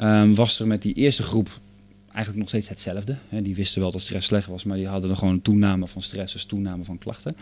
um, 0.00 0.34
was 0.34 0.60
er 0.60 0.66
met 0.66 0.82
die 0.82 0.94
eerste 0.94 1.22
groep 1.22 1.58
eigenlijk 2.06 2.38
nog 2.38 2.48
steeds 2.48 2.68
hetzelfde. 2.68 3.16
Die 3.30 3.54
wisten 3.54 3.80
wel 3.80 3.90
dat 3.90 4.00
stress 4.00 4.26
slecht 4.26 4.46
was, 4.46 4.64
maar 4.64 4.76
die 4.76 4.86
hadden 4.86 5.10
er 5.10 5.16
gewoon 5.16 5.34
een 5.34 5.42
toename 5.42 5.86
van 5.86 6.02
stress, 6.02 6.32
dus 6.32 6.44
toename 6.44 6.84
van 6.84 6.98
klachten. 6.98 7.36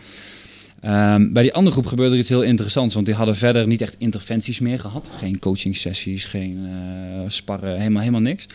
Um, 0.85 1.33
bij 1.33 1.43
die 1.43 1.53
andere 1.53 1.71
groep 1.71 1.85
gebeurde 1.85 2.13
er 2.13 2.19
iets 2.19 2.29
heel 2.29 2.43
interessants, 2.43 2.93
want 2.93 3.05
die 3.05 3.15
hadden 3.15 3.35
verder 3.35 3.67
niet 3.67 3.81
echt 3.81 3.95
interventies 3.97 4.59
meer 4.59 4.79
gehad. 4.79 5.09
Geen 5.17 5.39
coaching 5.39 5.77
sessies, 5.77 6.25
geen 6.25 6.57
uh, 6.65 7.21
sparren, 7.27 7.77
helemaal, 7.77 7.99
helemaal 7.99 8.21
niks. 8.21 8.45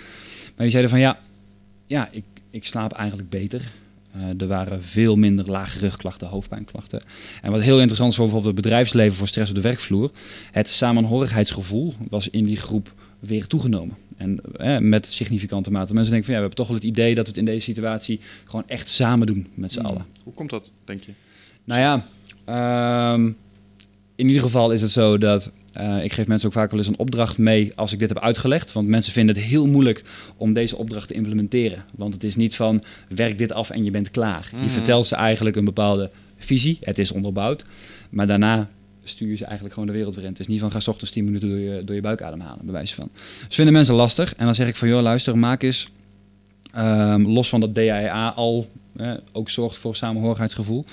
Maar 0.43 0.53
die 0.57 0.71
zeiden 0.71 0.91
van 0.91 1.01
ja, 1.01 1.19
ja 1.87 2.09
ik, 2.11 2.25
ik 2.51 2.67
slaap 2.67 2.93
eigenlijk 2.93 3.29
beter. 3.29 3.73
Uh, 4.17 4.41
er 4.41 4.47
waren 4.47 4.85
veel 4.85 5.17
minder 5.17 5.51
lage 5.51 5.79
rugklachten, 5.79 6.29
hoofdpijnklachten. 6.29 7.03
En 7.43 7.51
wat 7.51 7.63
heel 7.63 7.79
interessant 7.79 8.11
is 8.11 8.17
voor 8.17 8.25
bijvoorbeeld 8.25 8.57
het 8.57 8.65
bedrijfsleven 8.65 9.17
voor 9.17 9.29
stress 9.29 9.49
op 9.51 9.57
de 9.57 9.63
werkvloer. 9.63 10.11
Het 10.51 10.69
samenhorigheidsgevoel 10.69 11.95
was 12.09 12.29
in 12.29 12.45
die 12.45 12.57
groep 12.57 12.95
weer 13.27 13.47
toegenomen. 13.47 13.97
En 14.17 14.41
eh, 14.57 14.79
met 14.79 15.07
significante 15.07 15.71
mate. 15.71 15.93
Mensen 15.93 16.13
denken 16.13 16.33
van 16.33 16.35
ja, 16.35 16.41
we 16.41 16.49
hebben 16.49 16.57
toch 16.57 16.67
wel 16.67 16.77
het 16.77 16.85
idee 16.85 17.15
dat 17.15 17.25
we 17.25 17.31
het 17.31 17.39
in 17.39 17.45
deze 17.45 17.65
situatie 17.65 18.21
gewoon 18.45 18.65
echt 18.67 18.89
samen 18.89 19.27
doen 19.27 19.47
met 19.55 19.73
z'n 19.73 19.79
hmm. 19.79 19.89
allen. 19.89 20.07
Hoe 20.23 20.35
komt 20.35 20.51
dat, 20.51 20.71
denk 20.85 21.03
je? 21.03 21.13
Nou 21.65 21.81
ja, 21.81 22.07
ehm, 22.45 23.27
in 24.15 24.27
ieder 24.27 24.43
geval 24.43 24.71
is 24.71 24.83
het 24.83 24.91
zo 24.91 25.19
dat 25.19 25.53
uh, 25.81 26.05
ik 26.05 26.13
geef 26.13 26.27
mensen 26.27 26.49
ook 26.49 26.55
vaak 26.55 26.71
wel 26.71 26.79
eens 26.79 26.89
een 26.89 26.99
opdracht 26.99 27.39
mee 27.39 27.73
als 27.75 27.93
ik 27.93 27.99
dit 27.99 28.09
heb 28.09 28.19
uitgelegd. 28.19 28.73
Want 28.73 28.89
mensen 28.89 29.13
vinden 29.13 29.35
het 29.35 29.45
heel 29.45 29.67
moeilijk 29.67 30.05
om 30.37 30.53
deze 30.53 30.77
opdracht 30.77 31.09
te 31.09 31.15
implementeren. 31.15 31.85
Want 31.95 32.15
het 32.15 32.25
is 32.25 32.37
niet 32.37 32.57
van 32.57 32.83
werk 33.09 33.39
dit 33.39 33.53
af 33.53 33.71
en 33.71 33.85
je 33.85 33.91
bent 33.91 34.11
klaar. 34.11 34.49
Je 34.51 34.57
hmm. 34.57 34.69
vertelt 34.69 35.07
ze 35.07 35.15
eigenlijk 35.15 35.57
een 35.57 35.65
bepaalde 35.65 36.11
visie. 36.39 36.79
Het 36.81 36.99
is 36.99 37.13
onderbouwd. 37.13 37.65
Maar 38.11 38.27
daarna 38.27 38.71
stuur 39.05 39.29
je 39.29 39.37
ze 39.37 39.45
eigenlijk 39.45 39.75
gewoon 39.75 39.89
de 39.89 39.95
wereld 39.97 40.15
weer 40.15 40.25
in. 40.25 40.31
Het 40.31 40.41
is 40.41 40.47
niet 40.47 40.61
van 40.61 40.71
ga 40.71 40.81
ochtends 40.87 41.11
10 41.11 41.25
minuten 41.25 41.49
door 41.49 41.59
je, 41.59 41.85
door 41.85 41.95
je 41.95 42.01
buik 42.01 42.23
ademhalen, 42.23 42.65
bij 42.65 42.73
wijze 42.73 42.95
van. 42.95 43.11
Dus 43.47 43.55
vinden 43.55 43.75
mensen 43.75 43.95
lastig. 43.95 44.35
En 44.35 44.45
dan 44.45 44.55
zeg 44.55 44.69
ik 44.69 44.77
van 44.77 44.89
joh, 44.89 45.01
luister, 45.01 45.39
maak 45.39 45.63
eens 45.63 45.89
um, 46.77 47.29
los 47.29 47.49
van 47.49 47.61
dat 47.61 47.75
DAA 47.75 48.29
al 48.29 48.71
ook 49.33 49.51
zorgt 49.51 49.77
voor 49.77 49.97
samenhorigheidsgevoel. 49.97 50.85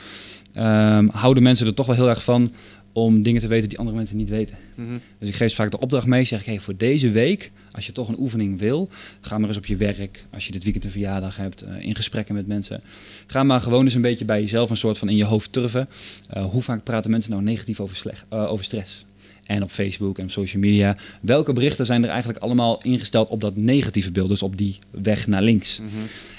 Um, 0.57 1.10
houden 1.10 1.43
mensen 1.43 1.68
er 1.68 1.74
toch 1.74 1.86
wel 1.86 1.95
heel 1.95 2.10
erg 2.10 2.24
van 2.24 2.51
om 2.94 3.22
dingen 3.22 3.42
te 3.42 3.48
weten 3.48 3.70
die 3.70 3.78
andere 3.78 3.98
mensen 3.98 4.18
niet 4.18 4.30
weten. 4.30 4.58
Mhm. 4.76 4.98
Dus 5.20 5.30
ik 5.30 5.36
geef 5.36 5.56
vaak 5.56 5.72
de 5.72 5.80
opdracht 5.80 6.06
mee, 6.06 6.24
zeg 6.24 6.40
ik, 6.40 6.46
hey, 6.46 6.60
voor 6.60 6.78
deze 6.78 7.12
week, 7.12 7.52
als 7.72 7.86
je 7.86 7.92
toch 7.92 8.08
een 8.08 8.20
oefening 8.20 8.60
wil, 8.60 8.90
ga 9.22 9.38
maar 9.38 9.48
eens 9.48 9.58
op 9.58 9.66
je 9.66 9.76
werk, 9.76 10.26
als 10.30 10.46
je 10.46 10.52
dit 10.52 10.64
weekend 10.64 10.84
een 10.86 10.92
verjaardag 10.92 11.36
hebt, 11.36 11.64
uh, 11.64 11.70
in 11.80 11.96
gesprekken 11.96 12.36
met 12.36 12.48
mensen. 12.48 12.82
Ga 13.28 13.44
maar 13.44 13.62
gewoon 13.62 13.84
eens 13.84 13.94
een 13.94 14.02
beetje 14.02 14.26
bij 14.26 14.42
jezelf 14.42 14.70
een 14.70 14.78
soort 14.78 14.98
van 14.98 15.10
in 15.10 15.16
je 15.16 15.26
hoofd 15.26 15.52
turven. 15.52 15.90
Uh, 16.38 16.46
hoe 16.46 16.62
vaak 16.62 16.84
praten 16.84 17.12
mensen 17.12 17.32
nou 17.32 17.44
negatief 17.44 17.80
over, 17.80 17.96
slecht, 17.96 18.26
uh, 18.34 18.52
over 18.52 18.66
stress? 18.66 19.06
En 19.46 19.64
op 19.64 19.72
Facebook 19.72 20.18
en 20.18 20.24
op 20.24 20.32
social 20.32 20.62
media. 20.62 20.98
Welke 21.22 21.54
berichten 21.54 21.86
zijn 21.86 22.04
er 22.04 22.10
eigenlijk 22.10 22.40
allemaal 22.40 22.82
ingesteld 22.84 23.30
op 23.30 23.42
dat 23.42 23.56
negatieve 23.56 24.12
beeld, 24.12 24.30
dus 24.30 24.44
op 24.44 24.58
die 24.58 24.78
weg 24.90 25.28
naar 25.28 25.42
links? 25.42 25.80
Mhm. 25.80 25.90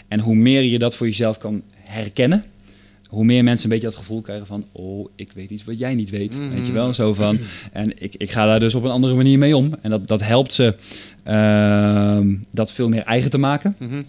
En 0.09 0.20
hoe 0.20 0.34
meer 0.34 0.62
je 0.62 0.78
dat 0.78 0.96
voor 0.96 1.07
jezelf 1.07 1.38
kan 1.38 1.62
herkennen, 1.74 2.44
hoe 3.11 3.24
meer 3.24 3.44
mensen 3.44 3.64
een 3.64 3.70
beetje 3.70 3.90
dat 3.90 3.98
gevoel 3.98 4.20
krijgen 4.20 4.46
van, 4.46 4.64
oh, 4.72 5.08
ik 5.16 5.32
weet 5.32 5.50
iets 5.50 5.64
wat 5.64 5.78
jij 5.78 5.94
niet 5.94 6.11
weet. 6.11 6.34
Weet 6.54 6.66
je 6.66 6.72
wel, 6.72 6.94
zo 6.94 7.14
van. 7.14 7.38
En 7.72 8.02
ik, 8.02 8.14
ik 8.16 8.30
ga 8.30 8.46
daar 8.46 8.61
dus 8.61 8.74
op 8.74 8.84
een 8.84 8.90
andere 8.90 9.14
manier 9.14 9.38
mee 9.38 9.56
om. 9.56 9.74
En 9.80 9.90
dat, 9.90 10.08
dat 10.08 10.22
helpt 10.22 10.52
ze 10.52 10.74
uh, 11.28 12.18
dat 12.50 12.72
veel 12.72 12.88
meer 12.88 13.02
eigen 13.02 13.30
te 13.30 13.38
maken. 13.38 13.74
Mm 13.78 14.04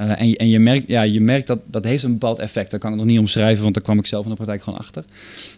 uh, 0.00 0.20
en, 0.20 0.34
en 0.34 0.48
je 0.48 0.58
merkt, 0.58 0.88
ja, 0.88 1.02
je 1.02 1.20
merkt 1.20 1.46
dat 1.46 1.58
dat 1.66 1.84
heeft 1.84 2.02
een 2.02 2.12
bepaald 2.12 2.38
effect. 2.38 2.70
Dat 2.70 2.80
kan 2.80 2.90
ik 2.90 2.96
nog 2.96 3.06
niet 3.06 3.18
omschrijven, 3.18 3.62
want 3.62 3.74
daar 3.74 3.82
kwam 3.82 3.98
ik 3.98 4.06
zelf 4.06 4.24
in 4.24 4.30
de 4.30 4.36
praktijk 4.36 4.62
gewoon 4.62 4.78
achter. 4.78 5.04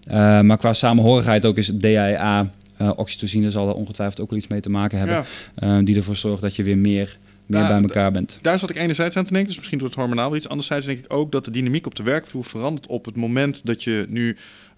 Uh, 0.08 0.40
maar 0.40 0.56
qua 0.56 0.72
samenhorigheid 0.72 1.46
ook 1.46 1.56
is 1.56 1.72
DHA, 1.78 2.50
uh, 2.80 2.90
oxytocine 2.96 3.50
zal 3.50 3.68
er 3.68 3.74
ongetwijfeld 3.74 4.20
ook 4.20 4.30
wel 4.30 4.38
iets 4.38 4.48
mee 4.48 4.60
te 4.60 4.70
maken 4.70 4.98
hebben. 4.98 5.24
Ja. 5.60 5.82
die 5.82 5.96
ervoor 5.96 6.16
zorgt 6.16 6.42
dat 6.42 6.56
je 6.56 6.62
weer 6.62 6.78
meer 6.78 7.18
meer 7.50 7.66
bij 7.66 7.80
elkaar 7.80 8.12
bent. 8.12 8.38
Daar 8.42 8.58
zat 8.58 8.70
ik 8.70 8.76
enerzijds 8.76 9.16
aan 9.16 9.24
te 9.24 9.30
denken, 9.30 9.48
dus 9.48 9.58
misschien 9.58 9.78
door 9.78 9.88
het 9.88 9.96
hormonaal 9.96 10.36
iets. 10.36 10.48
Anderzijds 10.48 10.86
denk 10.86 10.98
ik 10.98 11.12
ook 11.12 11.32
dat 11.32 11.44
de 11.44 11.50
dynamiek 11.50 11.86
op 11.86 11.94
de 11.94 12.02
werkvloer 12.02 12.44
verandert 12.44 12.86
op 12.86 13.04
het 13.04 13.16
moment 13.16 13.60
dat 13.66 13.82
je 13.82 14.06
nu... 14.08 14.36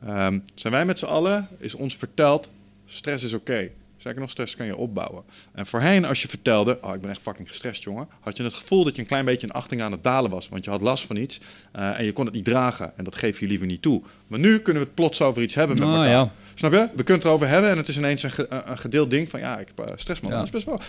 Um, 0.08 0.44
zijn 0.54 0.72
wij 0.72 0.84
met 0.84 0.98
z'n 0.98 1.04
allen, 1.04 1.48
is 1.58 1.74
ons 1.74 1.96
verteld, 1.96 2.50
stress 2.86 3.24
is 3.24 3.32
oké. 3.32 3.52
Okay. 3.52 3.72
Zeker 3.96 4.20
nog, 4.20 4.30
stress 4.30 4.56
kan 4.56 4.66
je 4.66 4.76
opbouwen. 4.76 5.22
En 5.52 5.66
voorheen, 5.66 6.04
als 6.04 6.22
je 6.22 6.28
vertelde, 6.28 6.78
oh, 6.80 6.94
ik 6.94 7.00
ben 7.00 7.10
echt 7.10 7.20
fucking 7.20 7.48
gestrest, 7.48 7.82
jongen, 7.82 8.08
had 8.20 8.36
je 8.36 8.42
het 8.42 8.54
gevoel 8.54 8.84
dat 8.84 8.94
je 8.94 9.00
een 9.00 9.08
klein 9.08 9.24
beetje 9.24 9.46
een 9.46 9.52
achting 9.52 9.82
aan 9.82 9.92
het 9.92 10.04
dalen 10.04 10.30
was. 10.30 10.48
Want 10.48 10.64
je 10.64 10.70
had 10.70 10.80
last 10.80 11.06
van 11.06 11.16
iets 11.16 11.40
uh, 11.76 11.98
en 11.98 12.04
je 12.04 12.12
kon 12.12 12.24
het 12.24 12.34
niet 12.34 12.44
dragen. 12.44 12.92
En 12.96 13.04
dat 13.04 13.16
geef 13.16 13.40
je 13.40 13.46
liever 13.46 13.66
niet 13.66 13.82
toe. 13.82 14.02
Maar 14.26 14.38
nu 14.38 14.58
kunnen 14.58 14.82
we 14.82 14.88
het 14.88 14.96
plots 14.96 15.20
over 15.20 15.42
iets 15.42 15.54
hebben 15.54 15.78
met 15.78 15.86
oh, 15.86 15.94
elkaar. 15.94 16.10
Ja. 16.10 16.32
Snap 16.54 16.72
je? 16.72 16.78
We 16.78 17.02
kunnen 17.02 17.14
het 17.14 17.24
erover 17.24 17.48
hebben 17.48 17.70
en 17.70 17.76
het 17.76 17.88
is 17.88 17.96
ineens 17.96 18.22
een, 18.22 18.32
een 18.48 18.78
gedeeld 18.78 19.10
ding 19.10 19.28
van, 19.30 19.40
ja, 19.40 19.58
ik 19.58 19.72
heb 19.74 19.88
uh, 19.88 19.94
stress, 19.96 20.20
man. 20.20 20.30
Ja. 20.30 20.36
Dat 20.36 20.46
is 20.46 20.52
best 20.52 20.66
wel. 20.66 20.80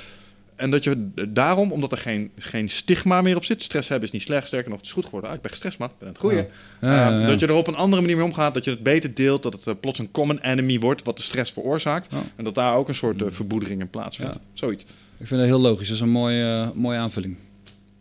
En 0.55 0.71
dat 0.71 0.83
je 0.83 1.09
daarom, 1.29 1.71
omdat 1.71 1.91
er 1.91 1.97
geen, 1.97 2.31
geen 2.37 2.69
stigma 2.69 3.21
meer 3.21 3.35
op 3.35 3.45
zit, 3.45 3.63
stress 3.63 3.89
hebben 3.89 4.07
is 4.07 4.13
niet 4.13 4.21
slecht, 4.21 4.47
sterker 4.47 4.69
nog, 4.69 4.77
het 4.77 4.87
is 4.87 4.93
goed 4.93 5.05
geworden. 5.05 5.29
Ah, 5.29 5.35
ik 5.35 5.41
ben 5.41 5.51
gestrest, 5.51 5.77
man, 5.77 5.89
ik 5.89 5.97
ben 5.97 6.07
het 6.07 6.17
goede. 6.17 6.47
Ehm, 6.79 7.25
dat 7.25 7.39
je 7.39 7.47
er 7.47 7.53
op 7.53 7.67
een 7.67 7.75
andere 7.75 8.01
manier 8.01 8.17
mee 8.17 8.25
omgaat, 8.25 8.53
dat 8.53 8.65
je 8.65 8.71
het 8.71 8.83
beter 8.83 9.13
deelt, 9.13 9.43
dat 9.43 9.53
het 9.53 9.65
uh, 9.65 9.73
plots 9.79 9.99
een 9.99 10.11
common 10.11 10.39
enemy 10.39 10.79
wordt, 10.79 11.03
wat 11.03 11.17
de 11.17 11.23
stress 11.23 11.51
veroorzaakt. 11.51 12.13
En 12.35 12.43
dat 12.43 12.55
daar 12.55 12.75
ook 12.75 12.87
een 12.87 12.95
soort 12.95 13.21
uh, 13.21 13.27
verboedering 13.31 13.81
in 13.81 13.89
plaatsvindt. 13.89 14.39
Zoiets. 14.53 14.83
Ik 15.17 15.27
vind 15.27 15.39
dat 15.39 15.49
heel 15.49 15.59
logisch, 15.59 15.87
dat 15.87 15.95
is 15.95 16.01
een 16.01 16.09
mooie, 16.09 16.43
uh, 16.43 16.81
mooie 16.81 16.97
aanvulling. 16.97 17.37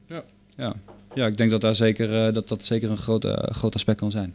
Ja. 0.06 0.22
ja. 0.56 0.74
Ja, 1.14 1.26
ik 1.26 1.36
denk 1.36 1.50
dat 1.50 1.60
daar 1.60 1.74
zeker, 1.74 2.32
dat, 2.32 2.48
dat 2.48 2.64
zeker 2.64 2.90
een 2.90 2.96
groot, 2.96 3.26
groot 3.28 3.74
aspect 3.74 3.98
kan 3.98 4.10
zijn. 4.10 4.34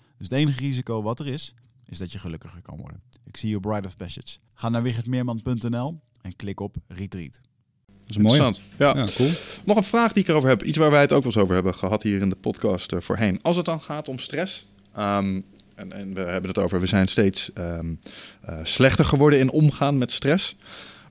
Dus 0.21 0.29
het 0.29 0.39
enige 0.39 0.59
risico 0.59 1.01
wat 1.01 1.19
er 1.19 1.27
is, 1.27 1.53
is 1.89 1.97
dat 1.97 2.11
je 2.11 2.19
gelukkiger 2.19 2.61
kan 2.61 2.77
worden. 2.77 3.01
Ik 3.25 3.37
zie 3.37 3.49
je 3.49 3.59
Bride 3.59 3.87
of 3.87 3.97
Passage. 3.97 4.37
Ga 4.53 4.69
naar 4.69 4.81
wichertmeerman.nl 4.83 5.99
en 6.21 6.35
klik 6.35 6.59
op 6.59 6.75
Retreat. 6.87 7.39
Dat 7.85 8.09
is 8.09 8.17
mooi. 8.17 8.53
Ja, 8.77 9.07
cool. 9.15 9.29
Nog 9.65 9.77
een 9.77 9.83
vraag 9.83 10.13
die 10.13 10.23
ik 10.23 10.29
erover 10.29 10.49
heb. 10.49 10.63
Iets 10.63 10.77
waar 10.77 10.91
wij 10.91 11.01
het 11.01 11.11
ook 11.11 11.23
wel 11.23 11.31
eens 11.31 11.41
over 11.41 11.53
hebben 11.53 11.75
gehad 11.75 12.03
hier 12.03 12.21
in 12.21 12.29
de 12.29 12.35
podcast 12.35 12.91
eh, 12.91 12.99
voorheen. 12.99 13.39
Als 13.41 13.55
het 13.55 13.65
dan 13.65 13.81
gaat 13.81 14.07
om 14.07 14.19
stress. 14.19 14.65
ehm, 14.95 15.41
en, 15.75 15.91
en 15.91 16.13
we 16.13 16.21
hebben 16.21 16.49
het 16.49 16.57
over, 16.57 16.79
we 16.79 16.85
zijn 16.85 17.07
steeds 17.07 17.53
ehm, 17.53 17.93
eh, 18.41 18.59
slechter 18.63 19.05
geworden 19.05 19.39
in 19.39 19.51
omgaan 19.51 19.97
met 19.97 20.11
stress. 20.11 20.55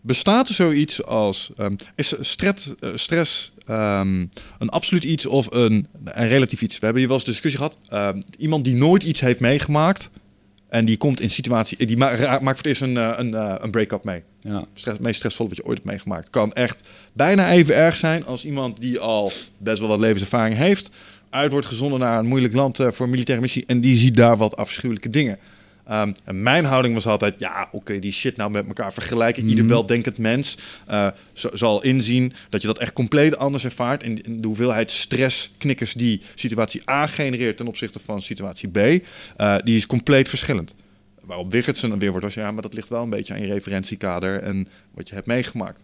Bestaat 0.01 0.49
er 0.49 0.55
zoiets 0.55 1.05
als, 1.05 1.51
ehm, 1.57 1.77
is 1.95 2.15
stress, 2.21 2.75
eh, 2.75 2.91
stress 2.95 3.53
ehm, 3.71 4.27
een 4.59 4.69
absoluut 4.69 5.05
iets 5.05 5.27
of 5.27 5.47
een, 5.51 5.87
een 6.05 6.29
relatief 6.29 6.63
iets? 6.63 6.75
We 6.79 6.85
hebben 6.85 6.99
hier 7.03 7.09
wel 7.11 7.17
eens 7.19 7.27
een 7.27 7.33
discussie 7.33 7.61
gehad. 7.61 7.77
Ehm, 7.89 8.21
iemand 8.39 8.65
die 8.65 8.75
nooit 8.75 9.03
iets 9.03 9.21
heeft 9.21 9.41
meegemaakt 9.41 10.11
en 10.69 10.85
die 10.85 10.97
komt 10.97 11.21
in 11.21 11.31
situatie, 11.31 11.87
die 11.87 11.97
ma- 11.97 12.11
maakt 12.19 12.41
voor 12.43 12.53
het 12.57 12.67
eerst 12.67 12.83
een, 12.83 12.97
eh, 12.97 13.13
een, 13.17 13.35
eh, 13.35 13.55
een 13.59 13.71
break-up 13.71 14.05
mee 14.05 14.23
Ja. 14.41 14.65
stress, 14.75 14.97
het 14.97 15.07
meest 15.07 15.17
stressvolle 15.17 15.49
wat 15.49 15.59
je 15.59 15.65
ooit 15.65 15.77
hebt 15.77 15.91
meegemaakt. 15.91 16.31
Kan 16.31 16.53
echt 16.53 16.89
bijna 17.13 17.51
even 17.53 17.75
erg 17.75 17.97
zijn 17.97 18.27
als 18.27 18.45
iemand 18.45 18.81
die 18.81 18.99
al 18.99 19.33
best 19.59 19.79
wel 19.79 19.89
wat 19.89 19.99
levenservaring 20.01 20.57
heeft. 20.57 20.91
Uit 21.31 21.53
wordt 21.53 21.67
gezonden 21.67 21.99
naar 21.99 22.19
een 22.19 22.27
moeilijk 22.27 22.55
land 22.55 22.79
eh, 22.81 22.91
voor 22.91 23.05
een 23.05 23.11
militaire 23.11 23.43
missie. 23.45 23.65
En 23.67 23.81
die 23.81 23.97
ziet 23.97 24.17
daar 24.17 24.37
wat 24.37 24.57
afschuwelijke 24.57 25.11
dingen. 25.11 25.39
Ehm, 25.91 26.13
en 26.25 26.43
mijn 26.43 26.65
houding 26.65 26.95
was 26.95 27.07
altijd, 27.07 27.39
ja, 27.39 27.69
oké, 27.73 27.99
die 27.99 28.13
shit 28.13 28.37
nou 28.37 28.51
met 28.51 28.67
elkaar 28.67 28.93
vergelijken. 28.93 29.49
Ieder 29.49 29.67
weldenkend 29.67 30.19
mens 30.19 30.57
eh, 30.87 31.07
zal 31.53 31.83
inzien 31.83 32.33
dat 32.49 32.61
je 32.61 32.67
dat 32.67 32.79
echt 32.79 32.93
compleet 32.93 33.37
anders 33.37 33.65
ervaart. 33.65 34.03
En 34.03 34.15
de 34.41 34.47
hoeveelheid 34.47 34.91
stressknikkers 34.91 35.93
die 35.95 36.21
situatie 36.35 36.91
A 36.91 37.07
genereert 37.07 37.57
ten 37.57 37.67
opzichte 37.67 37.99
van 38.05 38.23
situatie 38.23 38.69
B, 38.69 38.77
eh, 38.77 39.57
die 39.65 39.77
is 39.77 39.87
compleet 39.87 40.29
verschillend. 40.29 40.75
Waarop 41.21 41.51
Wiggertsen 41.53 41.91
een 41.91 41.99
weerwoord 41.99 42.23
was, 42.23 42.35
ja, 42.35 42.53
maar 42.53 42.63
dat 42.63 42.75
ligt 42.75 42.89
wel 42.89 43.03
een 43.03 43.11
beetje 43.11 43.35
aan 43.35 43.41
je 43.41 43.47
referentiekader 43.53 44.39
en 44.43 44.69
wat 44.95 45.09
je 45.09 45.15
hebt 45.15 45.27
meegemaakt. 45.27 45.83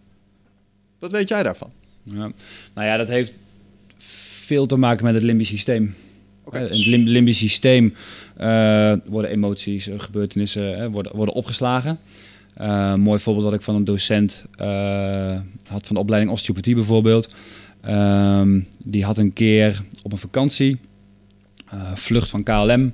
Wat 0.99 1.11
weet 1.11 1.27
jij 1.29 1.43
daarvan? 1.43 1.71
Ja. 2.03 2.31
Nou 2.73 2.87
ja, 2.87 2.97
dat 2.97 3.07
heeft 3.07 3.33
veel 3.97 4.65
te 4.65 4.75
maken 4.77 5.05
met 5.05 5.13
het 5.13 5.23
limbisch 5.23 5.47
systeem. 5.47 5.95
Eh, 6.51 6.59
het 6.61 6.85
lim- 6.85 7.07
limbisch 7.07 7.37
systeem 7.37 7.93
worden 9.09 9.31
emoties, 9.31 9.87
eh, 9.87 9.99
gebeurtenissen 9.99 10.81
eh, 10.81 10.87
worden, 10.91 11.15
worden 11.15 11.35
opgeslagen. 11.35 11.99
Eh, 12.53 12.89
een 12.93 12.99
mooi 13.01 13.19
voorbeeld 13.19 13.45
wat 13.45 13.53
ik 13.53 13.61
van 13.61 13.75
een 13.75 13.83
docent 13.83 14.43
eh, 14.55 15.35
had 15.67 15.87
van 15.87 15.95
de 15.95 16.01
opleiding 16.01 16.33
osteopathie 16.33 16.75
bijvoorbeeld. 16.75 17.29
Ehm, 17.81 18.59
die 18.83 19.05
had 19.05 19.17
een 19.17 19.33
keer 19.33 19.81
op 20.03 20.11
een 20.11 20.17
vakantie, 20.17 20.77
eh, 21.69 21.95
vlucht 21.95 22.29
van 22.29 22.43
KLM. 22.43 22.93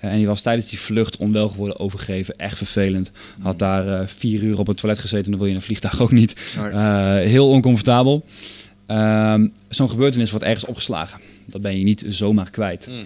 Eh, 0.00 0.10
en 0.10 0.16
die 0.16 0.26
was 0.26 0.42
tijdens 0.42 0.68
die 0.68 0.78
vlucht 0.78 1.16
onwel 1.16 1.48
geworden, 1.48 1.78
overgegeven. 1.78 2.34
Echt 2.34 2.56
vervelend. 2.56 3.10
Had 3.40 3.58
daar 3.58 4.00
eh, 4.00 4.06
vier 4.06 4.42
uur 4.42 4.58
op 4.58 4.66
het 4.66 4.76
toilet 4.76 4.98
gezeten. 5.00 5.30
Dan 5.30 5.34
wil 5.34 5.44
je 5.44 5.50
in 5.50 5.58
een 5.58 5.64
vliegtuig 5.64 6.00
ook 6.00 6.10
niet. 6.12 6.34
Eh, 6.56 7.14
heel 7.14 7.48
oncomfortabel. 7.50 8.24
Ehm, 8.86 9.46
Zo'n 9.68 9.90
gebeurtenis 9.90 10.30
wordt 10.30 10.44
ergens 10.46 10.64
opgeslagen. 10.64 11.20
Dat 11.46 11.60
ben 11.60 11.78
je 11.78 11.84
niet 11.84 12.04
zomaar 12.08 12.50
kwijt. 12.50 12.86
Mm. 12.90 13.04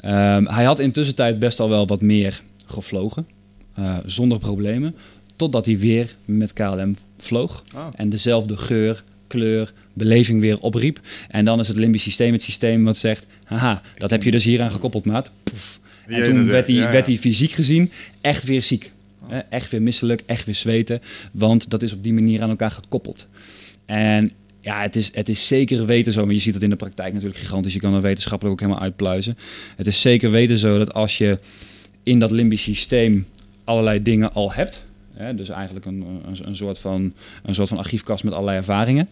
Ehm, 0.00 0.44
hij 0.46 0.64
had 0.64 0.78
intussen 0.80 1.14
tijd 1.14 1.38
best 1.38 1.60
al 1.60 1.68
wel 1.68 1.86
wat 1.86 2.00
meer 2.00 2.40
gevlogen. 2.66 3.26
eh, 3.74 3.96
zonder 4.06 4.38
problemen. 4.38 4.94
Totdat 5.36 5.66
hij 5.66 5.78
weer 5.78 6.14
met 6.24 6.52
KLM 6.52 6.96
vloog. 7.18 7.62
Ah. 7.74 7.86
En 7.96 8.08
dezelfde 8.08 8.56
geur, 8.56 9.04
kleur, 9.26 9.72
beleving 9.92 10.40
weer 10.40 10.60
opriep. 10.60 11.00
En 11.28 11.44
dan 11.44 11.60
is 11.60 11.68
het 11.68 11.76
limbisch 11.76 12.02
systeem 12.02 12.32
het 12.32 12.42
systeem 12.42 12.84
wat 12.84 12.96
zegt... 12.96 13.26
Haha, 13.44 13.82
dat 13.98 14.10
heb 14.10 14.22
je 14.22 14.30
dus 14.30 14.44
hieraan 14.44 14.70
gekoppeld, 14.70 15.04
maat. 15.04 15.30
Poef. 15.42 15.80
En 16.06 16.24
toen 16.24 16.46
werd 16.46 16.66
hij, 16.66 16.76
ja, 16.76 16.82
ja. 16.82 16.92
werd 16.92 17.06
hij 17.06 17.16
fysiek 17.16 17.50
gezien 17.50 17.90
echt 18.20 18.44
weer 18.44 18.62
ziek. 18.62 18.92
Hè, 19.26 19.38
Echt 19.38 19.70
weer 19.70 19.82
misselijk, 19.82 20.22
echt 20.26 20.46
weer 20.46 20.54
zweten. 20.54 21.00
Want 21.32 21.70
dat 21.70 21.82
is 21.82 21.92
op 21.92 22.02
die 22.02 22.12
manier 22.12 22.42
aan 22.42 22.50
elkaar 22.50 22.70
gekoppeld. 22.70 23.26
En 23.86 24.32
ja, 24.68 24.80
het 24.80 24.96
is, 24.96 25.10
het 25.14 25.28
is 25.28 25.46
zeker 25.46 25.86
weten 25.86 26.12
zo, 26.12 26.24
maar 26.24 26.34
je 26.34 26.40
ziet 26.40 26.54
het 26.54 26.62
in 26.62 26.70
de 26.70 26.76
praktijk 26.76 27.12
natuurlijk 27.12 27.40
gigantisch. 27.40 27.72
Je 27.72 27.80
kan 27.80 27.94
er 27.94 28.00
wetenschappelijk 28.00 28.54
ook 28.54 28.60
helemaal 28.60 28.82
uitpluizen. 28.82 29.38
Het 29.76 29.86
is 29.86 30.00
zeker 30.00 30.30
weten 30.30 30.58
zo 30.58 30.78
dat 30.78 30.94
als 30.94 31.18
je 31.18 31.38
in 32.02 32.18
dat 32.18 32.30
limbisch 32.30 32.62
systeem 32.62 33.26
allerlei 33.64 34.02
dingen 34.02 34.32
al 34.32 34.52
hebt, 34.52 34.84
hè, 35.12 35.34
dus 35.34 35.48
eigenlijk 35.48 35.86
een, 35.86 36.04
een, 36.26 36.46
een, 36.46 36.56
soort 36.56 36.78
van, 36.78 37.14
een 37.42 37.54
soort 37.54 37.68
van 37.68 37.78
archiefkast 37.78 38.24
met 38.24 38.32
allerlei 38.32 38.56
ervaringen, 38.56 39.08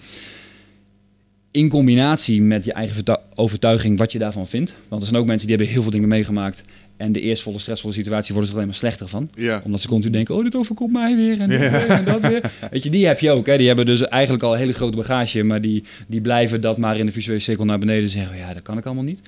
in 1.57 1.69
combinatie 1.69 2.43
met 2.43 2.65
je 2.65 2.73
eigen 2.73 2.95
vertu- 2.95 3.17
overtuiging 3.35 3.99
wat 3.99 4.13
je 4.13 4.19
daarvan 4.19 4.47
vindt. 4.47 4.75
Want 4.89 5.03
er 5.03 5.09
zijn 5.09 5.21
ook 5.21 5.27
mensen 5.27 5.47
die 5.47 5.57
hebben 5.57 5.75
heel 5.75 5.83
veel 5.83 5.93
dingen 5.93 6.09
meegemaakt 6.09 6.63
en 6.97 7.13
de 7.13 7.21
eerstvolle 7.21 7.59
stressvolle 7.59 7.95
situatie 7.95 8.31
worden 8.33 8.51
ze 8.51 8.57
alleen 8.57 8.69
maar 8.69 8.77
slechter 8.79 9.09
van 9.09 9.31
Ja. 9.35 9.61
omdat 9.65 9.81
ze 9.81 9.89
continu 9.89 10.13
denken, 10.13 10.35
oh, 10.35 10.45
dit 10.45 10.57
overkomt 10.57 10.93
mij 10.93 11.17
weer 11.17 11.41
en, 11.41 11.51
Ja. 11.51 11.59
weer 11.59 11.87
en 11.87 12.05
dat 12.05 12.21
weer. 12.21 12.53
Weet 12.71 12.83
je, 12.83 12.91
die 12.91 13.07
heb 13.07 13.21
je 13.21 13.31
ook. 13.31 13.47
Hè? 13.47 13.57
Die 13.57 13.67
hebben 13.67 13.87
dus 13.87 14.03
eigenlijk 14.09 14.43
al 14.43 14.53
een 14.53 14.59
hele 14.59 14.73
grote 14.73 14.97
bagage, 14.97 15.43
maar 15.43 15.61
die, 15.61 15.83
die 16.07 16.21
blijven 16.21 16.61
dat 16.61 16.77
maar 16.79 16.99
in 16.99 17.07
de 17.07 17.13
visuele 17.13 17.41
cirkel 17.41 17.65
naar 17.65 17.79
beneden 17.79 18.11
zeggen. 18.11 18.37
Ja, 18.37 18.53
dat 18.55 18.63
kan 18.63 18.79
ik 18.79 18.85
allemaal 18.87 19.05
niet. 19.05 19.21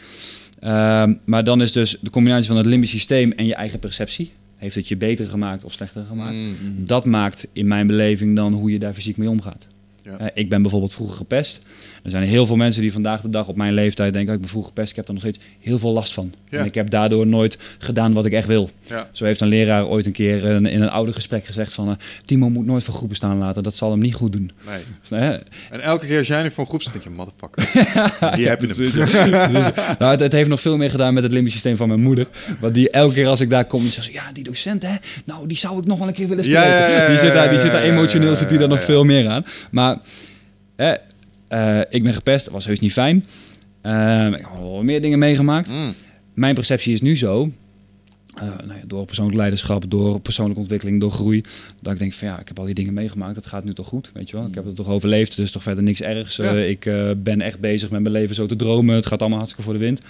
Ehm, 0.60 1.14
maar 1.24 1.44
dan 1.44 1.62
is 1.62 1.72
dus 1.72 1.96
de 2.00 2.10
combinatie 2.10 2.46
van 2.48 2.56
het 2.56 2.66
limbisch 2.66 2.90
systeem 2.90 3.32
en 3.32 3.46
je 3.46 3.54
eigen 3.54 3.78
perceptie. 3.78 4.30
Heeft 4.56 4.74
het 4.74 4.88
je 4.88 4.96
beter 4.96 5.26
gemaakt 5.28 5.64
of 5.64 5.72
slechter 5.72 6.04
gemaakt? 6.08 6.34
Mm. 6.36 6.54
Dat 6.84 7.04
maakt 7.04 7.46
in 7.52 7.66
mijn 7.66 7.86
beleving 7.86 8.36
dan 8.36 8.52
hoe 8.52 8.70
je 8.70 8.78
daar 8.78 8.92
fysiek 8.94 9.16
mee 9.16 9.28
omgaat. 9.30 9.66
Ja. 10.02 10.18
Eh, 10.18 10.26
ik 10.34 10.48
ben 10.48 10.62
bijvoorbeeld 10.62 10.92
vroeger 10.94 11.16
gepest. 11.16 11.60
Er 12.08 12.16
zijn 12.16 12.28
heel 12.28 12.46
veel 12.46 12.56
mensen 12.56 12.82
die 12.82 12.92
vandaag 12.92 13.20
de 13.20 13.30
dag 13.30 13.48
op 13.48 13.56
mijn 13.56 13.72
leeftijd 13.74 14.12
denken... 14.12 14.28
Oh, 14.30 14.34
ik 14.34 14.40
ben 14.40 14.50
vroeger 14.50 14.72
gepest, 14.74 14.90
ik 14.90 14.96
heb 14.96 15.06
er 15.06 15.12
nog 15.12 15.22
steeds 15.22 15.38
heel 15.60 15.78
veel 15.78 15.92
last 15.92 16.12
van. 16.12 16.32
Ja. 16.50 16.58
En 16.58 16.66
ik 16.66 16.74
heb 16.74 16.90
daardoor 16.90 17.26
nooit 17.26 17.58
gedaan 17.78 18.12
wat 18.12 18.24
ik 18.26 18.32
echt 18.32 18.46
wil. 18.46 18.70
Ja. 18.86 19.08
Zo 19.12 19.24
heeft 19.24 19.40
een 19.40 19.48
leraar 19.48 19.86
ooit 19.86 20.06
een 20.06 20.12
keer 20.12 20.44
in, 20.44 20.66
in 20.66 20.82
een 20.82 20.88
ouder 20.90 21.14
gesprek 21.14 21.44
gezegd 21.44 21.72
van... 21.72 21.88
eh, 21.88 21.94
Timo 22.24 22.48
moet 22.50 22.66
nooit 22.66 22.84
van 22.84 22.94
groepen 22.94 23.16
staan 23.16 23.38
laten, 23.38 23.62
dat 23.62 23.74
zal 23.74 23.90
hem 23.90 24.00
niet 24.00 24.14
goed 24.14 24.32
doen. 24.32 24.50
Nee. 24.66 24.78
Dus, 25.00 25.10
hè, 25.10 25.34
En 25.70 25.80
elke 25.80 26.06
keer 26.06 26.18
als 26.18 26.26
jij 26.26 26.42
nu 26.42 26.50
voor 26.50 26.64
een 26.64 26.68
groep 26.68 26.82
zit, 26.82 26.92
denk 26.92 27.04
je, 27.04 27.10
motherfucker. 27.10 27.70
Die 28.36 28.48
heb 28.48 28.60
je 28.60 28.66
precies. 28.66 28.94
hem. 28.94 29.52
nou, 29.98 30.10
het, 30.10 30.20
het 30.20 30.32
heeft 30.32 30.48
nog 30.48 30.60
veel 30.60 30.76
meer 30.76 30.90
gedaan 30.90 31.14
met 31.14 31.22
het 31.22 31.32
limbisch 31.32 31.52
systeem 31.52 31.76
van 31.76 31.88
mijn 31.88 32.00
moeder. 32.00 32.26
Want 32.58 32.74
die 32.74 32.90
elke 32.90 33.14
keer 33.14 33.26
als 33.26 33.40
ik 33.40 33.50
daar 33.50 33.64
kom, 33.64 33.80
die 33.80 33.90
zegt 33.90 34.06
zo, 34.06 34.12
ja, 34.12 34.32
die 34.32 34.44
docent, 34.44 34.82
hè, 34.82 34.94
nou, 35.24 35.46
die 35.46 35.56
zou 35.56 35.78
ik 35.78 35.84
nog 35.86 35.98
wel 35.98 36.08
een 36.08 36.14
keer 36.14 36.28
willen 36.28 36.44
spreken. 36.44 37.08
die 37.08 37.18
zit 37.18 37.32
daar, 37.32 37.48
die 37.50 37.60
zit 37.60 37.72
daar 37.72 37.82
emotioneel, 37.82 38.36
zit 38.36 38.48
die 38.48 38.58
daar 38.58 38.68
nog 38.68 38.84
veel 38.84 39.04
meer 39.04 39.28
aan. 39.28 39.44
Maar 39.70 39.96
eh, 41.48 41.80
ik 41.88 42.02
ben 42.02 42.14
gepest, 42.14 42.44
dat 42.44 42.54
was 42.54 42.66
heus 42.66 42.80
niet 42.80 42.92
fijn. 42.92 43.24
Ehm, 43.82 44.32
ik 44.32 44.40
heb 44.40 44.60
wel 44.60 44.82
meer 44.82 45.02
dingen 45.02 45.18
meegemaakt. 45.18 45.70
Mm. 45.70 45.94
Mijn 46.34 46.54
perceptie 46.54 46.92
is 46.92 47.00
nu 47.00 47.16
zo, 47.16 47.52
eh, 48.34 48.46
nou 48.46 48.78
ja, 48.78 48.84
door 48.86 49.04
persoonlijk 49.04 49.36
leiderschap, 49.36 49.90
door 49.90 50.20
persoonlijke 50.20 50.60
ontwikkeling, 50.60 51.00
door 51.00 51.10
groei, 51.10 51.42
dat 51.82 51.92
ik 51.92 51.98
denk 51.98 52.12
van 52.12 52.28
ja, 52.28 52.40
ik 52.40 52.48
heb 52.48 52.58
al 52.58 52.64
die 52.64 52.74
dingen 52.74 52.94
meegemaakt, 52.94 53.34
dat 53.34 53.46
gaat 53.46 53.64
nu 53.64 53.72
toch 53.72 53.86
goed, 53.86 54.10
weet 54.14 54.30
je 54.30 54.36
wel. 54.36 54.46
Ik 54.46 54.54
heb 54.54 54.64
het 54.64 54.76
toch 54.76 54.88
overleefd, 54.88 55.36
dus 55.36 55.50
toch 55.50 55.62
verder 55.62 55.82
niks 55.84 56.02
ergs. 56.02 56.36
Ja. 56.36 56.54
Eh, 56.54 56.68
ik 56.68 56.90
ben 57.16 57.40
echt 57.40 57.60
bezig 57.60 57.90
met 57.90 58.00
mijn 58.00 58.14
leven 58.14 58.34
zo 58.34 58.46
te 58.46 58.56
dromen, 58.56 58.94
het 58.94 59.06
gaat 59.06 59.20
allemaal 59.20 59.38
hartstikke 59.38 59.70
voor 59.70 59.78
de 59.78 59.84
wind. 59.84 60.00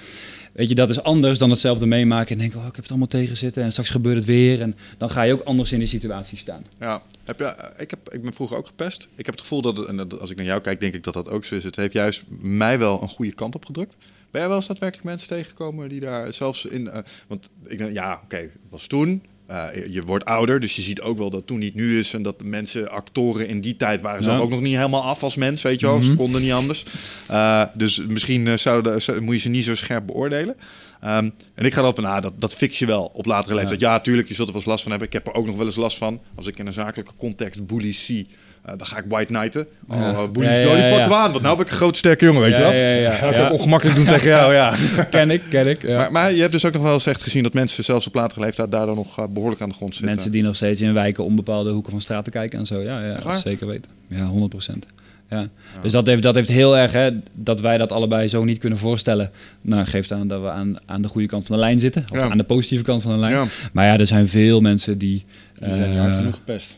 Weet 0.58 0.68
je, 0.68 0.74
dat 0.74 0.90
is 0.90 1.02
anders 1.02 1.38
dan 1.38 1.50
hetzelfde 1.50 1.86
meemaken 1.86 2.32
en 2.32 2.38
denken, 2.38 2.58
oh, 2.58 2.66
ik 2.66 2.72
heb 2.72 2.80
het 2.80 2.90
allemaal 2.90 3.08
tegenzitten 3.08 3.62
en 3.62 3.70
straks 3.70 3.90
gebeurt 3.90 4.16
het 4.16 4.24
weer. 4.24 4.60
En 4.60 4.76
dan 4.96 5.10
ga 5.10 5.22
je 5.22 5.32
ook 5.32 5.42
anders 5.42 5.72
in 5.72 5.78
de 5.78 5.86
situatie 5.86 6.38
staan. 6.38 6.64
Ja, 6.78 7.02
heb 7.24 7.38
je, 7.38 7.44
eh, 7.44 7.80
ik, 7.82 7.90
heb, 7.90 8.12
ik 8.12 8.22
ben 8.22 8.32
vroeger 8.32 8.56
ook 8.56 8.66
gepest. 8.66 9.08
Ik 9.14 9.26
heb 9.26 9.34
het 9.34 9.40
gevoel 9.40 9.62
dat, 9.62 9.86
en 9.86 10.20
als 10.20 10.30
ik 10.30 10.36
naar 10.36 10.46
jou 10.46 10.60
kijk, 10.60 10.80
denk 10.80 10.94
ik 10.94 11.04
dat 11.04 11.14
dat 11.14 11.28
ook 11.28 11.44
zo 11.44 11.54
is. 11.54 11.64
Het 11.64 11.76
heeft 11.76 11.92
juist 11.92 12.24
mij 12.40 12.78
wel 12.78 13.02
een 13.02 13.08
goede 13.08 13.32
kant 13.32 13.54
op 13.54 13.64
gedrukt. 13.64 13.94
Ben 14.30 14.40
jij 14.40 14.48
wel 14.48 14.56
eens 14.56 14.66
daadwerkelijk 14.66 15.06
mensen 15.06 15.28
tegengekomen 15.28 15.88
die 15.88 16.00
daar 16.00 16.32
zelfs 16.32 16.64
in... 16.64 16.88
eh, 16.88 16.98
want 17.26 17.50
ik 17.64 17.78
denk, 17.78 17.92
ja, 17.92 18.20
oké, 18.24 18.36
het 18.36 18.50
was 18.70 18.86
toen. 18.86 19.22
Eh, 19.48 19.66
je 19.90 20.02
wordt 20.04 20.24
ouder, 20.24 20.60
dus 20.60 20.76
je 20.76 20.82
ziet 20.82 21.00
ook 21.00 21.18
wel 21.18 21.30
dat 21.30 21.46
toen 21.46 21.58
niet 21.58 21.74
nu 21.74 21.98
is. 21.98 22.14
En 22.14 22.22
dat 22.22 22.38
de 22.38 22.44
mensen, 22.44 22.90
actoren 22.90 23.48
in 23.48 23.60
die 23.60 23.76
tijd 23.76 24.00
waren 24.00 24.22
Ja. 24.22 24.38
ook 24.38 24.50
nog 24.50 24.60
niet 24.60 24.76
helemaal 24.76 25.02
af 25.02 25.22
als 25.22 25.36
mens, 25.36 25.62
weet 25.62 25.80
je 25.80 25.86
wel. 25.86 26.02
Ze 26.02 26.14
konden 26.14 26.40
niet 26.42 26.52
anders. 26.52 26.84
Eh, 27.26 27.62
dus 27.74 28.02
misschien 28.08 28.46
eh, 28.46 28.56
zouden, 28.56 29.02
zou- 29.02 29.20
moet 29.20 29.34
je 29.34 29.40
ze 29.40 29.48
niet 29.48 29.64
zo 29.64 29.74
scherp 29.74 30.06
beoordelen. 30.06 30.56
Ehm, 31.00 31.28
en 31.54 31.64
ik 31.64 31.74
ga 31.74 31.82
dan 31.82 31.94
van, 31.94 32.04
ah, 32.04 32.22
dat, 32.22 32.32
dat 32.40 32.54
fix 32.54 32.78
je 32.78 32.86
wel 32.86 33.10
op 33.14 33.26
latere 33.26 33.54
leeftijd. 33.54 33.80
Ja, 33.80 34.00
tuurlijk, 34.00 34.28
je 34.28 34.34
zult 34.34 34.46
er 34.48 34.52
wel 34.52 34.62
eens 34.62 34.70
last 34.70 34.82
van 34.82 34.90
hebben. 34.90 35.08
Ik 35.08 35.14
heb 35.14 35.26
er 35.26 35.34
ook 35.34 35.46
nog 35.46 35.56
wel 35.56 35.66
eens 35.66 35.76
last 35.76 35.96
van. 35.98 36.20
Als 36.34 36.46
ik 36.46 36.58
in 36.58 36.66
een 36.66 36.72
zakelijke 36.72 37.12
context 37.16 37.66
bullies 37.66 38.04
zie, 38.04 38.26
eh, 38.68 38.78
dan 38.78 38.86
ga 38.86 38.96
ik 38.98 39.04
white 39.08 39.32
knighten. 39.32 39.66
Oh, 39.88 39.96
Ja. 39.98 40.10
uh, 40.10 40.28
bullies, 40.32 40.58
Ja, 40.58 40.62
ja, 40.64 40.70
oh, 40.84 40.88
pakken 40.90 41.08
we 41.08 41.14
aan. 41.14 41.30
Want 41.30 41.42
nou 41.42 41.56
ben 41.56 41.64
ik 41.66 41.70
een 41.70 41.76
grote 41.76 41.98
sterke 41.98 42.24
jongen, 42.24 42.40
weet 42.40 42.50
Ja, 42.50 42.56
je 42.56 42.62
wel. 42.62 42.72
ja, 42.72 42.88
ja. 42.94 43.10
Ga 43.10 43.28
ik 43.28 43.44
ook 43.44 43.52
ongemakkelijk 43.52 43.96
doen 43.96 44.06
tegen 44.06 44.28
jou, 44.28 44.52
ja. 44.52 44.74
Ken 45.10 45.30
ik, 45.30 45.42
ken 45.50 45.66
ik. 45.66 45.82
Ja. 45.82 45.96
Maar, 45.98 46.12
maar 46.12 46.32
je 46.32 46.40
hebt 46.40 46.52
dus 46.52 46.64
ook 46.64 46.72
nog 46.72 46.82
wel 46.82 46.92
eens 46.92 47.06
echt 47.06 47.22
gezien 47.22 47.42
dat 47.42 47.52
mensen 47.54 47.84
zelfs 47.84 48.06
op 48.06 48.14
latere 48.14 48.40
leeftijd 48.40 48.70
daardoor 48.70 48.94
nog 48.96 49.18
eh, 49.18 49.24
behoorlijk 49.30 49.60
aan 49.62 49.68
de 49.68 49.74
grond 49.74 49.92
zitten. 49.94 50.12
Mensen 50.12 50.32
die 50.32 50.42
nog 50.42 50.56
steeds 50.56 50.80
in 50.80 50.92
wijken 50.94 51.24
om 51.24 51.36
bepaalde 51.36 51.70
hoeken 51.70 51.90
van 51.92 52.00
straat 52.00 52.24
te 52.24 52.30
kijken 52.30 52.58
en 52.58 52.66
zo. 52.66 52.80
Ja, 52.80 53.04
ja 53.04 53.14
dat 53.24 53.40
zeker 53.40 53.66
weten. 53.66 53.90
Ja, 54.08 54.24
100 54.24 54.50
procent. 54.50 54.86
Ja. 55.30 55.48
Dus 55.82 55.92
dat 55.92 56.06
heeft, 56.06 56.22
dat 56.22 56.34
heeft 56.34 56.48
heel 56.48 56.76
erg, 56.78 56.92
hè, 56.92 57.10
dat 57.34 57.60
wij 57.60 57.76
dat 57.78 57.92
allebei 57.92 58.28
zo 58.28 58.44
niet 58.44 58.58
kunnen 58.58 58.78
voorstellen. 58.78 59.30
Nou, 59.60 59.84
geeft 59.86 60.12
aan 60.12 60.28
dat 60.28 60.40
we 60.40 60.50
aan, 60.50 60.76
aan 60.86 61.02
de 61.02 61.08
goede 61.08 61.26
kant 61.26 61.46
van 61.46 61.56
de 61.56 61.62
lijn 61.62 61.80
zitten. 61.80 62.04
Of 62.12 62.18
Ja. 62.18 62.30
aan 62.30 62.36
de 62.38 62.44
positieve 62.44 62.84
kant 62.84 63.02
van 63.02 63.12
de 63.12 63.18
lijn. 63.18 63.32
Ja. 63.32 63.44
Maar 63.72 63.86
ja, 63.86 63.98
er 63.98 64.06
zijn 64.06 64.28
veel 64.28 64.60
mensen 64.60 64.98
die... 64.98 65.24
Die 65.58 65.74
zijn 65.74 65.96
hard 65.96 66.10
eh, 66.10 66.16
genoeg 66.16 66.34
gepest. 66.34 66.76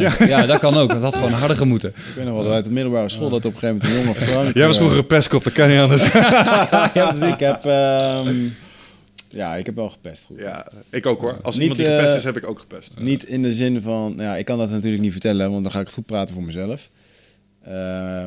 Ja, 0.00 0.26
ja. 0.26 0.46
dat 0.46 0.58
kan 0.58 0.76
ook. 0.76 0.88
Dat 0.88 1.02
had 1.02 1.14
gewoon 1.14 1.32
harder 1.32 1.56
gemoeten. 1.56 1.88
Ik 1.88 2.14
weet 2.14 2.24
nog 2.24 2.42
wel, 2.42 2.52
uit 2.52 2.64
de 2.64 2.70
middelbare 2.70 3.08
school, 3.08 3.30
dat 3.30 3.44
op 3.44 3.52
een 3.52 3.58
gegeven 3.58 3.88
moment 3.88 3.98
een 3.98 4.04
jonge 4.04 4.26
Frank... 4.32 4.54
Jij 4.54 4.66
was 4.66 4.74
eh, 4.74 4.80
vroeger 4.80 4.98
een 4.98 5.06
pestkop, 5.06 5.44
dat 5.44 5.52
kan 5.52 5.68
niet 5.68 5.78
anders. 5.78 6.12
ja, 6.94 7.12
dus 7.12 7.32
ik 7.32 7.40
heb... 7.40 7.64
ehm, 7.64 8.36
ja, 9.28 9.56
ik 9.56 9.66
heb 9.66 9.74
wel 9.74 9.90
gepest. 9.90 10.24
Goed. 10.24 10.38
ja, 10.38 10.66
ik 10.90 11.06
ook 11.06 11.20
hoor. 11.20 11.38
Als 11.42 11.54
Niet, 11.54 11.62
iemand 11.62 11.80
die 11.80 11.90
gepest 11.90 12.12
eh, 12.12 12.16
is, 12.16 12.24
heb 12.24 12.36
ik 12.36 12.48
ook 12.48 12.58
gepest. 12.58 12.94
Niet 12.98 13.24
in 13.24 13.42
de 13.42 13.52
zin 13.52 13.82
van, 13.82 14.14
ja, 14.18 14.36
ik 14.36 14.44
kan 14.44 14.58
dat 14.58 14.70
natuurlijk 14.70 15.02
niet 15.02 15.12
vertellen, 15.12 15.50
want 15.50 15.62
dan 15.62 15.72
ga 15.72 15.80
ik 15.80 15.86
het 15.86 15.94
goed 15.94 16.06
praten 16.06 16.34
voor 16.34 16.44
mezelf. 16.44 16.90
Eh, 17.64 17.70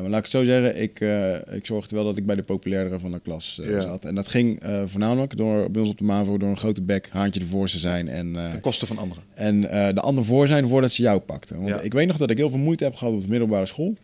laat 0.02 0.18
ik 0.18 0.22
het 0.22 0.30
zo 0.30 0.44
zeggen, 0.44 0.80
ik, 0.82 1.00
eh, 1.00 1.34
ik 1.56 1.66
zorgde 1.66 1.94
wel 1.94 2.04
dat 2.04 2.16
ik 2.16 2.26
bij 2.26 2.34
de 2.34 2.42
populairdere 2.42 2.98
van 2.98 3.12
de 3.12 3.20
klas 3.20 3.60
eh, 3.62 3.70
Ja. 3.70 3.80
zat. 3.80 4.04
En 4.04 4.14
dat 4.14 4.28
ging 4.28 4.62
voornamelijk 4.84 5.36
door, 5.36 5.70
bij 5.70 5.80
ons 5.80 5.90
op 5.90 5.98
de 5.98 6.04
MAVO 6.04 6.38
door 6.38 6.48
een 6.48 6.56
grote 6.56 6.82
bek, 6.82 7.08
haantje 7.12 7.40
ervoor 7.40 7.68
te 7.68 7.78
zijn. 7.78 8.08
En, 8.08 8.36
eh, 8.36 8.50
Ten 8.50 8.60
koste 8.60 8.86
van 8.86 8.98
anderen. 8.98 9.22
en 9.34 9.60
de 9.94 10.00
ander 10.00 10.24
voor 10.24 10.46
zijn 10.46 10.68
voordat 10.68 10.90
ze 10.92 11.02
jou 11.02 11.18
pakten. 11.20 11.56
Want 11.56 11.68
Ja. 11.68 11.80
ik 11.80 11.92
weet 11.92 12.06
nog 12.06 12.16
dat 12.16 12.30
ik 12.30 12.36
heel 12.36 12.48
veel 12.50 12.58
moeite 12.58 12.84
heb 12.84 12.94
gehad 12.94 13.14
op 13.14 13.20
de 13.20 13.28
middelbare 13.28 13.66
school. 13.66 13.94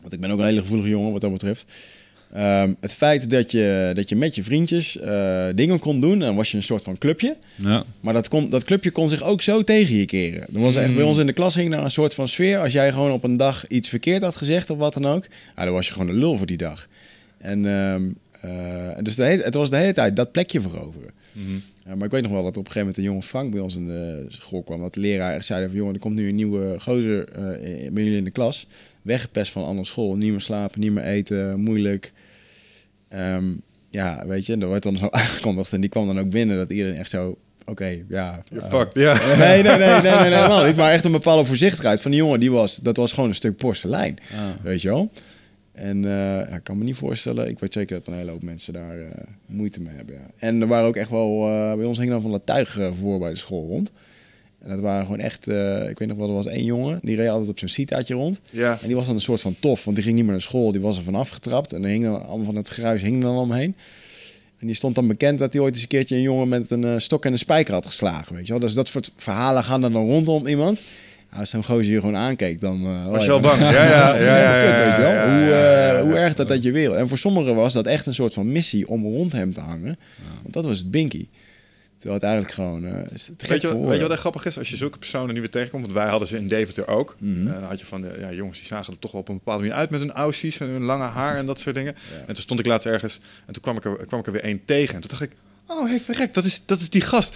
Want 0.00 0.12
ik 0.12 0.20
ben 0.20 0.30
ook 0.30 0.38
een 0.38 0.44
hele 0.44 0.60
gevoelige 0.60 0.88
jongen 0.88 1.12
wat 1.12 1.20
dat 1.20 1.32
betreft. 1.32 1.64
Ehm, 2.36 2.72
het 2.80 2.94
feit 2.94 3.30
dat 3.30 3.50
je, 3.50 3.90
dat 3.94 4.08
je 4.08 4.16
met 4.16 4.34
je 4.34 4.44
vriendjes 4.44 4.98
eh, 4.98 5.46
dingen 5.54 5.78
kon 5.78 6.00
doen, 6.00 6.18
dan 6.18 6.36
was 6.36 6.50
je 6.50 6.56
een 6.56 6.62
soort 6.62 6.82
van 6.82 6.98
clubje. 6.98 7.36
Ja. 7.54 7.84
Maar 8.00 8.14
dat, 8.14 8.28
kon, 8.28 8.50
dat 8.50 8.64
clubje 8.64 8.90
kon 8.90 9.08
zich 9.08 9.22
ook 9.22 9.42
zo 9.42 9.62
tegen 9.62 9.96
je 9.96 10.04
keren. 10.04 10.40
Er 10.54 10.60
was 10.60 10.74
echt 10.74 10.94
bij 10.94 11.04
ons 11.04 11.18
in 11.18 11.26
de 11.26 11.32
klas 11.32 11.54
hing 11.54 11.70
daar 11.70 11.84
een 11.84 11.90
soort 11.90 12.14
van 12.14 12.28
sfeer. 12.28 12.58
Als 12.58 12.72
jij 12.72 12.92
gewoon 12.92 13.10
op 13.12 13.24
een 13.24 13.36
dag 13.36 13.66
iets 13.68 13.88
verkeerd 13.88 14.22
had 14.22 14.36
gezegd 14.36 14.70
of 14.70 14.78
wat 14.78 14.94
dan 14.94 15.06
ook, 15.06 15.26
dan 15.54 15.72
was 15.72 15.86
je 15.86 15.92
gewoon 15.92 16.08
een 16.08 16.18
lul 16.18 16.36
voor 16.36 16.46
die 16.46 16.56
dag. 16.56 16.88
En 17.38 17.66
ehm, 17.66 18.02
eh, 18.40 19.02
dus 19.02 19.14
de 19.14 19.24
hele, 19.24 19.42
het 19.42 19.54
was 19.54 19.70
de 19.70 19.76
hele 19.76 19.92
tijd 19.92 20.16
dat 20.16 20.32
plekje 20.32 20.60
veroveren. 20.60 21.10
Ja, 21.86 21.94
maar 21.94 22.04
ik 22.04 22.10
weet 22.10 22.22
nog 22.22 22.32
wel 22.32 22.42
dat 22.42 22.56
op 22.56 22.66
een 22.66 22.72
gegeven 22.72 22.80
moment 22.80 22.96
een 22.96 23.12
jonge 23.12 23.22
Frank 23.22 23.50
bij 23.50 23.60
ons 23.60 23.76
in 23.76 23.86
de 23.86 24.24
school 24.28 24.62
kwam. 24.62 24.80
Dat 24.80 24.94
de 24.94 25.00
leraar 25.00 25.34
echt 25.34 25.44
zei 25.44 25.66
van, 25.66 25.76
jongen, 25.76 25.94
er 25.94 26.00
komt 26.00 26.14
nu 26.14 26.28
een 26.28 26.34
nieuwe 26.34 26.76
gozer 26.78 27.28
eh, 27.28 27.42
bij 27.92 28.02
jullie 28.02 28.18
in 28.18 28.24
de 28.24 28.30
klas. 28.30 28.66
Weggepest 29.02 29.52
van 29.52 29.62
een 29.62 29.68
andere 29.68 29.86
school. 29.86 30.16
Niet 30.16 30.30
meer 30.30 30.40
slapen, 30.40 30.80
niet 30.80 30.92
meer 30.92 31.04
eten, 31.04 31.60
moeilijk. 31.60 32.12
Ehm, 33.08 33.44
ja, 33.90 34.26
weet 34.26 34.46
je, 34.46 34.56
er 34.56 34.70
werd 34.70 34.82
dan 34.82 34.96
zo 34.96 35.08
aangekondigd. 35.20 35.72
En 35.72 35.80
die 35.80 35.90
kwam 35.90 36.06
dan 36.06 36.18
ook 36.18 36.30
binnen 36.30 36.56
dat 36.56 36.70
iedereen 36.70 36.96
echt 36.96 37.10
zo, 37.10 37.36
oké, 37.64 38.04
ja. 38.08 38.42
Je 38.50 38.60
fucked, 38.60 38.94
ja. 38.94 39.12
Nee, 39.44 39.62
nee, 39.62 39.78
nee, 39.78 40.00
nee, 40.00 40.30
nee, 40.30 40.48
nee. 40.48 40.74
Maar 40.74 40.92
echt 40.92 41.04
een 41.04 41.12
bepaalde 41.12 41.44
voorzichtigheid 41.44 42.00
van 42.00 42.10
die 42.10 42.20
jongen. 42.20 42.40
Die 42.40 42.50
was, 42.50 42.76
dat 42.76 42.96
was 42.96 43.12
gewoon 43.12 43.28
een 43.28 43.34
stuk 43.34 43.56
porselein, 43.56 44.18
weet 44.62 44.82
je 44.82 44.88
wel. 44.88 45.10
En 45.72 46.02
ja, 46.02 46.46
ik 46.46 46.64
kan 46.64 46.78
me 46.78 46.84
niet 46.84 46.96
voorstellen. 46.96 47.48
Ik 47.48 47.58
weet 47.58 47.72
zeker 47.72 47.96
dat 47.96 48.06
een 48.06 48.18
hele 48.18 48.30
hoop 48.30 48.42
mensen 48.42 48.72
daar 48.72 48.98
eh, 48.98 49.06
moeite 49.46 49.80
mee 49.80 49.96
hebben. 49.96 50.14
Ja. 50.14 50.26
En 50.38 50.60
er 50.60 50.66
waren 50.66 50.86
ook 50.86 50.96
echt 50.96 51.10
wel... 51.10 51.40
bij 51.76 51.84
ons 51.84 51.98
hing 51.98 52.10
dan 52.10 52.22
van 52.22 52.30
dat 52.30 52.46
tuig 52.46 52.78
voor 52.92 53.18
bij 53.18 53.30
de 53.30 53.36
school 53.36 53.66
rond. 53.66 53.92
En 54.66 54.72
dat 54.72 54.80
waren 54.80 55.02
gewoon 55.04 55.18
echt... 55.20 55.48
eh, 55.48 55.88
ik 55.88 55.98
weet 55.98 56.08
nog 56.08 56.16
wel, 56.16 56.28
er 56.28 56.34
was 56.34 56.46
één 56.46 56.64
jongen. 56.64 56.98
Die 57.02 57.16
reed 57.16 57.28
altijd 57.28 57.48
op 57.50 57.58
zijn 57.58 57.70
sitaatje 57.70 58.14
rond. 58.14 58.40
Ja. 58.50 58.78
En 58.80 58.86
die 58.86 58.96
was 58.96 59.06
dan 59.06 59.14
een 59.14 59.20
soort 59.20 59.40
van 59.40 59.56
tof. 59.60 59.84
Want 59.84 59.96
die 59.96 60.04
ging 60.04 60.16
niet 60.16 60.24
meer 60.24 60.34
naar 60.34 60.42
school. 60.42 60.72
Die 60.72 60.80
was 60.80 60.96
er 60.96 61.02
vanaf 61.02 61.28
getrapt. 61.28 61.72
En 61.72 61.82
er 61.82 61.88
hing 61.88 62.04
dan 62.04 62.26
allemaal 62.26 62.44
van 62.44 62.56
het 62.56 62.68
gruis 62.68 63.02
hing 63.02 63.22
dan 63.22 63.36
omheen. 63.36 63.74
En 64.58 64.66
die 64.66 64.76
stond 64.76 64.94
dan 64.94 65.06
bekend 65.06 65.38
dat 65.38 65.52
hij 65.52 65.62
ooit 65.62 65.72
eens 65.74 65.82
een 65.82 65.88
keertje 65.88 66.16
een 66.16 66.22
jongen 66.22 66.48
met 66.48 66.70
een 66.70 66.84
eh, 66.84 66.94
stok 66.96 67.24
en 67.24 67.32
een 67.32 67.38
spijker 67.38 67.74
had 67.74 67.86
geslagen. 67.86 68.34
Weet 68.36 68.46
je 68.46 68.52
wel? 68.52 68.60
Dus 68.60 68.74
dat 68.74 68.88
soort 68.88 69.10
verhalen 69.16 69.64
gaan 69.64 69.80
dan 69.80 69.92
rondom 69.94 70.46
iemand. 70.46 70.82
Ja, 71.32 71.38
als 71.38 71.50
zo'n 71.50 71.64
gozer 71.64 71.92
je 71.92 72.00
gewoon 72.00 72.16
aankeek, 72.16 72.60
dan... 72.60 72.84
eh, 72.84 73.06
Was 73.10 73.24
je 73.24 73.30
al 73.30 73.40
bang? 73.40 73.60
Ja, 73.60 73.70
ja, 74.16 74.16
ja. 74.16 76.02
hoe, 76.02 76.14
erg 76.14 76.34
dat 76.34 76.48
dat 76.48 76.62
je 76.62 76.70
wereld. 76.72 76.96
En 76.96 77.08
voor 77.08 77.18
sommigen 77.18 77.54
was 77.54 77.72
dat 77.72 77.86
echt 77.86 78.06
een 78.06 78.14
soort 78.14 78.32
van 78.34 78.52
missie 78.52 78.88
om 78.88 79.04
rond 79.04 79.32
hem 79.32 79.52
te 79.52 79.60
hangen. 79.60 79.98
Want 80.42 80.54
dat 80.54 80.64
was 80.64 80.78
het 80.78 80.90
binky. 80.90 81.26
Terwijl 81.96 82.20
het 82.20 82.28
eigenlijk 82.30 82.54
gewoon... 82.54 82.86
eh, 82.86 83.12
is 83.12 83.26
het 83.26 83.46
Weet 83.46 83.60
je, 83.60 83.68
wat, 83.68 83.86
weet 83.86 83.96
je 83.96 84.02
wat 84.02 84.10
echt 84.10 84.20
grappig 84.20 84.44
is? 84.44 84.58
Als 84.58 84.70
je 84.70 84.76
zulke 84.76 84.98
personen 84.98 85.34
nu 85.34 85.40
weer 85.40 85.50
tegenkomt, 85.50 85.82
want 85.82 85.94
wij 85.94 86.08
hadden 86.08 86.28
ze 86.28 86.36
in 86.36 86.46
Deventer 86.46 86.88
ook. 86.88 87.16
Mhm. 87.18 87.46
Eh, 87.46 87.52
dan 87.52 87.62
had 87.62 87.80
je 87.80 87.86
van, 87.86 88.00
de, 88.00 88.16
ja, 88.18 88.32
jongens, 88.32 88.58
die 88.58 88.66
zagen 88.66 88.92
er 88.92 88.98
toch 88.98 89.12
wel 89.12 89.20
op 89.20 89.28
een 89.28 89.34
bepaalde 89.34 89.62
manier 89.62 89.76
uit 89.76 89.90
met 89.90 90.00
hun 90.00 90.12
aussies 90.12 90.60
en 90.60 90.68
hun 90.68 90.82
lange 90.82 91.04
haar 91.04 91.36
en 91.36 91.46
dat 91.46 91.58
soort 91.58 91.74
dingen. 91.74 91.94
En 92.20 92.34
toen 92.34 92.42
stond 92.42 92.60
ik 92.60 92.66
laatst 92.66 92.86
ergens 92.86 93.20
en 93.46 93.52
toen 93.52 93.62
kwam 93.62 93.76
ik 93.76 93.84
er, 93.84 94.06
kwam 94.06 94.20
ik 94.20 94.26
er 94.26 94.32
weer 94.32 94.42
één 94.44 94.64
tegen. 94.64 94.94
En 94.94 95.00
toen 95.00 95.10
dacht 95.10 95.22
ik, 95.22 95.32
oh, 95.66 95.86
hey, 95.86 96.00
verrek, 96.00 96.34
dat 96.34 96.44
is, 96.44 96.62
dat 96.66 96.80
is 96.80 96.90
die 96.90 97.00
gast. 97.00 97.34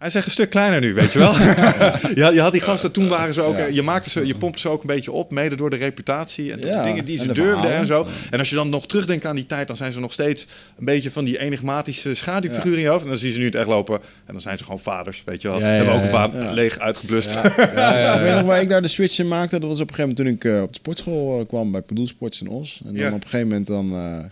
Hij 0.00 0.08
is 0.08 0.14
echt 0.14 0.24
een 0.24 0.30
stuk 0.30 0.50
kleiner 0.50 0.80
nu, 0.80 0.94
weet 0.94 1.12
je 1.12 1.18
wel. 1.18 1.32
je, 2.28 2.34
je 2.34 2.40
had 2.40 2.52
die 2.52 2.60
gasten, 2.60 2.92
toen 2.92 3.08
waren 3.08 3.34
ze 3.34 3.40
ook, 3.42 3.56
Ja. 3.56 3.66
je 3.66 3.82
maakte 3.82 4.10
ze, 4.10 4.26
je 4.26 4.34
pompte 4.34 4.60
ze 4.60 4.68
ook 4.68 4.80
een 4.80 4.86
beetje 4.86 5.12
op, 5.12 5.30
mede 5.30 5.56
door 5.56 5.70
de 5.70 5.76
reputatie 5.76 6.52
en 6.52 6.58
Ja, 6.60 6.82
de 6.82 6.88
dingen 6.88 7.04
die 7.04 7.18
ze 7.18 7.26
de 7.26 7.32
durfden 7.32 7.72
en 7.72 7.86
zo. 7.86 8.06
En 8.30 8.38
als 8.38 8.48
je 8.50 8.54
dan 8.54 8.68
nog 8.68 8.86
terugdenkt 8.86 9.26
aan 9.26 9.36
die 9.36 9.46
tijd, 9.46 9.66
dan 9.66 9.76
zijn 9.76 9.92
ze 9.92 10.00
nog 10.00 10.12
steeds 10.12 10.46
een 10.78 10.84
beetje 10.84 11.10
van 11.10 11.24
die 11.24 11.38
enigmatische 11.38 12.14
schaduwfiguur 12.14 12.74
in 12.74 12.80
je 12.80 12.88
hoofd. 12.88 13.02
En 13.02 13.08
dan 13.08 13.18
zie 13.18 13.26
je 13.28 13.32
ze 13.32 13.38
nu 13.38 13.44
het 13.44 13.54
echt 13.54 13.66
lopen 13.66 14.00
en 14.26 14.32
dan 14.32 14.40
zijn 14.40 14.58
ze 14.58 14.64
gewoon 14.64 14.78
vaders, 14.80 15.22
weet 15.24 15.42
je 15.42 15.48
wel. 15.48 15.58
Ja, 15.60 15.66
ja, 15.68 15.74
Hebben 15.74 15.94
ook 15.94 16.02
een 16.02 16.10
ja. 16.40 16.44
Ja. 16.44 16.50
leeg 16.52 16.78
uitgeblust. 16.78 17.34
Ik 17.34 18.20
weet 18.20 18.34
nog 18.34 18.42
waar 18.42 18.60
ik 18.60 18.68
daar 18.68 18.82
de 18.82 18.88
switch 18.88 19.18
in 19.18 19.28
maakte. 19.28 19.58
Dat 19.60 19.68
was 19.68 19.80
op 19.80 19.88
een 19.88 19.94
gegeven 19.94 20.16
moment 20.24 20.40
toen 20.42 20.50
ik 20.52 20.56
eh, 20.56 20.62
op 20.62 20.68
de 20.72 20.78
sportschool 20.78 21.40
eh, 21.40 21.46
kwam 21.46 21.72
bij 21.72 21.82
Sports 22.04 22.40
in 22.40 22.48
Os. 22.48 22.80
En 22.84 22.92
dan 22.94 23.02
Ja. 23.02 23.08
op 23.08 23.14
een 23.14 23.22
gegeven 23.22 23.46
moment 23.48 23.66
dan, 23.66 23.92
eh, 23.92 24.24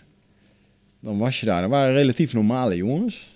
dan 1.01 1.17
was 1.17 1.39
je 1.39 1.45
daar. 1.45 1.63
Er 1.63 1.69
waren 1.69 1.93
relatief 1.93 2.33
normale 2.33 2.75
jongens. 2.75 3.27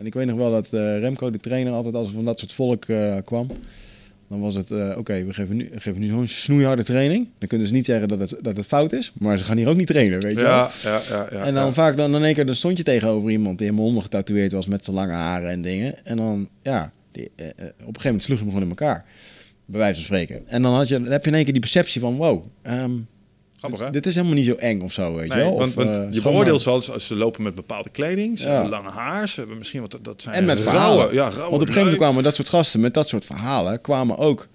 En 0.00 0.06
ik 0.06 0.14
weet 0.14 0.26
nog 0.26 0.36
wel 0.36 0.50
dat 0.50 0.72
eh, 0.72 0.98
Remco, 0.98 1.30
de 1.30 1.40
trainer, 1.40 1.72
altijd 1.72 1.94
als 1.94 2.08
er 2.08 2.14
van 2.14 2.24
dat 2.24 2.38
soort 2.38 2.52
volk 2.52 2.84
eh, 2.84 3.16
kwam. 3.24 3.46
Dan 4.28 4.40
was 4.40 4.54
het, 4.54 4.70
eh, 4.70 4.94
oké, 4.98 5.24
we 5.24 5.34
geven 5.34 5.56
nu, 5.56 5.70
geven 5.74 6.00
nu 6.00 6.06
zo'n 6.06 6.26
snoeiharde 6.26 6.84
training. 6.84 7.28
Dan 7.38 7.48
kunnen 7.48 7.66
ze 7.66 7.72
niet 7.72 7.84
zeggen 7.84 8.08
dat 8.08 8.18
het, 8.18 8.36
dat 8.40 8.56
het 8.56 8.66
fout 8.66 8.92
is. 8.92 9.12
Maar 9.18 9.38
ze 9.38 9.44
gaan 9.44 9.56
hier 9.56 9.68
ook 9.68 9.76
niet 9.76 9.86
trainen, 9.86 10.20
weet 10.20 10.36
je 10.36 10.42
wel. 10.42 10.50
Ja, 10.52 10.70
ja, 10.82 11.00
ja, 11.08 11.26
ja, 11.30 11.44
En 11.44 11.54
dan 11.54 11.66
ja. 11.66 11.72
vaak 11.72 11.96
dan 11.96 12.14
in 12.14 12.24
één 12.24 12.34
keer 12.34 12.46
dan 12.46 12.54
stond 12.54 12.76
je 12.76 12.82
tegenover 12.82 13.30
iemand 13.30 13.58
die 13.58 13.66
helemaal 13.66 13.88
ondergetatoeëerd 13.88 14.52
was 14.52 14.66
met 14.66 14.84
zijn 14.84 14.96
lange 14.96 15.12
haren 15.12 15.50
en 15.50 15.62
dingen. 15.62 16.04
En 16.04 16.16
dan, 16.16 16.48
ja, 16.62 16.92
die, 17.12 17.24
op 17.24 17.36
een 17.38 17.74
gegeven 17.76 18.04
moment 18.04 18.22
sloeg 18.22 18.38
je 18.38 18.44
hem 18.44 18.52
gewoon 18.52 18.70
in 18.70 18.76
elkaar. 18.76 19.04
Bij 19.64 19.78
wijze 19.80 19.94
van 19.94 20.04
spreken. 20.04 20.48
En 20.48 20.62
dan, 20.62 20.74
had 20.74 20.88
je, 20.88 21.00
dan 21.00 21.12
heb 21.12 21.22
je 21.24 21.30
in 21.30 21.34
één 21.34 21.44
keer 21.44 21.52
die 21.52 21.62
perceptie 21.62 22.00
van, 22.00 22.16
wow, 22.16 22.44
ehm, 22.62 22.92
Grappig, 23.60 23.78
hè? 23.78 23.84
dit, 23.84 23.92
dit 23.94 24.06
is 24.06 24.14
helemaal 24.14 24.36
niet 24.36 24.46
zo 24.46 24.54
eng 24.54 24.80
of 24.80 24.92
zo, 24.92 25.14
weet 25.14 25.28
je 25.32 25.38
wel. 25.38 25.56
want, 25.56 25.68
Of, 25.68 25.74
want 25.74 25.88
eh, 25.96 26.02
je 26.10 26.22
beoordeelt 26.22 26.62
ze 26.62 26.70
als, 26.70 26.90
als 26.90 27.06
ze 27.06 27.14
lopen 27.16 27.42
met 27.42 27.54
bepaalde 27.54 27.90
kleding, 27.90 28.38
ze 28.38 28.46
Ja. 28.46 28.52
hebben 28.52 28.70
lange 28.70 28.90
haar, 28.90 29.28
ze 29.28 29.40
hebben 29.40 29.58
misschien 29.58 29.80
wat 29.80 29.98
dat 30.02 30.22
zijn 30.22 30.34
En 30.34 30.44
met 30.44 30.58
rauwe- 30.58 30.78
verhalen. 30.80 31.14
ja, 31.14 31.22
Want 31.22 31.34
rauwe 31.34 31.46
op 31.46 31.52
een 31.52 31.58
gegeven 31.60 31.82
moment 31.82 31.96
kwamen 32.02 32.22
dat 32.22 32.34
soort 32.34 32.48
gasten 32.48 32.80
met 32.80 32.94
dat 32.94 33.08
soort 33.08 33.24
verhalen, 33.24 33.80
kwamen 33.80 34.18
ook 34.18 34.48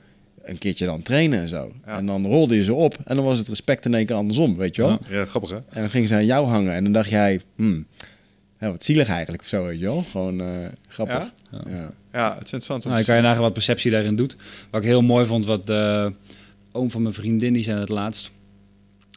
een 0.43 0.57
keertje 0.57 0.85
dan 0.85 1.01
trainen 1.01 1.39
en 1.39 1.47
zo. 1.47 1.71
Ja. 1.85 1.97
En 1.97 2.05
dan 2.05 2.25
rolde 2.25 2.55
je 2.55 2.63
ze 2.63 2.73
op 2.73 2.97
en 3.05 3.15
dan 3.15 3.25
was 3.25 3.37
het 3.37 3.47
respect 3.47 3.85
in 3.85 3.93
één 3.93 4.05
keer 4.05 4.15
andersom, 4.15 4.57
weet 4.57 4.75
je 4.75 4.81
wel. 4.81 4.91
Ja. 5.09 5.17
Ja, 5.17 5.25
grappig 5.25 5.49
hè? 5.49 5.55
En 5.55 5.63
dan 5.81 5.89
gingen 5.89 6.07
ze 6.07 6.13
aan 6.15 6.25
jou 6.25 6.47
hangen 6.47 6.73
en 6.73 6.83
dan 6.83 6.93
dacht 6.93 7.09
jij, 7.09 7.41
hmm, 7.55 7.85
ja, 8.59 8.69
wat 8.71 8.83
zielig 8.83 9.07
eigenlijk 9.07 9.41
of 9.41 9.47
zo, 9.47 9.65
weet 9.65 9.79
je 9.79 9.85
wel. 9.85 10.03
Gewoon 10.11 10.41
eh, 10.41 10.47
grappig. 10.87 11.31
Ja? 11.51 11.61
Ja. 11.67 11.89
Ja, 12.13 12.29
het 12.37 12.45
is 12.45 12.51
interessant. 12.51 12.85
om 12.85 12.91
Nou, 12.91 13.03
kan 13.03 13.15
je 13.15 13.21
nagaan 13.21 13.41
wat 13.41 13.53
perceptie 13.53 13.91
daarin 13.91 14.15
doet. 14.15 14.35
Wat 14.69 14.81
ik 14.81 14.87
heel 14.87 15.01
mooi 15.01 15.25
vond, 15.25 15.45
wat 15.45 15.67
de 15.67 16.13
oom 16.71 16.91
van 16.91 17.01
mijn 17.01 17.13
vriendin, 17.13 17.53
die 17.53 17.63
zei 17.63 17.79
het 17.79 17.89
laatst. 17.89 18.31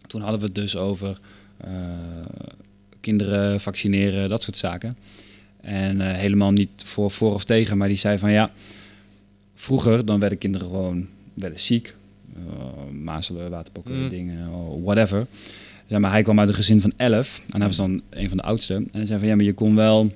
Toen 0.08 0.20
hadden 0.20 0.40
we 0.40 0.46
het 0.46 0.54
dus 0.54 0.76
over 0.76 1.18
eh, 1.56 1.70
kinderen 3.00 3.60
vaccineren, 3.60 4.28
dat 4.28 4.42
soort 4.42 4.56
zaken. 4.56 4.96
En 5.60 6.00
eh, 6.00 6.16
helemaal 6.16 6.50
niet 6.52 6.70
voor, 6.76 7.10
voor 7.10 7.34
of 7.34 7.44
tegen, 7.44 7.76
maar 7.78 7.88
die 7.88 7.96
zei 7.96 8.18
van 8.18 8.30
ja, 8.30 8.50
vroeger 9.54 10.04
dan 10.04 10.20
werden 10.20 10.38
kinderen 10.38 10.66
gewoon 10.68 11.06
werden 11.34 11.60
ziek. 11.60 11.96
eh, 12.34 12.98
mazelen, 13.02 13.50
waterpokken, 13.50 14.02
Mm. 14.02 14.08
dingen, 14.08 14.48
oh, 14.52 14.84
whatever. 14.84 15.26
Zeg 15.86 15.98
maar, 15.98 16.10
hij 16.10 16.22
kwam 16.22 16.38
uit 16.40 16.48
een 16.48 16.54
gezin 16.54 16.80
van 16.80 16.92
elf 16.96 17.42
en 17.50 17.58
hij 17.58 17.66
was 17.68 17.76
dan 17.76 18.02
een 18.10 18.28
van 18.28 18.36
de 18.36 18.42
oudste. 18.42 18.74
En 18.74 18.88
hij 18.92 19.06
zei 19.06 19.18
van 19.18 19.28
ja, 19.28 19.36
maar 19.36 19.44
je 19.44 19.52
kon 19.52 19.74
wel 19.74 20.12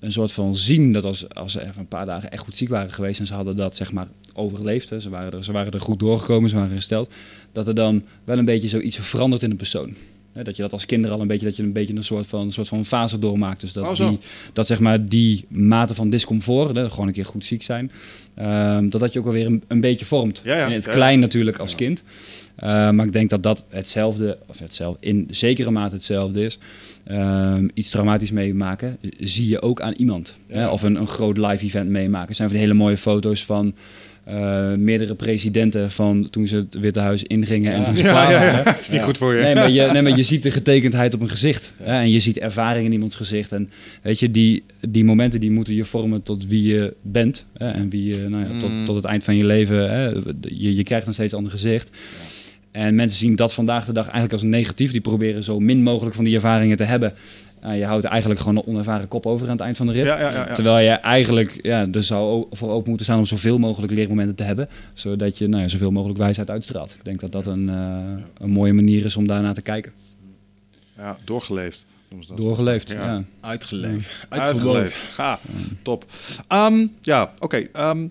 een 0.00 0.12
soort 0.12 0.32
van 0.32 0.56
zien 0.56 0.92
dat 0.92 1.04
als, 1.04 1.28
als 1.34 1.52
ze 1.52 1.62
even 1.62 1.78
een 1.80 1.86
paar 1.88 2.06
dagen 2.06 2.30
echt 2.30 2.42
goed 2.42 2.56
ziek 2.56 2.68
waren 2.68 2.92
geweest 2.92 3.20
en 3.20 3.26
ze 3.26 3.34
hadden 3.34 3.56
dat 3.56 3.76
zeg 3.76 3.92
maar 3.92 4.06
overleefd, 4.34 4.90
hè, 4.90 5.00
ze, 5.00 5.08
waren 5.08 5.32
er, 5.32 5.44
ze 5.44 5.52
waren 5.52 5.72
er 5.72 5.80
goed 5.80 5.98
doorgekomen, 5.98 6.50
ze 6.50 6.56
waren 6.56 6.72
hersteld, 6.72 7.12
dat 7.52 7.68
er 7.68 7.74
dan 7.74 8.04
wel 8.24 8.38
een 8.38 8.44
beetje 8.44 8.68
zoiets 8.68 8.96
verandert 9.00 9.42
in 9.42 9.50
de 9.50 9.56
persoon. 9.56 9.94
Hè, 10.32 10.42
dat 10.42 10.56
je 10.56 10.62
dat 10.62 10.72
als 10.72 10.86
kinder 10.86 11.10
al 11.10 11.20
een 11.20 11.26
beetje, 11.26 11.46
dat 11.46 11.56
je 11.56 11.62
een 11.62 11.72
beetje 11.72 11.94
een 11.94 12.04
soort 12.04 12.26
van, 12.26 12.40
een 12.40 12.52
soort 12.52 12.68
van 12.68 12.84
fase 12.84 13.18
doormaakt. 13.18 13.60
Dus 13.60 13.72
dat, 13.72 14.00
Oh, 14.00 14.08
die, 14.08 14.18
dat 14.52 14.66
zeg 14.66 14.80
maar 14.80 15.08
die 15.08 15.44
mate 15.48 15.94
van 15.94 16.10
discomfort, 16.10 16.76
hè, 16.76 16.90
gewoon 16.90 17.06
een 17.06 17.12
keer 17.12 17.26
goed 17.26 17.44
ziek 17.44 17.62
zijn, 17.62 17.90
ehm, 18.34 18.88
dat 18.88 19.00
dat 19.00 19.12
je 19.12 19.18
ook 19.18 19.26
alweer 19.26 19.46
een, 19.46 19.62
een 19.68 19.80
beetje 19.80 20.04
vormt. 20.04 20.40
Ja, 20.44 20.56
ja. 20.56 20.66
In 20.66 20.72
het 20.72 20.84
Ja, 20.84 20.90
klein 20.92 21.18
natuurlijk 21.18 21.58
als 21.58 21.74
kind. 21.74 22.02
Uh, 22.62 22.68
maar 22.90 23.06
ik 23.06 23.12
denk 23.12 23.30
dat 23.30 23.42
dat 23.42 23.64
hetzelfde, 23.68 24.38
of 24.46 24.58
hetzelfde, 24.58 25.06
in 25.08 25.26
zekere 25.30 25.70
mate 25.70 25.94
hetzelfde 25.94 26.44
is. 26.44 26.58
Um, 27.10 27.70
iets 27.74 27.90
traumatisch 27.90 28.30
meemaken, 28.30 28.98
zie 29.18 29.48
je 29.48 29.62
ook 29.62 29.80
aan 29.80 29.92
iemand. 29.92 30.36
Hè? 30.48 30.68
Of 30.68 30.82
een, 30.82 30.96
een 30.96 31.06
groot 31.06 31.36
live 31.36 31.64
event 31.64 31.90
meemaken. 31.90 32.28
Er 32.28 32.34
zijn 32.34 32.48
van 32.48 32.56
die 32.56 32.66
hele 32.66 32.78
mooie 32.78 32.96
foto's 32.96 33.44
van 33.44 33.74
uh, 34.28 34.74
meerdere 34.74 35.14
presidenten 35.14 35.90
van 35.90 36.30
toen 36.30 36.46
ze 36.46 36.56
het 36.56 36.78
Witte 36.80 37.00
Huis 37.00 37.22
ingingen 37.22 37.72
en 37.72 37.84
toen 37.84 37.96
ze 37.96 38.02
ja, 38.02 38.30
ja. 38.30 38.78
is 38.78 38.90
niet 38.90 39.02
goed 39.02 39.18
voor 39.18 39.34
je. 39.34 39.42
Nee 39.42 39.54
maar, 39.54 39.70
je, 39.70 39.88
nee, 39.92 40.02
maar 40.02 40.16
je 40.16 40.22
ziet 40.32 40.42
de 40.42 40.50
getekendheid 40.50 41.14
op 41.14 41.20
een 41.20 41.28
gezicht. 41.28 41.72
Hè? 41.76 41.94
En 42.00 42.10
je 42.10 42.20
ziet 42.20 42.38
ervaring 42.38 42.86
in 42.86 42.92
iemands 42.92 43.16
gezicht. 43.16 43.52
En 43.52 43.70
weet 44.02 44.20
je, 44.20 44.30
die, 44.30 44.62
die 44.88 45.04
momenten 45.04 45.40
die 45.40 45.50
moeten 45.50 45.74
je 45.74 45.84
vormen 45.84 46.22
tot 46.22 46.46
wie 46.46 46.74
je 46.74 46.94
bent. 47.02 47.46
Hè? 47.56 47.70
En 47.70 47.90
wie 47.90 48.04
je, 48.04 48.28
nou 48.28 48.44
ja, 48.44 48.58
tot, 48.60 48.70
Mm. 48.70 48.84
tot 48.84 48.96
het 48.96 49.04
eind 49.04 49.24
van 49.24 49.36
je 49.36 49.44
leven. 49.44 49.90
Hè? 49.90 50.06
Je, 50.40 50.74
je 50.74 50.82
krijgt 50.82 51.06
nog 51.06 51.14
steeds 51.14 51.32
een 51.32 51.38
ander 51.38 51.52
gezicht. 51.52 51.90
En 52.70 52.94
mensen 52.94 53.18
zien 53.18 53.36
dat 53.36 53.54
vandaag 53.54 53.84
de 53.84 53.92
dag 53.92 54.04
eigenlijk 54.04 54.32
als 54.32 54.42
negatief. 54.42 54.92
Die 54.92 55.00
proberen 55.00 55.42
zo 55.42 55.60
min 55.60 55.82
mogelijk 55.82 56.14
van 56.14 56.24
die 56.24 56.34
ervaringen 56.34 56.76
te 56.76 56.84
hebben. 56.84 57.12
Uh, 57.64 57.78
je 57.78 57.84
houdt 57.84 58.04
eigenlijk 58.04 58.40
gewoon 58.40 58.56
een 58.56 58.66
onervaren 58.66 59.08
kop 59.08 59.26
over 59.26 59.46
aan 59.46 59.52
het 59.52 59.60
eind 59.60 59.76
van 59.76 59.86
de 59.86 59.92
rit. 59.92 60.06
Ja, 60.06 60.20
ja, 60.20 60.30
ja, 60.30 60.46
ja. 60.48 60.54
Terwijl 60.54 60.78
je 60.84 60.90
eigenlijk 60.90 61.58
ja, 61.62 61.86
er 61.92 62.02
zou 62.04 62.46
voor 62.50 62.70
open 62.70 62.88
moeten 62.88 63.06
staan 63.06 63.18
om 63.18 63.26
zoveel 63.26 63.58
mogelijk 63.58 63.92
leermomenten 63.92 64.34
te 64.34 64.42
hebben. 64.42 64.68
Zodat 64.94 65.38
je 65.38 65.48
nou 65.48 65.62
ja, 65.62 65.68
zoveel 65.68 65.90
mogelijk 65.90 66.18
wijsheid 66.18 66.50
uitstraalt. 66.50 66.94
Ik 66.94 67.04
denk 67.04 67.20
dat 67.20 67.32
dat 67.32 67.46
een, 67.46 67.68
uh, 67.68 67.98
een 68.38 68.50
mooie 68.50 68.72
manier 68.72 69.04
is 69.04 69.16
om 69.16 69.26
daarnaar 69.26 69.54
te 69.54 69.62
kijken. 69.62 69.92
Ja, 70.96 71.16
doorgeleefd. 71.24 71.86
dat. 72.28 72.36
Doorgeleefd, 72.36 72.90
Ja. 72.90 73.04
ja. 73.04 73.22
Uitgeleefd. 73.40 74.26
Uitgeleefd. 74.28 74.96
Ga, 74.96 75.38
top. 75.82 76.04
Ehm, 76.48 76.86
ja, 77.00 77.32
oké. 77.38 77.56
ehm, 77.72 78.06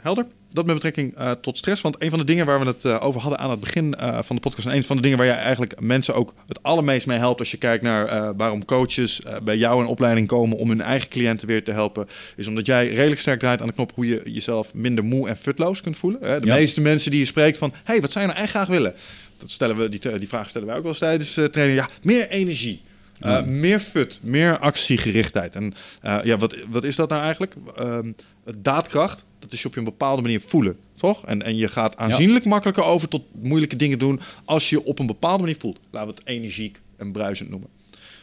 helder. 0.00 0.26
Dat 0.56 0.66
met 0.66 0.74
betrekking 0.74 1.18
uh, 1.18 1.30
tot 1.30 1.58
stress. 1.58 1.82
Want 1.82 2.02
een 2.02 2.10
van 2.10 2.18
de 2.18 2.24
dingen 2.24 2.46
waar 2.46 2.60
we 2.60 2.66
het 2.66 2.84
uh, 2.84 3.04
over 3.04 3.20
hadden 3.20 3.38
aan 3.38 3.50
het 3.50 3.60
begin 3.60 3.94
uh, 4.00 4.18
van 4.22 4.36
de 4.36 4.42
podcast... 4.42 4.66
en 4.66 4.74
een 4.74 4.84
van 4.84 4.96
de 4.96 5.02
dingen 5.02 5.18
waar 5.18 5.26
jij 5.26 5.36
eigenlijk 5.36 5.80
mensen 5.80 6.14
ook 6.14 6.34
het 6.46 6.62
allermeest 6.62 7.06
mee 7.06 7.18
helpt... 7.18 7.40
als 7.40 7.50
je 7.50 7.56
kijkt 7.56 7.82
naar 7.82 8.36
waarom 8.36 8.64
coaches 8.64 9.20
bij 9.42 9.56
jou 9.56 9.82
in 9.82 9.86
opleiding 9.88 10.26
komen... 10.26 10.56
om 10.58 10.68
hun 10.68 10.80
eigen 10.80 11.08
cliënten 11.08 11.46
weer 11.46 11.64
te 11.64 11.72
helpen... 11.72 12.06
is 12.36 12.46
omdat 12.46 12.66
jij 12.66 12.88
redelijk 12.88 13.20
sterk 13.20 13.38
draait 13.38 13.60
aan 13.60 13.66
de 13.66 13.72
knop... 13.72 13.92
hoe 13.94 14.06
je 14.06 14.20
jezelf 14.24 14.74
minder 14.74 15.04
moe 15.04 15.28
en 15.28 15.36
futloos 15.36 15.80
kunt 15.80 15.96
voelen. 15.96 16.20
De 16.20 16.46
Ja. 16.46 16.54
meeste 16.54 16.80
mensen 16.80 17.10
die 17.10 17.20
je 17.20 17.26
spreekt 17.26 17.58
van... 17.58 17.72
hey, 17.84 18.00
wat 18.00 18.12
zou 18.12 18.26
je 18.26 18.30
nou 18.30 18.42
echt 18.42 18.52
graag 18.52 18.68
willen? 18.68 18.94
Dat 19.36 19.50
stellen 19.50 19.76
we, 19.76 19.88
die, 19.88 20.18
die 20.18 20.28
vraag 20.28 20.48
stellen 20.48 20.66
wij 20.66 20.76
ook 20.76 20.82
wel 20.82 20.90
eens 20.90 21.00
tijdens 21.00 21.32
training. 21.32 21.78
Ja, 21.78 21.88
meer 22.02 22.28
energie. 22.28 22.82
Uh, 23.20 23.30
Ja. 23.30 23.40
Meer 23.40 23.80
fut, 23.80 24.20
meer 24.22 24.58
actiegerichtheid. 24.58 25.54
En 25.54 25.74
uh, 26.04 26.18
ja, 26.24 26.36
wat, 26.36 26.56
wat 26.68 26.84
is 26.84 26.96
dat 26.96 27.08
nou 27.08 27.22
eigenlijk? 27.22 27.54
Um, 27.80 28.14
daadkracht, 28.56 29.24
dat 29.38 29.52
is 29.52 29.62
je 29.62 29.68
op 29.68 29.76
een 29.76 29.84
bepaalde 29.84 30.22
manier 30.22 30.40
voelen, 30.40 30.76
toch? 30.94 31.24
En, 31.24 31.42
en 31.42 31.56
je 31.56 31.68
gaat 31.68 31.96
aanzienlijk 31.96 32.44
makkelijker 32.44 32.84
over 32.84 33.08
tot 33.08 33.22
moeilijke 33.42 33.76
dingen 33.76 33.98
doen 33.98 34.20
als 34.44 34.70
je 34.70 34.84
op 34.84 34.98
een 34.98 35.06
bepaalde 35.06 35.42
manier 35.42 35.56
voelt. 35.58 35.78
Laten 35.90 36.08
we 36.08 36.14
het 36.14 36.28
energiek 36.28 36.80
en 36.96 37.12
bruisend 37.12 37.50
noemen. 37.50 37.68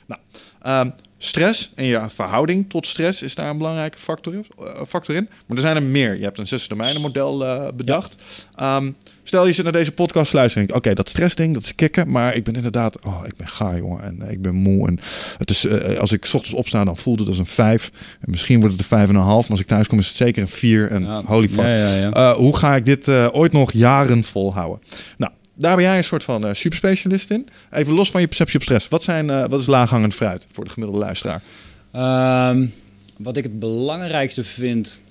Nou, 0.05 0.21
um, 0.85 0.93
stress 1.17 1.71
en 1.75 1.85
je 1.85 2.05
verhouding 2.09 2.69
tot 2.69 2.87
stress 2.87 3.21
is 3.21 3.35
daar 3.35 3.49
een 3.49 3.57
belangrijke 3.57 3.97
factor, 3.99 4.33
factor 4.87 5.15
in. 5.15 5.29
Maar 5.45 5.57
er 5.57 5.63
zijn 5.63 5.75
er 5.75 5.83
meer. 5.83 6.17
Je 6.17 6.23
hebt 6.23 6.37
een 6.37 6.47
zes 6.47 6.67
domeinen 6.67 7.01
model 7.01 7.43
uh, 7.43 7.67
bedacht. 7.75 8.15
Ja. 8.55 8.77
Um, 8.77 8.95
Stel 9.23 9.47
je 9.47 9.53
zit 9.53 9.63
naar 9.63 9.73
deze 9.73 9.91
podcast 9.91 10.33
luisteren 10.33 10.63
en 10.63 10.69
oké, 10.69 10.77
okay, 10.77 10.93
dat 10.93 11.09
stressding, 11.09 11.53
dat 11.53 11.63
is 11.63 11.75
kicken, 11.75 12.11
maar 12.11 12.35
ik 12.35 12.43
ben 12.43 12.55
inderdaad, 12.55 13.05
oh, 13.05 13.21
ik 13.25 13.35
ben 13.35 13.47
gaar, 13.47 13.77
jongen, 13.77 14.03
en 14.03 14.31
ik 14.31 14.41
ben 14.41 14.55
moe. 14.55 14.87
En 14.87 14.99
het 15.37 15.49
is, 15.49 15.65
uh, 15.65 15.97
als 15.99 16.11
ik 16.11 16.25
's 16.25 16.33
ochtends 16.33 16.57
opsta, 16.57 16.83
dan 16.83 16.97
voelt 16.97 17.19
het 17.19 17.27
als 17.27 17.37
een 17.37 17.45
vijf. 17.45 17.91
En 18.21 18.31
misschien 18.31 18.59
wordt 18.59 18.73
het 18.73 18.81
een 18.81 18.97
vijf 18.97 19.09
en 19.09 19.15
een 19.15 19.21
half, 19.21 19.41
maar 19.41 19.51
als 19.51 19.59
ik 19.59 19.67
thuis 19.67 19.87
kom, 19.87 19.99
is 19.99 20.07
het 20.07 20.15
zeker 20.15 20.41
een 20.41 20.47
vier. 20.47 20.89
En 20.91 21.01
Ja. 21.03 21.21
holy 21.25 21.49
fuck. 21.49 21.65
Ja, 21.65 21.75
ja, 21.75 21.95
ja. 21.95 22.11
Uh, 22.31 22.35
hoe 22.35 22.57
ga 22.57 22.75
ik 22.75 22.85
dit 22.85 23.07
uh, 23.07 23.27
ooit 23.31 23.51
nog 23.51 23.71
jaren 23.71 24.23
volhouden? 24.23 24.79
Nou, 25.17 25.31
daar 25.55 25.75
ben 25.75 25.85
jij 25.85 25.97
een 25.97 26.03
soort 26.03 26.23
van 26.23 26.55
superspecialist 26.55 27.29
in. 27.29 27.47
Even 27.71 27.93
los 27.93 28.11
van 28.11 28.21
je 28.21 28.27
perceptie 28.27 28.55
op 28.57 28.63
stress. 28.63 28.87
Wat, 28.87 29.03
zijn, 29.03 29.49
wat 29.49 29.59
is 29.59 29.65
laaghangend 29.65 30.13
fruit 30.13 30.47
voor 30.51 30.63
de 30.63 30.69
gemiddelde 30.69 31.05
luisteraar? 31.05 31.41
Um, 32.49 32.73
wat 33.17 33.37
ik 33.37 33.43
het 33.43 33.59
belangrijkste 33.59 34.43
vind. 34.43 35.01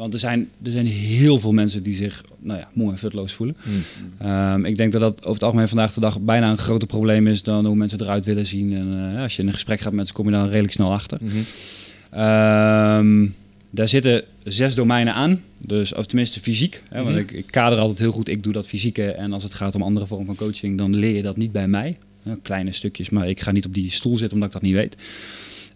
Want 0.00 0.12
er 0.14 0.20
zijn, 0.20 0.48
er 0.62 0.70
zijn 0.70 0.86
heel 0.86 1.38
veel 1.38 1.52
mensen 1.52 1.82
die 1.82 1.94
zich 1.94 2.24
nou 2.38 2.58
ja, 2.58 2.68
moe 2.72 2.90
en 2.90 2.98
futloos 2.98 3.32
voelen. 3.32 3.56
Hmm. 3.62 4.30
Um, 4.30 4.64
ik 4.64 4.76
denk 4.76 4.92
dat 4.92 5.00
dat 5.00 5.18
over 5.18 5.32
het 5.32 5.42
algemeen 5.42 5.68
vandaag 5.68 5.92
de 5.92 6.00
dag 6.00 6.20
bijna 6.20 6.50
een 6.50 6.58
groter 6.58 6.88
probleem 6.88 7.26
is 7.26 7.42
dan 7.42 7.66
hoe 7.66 7.76
mensen 7.76 8.00
eruit 8.00 8.24
willen 8.24 8.46
zien. 8.46 8.74
En 8.74 9.12
uh, 9.14 9.20
als 9.22 9.36
je 9.36 9.42
in 9.42 9.48
een 9.48 9.54
gesprek 9.54 9.80
gaat 9.80 9.92
met 9.92 10.06
ze, 10.06 10.12
kom 10.12 10.24
je 10.26 10.32
daar 10.32 10.48
redelijk 10.48 10.72
snel 10.72 10.92
achter. 10.92 11.18
Mm 11.20 11.28
-hmm. 11.30 12.20
um, 12.20 13.34
daar 13.70 13.88
zitten 13.88 14.24
zes 14.44 14.74
domeinen 14.74 15.14
aan, 15.14 15.40
dus, 15.66 15.94
of 15.94 16.06
tenminste 16.06 16.40
fysiek. 16.40 16.82
Hè, 16.88 17.02
want 17.02 17.14
Mhm. 17.16 17.24
ik, 17.24 17.30
ik 17.30 17.46
kader 17.46 17.78
altijd 17.78 17.98
heel 17.98 18.12
goed, 18.12 18.28
ik 18.28 18.42
doe 18.42 18.52
dat 18.52 18.66
fysieke. 18.66 19.10
En 19.10 19.32
als 19.32 19.42
het 19.42 19.54
gaat 19.54 19.74
om 19.74 19.82
andere 19.82 20.06
vormen 20.06 20.26
van 20.26 20.36
coaching, 20.36 20.78
dan 20.78 20.96
leer 20.96 21.16
je 21.16 21.22
dat 21.22 21.36
niet 21.36 21.52
bij 21.52 21.68
mij. 21.68 21.98
Kleine 22.42 22.72
stukjes, 22.72 23.10
maar 23.10 23.28
ik 23.28 23.40
ga 23.40 23.50
niet 23.50 23.66
op 23.66 23.74
die 23.74 23.90
stoel 23.90 24.16
zitten 24.16 24.32
omdat 24.34 24.48
ik 24.48 24.54
dat 24.54 24.62
niet 24.62 24.74
weet. 24.74 24.96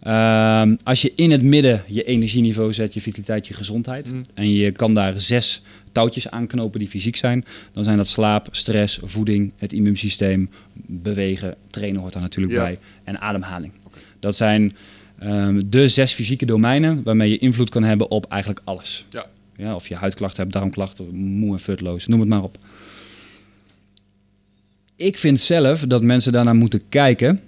Um, 0.07 0.77
als 0.83 1.01
je 1.01 1.11
in 1.15 1.31
het 1.31 1.43
midden 1.43 1.83
je 1.87 2.03
energieniveau 2.03 2.73
zet, 2.73 2.93
je 2.93 3.01
vitaliteit, 3.01 3.47
je 3.47 3.53
gezondheid. 3.53 4.07
Mhm. 4.11 4.21
En 4.33 4.51
je 4.51 4.71
kan 4.71 4.93
daar 4.93 5.19
zes 5.21 5.61
touwtjes 5.91 6.29
aanknopen 6.29 6.79
die 6.79 6.87
fysiek 6.87 7.15
zijn. 7.15 7.45
Dan 7.71 7.83
zijn 7.83 7.97
dat 7.97 8.07
slaap, 8.07 8.47
stress, 8.51 8.99
voeding, 9.03 9.53
het 9.57 9.73
immuunsysteem, 9.73 10.49
bewegen, 10.73 11.55
trainen 11.69 12.01
hoort 12.01 12.13
daar 12.13 12.21
natuurlijk 12.21 12.53
Ja. 12.53 12.61
bij. 12.61 12.79
En 13.03 13.21
ademhaling. 13.21 13.71
Dat 14.19 14.35
zijn 14.35 14.75
um, 15.23 15.69
de 15.69 15.87
zes 15.87 16.13
fysieke 16.13 16.45
domeinen 16.45 17.03
waarmee 17.03 17.29
je 17.29 17.37
invloed 17.37 17.69
kan 17.69 17.83
hebben 17.83 18.11
op 18.11 18.25
eigenlijk 18.29 18.61
alles. 18.63 19.05
Ja. 19.09 19.25
Ja, 19.57 19.75
of 19.75 19.87
je 19.87 19.95
huidklachten 19.95 20.41
hebt, 20.41 20.53
darmklachten, 20.53 21.15
moe 21.15 21.51
en 21.53 21.59
futloos, 21.59 22.07
noem 22.07 22.19
het 22.19 22.29
maar 22.29 22.43
op. 22.43 22.57
Ik 24.95 25.17
vind 25.17 25.39
zelf 25.39 25.81
dat 25.81 26.03
mensen 26.03 26.31
daarnaar 26.31 26.55
moeten 26.55 26.81
kijken 26.89 27.41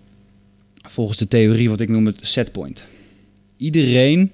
volgens 0.87 1.17
de 1.17 1.27
theorie 1.27 1.69
wat 1.69 1.79
ik 1.79 1.89
noem 1.89 2.05
het 2.05 2.19
setpoint. 2.21 2.83
Iedereen 3.57 4.31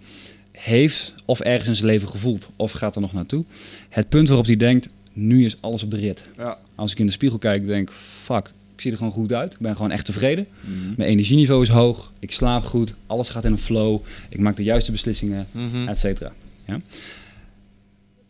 heeft 0.51 1.13
of 1.25 1.39
ergens 1.39 1.67
in 1.67 1.75
zijn 1.75 1.87
leven 1.87 2.07
gevoeld 2.09 2.49
of 2.55 2.71
gaat 2.71 2.95
er 2.95 3.01
nog 3.01 3.13
naartoe. 3.13 3.45
Het 3.89 4.09
punt 4.09 4.27
waarop 4.27 4.45
hij 4.45 4.55
denkt, 4.55 4.87
nu 5.13 5.45
is 5.45 5.57
alles 5.61 5.83
op 5.83 5.91
de 5.91 5.97
rit. 5.97 6.23
Ja. 6.37 6.57
Als 6.75 6.91
ik 6.91 6.99
in 6.99 7.05
de 7.05 7.11
spiegel 7.11 7.37
kijk, 7.37 7.65
denk 7.65 7.89
ik, 7.89 7.95
fuck, 7.95 8.47
ik 8.75 8.81
zie 8.81 8.91
er 8.91 8.97
gewoon 8.97 9.11
goed 9.13 9.33
uit. 9.33 9.53
Ik 9.53 9.59
ben 9.59 9.75
gewoon 9.75 9.91
echt 9.91 10.05
tevreden. 10.05 10.47
Mhm. 10.61 10.93
Mijn 10.97 11.09
energieniveau 11.09 11.61
is 11.61 11.69
hoog, 11.69 12.11
ik 12.19 12.31
slaap 12.31 12.63
goed, 12.63 12.93
alles 13.07 13.29
gaat 13.29 13.45
in 13.45 13.51
een 13.51 13.57
flow. 13.57 13.99
Ik 14.29 14.39
maak 14.39 14.55
de 14.55 14.63
juiste 14.63 14.91
beslissingen, 14.91 15.47
Mhm. 15.51 15.87
et 15.87 15.97
cetera. 15.97 16.33
Ja? 16.67 16.81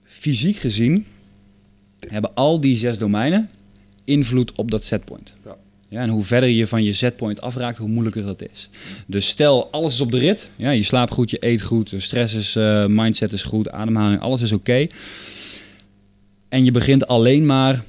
Fysiek 0.03 0.57
gezien 0.57 1.05
hebben 2.07 2.33
al 2.33 2.59
die 2.59 2.77
zes 2.77 2.97
domeinen 2.97 3.49
invloed 4.05 4.51
op 4.51 4.71
dat 4.71 4.83
setpoint. 4.83 5.33
Ja. 5.45 5.55
Ja, 5.93 6.01
en 6.01 6.09
hoe 6.09 6.23
verder 6.23 6.49
je 6.49 6.67
van 6.67 6.83
je 6.83 6.93
setpoint 6.93 7.41
afraakt, 7.41 7.77
hoe 7.77 7.87
moeilijker 7.87 8.23
dat 8.23 8.41
is. 8.41 8.69
Dus 9.05 9.27
stel, 9.27 9.71
alles 9.71 9.93
is 9.93 10.01
op 10.01 10.11
de 10.11 10.17
rit. 10.17 10.49
Ja, 10.55 10.69
je 10.69 10.83
slaapt 10.83 11.13
goed, 11.13 11.31
je 11.31 11.37
eet 11.39 11.61
goed, 11.61 11.93
stress 11.97 12.33
is, 12.33 12.55
uh, 12.55 12.85
mindset 12.85 13.33
is 13.33 13.43
goed, 13.43 13.71
ademhaling, 13.71 14.21
alles 14.21 14.41
is 14.41 14.51
oké. 14.51 14.87
En 16.49 16.65
je 16.65 16.71
begint 16.71 17.07
alleen 17.07 17.45
maar 17.45 17.83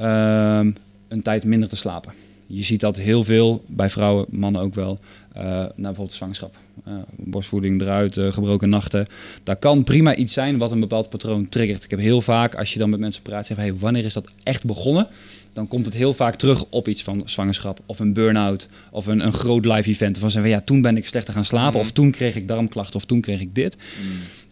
uh, 0.00 0.72
een 1.08 1.22
tijd 1.22 1.44
minder 1.44 1.68
te 1.68 1.76
slapen. 1.76 2.12
Je 2.46 2.62
ziet 2.62 2.80
dat 2.80 2.96
heel 2.96 3.24
veel, 3.24 3.64
bij 3.66 3.90
vrouwen, 3.90 4.26
mannen 4.30 4.62
ook 4.62 4.74
wel, 4.74 4.98
uh, 5.36 5.64
bijvoorbeeld 5.76 6.12
zwangerschap. 6.12 6.54
Uh, 6.88 6.94
borstvoeding 7.16 7.80
eruit, 7.80 8.18
gebroken 8.20 8.68
nachten. 8.68 9.06
Daar 9.42 9.56
kan 9.56 9.84
prima 9.84 10.14
iets 10.14 10.32
zijn 10.32 10.58
wat 10.58 10.72
een 10.72 10.80
bepaald 10.80 11.08
patroon 11.08 11.48
triggert. 11.48 11.84
Ik 11.84 11.90
heb 11.90 11.98
heel 11.98 12.20
vaak, 12.20 12.54
als 12.54 12.72
je 12.72 12.78
dan 12.78 12.90
met 12.90 13.00
mensen 13.00 13.22
praat, 13.22 13.46
zeggen, 13.46 13.66
hey, 13.66 13.74
wanneer 13.74 14.04
is 14.04 14.12
dat 14.12 14.30
echt 14.42 14.64
begonnen? 14.64 15.08
Dan 15.52 15.68
komt 15.68 15.84
het 15.84 15.94
heel 15.94 16.14
vaak 16.14 16.34
terug 16.34 16.64
op 16.70 16.88
iets 16.88 17.02
van 17.02 17.22
zwangerschap 17.24 17.80
of 17.86 17.98
een 17.98 18.12
burn-out 18.12 18.68
of 18.90 19.06
een, 19.06 19.20
een 19.20 19.32
groot 19.32 19.64
live 19.64 19.88
event. 19.88 20.18
Van 20.18 20.30
zeggen, 20.30 20.50
ja, 20.50 20.60
toen 20.60 20.82
ben 20.82 20.96
ik 20.96 21.08
slechter 21.08 21.34
gaan 21.34 21.44
slapen 21.44 21.72
Mhm. 21.78 21.80
of 21.86 21.90
toen 21.92 22.10
kreeg 22.10 22.36
ik 22.36 22.48
darmklachten 22.48 22.94
of 22.96 23.04
toen 23.04 23.20
kreeg 23.20 23.40
ik 23.40 23.54
dit. 23.54 23.76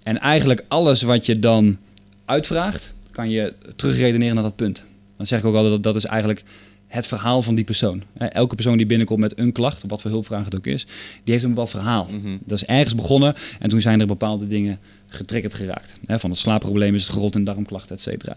En 0.03 0.19
eigenlijk 0.19 0.65
alles 0.69 1.03
wat 1.03 1.27
je 1.27 1.39
dan 1.39 1.77
uitvraagt, 2.25 2.93
kan 3.11 3.31
je 3.31 3.55
terugredeneren 3.77 4.35
naar 4.35 4.45
dat 4.45 4.57
punt. 4.57 4.83
Dan 5.16 5.27
zeg 5.27 5.39
ik 5.39 5.45
ook 5.45 5.55
altijd 5.55 5.73
dat 5.73 5.83
dat 5.83 5.97
is 5.97 6.05
eigenlijk 6.05 6.43
het 6.87 7.07
verhaal 7.07 7.43
van 7.43 7.55
die 7.55 7.65
persoon. 7.65 8.03
Elke 8.19 8.55
persoon 8.55 8.77
die 8.77 8.87
binnenkomt 8.87 9.20
met 9.20 9.39
een 9.39 9.53
klacht, 9.53 9.83
wat 9.87 10.01
voor 10.03 10.11
hulpvraag 10.11 10.45
het 10.45 10.57
ook 10.57 10.66
is, 10.66 10.85
die 11.25 11.33
heeft 11.33 11.43
een 11.43 11.51
bepaald 11.51 11.70
verhaal. 11.70 12.09
Mhm. 12.11 12.37
Dat 12.45 12.61
is 12.61 12.65
ergens 12.66 12.95
begonnen 12.95 13.35
en 13.61 13.69
toen 13.69 13.81
zijn 13.81 14.01
er 14.01 14.07
bepaalde 14.07 14.47
dingen 14.47 14.79
getriggerd 15.07 15.55
geraakt. 15.55 15.93
Van 16.07 16.31
het 16.31 16.39
slaapprobleem 16.39 16.95
is 16.95 17.03
het 17.03 17.12
gerold 17.12 17.35
in 17.35 17.45
darmklachten, 17.45 17.97
et 17.97 18.03
cetera. 18.03 18.37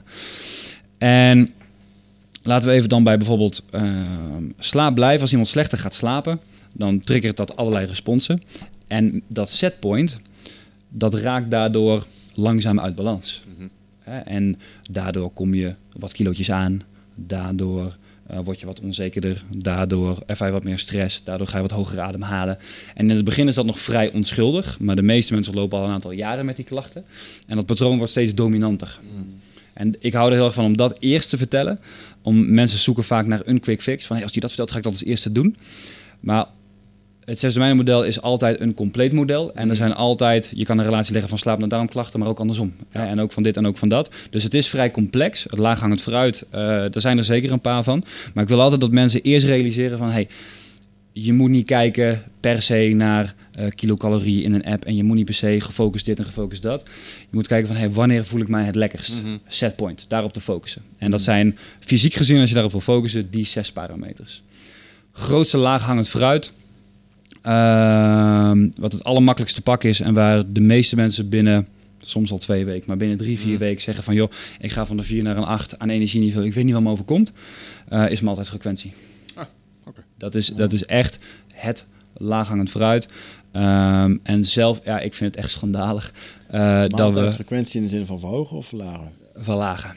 En 0.97 1.51
laten 2.41 2.69
we 2.69 2.75
even 2.75 2.89
dan 2.89 3.03
bij 3.03 3.17
bijvoorbeeld 3.17 3.63
uh, 3.75 4.01
slaap 4.59 4.95
blijven. 4.95 5.21
Als 5.21 5.31
iemand 5.31 5.49
slechter 5.49 5.77
gaat 5.77 5.93
slapen, 5.93 6.39
dan 6.73 6.99
triggert 6.99 7.37
dat 7.37 7.55
allerlei 7.55 7.85
responsen. 7.85 8.43
En 8.87 9.21
dat 9.27 9.49
setpoint, 9.49 10.19
dat 10.89 11.13
raakt 11.13 11.51
daardoor 11.51 12.05
langzaam 12.35 12.79
uit 12.79 12.95
balans. 12.95 13.43
Mhm. 13.57 13.67
En 14.25 14.59
daardoor 14.91 15.31
kom 15.31 15.53
je 15.53 15.75
wat 15.97 16.13
kilootjes 16.13 16.51
aan. 16.51 16.81
Daardoor 17.15 17.99
Uh, 18.31 18.39
word 18.43 18.59
je 18.59 18.65
wat 18.65 18.79
onzekerder, 18.79 19.43
daardoor 19.57 20.17
ervaar 20.25 20.47
je 20.47 20.53
wat 20.53 20.63
meer 20.63 20.79
stress, 20.79 21.23
daardoor 21.23 21.47
ga 21.47 21.55
je 21.55 21.61
wat 21.61 21.71
hoger 21.71 21.99
ademhalen. 21.99 22.57
En 22.95 23.09
in 23.09 23.15
het 23.15 23.25
begin 23.25 23.47
is 23.47 23.55
dat 23.55 23.65
nog 23.65 23.79
vrij 23.79 24.13
onschuldig, 24.13 24.79
maar 24.79 24.95
de 24.95 25.01
meeste 25.01 25.33
mensen 25.33 25.53
lopen 25.53 25.77
al 25.77 25.85
een 25.85 25.93
aantal 25.93 26.11
jaren 26.11 26.45
met 26.45 26.55
die 26.55 26.65
klachten. 26.65 27.03
En 27.47 27.55
dat 27.55 27.65
patroon 27.65 27.97
wordt 27.97 28.11
steeds 28.11 28.35
dominanter. 28.35 28.99
Mm. 29.15 29.39
En 29.73 29.95
ik 29.99 30.13
hou 30.13 30.29
er 30.29 30.35
heel 30.35 30.45
erg 30.45 30.53
van 30.53 30.65
om 30.65 30.77
dat 30.77 31.01
eerst 31.01 31.29
te 31.29 31.37
vertellen. 31.37 31.79
Om 32.23 32.53
mensen 32.53 32.79
zoeken 32.79 33.03
vaak 33.03 33.25
naar 33.25 33.41
een 33.43 33.59
quick 33.59 33.81
fix. 33.81 34.05
Van 34.05 34.15
hey, 34.15 34.23
als 34.23 34.33
die 34.33 34.41
dat 34.41 34.49
vertelt, 34.49 34.71
ga 34.71 34.77
ik 34.77 34.83
dat 34.83 34.91
als 34.91 35.03
eerste 35.03 35.31
doen. 35.31 35.55
Maar 36.19 36.47
het 37.25 37.39
zesde 37.39 37.73
model 37.73 38.03
is 38.03 38.21
altijd 38.21 38.59
een 38.59 38.73
compleet 38.73 39.13
model. 39.13 39.53
En 39.53 39.61
er 39.61 39.65
mhm. 39.65 39.75
zijn 39.75 39.93
altijd, 39.93 40.51
je 40.55 40.65
kan 40.65 40.77
een 40.77 40.85
relatie 40.85 41.11
leggen 41.11 41.29
van 41.29 41.39
slaap- 41.39 41.59
naar 41.59 41.67
darmklachten, 41.67 42.19
maar 42.19 42.27
ook 42.27 42.39
andersom. 42.39 42.73
En 42.89 43.19
ook 43.19 43.31
van 43.31 43.43
dit 43.43 43.57
en 43.57 43.67
ook 43.67 43.77
van 43.77 43.89
dat. 43.89 44.13
Dus 44.29 44.43
het 44.43 44.53
is 44.53 44.67
vrij 44.67 44.91
complex. 44.91 45.43
Het 45.43 45.57
laaghangend 45.57 46.01
vooruit, 46.01 46.45
uh, 46.49 46.59
daar 46.59 46.91
zijn 47.01 47.17
er 47.17 47.23
zeker 47.23 47.51
een 47.51 47.61
paar 47.61 47.83
van. 47.83 48.03
Maar 48.33 48.43
ik 48.43 48.49
wil 48.49 48.61
altijd 48.61 48.81
dat 48.81 48.91
mensen 48.91 49.21
eerst 49.21 49.45
realiseren 49.45 49.97
van... 49.97 50.09
Hey, 50.09 50.27
je 51.11 51.33
moet 51.33 51.49
niet 51.49 51.65
kijken 51.65 52.23
per 52.39 52.61
se 52.61 52.91
naar 52.95 53.35
uh, 53.59 53.65
kilocalorieën 53.69 54.43
in 54.43 54.53
een 54.53 54.63
app 54.63 54.85
en 54.85 54.95
je 54.95 55.03
moet 55.03 55.15
niet 55.15 55.25
per 55.25 55.33
se 55.33 55.61
gefocust 55.61 56.05
dit 56.05 56.19
en 56.19 56.25
gefocust 56.25 56.61
dat. 56.61 56.83
Je 57.19 57.27
moet 57.29 57.47
kijken 57.47 57.67
van 57.67 57.77
hey, 57.77 57.91
wanneer 57.91 58.25
voel 58.25 58.41
ik 58.41 58.47
mij 58.47 58.63
het 58.63 58.75
lekkerst? 58.75 59.13
Mm 59.23 59.39
Setpoint, 59.47 60.05
daarop 60.07 60.33
te 60.33 60.41
focussen. 60.41 60.81
En 60.97 61.11
dat 61.11 61.19
mhm. 61.19 61.29
zijn 61.29 61.57
fysiek 61.79 62.13
gezien, 62.13 62.39
als 62.39 62.47
je 62.47 62.53
daarop 62.53 62.71
wil 62.71 62.81
focussen, 62.81 63.29
die 63.29 63.45
zes 63.45 63.71
parameters. 63.71 64.43
Grootste 65.11 65.57
laaghangend 65.57 66.09
fruit, 66.09 66.51
uh, 67.45 68.51
wat 68.79 68.91
het 68.91 69.03
allermakkelijkste 69.03 69.61
pak 69.61 69.83
is 69.83 69.99
en 69.99 70.13
waar 70.13 70.51
de 70.51 70.61
meeste 70.61 70.95
mensen 70.95 71.29
binnen 71.29 71.67
soms 72.03 72.31
al 72.31 72.37
twee 72.37 72.65
weken, 72.65 72.83
maar 72.87 72.97
binnen 72.97 73.17
drie, 73.17 73.39
vier 73.39 73.53
mhm. 73.53 73.59
weken 73.59 73.81
zeggen 73.81 74.03
van 74.03 74.15
joh, 74.15 74.31
ik 74.59 74.71
ga 74.71 74.85
van 74.85 74.97
de 74.97 75.03
vier 75.03 75.23
naar 75.23 75.37
een 75.37 75.43
acht 75.43 75.79
aan 75.79 75.89
energieniveau, 75.89 76.45
ik 76.45 76.53
weet 76.53 76.63
niet 76.63 76.73
wat 76.73 76.83
me 76.83 76.89
overkomt, 76.89 77.31
uh, 77.93 78.09
is 78.09 78.21
me 78.21 78.29
altijd 78.29 78.47
frequentie. 78.47 78.93
Dat, 80.21 80.35
is, 80.35 80.47
dat 80.47 80.73
is 80.73 80.85
echt 80.85 81.19
het 81.53 81.85
laaghangend 82.13 82.69
fruit. 82.69 83.07
Um, 83.53 84.19
en 84.23 84.45
zelf, 84.45 84.79
ja, 84.83 84.99
ik 84.99 85.13
vind 85.13 85.35
het 85.35 85.43
echt 85.43 85.53
schandalig. 85.53 86.13
Uh, 86.53 86.83
dat 86.87 87.13
we 87.13 87.33
frequentie 87.33 87.77
in 87.77 87.83
de 87.83 87.89
zin 87.89 88.05
van 88.05 88.19
verhogen 88.19 88.57
of 88.57 88.67
verlagen? 88.67 89.11
Verlagen. 89.35 89.95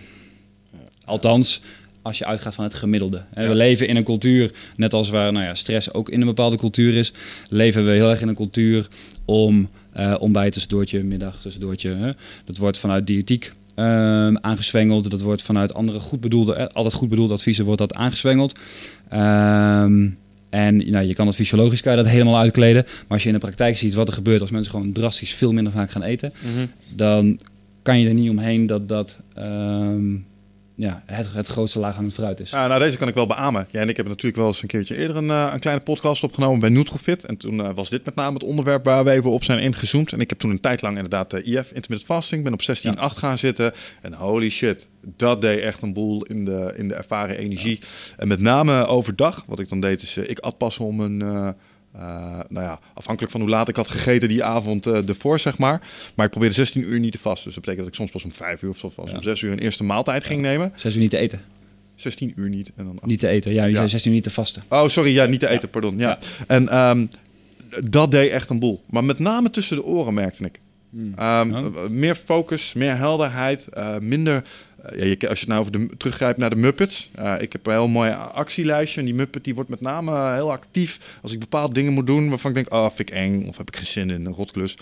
Althans, 1.05 1.60
als 2.02 2.18
je 2.18 2.26
uitgaat 2.26 2.55
van 2.55 2.64
het 2.64 2.74
gemiddelde. 2.74 3.24
We 3.34 3.55
leven 3.55 3.88
in 3.88 3.96
een 3.96 4.05
cultuur, 4.05 4.52
net 4.76 4.94
als 4.94 5.09
waar 5.10 5.32
nou 5.32 5.44
ja, 5.44 5.55
stress 5.55 5.92
ook 5.92 6.09
in 6.09 6.20
een 6.20 6.26
bepaalde 6.26 6.56
cultuur 6.56 6.94
is, 6.94 7.12
leven 7.48 7.84
we 7.84 7.90
heel 7.90 8.10
erg 8.10 8.20
in 8.20 8.28
een 8.28 8.34
cultuur 8.34 8.88
om 9.24 9.68
uh, 9.96 10.14
ontbijt 10.18 10.52
tussendoortje, 10.52 11.02
middag 11.02 11.40
tussendoortje. 11.40 11.94
Hè. 11.94 12.10
Dat 12.44 12.56
wordt 12.56 12.78
vanuit 12.78 13.06
diëtiek 13.06 13.52
um, 13.74 14.38
aangeswengeld. 14.38 15.10
Dat 15.10 15.20
wordt 15.20 15.42
vanuit 15.42 15.74
andere 15.74 16.01
goed 16.01 16.20
bedoelde, 16.20 16.55
eh, 16.55 16.66
altijd 16.72 16.94
goed 16.94 17.09
bedoelde 17.09 17.34
adviezen 17.34 17.64
wordt 17.64 17.80
dat 17.80 17.94
aangeswengeld. 17.94 18.59
Um, 19.12 20.18
en 20.51 20.90
nou, 20.90 21.06
je 21.06 21.14
kan 21.14 21.26
het 21.26 21.36
fysiologisch 21.36 21.80
kan 21.80 21.96
je 21.96 22.02
dat 22.02 22.12
helemaal 22.12 22.38
uitkleden. 22.38 22.82
Maar 22.84 23.05
als 23.09 23.22
je 23.22 23.28
in 23.28 23.34
de 23.34 23.40
praktijk 23.40 23.76
ziet 23.76 23.94
wat 23.94 24.09
er 24.09 24.14
gebeurt 24.14 24.40
als 24.40 24.51
mensen 24.51 24.70
gewoon 24.70 24.92
drastisch 24.92 25.34
veel 25.34 25.52
minder 25.52 25.72
vaak 25.72 25.90
gaan 25.90 26.02
eten, 26.02 26.32
mhm. 26.40 26.66
dan 26.88 27.38
kan 27.82 28.01
je 28.01 28.09
er 28.09 28.14
niet 28.14 28.30
omheen 28.30 28.66
dat 28.66 28.88
dat 28.88 29.18
um, 29.38 30.24
ja, 30.76 31.02
het, 31.06 31.32
het 31.32 31.46
grootste 31.46 31.78
laaghangend 31.78 32.14
fruit 32.14 32.40
is. 32.40 32.51
Ja, 32.51 32.66
nou, 32.66 32.80
deze 32.80 32.96
kan 32.96 33.09
ik 33.09 33.14
wel 33.14 33.26
beamen. 33.26 33.66
Ja, 33.70 33.80
en 33.80 33.88
ik 33.88 33.96
heb 33.96 34.06
natuurlijk 34.06 34.36
wel 34.36 34.46
eens 34.46 34.62
een 34.62 34.68
keertje 34.68 34.96
eerder 34.96 35.16
een, 35.16 35.28
uh, 35.28 35.51
een 35.52 35.60
kleine 35.60 35.82
podcast 35.82 36.22
opgenomen 36.22 36.60
bij 36.60 36.68
Nutrofit. 36.68 37.24
En 37.24 37.36
toen 37.36 37.55
uh, 37.55 37.70
was 37.74 37.90
dit 37.90 38.05
met 38.05 38.14
name 38.14 38.34
het 38.34 38.42
onderwerp 38.42 38.84
waar 38.84 39.05
we 39.05 39.10
even 39.10 39.30
op 39.30 39.44
zijn 39.44 39.59
ingezoomd. 39.59 40.12
En 40.12 40.20
ik 40.20 40.28
heb 40.28 40.38
toen 40.38 40.51
een 40.51 40.60
tijd 40.60 40.82
lang 40.82 40.94
inderdaad 40.94 41.34
uh, 41.34 41.46
IF, 41.46 41.72
Intermittent 41.72 42.05
Fasting, 42.05 42.44
ben 42.44 42.52
op 42.52 42.60
16,8 42.60 42.66
ja. 42.82 43.09
gaan 43.09 43.38
zitten. 43.38 43.72
En 44.02 44.12
holy 44.12 44.51
shit, 44.51 44.88
dat 45.16 45.40
deed 45.40 45.60
echt 45.60 45.82
een 45.82 45.92
boel 45.92 46.22
in 46.22 46.44
de, 46.44 46.72
in 46.76 46.88
de 46.88 46.94
ervaren 46.94 47.38
energie. 47.38 47.80
En 48.16 48.28
met 48.28 48.40
name 48.40 48.86
overdag, 48.86 49.44
wat 49.46 49.59
ik 49.59 49.68
dan 49.68 49.80
deed, 49.80 50.02
is 50.02 50.16
ik 50.16 50.38
at 50.38 50.59
pas 50.59 50.78
om 50.78 51.01
een 51.01 51.55
uh, 51.96 52.00
nou 52.48 52.64
ja, 52.64 52.80
afhankelijk 52.94 53.32
van 53.32 53.40
hoe 53.40 53.50
laat 53.50 53.68
ik 53.68 53.76
had 53.76 53.88
gegeten 53.88 54.28
die 54.28 54.44
avond 54.44 54.86
uh, 54.86 55.08
ervoor, 55.08 55.38
zeg 55.38 55.58
maar. 55.58 55.82
Maar 56.14 56.24
ik 56.24 56.30
probeerde 56.30 56.54
16 56.54 56.84
uur 56.84 57.00
niet 57.00 57.12
te 57.12 57.18
vasten. 57.18 57.44
Dus 57.44 57.54
dat 57.54 57.64
betekent 57.64 57.78
dat 57.78 57.88
ik 57.88 57.94
soms 57.94 58.10
pas 58.10 58.24
om 58.24 58.32
5 58.32 58.62
uur 58.62 58.70
of 58.70 58.76
soms 58.78 58.94
pas 58.94 59.12
om 59.12 59.22
6 59.22 59.40
uur 59.40 59.52
een 59.52 59.58
eerste 59.58 59.84
maaltijd 59.84 60.24
ging 60.24 60.40
nemen. 60.40 60.72
6 60.76 60.94
uur 60.94 61.00
niet 61.00 61.10
te 61.10 61.18
eten? 61.18 61.40
16 61.94 62.32
uur 62.36 62.48
niet. 62.48 62.72
En 62.76 62.84
dan 62.84 62.98
Niet 63.02 63.20
te 63.20 63.28
eten, 63.28 63.52
ja. 63.52 63.64
Je 63.64 63.70
ja. 63.70 63.76
zei 63.76 63.88
16 63.88 64.10
uur 64.10 64.16
niet 64.16 64.26
te 64.26 64.34
vasten. 64.34 64.62
Oh, 64.68 64.88
sorry, 64.88 65.14
ja, 65.14 65.26
niet 65.26 65.40
te 65.40 65.48
eten, 65.48 65.70
pardon. 65.70 65.98
Ja. 65.98 66.18
En 66.46 66.78
um, 66.78 67.10
dat 67.84 68.10
deed 68.10 68.30
echt 68.30 68.50
een 68.50 68.58
boel. 68.58 68.82
Maar 68.90 69.04
met 69.04 69.18
name 69.18 69.50
tussen 69.50 69.76
de 69.76 69.84
oren 69.84 70.14
merkte 70.14 70.44
ik. 70.44 70.60
Hmm. 70.90 71.14
Um, 71.18 71.72
meer 71.90 72.14
focus, 72.14 72.72
meer 72.72 72.96
helderheid, 72.96 73.68
uh, 73.76 73.98
minder 73.98 74.42
ja, 74.97 75.05
je, 75.05 75.28
als 75.28 75.40
je 75.40 75.47
nou 75.47 75.61
over 75.61 75.73
de, 75.73 75.89
teruggrijpt 75.97 76.39
naar 76.39 76.51
de 76.51 76.56
Muppets. 76.56 77.11
Uh, 77.19 77.35
ik 77.39 77.52
heb 77.52 77.66
een 77.66 77.73
heel 77.73 77.89
mooi 77.89 78.11
actielijstje. 78.11 79.01
En 79.01 79.06
die 79.06 79.15
Muppet 79.15 79.44
die 79.44 79.55
wordt 79.55 79.70
met 79.70 79.81
name 79.81 80.32
heel 80.32 80.52
actief 80.52 81.19
als 81.23 81.32
ik 81.32 81.39
bepaalde 81.39 81.74
dingen 81.74 81.93
moet 81.93 82.06
doen 82.06 82.28
waarvan 82.28 82.51
ik 82.51 82.56
denk, 82.56 82.73
oh, 82.73 82.86
vind 82.86 83.01
ik 83.01 83.11
eng 83.11 83.47
of 83.47 83.56
heb 83.56 83.69
ik 83.69 83.77
geen 83.77 83.86
zin 83.86 84.11
in 84.11 84.27
een 84.27 84.32
rotklus. 84.32 84.77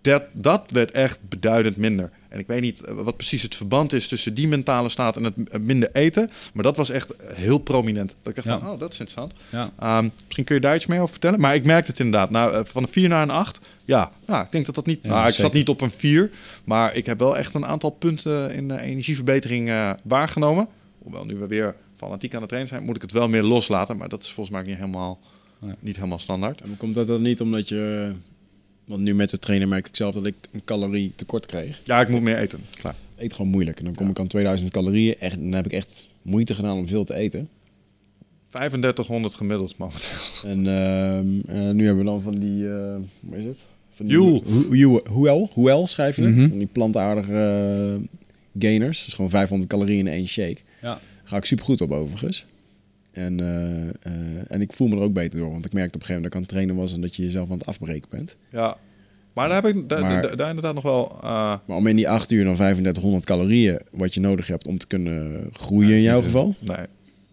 Dat, 0.00 0.22
dat 0.32 0.64
werd 0.70 0.90
echt 0.90 1.18
beduidend 1.28 1.76
minder. 1.76 2.10
En 2.28 2.38
ik 2.38 2.46
weet 2.46 2.60
niet 2.60 2.80
eh, 2.80 2.94
wat 2.94 3.16
precies 3.16 3.42
het 3.42 3.54
verband 3.54 3.92
is 3.92 4.08
tussen 4.08 4.34
die 4.34 4.48
mentale 4.48 4.88
staat 4.88 5.16
en 5.16 5.24
het 5.24 5.62
minder 5.62 5.88
eten. 5.92 6.30
Maar 6.54 6.62
dat 6.62 6.76
was 6.76 6.90
echt 6.90 7.12
heel 7.22 7.58
prominent. 7.58 8.14
Dat 8.22 8.36
ik 8.36 8.44
dacht 8.44 8.60
van, 8.60 8.70
oh, 8.70 8.78
dat 8.78 8.92
is 8.92 8.98
interessant. 8.98 9.34
Ja. 9.50 9.98
Um, 9.98 10.12
misschien 10.24 10.44
kun 10.44 10.54
je 10.54 10.60
daar 10.60 10.74
iets 10.74 10.86
meer 10.86 10.98
over 10.98 11.10
vertellen. 11.10 11.40
Maar 11.40 11.54
ik 11.54 11.64
merkte 11.64 11.90
het 11.90 12.00
inderdaad. 12.00 12.30
Nou, 12.30 12.66
van 12.66 12.82
een 12.82 12.88
4 12.88 13.08
naar 13.08 13.22
een 13.22 13.30
8 13.30 13.58
ja, 13.86 14.12
nou, 14.26 14.44
ik 14.44 14.52
denk 14.52 14.66
dat 14.66 14.74
dat 14.74 14.86
niet. 14.86 15.02
nou, 15.02 15.28
ik 15.28 15.34
zat 15.34 15.52
niet 15.52 15.68
op 15.68 15.80
een 15.80 15.90
4, 15.90 16.30
maar 16.64 16.94
ik 16.94 17.06
heb 17.06 17.18
wel 17.18 17.36
echt 17.36 17.54
een 17.54 17.66
aantal 17.66 17.90
punten 17.90 18.52
in 18.52 18.68
de 18.68 18.80
energieverbetering 18.80 19.68
uh, 19.68 19.90
waargenomen. 20.04 20.68
Hoewel 20.98 21.24
nu 21.24 21.36
we 21.36 21.46
weer 21.46 21.74
fanatiek 21.96 22.34
aan 22.34 22.40
het 22.40 22.48
trainen 22.48 22.72
zijn, 22.72 22.84
moet 22.84 22.96
ik 22.96 23.02
het 23.02 23.12
wel 23.12 23.28
meer 23.28 23.42
loslaten. 23.42 23.96
Maar 23.96 24.08
dat 24.08 24.22
is 24.22 24.32
volgens 24.32 24.56
mij 24.56 24.66
niet 24.66 24.76
helemaal, 24.76 25.18
niet 25.78 25.96
helemaal 25.96 26.18
standaard. 26.18 26.60
En 26.60 26.76
komt 26.76 26.94
dat 26.94 27.06
dan 27.06 27.22
niet 27.22 27.40
omdat 27.40 27.68
je. 27.68 28.12
Want 28.84 29.00
nu 29.00 29.14
met 29.14 29.30
de 29.30 29.38
trainer 29.38 29.68
merk 29.68 29.88
ik 29.88 29.96
zelf 29.96 30.14
dat 30.14 30.26
ik 30.26 30.34
een 30.52 30.64
calorie 30.64 31.12
tekort 31.16 31.46
kreeg. 31.46 31.80
Ja, 31.84 32.00
ik 32.00 32.08
moet 32.08 32.22
meer 32.22 32.36
eten. 32.36 32.60
Klaar. 32.70 32.94
Eet 33.16 33.32
gewoon 33.32 33.50
moeilijk. 33.50 33.78
En 33.78 33.84
dan 33.84 33.94
kom 33.94 34.10
ik 34.10 34.18
aan 34.18 34.26
2000 34.26 34.70
calorieën. 34.70 35.18
Echt, 35.18 35.34
dan 35.34 35.52
heb 35.52 35.66
ik 35.66 35.72
echt 35.72 36.08
moeite 36.22 36.54
gedaan 36.54 36.76
om 36.76 36.88
veel 36.88 37.04
te 37.04 37.14
eten. 37.14 37.48
3500 38.48 39.34
gemiddeld 39.34 39.78
momenteel. 39.78 40.18
En 40.44 40.58
uh, 40.58 41.70
nu 41.70 41.86
hebben 41.86 42.04
we 42.04 42.10
dan 42.10 42.22
van 42.22 42.38
die, 42.38 42.62
uh, 42.62 42.96
hoe 43.20 43.36
is 43.36 43.44
het? 43.44 43.66
Van 43.96 44.10
Huel, 45.54 45.86
schrijf 45.86 46.16
je 46.16 46.22
het. 46.22 46.36
Mm 46.36 46.58
Die 46.58 46.68
plantaardige 46.72 47.32
uh, 47.32 48.08
gainers. 48.62 49.04
Dus 49.04 49.14
gewoon 49.14 49.30
500 49.30 49.70
calorieën 49.70 50.06
in 50.06 50.12
één 50.12 50.28
shake. 50.28 50.58
Ja. 50.82 50.98
ga 51.24 51.36
ik 51.36 51.44
super 51.44 51.64
goed 51.64 51.80
op 51.80 51.92
overigens. 51.92 52.46
En, 53.12 53.40
uh, 53.40 53.46
uh, 53.46 53.92
en 54.48 54.60
ik 54.60 54.72
voel 54.72 54.88
me 54.88 54.96
er 54.96 55.02
ook 55.02 55.12
beter 55.12 55.38
door. 55.38 55.50
Want 55.50 55.64
ik 55.64 55.72
merkte 55.72 55.94
op 55.94 56.00
een 56.00 56.06
gegeven 56.06 56.22
moment 56.22 56.32
dat 56.32 56.32
ik 56.32 56.34
aan 56.34 56.40
het 56.40 56.50
trainen 56.50 56.76
was... 56.76 56.94
en 56.94 57.00
dat 57.00 57.16
je 57.16 57.22
jezelf 57.22 57.50
aan 57.50 57.58
het 57.58 57.66
afbreken 57.66 58.08
bent. 58.10 58.38
Ja, 58.50 58.76
maar 59.32 59.48
daar 59.48 59.62
heb 59.62 59.74
ik 59.74 59.88
daar, 59.88 60.00
maar, 60.00 60.36
daar 60.36 60.48
inderdaad 60.48 60.74
nog 60.74 60.82
wel... 60.82 61.18
Maar 61.66 61.76
om 61.76 61.86
in 61.86 61.96
die 61.96 62.08
8 62.08 62.30
uur 62.30 62.44
dan 62.44 62.54
3500 62.54 63.24
calorieën... 63.24 63.80
wat 63.90 64.14
je 64.14 64.20
nodig 64.20 64.46
hebt 64.46 64.66
om 64.66 64.78
te 64.78 64.86
kunnen 64.86 65.48
groeien 65.52 65.96
in 65.96 66.02
jouw 66.02 66.22
geval... 66.22 66.54
Nee. 66.58 66.86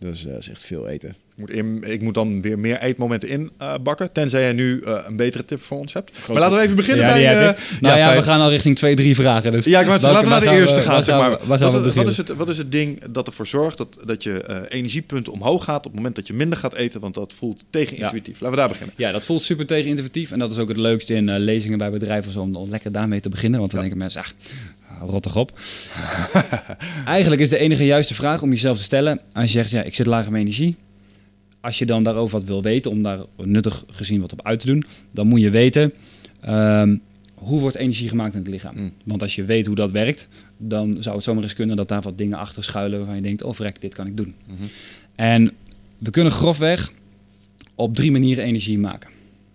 Dat 0.04 0.14
is, 0.14 0.22
dat 0.22 0.38
is 0.38 0.50
echt 0.50 0.64
veel 0.64 0.88
eten. 0.88 1.10
Ik 1.10 1.40
moet, 1.40 1.50
in, 1.50 1.84
ik 1.86 2.02
moet 2.02 2.14
dan 2.14 2.42
weer 2.42 2.60
meer 2.60 2.82
eetmomenten 2.82 3.30
inbakken. 3.30 4.06
Uh, 4.06 4.12
tenzij 4.14 4.48
je 4.48 4.54
nu 4.54 4.82
uh, 4.86 4.98
een 5.06 5.16
betere 5.16 5.46
tip 5.46 5.62
voor 5.62 5.78
ons 5.78 5.94
hebt. 5.94 6.28
maar 6.28 6.40
laten 6.40 6.58
we 6.58 6.64
even 6.64 6.76
beginnen 6.76 7.06
bij... 7.06 7.48
Uh, 7.48 7.52
nou 7.80 7.98
ja, 7.98 8.16
we 8.16 8.24
gaan 8.24 8.42
al 8.42 8.50
richting 8.50 8.76
twee, 8.76 8.96
drie 8.96 9.16
vragen. 9.16 9.52
Dus 9.52 9.66
ja, 9.66 9.80
ik 9.80 9.88
laten 9.88 10.24
we 10.24 10.30
naar 10.30 10.40
de 10.40 10.50
eerste 10.50 10.82
gaan. 10.82 11.04
zeg 11.04 11.18
maar. 11.18 11.30
Wat, 11.44 11.60
wat, 11.94 12.08
is 12.08 12.18
het, 12.18 12.36
wat 12.36 12.50
is 12.50 12.58
het 12.58 12.72
ding 12.72 13.04
dat 13.10 13.28
ervoor 13.28 13.48
zorgt 13.48 13.78
dat, 13.78 13.98
dat 14.06 14.24
je 14.24 14.66
energiepunten 14.70 15.34
omhoog 15.34 15.64
gaat... 15.64 15.78
op 15.78 15.84
het 15.84 15.96
moment 15.96 16.16
dat 16.16 16.28
je 16.28 16.34
minder 16.34 16.58
gaat 16.58 16.74
eten? 16.74 17.00
Want 17.00 17.14
dat 17.14 17.34
voelt 17.34 17.64
tegenintuïtief. 17.70 18.34
Laten 18.34 18.50
we 18.50 18.56
daar 18.56 18.70
beginnen. 18.70 18.96
Ja, 18.98 19.12
dat 19.12 19.26
voelt 19.26 19.44
super 19.44 19.66
tegenintuïtief. 19.66 20.32
En 20.32 20.40
dat 20.40 20.52
is 20.52 20.58
ook 20.58 20.68
het 20.68 20.78
leukste 20.78 21.14
in 21.14 21.40
lezingen 21.40 21.78
bij 21.78 21.92
bedrijven... 21.92 22.42
om 22.42 22.70
lekker 22.70 22.92
daarmee 22.92 23.20
te 23.20 23.30
beginnen. 23.30 23.60
Want 23.60 23.72
dan 23.72 23.80
denken 23.80 23.98
mensen... 23.98 24.22
Ach, 24.22 24.34
rottig 25.02 25.36
op. 25.36 25.60
Eigenlijk 27.06 27.42
is 27.42 27.50
de 27.50 27.58
enige 27.58 27.86
juiste 27.86 28.14
vraag 28.14 28.42
om 28.42 28.50
jezelf 28.50 28.78
te 28.78 28.84
stellen... 28.84 29.20
als 29.34 29.46
je 29.46 29.52
zegt, 29.60 29.70
ja, 29.70 29.82
ik 29.82 29.96
zit 29.96 30.06
lager 30.06 30.32
met 30.32 30.42
energie 30.42 30.76
als 31.64 31.78
je 31.78 31.86
dan 31.86 32.04
daarover 32.04 32.40
wat 32.40 32.48
wil 32.48 32.62
weten, 32.62 32.92
om 32.92 33.04
daar 33.04 33.20
nuttig 33.38 33.84
gezien 33.88 34.22
wat 34.22 34.32
op 34.32 34.42
uit 34.46 34.60
te 34.60 34.66
doen, 34.66 34.84
dan 35.12 35.28
moet 35.28 35.42
je 35.42 35.50
weten 35.50 35.94
um, 36.48 37.02
hoe 37.34 37.60
wordt 37.60 37.76
energie 37.76 38.10
gemaakt 38.10 38.34
in 38.34 38.40
het 38.40 38.48
lichaam. 38.48 38.76
Mm. 38.76 38.92
Want 39.04 39.22
als 39.22 39.36
je 39.36 39.44
weet 39.44 39.66
hoe 39.66 39.76
dat 39.76 39.92
werkt, 39.92 40.28
dan 40.58 40.96
zou 41.00 41.16
het 41.16 41.24
zomaar 41.24 41.44
eens 41.44 41.54
kunnen 41.54 41.76
dat 41.76 41.88
daar 41.88 42.02
wat 42.02 42.18
dingen 42.18 42.38
achter 42.38 42.64
schuilen 42.64 42.98
waarvan 42.98 43.16
je 43.16 43.22
denkt, 43.22 43.44
oh 43.44 43.54
vrek, 43.54 43.82
dit 43.82 43.94
kan 43.94 44.08
ik 44.08 44.18
doen. 44.18 44.36
Mhm. 44.48 44.64
En 45.16 45.52
we 45.98 46.10
kunnen 46.10 46.32
grofweg 46.32 46.92
op 47.76 47.96
drie 47.96 48.12
manieren 48.12 48.44
energie 48.44 48.80
maken. 48.80 49.10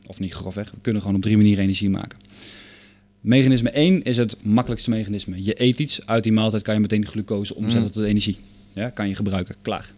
Of 0.06 0.20
niet 0.20 0.32
grofweg, 0.32 0.70
we 0.70 0.80
kunnen 0.80 1.02
gewoon 1.02 1.16
op 1.16 1.22
drie 1.22 1.36
manieren 1.36 1.62
energie 1.62 1.90
maken. 1.90 2.18
Mechanisme 3.20 3.70
1 3.70 4.02
is 4.02 4.16
het 4.16 4.44
makkelijkste 4.44 4.90
mechanisme. 4.90 5.44
Je 5.44 5.62
eet 5.62 5.78
iets, 5.78 6.06
uit 6.06 6.22
die 6.22 6.32
maaltijd 6.32 6.62
kan 6.62 6.74
je 6.74 6.80
meteen 6.80 7.06
glucose 7.06 7.54
omzetten 7.54 7.88
mm. 7.88 7.92
tot 7.92 8.04
energie. 8.04 8.36
Ja, 8.74 8.88
kan 8.88 9.08
je 9.08 9.14
gebruiken, 9.14 9.54
klaar. 9.62 9.92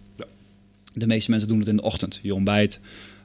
De 0.94 1.06
meeste 1.06 1.30
mensen 1.30 1.48
doen 1.48 1.58
het 1.58 1.68
in 1.68 1.76
de 1.76 1.82
ochtend. 1.82 2.18
Je 2.22 2.34
ontbijt, 2.34 2.80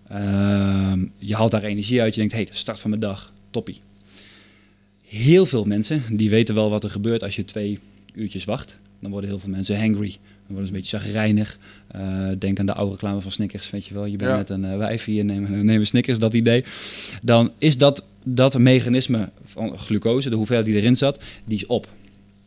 ehm, 0.07 1.05
je 1.17 1.35
haalt 1.35 1.51
daar 1.51 1.63
energie 1.63 2.01
uit. 2.01 2.13
Je 2.13 2.19
denkt, 2.19 2.35
hé, 2.35 2.41
hey, 2.41 2.51
de 2.51 2.57
start 2.57 2.79
van 2.79 2.89
mijn 2.89 3.01
dag, 3.01 3.33
toppie. 3.49 3.81
Heel 5.05 5.45
veel 5.45 5.65
mensen 5.65 6.03
die 6.11 6.29
weten 6.29 6.55
wel 6.55 6.69
wat 6.69 6.83
er 6.83 6.89
gebeurt 6.89 7.23
als 7.23 7.35
je 7.35 7.45
twee 7.45 7.79
uurtjes 8.13 8.45
wacht. 8.45 8.77
Dan 9.05 9.13
worden 9.13 9.29
heel 9.29 9.39
veel 9.39 9.49
mensen 9.49 9.79
hangry. 9.79 10.09
Dan 10.47 10.55
worden 10.55 10.65
ze 10.65 10.73
een 10.73 10.79
beetje 10.81 10.97
chagrijnig. 10.97 11.57
Uh, 11.95 12.27
denk 12.39 12.59
aan 12.59 12.65
de 12.65 12.73
oude 12.73 12.91
reclame 12.91 13.21
van 13.21 13.31
Snickers, 13.31 13.69
weet 13.69 13.85
je 13.85 13.93
wel. 13.93 14.05
Je 14.05 14.17
bent 14.17 14.29
Ja. 14.31 14.37
net 14.37 14.49
een 14.49 14.63
uh, 14.63 14.77
wijf 14.77 15.05
hier, 15.05 15.25
neem, 15.25 15.47
neem 15.65 15.79
een 15.79 15.85
Snickers, 15.85 16.19
dat 16.19 16.33
idee. 16.33 16.63
Dan 17.23 17.51
is 17.57 17.77
dat, 17.77 18.03
dat 18.23 18.57
mechanisme 18.59 19.29
van 19.45 19.77
glucose, 19.77 20.29
de 20.29 20.35
hoeveelheid 20.35 20.67
die 20.67 20.75
erin 20.75 20.95
zat, 20.95 21.19
die 21.45 21.57
is 21.57 21.65
op. 21.65 21.87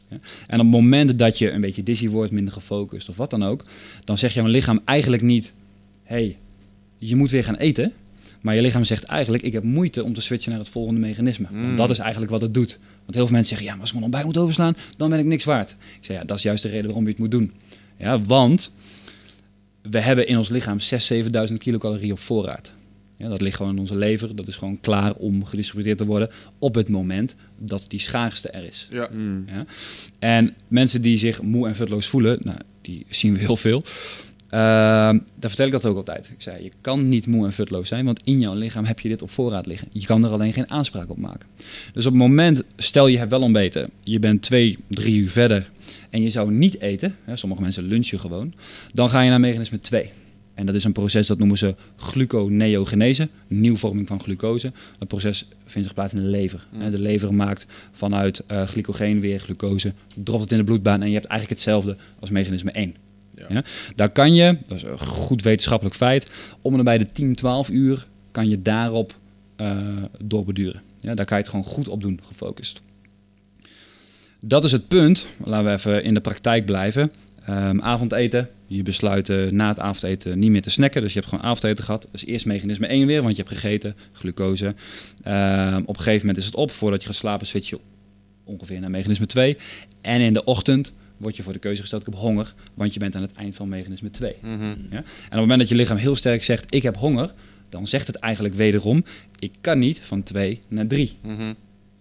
Ja? 0.09 0.17
En 0.47 0.59
op 0.59 0.65
het 0.67 0.75
moment 0.75 1.19
dat 1.19 1.39
je 1.39 1.51
een 1.51 1.61
beetje 1.61 1.83
dizzy 1.83 2.09
wordt, 2.09 2.33
minder 2.33 2.53
gefocust 2.53 3.09
of 3.09 3.17
wat 3.17 3.31
dan 3.31 3.45
ook, 3.45 3.65
dan 4.05 4.19
zegt 4.19 4.35
jouw 4.35 4.47
lichaam 4.47 4.81
eigenlijk 4.85 5.23
niet: 5.23 5.53
hey, 6.03 6.37
je 6.99 7.17
moet 7.17 7.31
weer 7.31 7.45
gaan 7.45 7.57
eten. 7.57 7.93
Maar 8.41 8.55
je 8.55 8.63
lichaam 8.63 8.85
zegt 8.85 9.05
eigenlijk: 9.05 9.43
ik 9.45 9.53
heb 9.53 9.63
moeite 9.63 10.05
om 10.05 10.13
te 10.15 10.21
switchen 10.21 10.51
naar 10.51 10.61
het 10.61 10.69
volgende 10.69 11.01
mechanisme. 11.01 11.47
Want 11.53 11.71
Mm. 11.71 11.77
dat 11.77 11.91
is 11.91 11.99
eigenlijk 11.99 12.31
wat 12.31 12.41
het 12.41 12.55
doet. 12.55 12.79
Want 13.09 13.21
heel 13.21 13.29
veel 13.29 13.37
mensen 13.37 13.57
zeggen: 13.57 13.67
ja, 13.67 13.73
maar 13.73 13.81
als 13.81 13.89
ik 13.89 13.95
mijn 13.95 14.05
ontbijt 14.05 14.27
moet 14.27 14.43
overslaan, 14.43 14.77
dan 14.97 15.11
ben 15.11 15.19
ik 15.19 15.25
niks 15.25 15.45
waard. 15.45 15.71
Ik 15.71 16.05
zeg: 16.05 16.17
ja, 16.17 16.25
dat 16.25 16.37
is 16.37 16.43
juist 16.43 16.63
de 16.63 16.69
reden 16.69 16.87
waarom 16.87 17.05
je 17.05 17.11
het 17.11 17.19
moet 17.19 17.31
doen. 17.31 17.53
Ja, 17.97 18.23
want 18.23 18.73
we 19.83 20.01
hebben 20.01 20.27
in 20.27 20.39
ons 20.39 20.49
lichaam 20.49 20.79
6.000, 20.79 21.49
7.000 21.51 21.57
kilocalorieën 21.59 22.13
op 22.13 22.19
voorraad. 22.19 22.73
Ja, 23.17 23.29
dat 23.29 23.41
ligt 23.41 23.57
gewoon 23.57 23.73
in 23.73 23.79
onze 23.79 23.97
lever. 23.97 24.37
Dat 24.37 24.49
is 24.49 24.57
gewoon 24.57 24.81
klaar 24.81 25.15
om 25.15 25.45
gedistributeerd 25.45 25.99
te 25.99 26.05
worden 26.05 26.31
op 26.59 26.75
het 26.75 26.89
moment 26.89 27.35
dat 27.59 27.85
die 27.89 28.01
schaarste 28.01 28.49
er 28.49 28.65
is. 28.65 28.89
Ja. 28.91 29.09
Ja? 29.47 29.67
En 30.19 30.55
mensen 30.69 31.03
die 31.03 31.19
zich 31.19 31.43
moe 31.43 31.69
en 31.69 31.75
futloos 31.75 32.07
voelen, 32.07 32.39
nou, 32.41 32.59
die 32.81 33.07
zien 33.11 33.35
we 33.35 33.39
heel 33.39 33.57
veel. 33.57 33.83
Ehm, 34.49 35.19
daar 35.35 35.51
vertel 35.51 35.67
ik 35.67 35.73
dat 35.73 35.85
ook 35.85 35.97
altijd. 35.97 36.31
Ik 36.35 36.43
zei, 36.43 36.63
je 36.63 36.71
kan 36.81 37.09
niet 37.09 37.27
moe 37.27 37.47
en 37.47 37.53
futloos 37.53 37.89
zijn, 37.89 38.05
want 38.05 38.21
in 38.25 38.41
jouw 38.41 38.55
lichaam 38.55 38.85
heb 38.85 39.01
je 39.01 39.09
dit 39.09 39.23
op 39.23 39.31
voorraad 39.31 39.67
liggen. 39.67 39.89
Je 39.93 40.07
kan 40.07 40.25
er 40.25 40.31
alleen 40.31 40.53
geen 40.53 40.71
aanspraak 40.71 41.11
op 41.11 41.19
maken. 41.19 41.49
Dus 41.93 42.07
op 42.07 42.13
het 42.13 42.21
moment, 42.21 42.63
stel 42.77 43.07
je 43.07 43.19
hebt 43.19 43.31
wel 43.31 43.43
ontbeten, 43.43 43.91
je 44.03 44.19
bent 44.19 44.43
twee, 44.43 44.79
drie 44.89 45.17
uur 45.17 45.31
verder 45.31 45.71
en 46.11 46.23
je 46.23 46.31
zou 46.31 46.53
niet 46.53 46.81
eten, 46.81 47.17
hè, 47.25 47.37
sommige 47.37 47.63
mensen 47.63 47.85
lunchen 47.85 48.21
gewoon, 48.21 48.55
dan 48.93 49.11
ga 49.11 49.21
je 49.21 49.31
naar 49.31 49.41
mechanisme 49.41 49.81
2. 49.81 50.11
En 50.55 50.67
dat 50.67 50.75
is 50.75 50.85
een 50.85 50.93
proces 50.93 51.27
dat 51.27 51.39
noemen 51.39 51.59
ze 51.59 51.75
gluconeogenese, 51.97 53.29
nieuwvorming 53.47 54.07
van 54.07 54.21
glucose. 54.21 54.73
Dat 54.99 55.09
proces 55.09 55.49
vindt 55.67 55.87
zich 55.87 55.97
plaats 55.97 56.13
in 56.13 56.21
de 56.21 56.27
lever. 56.27 56.67
De 56.91 56.99
lever 56.99 57.35
maakt 57.35 57.67
vanuit 57.93 58.45
eh, 58.47 58.63
glycogeen 58.63 59.21
weer 59.21 59.41
glucose, 59.41 59.93
dropt 60.15 60.43
het 60.43 60.53
in 60.53 60.59
de 60.59 60.65
bloedbaan 60.65 61.01
en 61.03 61.09
je 61.09 61.15
hebt 61.15 61.27
eigenlijk 61.27 61.61
hetzelfde 61.61 61.97
als 62.21 62.31
mechanisme 62.31 62.71
1. 62.71 62.95
Ja. 63.49 63.65
Daar 63.95 64.11
kan 64.11 64.35
je, 64.35 64.59
dat 64.67 64.77
is 64.77 64.83
een 64.83 64.99
goed 64.99 65.43
wetenschappelijk 65.43 65.97
feit, 65.97 66.31
om 66.63 66.79
en 66.79 66.85
bij 66.85 66.99
de 66.99 67.13
10, 67.13 67.35
12 67.35 67.69
uur 67.69 68.07
kan 68.31 68.49
je 68.49 68.59
daarop 68.59 69.15
eh 69.57 69.77
doorbeduren. 70.19 70.83
Ja, 71.01 71.15
daar 71.15 71.25
kan 71.25 71.37
je 71.37 71.43
het 71.43 71.53
gewoon 71.53 71.67
goed 71.67 71.89
op 71.89 72.03
doen, 72.03 72.21
gefocust. 72.27 72.81
Dat 74.41 74.65
is 74.65 74.73
het 74.73 74.89
punt. 74.89 75.27
Laten 75.45 75.65
we 75.65 75.73
even 75.73 76.05
in 76.05 76.15
de 76.15 76.21
praktijk 76.21 76.67
blijven. 76.67 77.13
Ehm, 77.45 77.81
avondeten. 77.81 78.49
Je 78.67 78.83
besluit 78.83 79.29
eh, 79.29 79.51
na 79.51 79.69
het 79.69 79.81
avondeten 79.81 80.39
niet 80.39 80.51
meer 80.51 80.63
te 80.63 80.71
snacken. 80.71 81.03
Dus 81.03 81.13
je 81.13 81.19
hebt 81.19 81.31
gewoon 81.31 81.51
avondeten 81.51 81.85
gehad. 81.85 82.09
Dus 82.11 82.27
eerst 82.27 82.47
mechanisme 82.47 82.87
1 82.87 83.07
weer, 83.07 83.23
want 83.23 83.37
je 83.37 83.43
hebt 83.43 83.55
gegeten, 83.55 83.97
glucose. 84.13 84.75
Ehm, 85.23 85.83
op 85.83 85.97
een 85.97 86.03
gegeven 86.03 86.27
moment 86.27 86.37
is 86.37 86.47
het 86.47 86.55
op. 86.55 86.71
Voordat 86.71 87.01
je 87.03 87.09
gaat 87.09 87.17
slapen 87.17 87.47
switch 87.47 87.69
je 87.69 87.79
ongeveer 88.45 88.81
naar 88.81 88.91
mechanisme 88.91 89.27
2. 89.27 89.57
En 90.01 90.21
in 90.21 90.33
de 90.33 90.45
ochtend 90.45 90.93
word 91.19 91.37
je 91.37 91.43
voor 91.43 91.53
de 91.53 91.59
keuze 91.59 91.81
gesteld, 91.81 92.07
ik 92.07 92.13
heb 92.13 92.21
honger. 92.21 92.55
Want 92.75 92.95
je 92.95 93.01
bent 93.01 93.15
aan 93.15 93.23
het 93.23 93.33
eind 93.33 93.55
van 93.55 93.69
mechanisme 93.69 94.11
2. 94.11 94.35
Ja? 94.43 94.49
En 94.91 94.99
op 94.99 95.05
het 95.29 95.41
moment 95.41 95.59
dat 95.59 95.69
je 95.69 95.75
lichaam 95.75 95.97
heel 95.97 96.17
sterk 96.17 96.43
zegt, 96.43 96.75
ik 96.75 96.83
heb 96.83 96.97
honger. 96.97 97.35
Dan 97.69 97.87
zegt 97.87 98.07
het 98.07 98.17
eigenlijk 98.17 98.55
wederom, 98.55 99.05
ik 99.39 99.53
kan 99.61 99.79
niet 99.79 100.01
van 100.01 100.23
2 100.23 100.61
naar 100.69 100.87
3. 100.87 101.17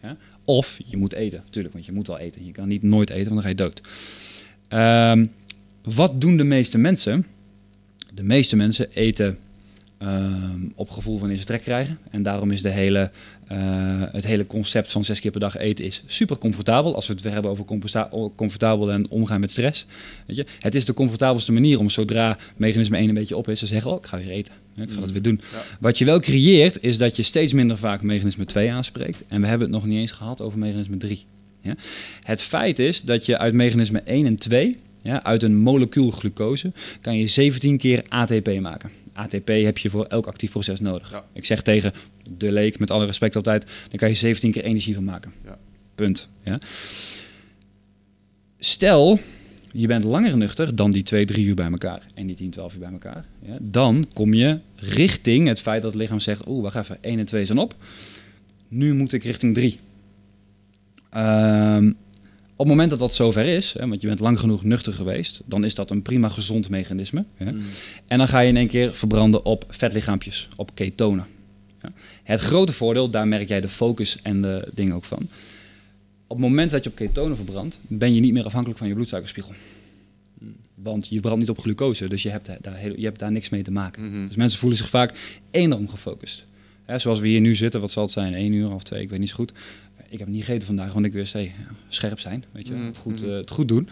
Ja? 0.02 0.18
Of 0.46 0.80
je 0.86 0.98
moet 0.98 1.14
eten, 1.14 1.42
natuurlijk, 1.46 1.74
want 1.74 1.86
je 1.86 1.92
moet 1.92 2.08
wel 2.08 2.20
eten. 2.20 2.46
Je 2.46 2.52
kan 2.52 2.68
niet 2.68 2.84
nooit 2.84 3.10
eten, 3.10 3.34
want 3.34 3.36
dan 3.36 3.44
ga 3.44 3.50
je 3.50 3.56
dood. 3.56 3.82
Ehm, 4.68 5.26
wat 5.84 6.22
doen 6.22 6.38
de 6.38 6.44
meeste 6.44 6.78
mensen? 6.78 7.26
De 8.14 8.24
meeste 8.24 8.56
mensen 8.56 8.92
eten 8.92 9.38
ehm, 9.98 10.60
op 10.76 10.90
gevoel 10.90 11.18
van 11.18 11.30
eens 11.30 11.46
trek 11.46 11.62
krijgen. 11.62 12.00
En 12.12 12.24
daarom 12.24 12.52
is 12.52 12.62
de 12.62 12.70
hele, 12.70 13.12
eh, 13.48 13.58
het 14.12 14.26
hele 14.26 14.48
concept 14.48 14.92
van 14.92 15.04
zes 15.04 15.20
keer 15.20 15.32
per 15.32 15.40
dag 15.40 15.58
eten 15.58 15.86
is 15.86 16.04
super 16.06 16.38
comfortabel. 16.38 16.96
Als 16.96 17.08
we 17.08 17.14
het 17.14 17.22
weer 17.22 17.32
hebben 17.32 17.52
over 17.52 17.66
comforta- 17.66 18.10
comfortabel 18.36 18.92
en 18.92 19.10
omgaan 19.10 19.40
met 19.40 19.52
stress. 19.52 19.86
Weet 20.26 20.36
je? 20.36 20.46
Het 20.60 20.76
is 20.76 20.86
de 20.86 20.94
comfortabelste 20.94 21.52
manier 21.52 21.80
om 21.80 21.90
zodra 21.90 22.38
mechanisme 22.58 22.98
1 22.98 23.08
een 23.08 23.14
beetje 23.14 23.38
op 23.38 23.50
is, 23.50 23.60
te 23.60 23.68
zeggen, 23.68 23.92
oh, 23.92 23.98
ik 23.98 24.06
ga 24.06 24.18
weer 24.18 24.30
eten. 24.30 24.54
Ik 24.76 24.90
ga 24.92 25.00
dat 25.00 25.12
weer 25.12 25.22
doen. 25.22 25.42
Wat 25.80 25.98
je 25.98 26.06
wel 26.06 26.20
creëert, 26.20 26.84
is 26.84 26.98
dat 26.98 27.16
je 27.16 27.24
steeds 27.24 27.54
minder 27.54 27.78
vaak 27.78 28.02
mechanisme 28.02 28.46
2 28.46 28.72
aanspreekt. 28.72 29.24
En 29.28 29.42
we 29.42 29.48
hebben 29.48 29.68
het 29.68 29.76
nog 29.76 29.86
niet 29.86 30.00
eens 30.00 30.12
gehad 30.12 30.42
over 30.42 30.60
mechanisme 30.60 30.98
3. 30.98 31.26
Ja? 31.62 31.76
Het 32.22 32.42
feit 32.42 32.80
is 32.80 33.02
dat 33.02 33.26
je 33.26 33.38
uit 33.38 33.54
mechanisme 33.54 34.02
1 34.06 34.26
en 34.26 34.36
2, 34.36 34.76
ja, 35.02 35.24
uit 35.24 35.44
een 35.44 35.58
molecuul 35.58 36.12
glucose, 36.12 36.72
kan 37.02 37.18
je 37.18 37.28
17 37.28 37.78
keer 37.78 38.04
ATP 38.08 38.60
maken. 38.60 38.90
ATP 39.18 39.48
heb 39.48 39.78
je 39.78 39.90
voor 39.90 40.06
elk 40.06 40.28
actief 40.28 40.52
proces 40.52 40.80
nodig. 40.80 41.12
Ja. 41.12 41.26
Ik 41.34 41.46
zeg 41.46 41.62
tegen 41.62 41.92
de 42.38 42.52
leek, 42.52 42.80
met 42.80 42.92
alle 42.92 43.06
respect 43.06 43.36
altijd, 43.36 43.66
dan 43.90 43.98
kan 44.00 44.10
je 44.10 44.16
17 44.16 44.52
keer 44.52 44.64
energie 44.64 44.94
van 44.94 45.04
maken. 45.04 45.34
Ja. 45.46 45.58
Punt. 45.96 46.28
Ja? 46.42 46.60
Stel, 48.60 49.20
je 49.72 49.88
bent 49.88 50.04
langer 50.04 50.38
nuchter 50.38 50.76
dan 50.76 50.92
die 50.92 51.04
2, 51.04 51.26
3 51.26 51.46
uur 51.46 51.56
bij 51.56 51.72
elkaar 51.72 52.02
en 52.14 52.28
die 52.28 52.36
10, 52.36 52.50
12 52.50 52.74
uur 52.74 52.80
bij 52.80 52.92
elkaar. 52.92 53.26
Ja? 53.42 53.58
Dan 53.62 54.06
kom 54.14 54.34
je 54.34 54.60
richting 54.76 55.48
het 55.48 55.62
feit 55.62 55.82
dat 55.82 55.92
het 55.92 56.02
lichaam 56.02 56.20
zegt, 56.20 56.48
oeh, 56.48 56.64
wacht 56.64 56.76
even, 56.76 56.98
1 57.02 57.20
en 57.20 57.26
2 57.26 57.46
zijn 57.46 57.58
op. 57.58 57.76
Nu 58.68 58.94
moet 58.94 59.14
ik 59.14 59.24
richting 59.24 59.54
3. 59.54 59.80
Ehm, 61.10 61.92
op 62.60 62.66
het 62.66 62.68
moment 62.68 62.90
dat 62.90 63.00
dat 63.00 63.14
zover 63.14 63.46
is, 63.46 63.74
hè, 63.78 63.88
want 63.88 64.02
je 64.02 64.08
bent 64.08 64.20
lang 64.20 64.40
genoeg 64.40 64.64
nuchter 64.64 64.94
geweest, 64.94 65.42
dan 65.46 65.64
is 65.64 65.76
dat 65.76 65.92
een 65.92 66.02
prima 66.02 66.30
gezond 66.30 66.70
mechanisme. 66.70 67.26
Hè? 67.36 67.46
En 68.08 68.18
dan 68.18 68.28
ga 68.28 68.40
je 68.40 68.48
in 68.50 68.58
één 68.58 68.68
keer 68.68 68.96
verbranden 68.96 69.46
op 69.46 69.66
vetlichaampjes, 69.68 70.50
op 70.56 70.72
ketonen. 70.76 71.26
Ja? 71.82 71.92
Het 72.24 72.40
grote 72.40 72.74
voordeel, 72.74 73.10
daar 73.10 73.28
merk 73.28 73.48
jij 73.48 73.62
de 73.62 73.68
focus 73.70 74.18
en 74.22 74.42
de 74.42 74.68
dingen 74.74 74.96
ook 74.96 75.06
van. 75.06 75.28
Op 76.28 76.38
het 76.38 76.46
moment 76.46 76.72
dat 76.72 76.84
je 76.84 76.90
op 76.90 76.96
ketonen 76.96 77.36
verbrandt, 77.38 77.78
ben 77.82 78.14
je 78.14 78.20
niet 78.20 78.34
meer 78.34 78.44
afhankelijk 78.46 78.80
van 78.80 78.88
je 78.88 78.94
bloedsuikerspiegel. 78.94 79.54
Want 80.76 81.08
je 81.08 81.20
brandt 81.20 81.40
niet 81.40 81.50
op 81.50 81.60
glucose, 81.60 82.08
dus 82.08 82.24
je 82.24 82.30
hebt 82.30 82.50
daar, 82.62 82.76
heel- 82.76 82.98
je 82.98 83.06
hebt 83.06 83.20
daar 83.20 83.32
niks 83.32 83.50
mee 83.50 83.62
te 83.64 83.72
maken. 83.72 84.28
Dus 84.28 84.36
mensen 84.36 84.60
voelen 84.60 84.78
zich 84.78 84.90
vaak 84.90 85.40
enorm 85.52 85.90
gefocust. 85.90 86.46
Hè, 86.86 86.98
zoals 87.00 87.20
we 87.20 87.28
hier 87.28 87.42
nu 87.42 87.56
zitten, 87.56 87.82
wat 87.82 87.92
zal 87.92 88.04
het 88.04 88.12
zijn? 88.12 88.34
1 88.34 88.52
uur 88.54 88.74
of 88.74 88.84
twee, 88.84 89.02
ik 89.02 89.10
weet 89.10 89.20
niet 89.20 89.30
zo 89.30 89.36
goed. 89.36 89.52
Ik 90.10 90.20
heb 90.20 90.28
niet 90.28 90.44
gegeten 90.44 90.68
vandaag, 90.68 90.94
want 90.94 91.06
ik 91.06 91.14
wist, 91.14 91.34
hey, 91.34 91.54
scherp 91.88 92.20
zijn, 92.20 92.44
weet 92.52 92.68
je, 92.68 92.74
Mhm, 92.74 92.94
goed, 92.94 93.24
eh, 93.24 93.30
het 93.36 93.52
goed 93.52 93.68
doen. 93.68 93.90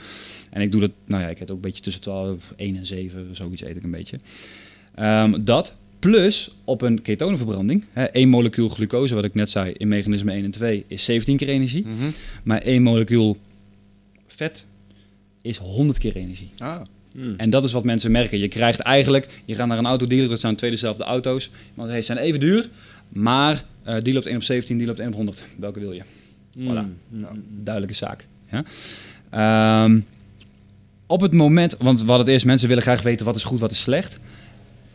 En 0.50 0.62
ik 0.62 0.72
doe 0.72 0.82
dat, 0.82 0.92
nou 1.06 1.22
ja, 1.22 1.28
ik 1.30 1.40
eet 1.40 1.50
ook 1.52 1.56
een 1.56 1.62
beetje 1.62 1.82
tussen 1.82 2.02
12, 2.02 2.54
1 2.56 2.76
en 2.76 2.86
7, 2.86 3.28
zoiets 3.36 3.62
eet 3.64 3.76
ik 3.76 3.84
een 3.84 3.92
beetje. 3.92 4.18
Ehm, 4.96 5.44
dat 5.44 5.76
plus 6.00 6.52
op 6.64 6.82
een 6.82 7.02
ketonenverbranding, 7.02 7.86
hè, 7.92 8.04
één 8.04 8.30
molecuul 8.30 8.70
glucose, 8.70 9.14
wat 9.16 9.24
ik 9.24 9.34
net 9.34 9.50
zei, 9.50 9.72
in 9.72 9.88
mechanisme 9.88 10.34
1 10.34 10.44
en 10.44 10.52
2 10.52 10.84
is 10.88 11.06
17 11.06 11.38
keer 11.38 11.50
energie. 11.50 11.86
Maar 12.44 12.62
één 12.62 12.82
molecuul 12.82 13.38
vet 14.28 14.66
is 15.42 15.58
100 15.58 15.98
keer 16.00 16.16
energie. 16.16 16.50
Ah, 16.58 16.82
En 17.38 17.50
dat 17.50 17.64
is 17.64 17.72
wat 17.72 17.84
mensen 17.84 18.12
merken. 18.12 18.38
Je 18.40 18.48
krijgt 18.48 18.80
eigenlijk, 18.80 19.42
je 19.46 19.56
gaat 19.56 19.68
naar 19.68 19.78
een 19.78 19.86
autodealer, 19.86 20.32
er 20.32 20.38
staan 20.38 20.56
twee 20.56 20.70
dezelfde 20.72 21.04
auto's. 21.04 21.50
Want 21.74 21.90
hey, 21.90 22.00
ze 22.00 22.06
zijn 22.06 22.18
even 22.18 22.40
duur, 22.40 22.70
maar 23.10 23.66
eh, 23.86 23.96
die 24.02 24.14
loopt 24.14 24.26
1 24.26 24.36
op 24.36 24.44
17, 24.44 24.78
die 24.78 24.88
loopt 24.88 25.00
1 25.00 25.08
op 25.08 25.16
100. 25.16 25.44
Welke 25.58 25.80
wil 25.80 25.92
je? 25.92 26.02
Voilà. 26.60 26.86
Duidelijke 27.64 27.96
zaak. 27.96 28.28
Ja? 28.52 28.64
Ehm, 29.30 30.00
op 31.06 31.22
het 31.22 31.34
moment, 31.34 31.76
want 31.80 32.04
wat 32.04 32.20
het 32.20 32.28
is, 32.28 32.44
mensen 32.44 32.68
willen 32.68 32.84
graag 32.84 33.02
weten 33.02 33.26
wat 33.26 33.36
is 33.36 33.44
goed, 33.44 33.60
wat 33.60 33.72
is 33.72 33.82
slecht. 33.82 34.20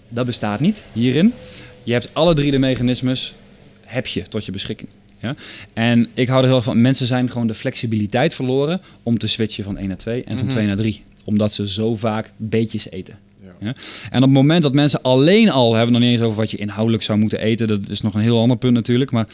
Dat 0.09 0.27
bestaat 0.27 0.61
niet 0.61 0.85
hierin. 0.93 1.33
Je 1.83 1.93
hebt 1.93 2.15
alle 2.15 2.35
drie 2.35 2.51
de 2.51 2.59
mechanismes, 2.59 3.35
heb 3.81 4.07
je 4.07 4.23
tot 4.23 4.45
je 4.45 4.53
beschikking. 4.53 4.91
Ja? 5.19 5.37
En 5.73 6.09
ik 6.15 6.29
hou 6.29 6.41
er 6.41 6.47
heel 6.47 6.57
erg 6.57 6.65
van, 6.65 6.81
mensen 6.81 7.07
zijn 7.07 7.31
gewoon 7.31 7.47
de 7.47 7.55
flexibiliteit 7.55 8.35
verloren 8.35 8.81
om 9.03 9.19
te 9.19 9.27
switchen 9.27 9.65
van 9.65 9.79
1 9.79 9.89
naar 9.89 9.97
2 9.97 10.25
en 10.25 10.39
van 10.39 10.49
2 10.49 10.67
naar 10.67 10.77
3. 10.77 11.03
Omdat 11.25 11.53
ze 11.53 11.69
zo 11.69 11.97
vaak 11.97 12.33
beetjes 12.37 12.91
eten. 12.91 13.19
Ja. 13.61 13.75
En 14.11 14.17
op 14.17 14.23
het 14.23 14.31
moment 14.31 14.63
dat 14.63 14.73
mensen 14.73 15.03
alleen 15.03 15.51
al, 15.51 15.75
hebben 15.75 15.79
we 15.79 15.85
het 15.85 15.91
nog 15.91 16.01
niet 16.01 16.11
eens 16.11 16.21
over 16.21 16.41
wat 16.41 16.51
je 16.51 16.57
inhoudelijk 16.57 17.03
zou 17.03 17.19
moeten 17.19 17.41
eten, 17.41 17.69
dat 17.69 17.89
is 17.89 18.01
nog 18.01 18.15
een 18.15 18.21
heel 18.21 18.41
ander 18.41 18.57
punt 18.57 18.75
natuurlijk, 18.75 19.11
maar 19.11 19.27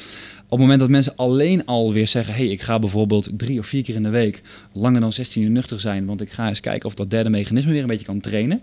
op 0.45 0.51
het 0.51 0.61
moment 0.61 0.81
dat 0.81 0.89
mensen 0.89 1.13
alleen 1.17 1.65
al 1.65 1.93
weer 1.93 2.07
zeggen, 2.07 2.35
hey, 2.35 2.47
ik 2.47 2.63
ga 2.63 2.79
bijvoorbeeld 2.79 3.31
drie 3.37 3.59
of 3.59 3.67
vier 3.67 3.83
keer 3.83 3.95
in 3.95 4.03
de 4.03 4.09
week 4.09 4.43
langer 4.73 5.01
dan 5.01 5.13
16 5.13 5.43
uur 5.43 5.51
nuchter 5.51 5.81
zijn, 5.81 6.07
want 6.07 6.21
ik 6.21 6.31
ga 6.31 6.49
eens 6.49 6.61
kijken 6.61 6.89
of 6.89 6.95
dat 6.95 7.11
derde 7.11 7.31
mechanisme 7.31 7.73
weer 7.73 7.81
een 7.81 7.87
beetje 7.87 8.07
kan 8.07 8.21
trainen, 8.21 8.61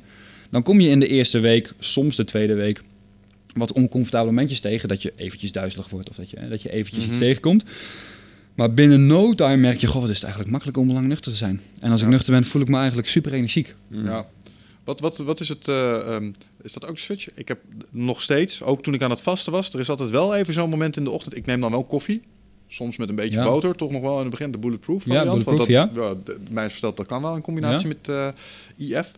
dan 0.50 0.64
kom 0.64 0.80
je 0.80 0.90
in 0.90 1.00
de 1.00 1.08
eerste 1.08 1.40
week, 1.40 1.74
soms 1.80 2.16
de 2.16 2.26
tweede 2.26 2.54
week, 2.54 2.84
wat 3.54 3.74
oncomfortabele 3.74 4.32
momentjes 4.32 4.60
tegen, 4.60 4.90
dat 4.90 5.02
je 5.02 5.14
eventjes 5.16 5.52
duizelig 5.52 5.90
wordt 5.90 6.10
of 6.10 6.16
dat 6.16 6.30
je, 6.30 6.38
dat 6.50 6.62
je 6.62 6.72
eventjes 6.72 7.06
iets 7.06 7.18
tegenkomt. 7.18 7.64
Maar 8.56 8.74
binnen 8.74 9.08
no 9.08 9.34
time 9.34 9.56
merk 9.56 9.80
je, 9.80 9.88
goh, 9.88 10.02
wat 10.02 10.10
is 10.10 10.16
het 10.16 10.24
eigenlijk 10.24 10.52
makkelijk 10.52 10.78
om 10.78 10.92
lang 10.92 11.08
nuchter 11.08 11.32
te 11.32 11.38
zijn. 11.38 11.62
En 11.80 11.92
als 11.92 12.02
ik 12.02 12.08
nuchter 12.08 12.34
ben, 12.34 12.44
voel 12.44 12.62
ik 12.62 12.68
me 12.68 12.78
eigenlijk 12.78 13.08
super 13.08 13.34
energiek. 13.34 13.76
ja. 13.90 14.26
Wat, 14.84 15.00
wat, 15.00 15.18
wat 15.18 15.40
is 15.40 15.50
het? 15.50 15.68
eh, 15.68 16.16
ehm, 16.16 16.32
is 16.62 16.74
dat 16.74 16.88
ook 16.88 16.98
switch? 16.98 17.28
Ik 17.36 17.48
heb 17.48 17.60
nog 17.92 18.22
steeds, 18.22 18.64
ook 18.64 18.84
toen 18.84 18.94
ik 18.94 19.02
aan 19.02 19.10
het 19.10 19.22
vasten 19.22 19.52
was, 19.52 19.74
er 19.74 19.80
is 19.80 19.90
altijd 19.90 20.10
wel 20.10 20.36
even 20.36 20.54
zo'n 20.54 20.70
moment 20.70 20.98
in 20.98 21.04
de 21.04 21.10
ochtend. 21.10 21.36
Ik 21.38 21.46
neem 21.46 21.62
dan 21.62 21.72
wel 21.72 21.84
koffie. 21.84 22.22
Soms 22.68 22.98
met 22.98 23.10
een 23.10 23.16
beetje 23.16 23.38
Ja. 23.40 23.44
boter, 23.46 23.76
toch 23.76 23.92
nog 23.92 24.02
wel 24.02 24.16
in 24.16 24.22
het 24.22 24.30
begin 24.30 24.52
de 24.52 24.58
bulletproof 24.58 25.06
Ja, 25.06 25.14
variant. 25.16 25.44
want 25.44 25.58
dat, 25.58 25.68
bulletproof, 25.68 26.08
ja, 26.08 26.14
de- 26.26 26.38
mij 26.50 26.66
is 26.66 26.72
verteld 26.72 26.98
dat 26.98 27.06
kan 27.06 27.22
wel 27.22 27.36
in 27.36 27.42
combinatie 27.42 27.88
Ja. 27.88 27.94
met 27.96 28.08
eh, 28.78 28.98
IF, 29.00 29.12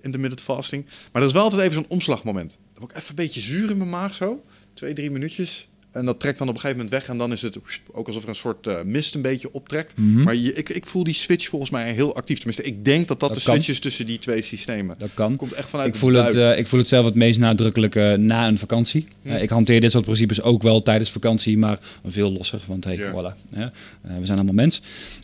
intermittent 0.00 0.40
fasting. 0.40 0.84
Maar 0.84 1.22
dat 1.22 1.30
is 1.30 1.32
wel 1.32 1.42
altijd 1.42 1.62
even 1.62 1.74
zo'n 1.74 1.84
omslagmoment. 1.88 2.50
Dan 2.72 2.80
word 2.80 2.90
ik 2.90 2.96
even 2.96 3.10
een 3.10 3.14
beetje 3.24 3.40
zuur 3.40 3.70
in 3.70 3.76
mijn 3.76 3.90
maag 3.90 4.14
zo. 4.14 4.42
Twee, 4.74 4.92
drie 4.92 5.10
minuutjes. 5.10 5.68
En 5.92 6.04
dat 6.04 6.20
trekt 6.20 6.38
dan 6.38 6.48
op 6.48 6.54
een 6.54 6.60
gegeven 6.60 6.82
moment 6.84 7.00
weg. 7.02 7.10
En 7.10 7.18
dan 7.18 7.32
is 7.32 7.42
het 7.42 7.58
ook 7.92 8.06
alsof 8.06 8.22
er 8.22 8.28
een 8.28 8.34
soort 8.34 8.66
eh, 8.66 8.82
mist 8.84 9.14
een 9.14 9.22
beetje 9.22 9.52
optrekt. 9.52 9.92
Mhm. 9.96 10.22
Maar 10.22 10.34
je, 10.34 10.52
ik, 10.54 10.68
ik 10.68 10.86
voel 10.86 11.04
die 11.04 11.14
switch 11.14 11.48
volgens 11.48 11.70
mij 11.70 11.92
heel 11.92 12.14
actief. 12.16 12.36
Tenminste, 12.36 12.62
ik 12.62 12.84
denk 12.84 13.06
dat 13.06 13.20
dat, 13.20 13.28
Dat 13.28 13.38
de 13.38 13.44
kan. 13.44 13.54
switch 13.54 13.68
is 13.68 13.80
tussen 13.80 14.06
die 14.06 14.18
twee 14.18 14.42
systemen. 14.42 14.96
Dat 14.98 15.10
kan. 15.14 15.36
Komt 15.36 15.52
echt 15.52 15.68
vanuit 15.68 15.88
Ik 15.88 15.94
voel, 15.94 16.12
het, 16.12 16.34
eh, 16.36 16.58
ik 16.58 16.66
voel 16.66 16.78
het 16.78 16.88
zelf 16.88 17.04
het 17.04 17.14
meest 17.14 17.38
nadrukkelijk 17.38 17.94
eh, 17.94 18.12
na 18.12 18.48
een 18.48 18.58
vakantie. 18.58 19.06
Eh, 19.22 19.42
ik 19.42 19.50
hanteer 19.50 19.80
dit 19.80 19.90
soort 19.90 20.04
principes 20.04 20.42
ook 20.42 20.62
wel 20.62 20.82
tijdens 20.82 21.10
vakantie, 21.10 21.58
maar 21.58 21.78
veel 22.06 22.32
losser. 22.32 22.60
Want 22.66 22.84
hey, 22.84 22.96
Ja. 22.96 23.10
voilà, 23.12 23.56
we 24.00 24.26
zijn 24.26 24.36
allemaal 24.38 24.54
mens. 24.54 24.80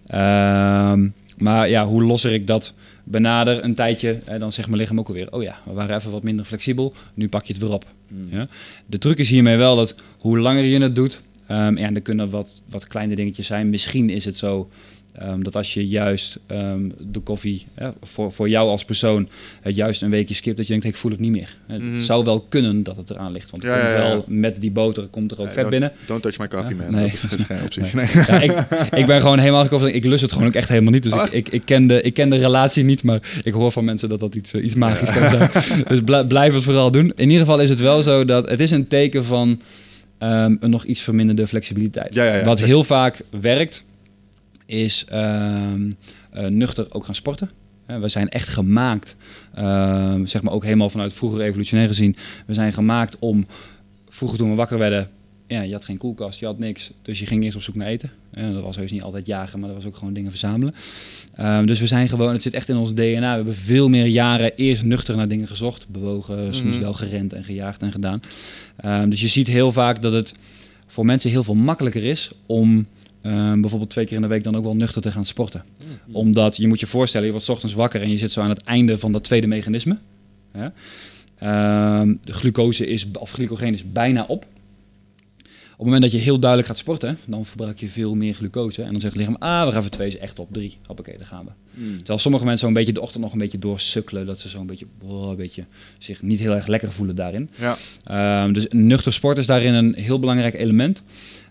Ehm, 0.06 1.08
maar 1.38 1.68
ja, 1.68 1.86
hoe 1.86 2.02
losser 2.02 2.32
ik 2.32 2.46
dat 2.46 2.74
benader 3.10 3.64
een 3.64 3.74
tijdje, 3.74 4.18
eh, 4.24 4.40
dan 4.40 4.52
zegt 4.52 4.68
mijn 4.68 4.80
lichaam 4.80 4.98
ook 4.98 5.08
alweer... 5.08 5.32
oh 5.32 5.42
ja, 5.42 5.58
we 5.64 5.72
waren 5.72 5.96
even 5.96 6.10
wat 6.10 6.22
minder 6.22 6.44
flexibel, 6.44 6.94
nu 7.14 7.28
pak 7.28 7.44
je 7.44 7.52
het 7.52 7.62
weer 7.62 7.72
op. 7.72 7.84
Ja? 8.28 8.46
De 8.86 8.98
truc 8.98 9.18
is 9.18 9.28
hiermee 9.28 9.56
wel 9.56 9.76
dat 9.76 9.94
hoe 10.18 10.38
langer 10.38 10.64
je 10.64 10.80
het 10.80 10.96
doet... 10.96 11.20
ehm, 11.46 11.76
ja, 11.76 11.92
er 11.92 12.00
kunnen 12.00 12.30
wat, 12.30 12.60
wat 12.68 12.86
kleine 12.86 13.16
dingetjes 13.16 13.46
zijn. 13.46 13.70
Misschien 13.70 14.10
is 14.10 14.24
het 14.24 14.36
zo 14.36 14.68
ehm, 15.18 15.42
dat 15.42 15.56
als 15.56 15.74
je 15.74 15.86
juist 15.86 16.38
ehm, 16.46 16.80
de 16.98 17.20
koffie 17.20 17.66
voor, 18.02 18.32
voor 18.32 18.48
jou 18.48 18.68
als 18.68 18.84
persoon 18.84 19.28
het 19.62 19.76
juist 19.76 20.02
een 20.02 20.10
weekje 20.10 20.34
skipt, 20.34 20.56
dat 20.56 20.66
je 20.66 20.72
denkt, 20.72 20.86
ik 20.88 20.96
voel 20.96 21.10
het 21.10 21.20
niet 21.20 21.30
meer. 21.30 21.56
Eh, 21.66 21.76
Mhm. 21.78 21.92
Het 21.92 22.00
zou 22.02 22.24
wel 22.24 22.40
kunnen 22.48 22.82
dat 22.82 22.96
het 22.96 23.10
eraan 23.10 23.32
ligt. 23.32 23.50
Want 23.50 23.62
Ja, 23.62 23.70
komt 23.70 23.82
ja, 23.82 23.92
ja. 23.92 23.98
wel 24.08 24.24
met 24.26 24.56
die 24.60 24.70
boter 24.70 25.06
komt 25.06 25.30
er 25.32 25.40
ook 25.40 25.46
vet 25.46 25.56
don't- 25.56 25.70
binnen. 25.70 25.92
Don't 26.06 26.22
touch 26.22 26.38
my 26.38 26.48
coffee, 26.48 26.74
man. 26.76 26.90
nee. 26.90 27.04
Dat 27.04 27.12
is, 27.38 27.44
geen 27.46 27.62
optie. 27.64 27.82
Nee. 27.92 27.92
Nee. 27.92 28.24
Ja, 28.26 28.40
ik, 28.40 28.52
ik 28.94 29.06
ben 29.06 29.20
gewoon 29.20 29.38
helemaal 29.38 29.62
gekoffie. 29.62 29.92
Ik 29.92 30.04
lust 30.04 30.20
het 30.20 30.32
gewoon 30.32 30.48
ook 30.48 30.54
echt 30.54 30.68
helemaal 30.68 30.92
niet. 30.92 31.02
Dus 31.02 31.12
Oh, 31.12 31.24
ik, 31.26 31.32
ik, 31.32 31.48
ik, 31.48 31.62
ken 31.64 31.86
de, 31.86 32.02
ik 32.02 32.14
ken 32.14 32.30
de 32.30 32.36
relatie 32.36 32.84
niet, 32.84 33.02
maar 33.02 33.40
ik 33.42 33.52
hoor 33.52 33.72
van 33.72 33.84
mensen 33.84 34.08
dat 34.08 34.20
dat 34.20 34.34
iets, 34.34 34.52
eh, 34.52 34.64
iets 34.64 34.74
magisch 34.74 35.12
kan 35.12 35.28
zijn. 35.28 35.50
Dus 35.88 36.00
bl- 36.00 36.24
blijf 36.28 36.54
het 36.54 36.62
vooral 36.62 36.90
doen. 36.90 37.12
In 37.16 37.24
ieder 37.30 37.38
geval 37.46 37.60
is 37.60 37.68
het 37.68 37.80
wel 37.80 38.02
zo 38.02 38.24
dat 38.24 38.48
het 38.48 38.60
is 38.60 38.70
een 38.70 38.88
teken 38.88 39.24
van 39.24 39.60
ehm, 40.18 40.56
een 40.60 40.70
nog 40.70 40.84
iets 40.84 41.00
verminderde 41.00 41.46
flexibiliteit. 41.46 42.44
Wat 42.44 42.60
heel 42.60 42.84
vaak 42.84 43.20
werkt, 43.40 43.84
is 44.68 45.04
ehm, 45.08 45.90
eh, 46.30 46.46
nuchter 46.46 46.86
ook 46.94 47.04
gaan 47.04 47.14
sporten. 47.14 47.50
We 47.86 48.08
zijn 48.08 48.28
echt 48.28 48.48
gemaakt, 48.48 49.16
ehm, 49.54 50.26
zeg 50.26 50.42
maar 50.42 50.52
ook 50.52 50.64
helemaal 50.64 50.90
vanuit 50.90 51.12
vroeger 51.12 51.40
evolutionair 51.40 51.88
gezien, 51.88 52.16
we 52.46 52.54
zijn 52.54 52.72
gemaakt 52.72 53.16
om, 53.18 53.46
vroeger 54.08 54.38
toen 54.38 54.50
we 54.50 54.54
wakker 54.56 54.78
werden, 54.78 55.10
ja, 55.46 55.62
je 55.62 55.72
had 55.72 55.84
geen 55.84 55.96
koelkast, 55.98 56.40
je 56.40 56.46
had 56.46 56.58
niks, 56.58 56.90
dus 57.02 57.18
je 57.18 57.26
ging 57.26 57.42
eerst 57.44 57.56
op 57.56 57.62
zoek 57.62 57.74
naar 57.74 57.86
eten. 57.86 58.10
En 58.30 58.52
dat 58.52 58.62
was 58.62 58.76
heus 58.76 58.90
niet 58.90 59.02
altijd 59.02 59.26
jagen, 59.26 59.58
maar 59.58 59.68
dat 59.68 59.76
was 59.78 59.86
ook 59.86 59.96
gewoon 59.96 60.12
dingen 60.12 60.30
verzamelen. 60.30 60.74
Ehm, 61.34 61.66
dus 61.66 61.80
we 61.80 61.86
zijn 61.86 62.08
gewoon, 62.08 62.32
het 62.32 62.42
zit 62.42 62.54
echt 62.54 62.68
in 62.68 62.76
ons 62.76 62.94
DNA. 62.94 63.30
We 63.30 63.36
hebben 63.36 63.54
veel 63.54 63.88
meer 63.88 64.06
jaren 64.06 64.52
eerst 64.56 64.84
nuchter 64.84 65.16
naar 65.16 65.28
dingen 65.28 65.48
gezocht, 65.48 65.88
bewogen, 65.88 66.54
soms 66.54 66.74
Mhm. 66.74 66.80
wel 66.82 66.92
gerend 66.92 67.32
en 67.32 67.44
gejaagd 67.44 67.82
en 67.82 67.92
gedaan. 67.92 68.20
Dus 69.10 69.20
je 69.20 69.28
ziet 69.28 69.46
heel 69.46 69.72
vaak 69.72 70.02
dat 70.02 70.12
het 70.12 70.34
voor 70.86 71.04
mensen 71.04 71.30
heel 71.30 71.44
veel 71.44 71.54
makkelijker 71.54 72.04
is 72.04 72.30
om 72.46 72.86
ehm, 73.22 73.60
bijvoorbeeld 73.60 73.90
twee 73.90 74.04
keer 74.04 74.16
in 74.16 74.22
de 74.22 74.28
week 74.28 74.44
dan 74.44 74.56
ook 74.56 74.64
wel 74.64 74.76
nuchter 74.76 75.02
te 75.02 75.12
gaan 75.12 75.24
sporten. 75.24 75.64
Omdat 76.12 76.56
je 76.56 76.68
moet 76.68 76.80
je 76.80 76.86
voorstellen, 76.86 77.26
je 77.26 77.32
wordt 77.32 77.46
's 77.46 77.50
ochtends 77.50 77.74
wakker 77.74 78.02
en 78.02 78.10
je 78.10 78.18
zit 78.18 78.32
zo 78.32 78.40
aan 78.40 78.48
het 78.48 78.62
einde 78.62 78.98
van 78.98 79.12
dat 79.12 79.24
tweede 79.24 79.46
mechanisme. 79.46 79.98
Ja? 80.54 80.72
Ehm, 81.38 82.14
de 82.24 82.32
glucose 82.32 82.86
is, 82.86 83.06
of 83.12 83.30
glycogeen 83.30 83.74
is 83.74 83.92
bijna 83.92 84.24
op. 84.28 84.46
Op 85.78 85.84
het 85.84 85.92
moment 85.92 86.12
dat 86.12 86.20
je 86.20 86.26
heel 86.26 86.38
duidelijk 86.38 86.70
gaat 86.70 86.78
sporten, 86.78 87.18
dan 87.26 87.46
verbruik 87.46 87.80
je 87.80 87.88
veel 87.88 88.14
meer 88.14 88.34
glucose. 88.34 88.82
En 88.82 88.92
dan 88.92 89.00
zegt 89.00 89.14
het 89.14 89.22
lichaam, 89.22 89.42
ah, 89.42 89.66
we 89.66 89.72
gaan 89.72 89.82
voor 89.82 89.90
twee 89.90 90.06
is 90.06 90.18
echt 90.18 90.38
op 90.38 90.52
drie. 90.52 90.78
Hoppakee, 90.86 91.18
daar 91.18 91.26
gaan 91.26 91.44
we. 91.44 91.50
Terwijl 91.96 92.18
sommige 92.18 92.44
mensen 92.44 92.66
zo'n 92.66 92.74
beetje 92.74 92.92
de 92.92 93.00
ochtend 93.00 93.22
nog 93.22 93.32
een 93.32 93.38
beetje 93.38 93.58
doorsukkelen. 93.58 94.26
Dat 94.26 94.40
ze 94.40 94.48
zo'n 94.48 94.66
beetje, 94.66 94.86
oh, 95.02 95.30
een 95.30 95.36
beetje 95.36 95.64
zich 95.98 96.22
niet 96.22 96.38
heel 96.38 96.54
erg 96.54 96.66
lekker 96.66 96.92
voelen 96.92 97.16
daarin. 97.16 97.50
Ja. 97.56 97.76
Ehm, 98.04 98.52
dus 98.52 98.66
nuchter 98.70 99.12
sport 99.12 99.38
is 99.38 99.46
daarin 99.46 99.74
een 99.74 99.94
heel 99.94 100.18
belangrijk 100.18 100.54
element. 100.54 101.02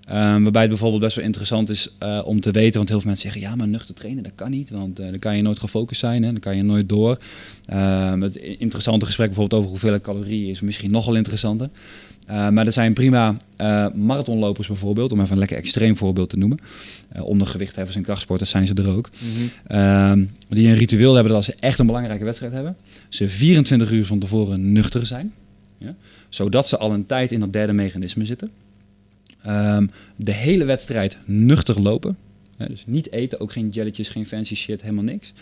Ehm, 0.08 0.44
waarbij 0.44 0.62
het 0.62 0.70
bijvoorbeeld 0.70 1.02
best 1.02 1.16
wel 1.16 1.26
interessant 1.26 1.70
is 1.70 1.90
eh, 1.98 2.22
om 2.26 2.40
te 2.40 2.52
weten. 2.52 2.78
Want 2.78 2.90
heel 2.90 3.00
veel 3.00 3.10
mensen 3.10 3.32
zeggen, 3.32 3.50
ja, 3.50 3.56
maar 3.56 3.68
nuchter 3.68 3.96
trainen, 3.96 4.24
dat 4.24 4.36
kan 4.36 4.52
niet. 4.52 4.70
Want 4.70 5.00
eh, 5.00 5.06
dan 5.06 5.20
kan 5.20 5.36
je 5.36 5.42
nooit 5.42 5.60
gefocust 5.60 6.00
zijn. 6.00 6.24
Hè? 6.24 6.32
Dan 6.32 6.40
kan 6.40 6.56
je 6.56 6.64
nooit 6.64 6.90
door. 6.90 7.18
Ehm, 7.66 8.22
het 8.22 8.36
interessante 8.36 9.06
gesprek 9.06 9.28
bijvoorbeeld 9.28 9.60
over 9.60 9.70
hoeveelheid 9.72 10.02
calorieën 10.02 10.50
is 10.50 10.62
misschien 10.62 10.92
nog 10.92 11.06
wel 11.06 11.16
interessanter. 11.16 11.70
Eh, 12.28 12.50
maar 12.50 12.66
er 12.66 12.72
zijn 12.72 12.94
prima 12.94 13.38
eh, 13.56 13.88
marathonlopers 13.94 14.68
bijvoorbeeld, 14.68 15.12
om 15.12 15.20
even 15.20 15.32
een 15.32 15.38
lekker 15.38 15.58
extreem 15.58 15.98
voorbeeld 15.98 16.30
te 16.30 16.38
noemen. 16.38 16.60
Eh 17.10 17.24
ondergewichtheffers 17.24 17.96
en 17.96 18.04
krachtsporters 18.04 18.50
zijn 18.50 18.68
ze 18.68 18.74
er 18.74 18.90
ook. 18.90 19.10
Ehm, 19.68 20.26
die 20.50 20.68
een 20.68 20.76
ritueel 20.76 21.14
hebben 21.14 21.34
dat 21.34 21.38
als 21.38 21.46
ze 21.46 21.56
echt 21.60 21.80
een 21.80 21.86
belangrijke 21.86 22.24
wedstrijd 22.24 22.54
hebben, 22.54 22.78
ze 23.10 23.28
24 23.28 23.92
uur 23.92 24.06
van 24.06 24.20
tevoren 24.20 24.72
nuchter 24.72 25.06
zijn. 25.06 25.34
Ja? 25.78 25.96
Zodat 26.30 26.68
ze 26.68 26.78
al 26.78 26.92
een 26.92 27.06
tijd 27.06 27.32
in 27.32 27.40
dat 27.40 27.54
derde 27.54 27.74
mechanisme 27.74 28.26
zitten. 28.26 28.52
Ehm, 29.48 29.88
de 30.16 30.34
hele 30.34 30.66
wedstrijd 30.66 31.18
nuchter 31.26 31.82
lopen. 31.82 32.18
Ja, 32.58 32.66
dus 32.66 32.84
niet 32.86 33.12
eten, 33.12 33.40
ook 33.40 33.52
geen 33.52 33.70
jelletjes, 33.70 34.10
geen 34.10 34.28
fancy 34.28 34.56
shit, 34.56 34.82
helemaal 34.82 35.04
niks. 35.04 35.34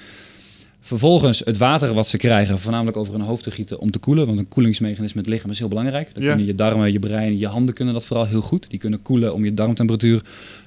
Vervolgens 0.80 1.40
het 1.45 1.57
water 1.57 1.94
wat 1.94 2.07
ze 2.07 2.18
krijgen, 2.18 2.60
voornamelijk 2.60 2.98
over 2.98 3.14
hun 3.14 3.22
hoofd 3.22 3.44
te 3.44 3.52
gieten 3.52 3.80
om 3.80 3.91
te 3.91 3.99
koelen. 3.99 4.26
Want 4.26 4.40
een 4.40 4.48
koelingsmechanisme 4.48 5.18
in 5.22 5.26
het 5.26 5.34
lichaam 5.34 5.52
is 5.52 5.60
heel 5.60 5.68
belangrijk. 5.68 6.10
Dan 6.14 6.23
Ja. 6.23 6.30
kunnen 6.30 6.45
je 6.45 6.56
darmen, 6.56 6.91
je 6.91 6.99
brein, 6.99 7.38
je 7.38 7.48
handen 7.48 7.73
kunnen 7.73 7.94
dat 7.94 8.06
vooral 8.06 8.26
heel 8.26 8.41
goed. 8.41 8.69
Die 8.69 8.80
kunnen 8.80 9.02
koelen 9.02 9.34
om 9.34 9.45
je 9.45 9.53
darmtemperatuur 9.53 10.22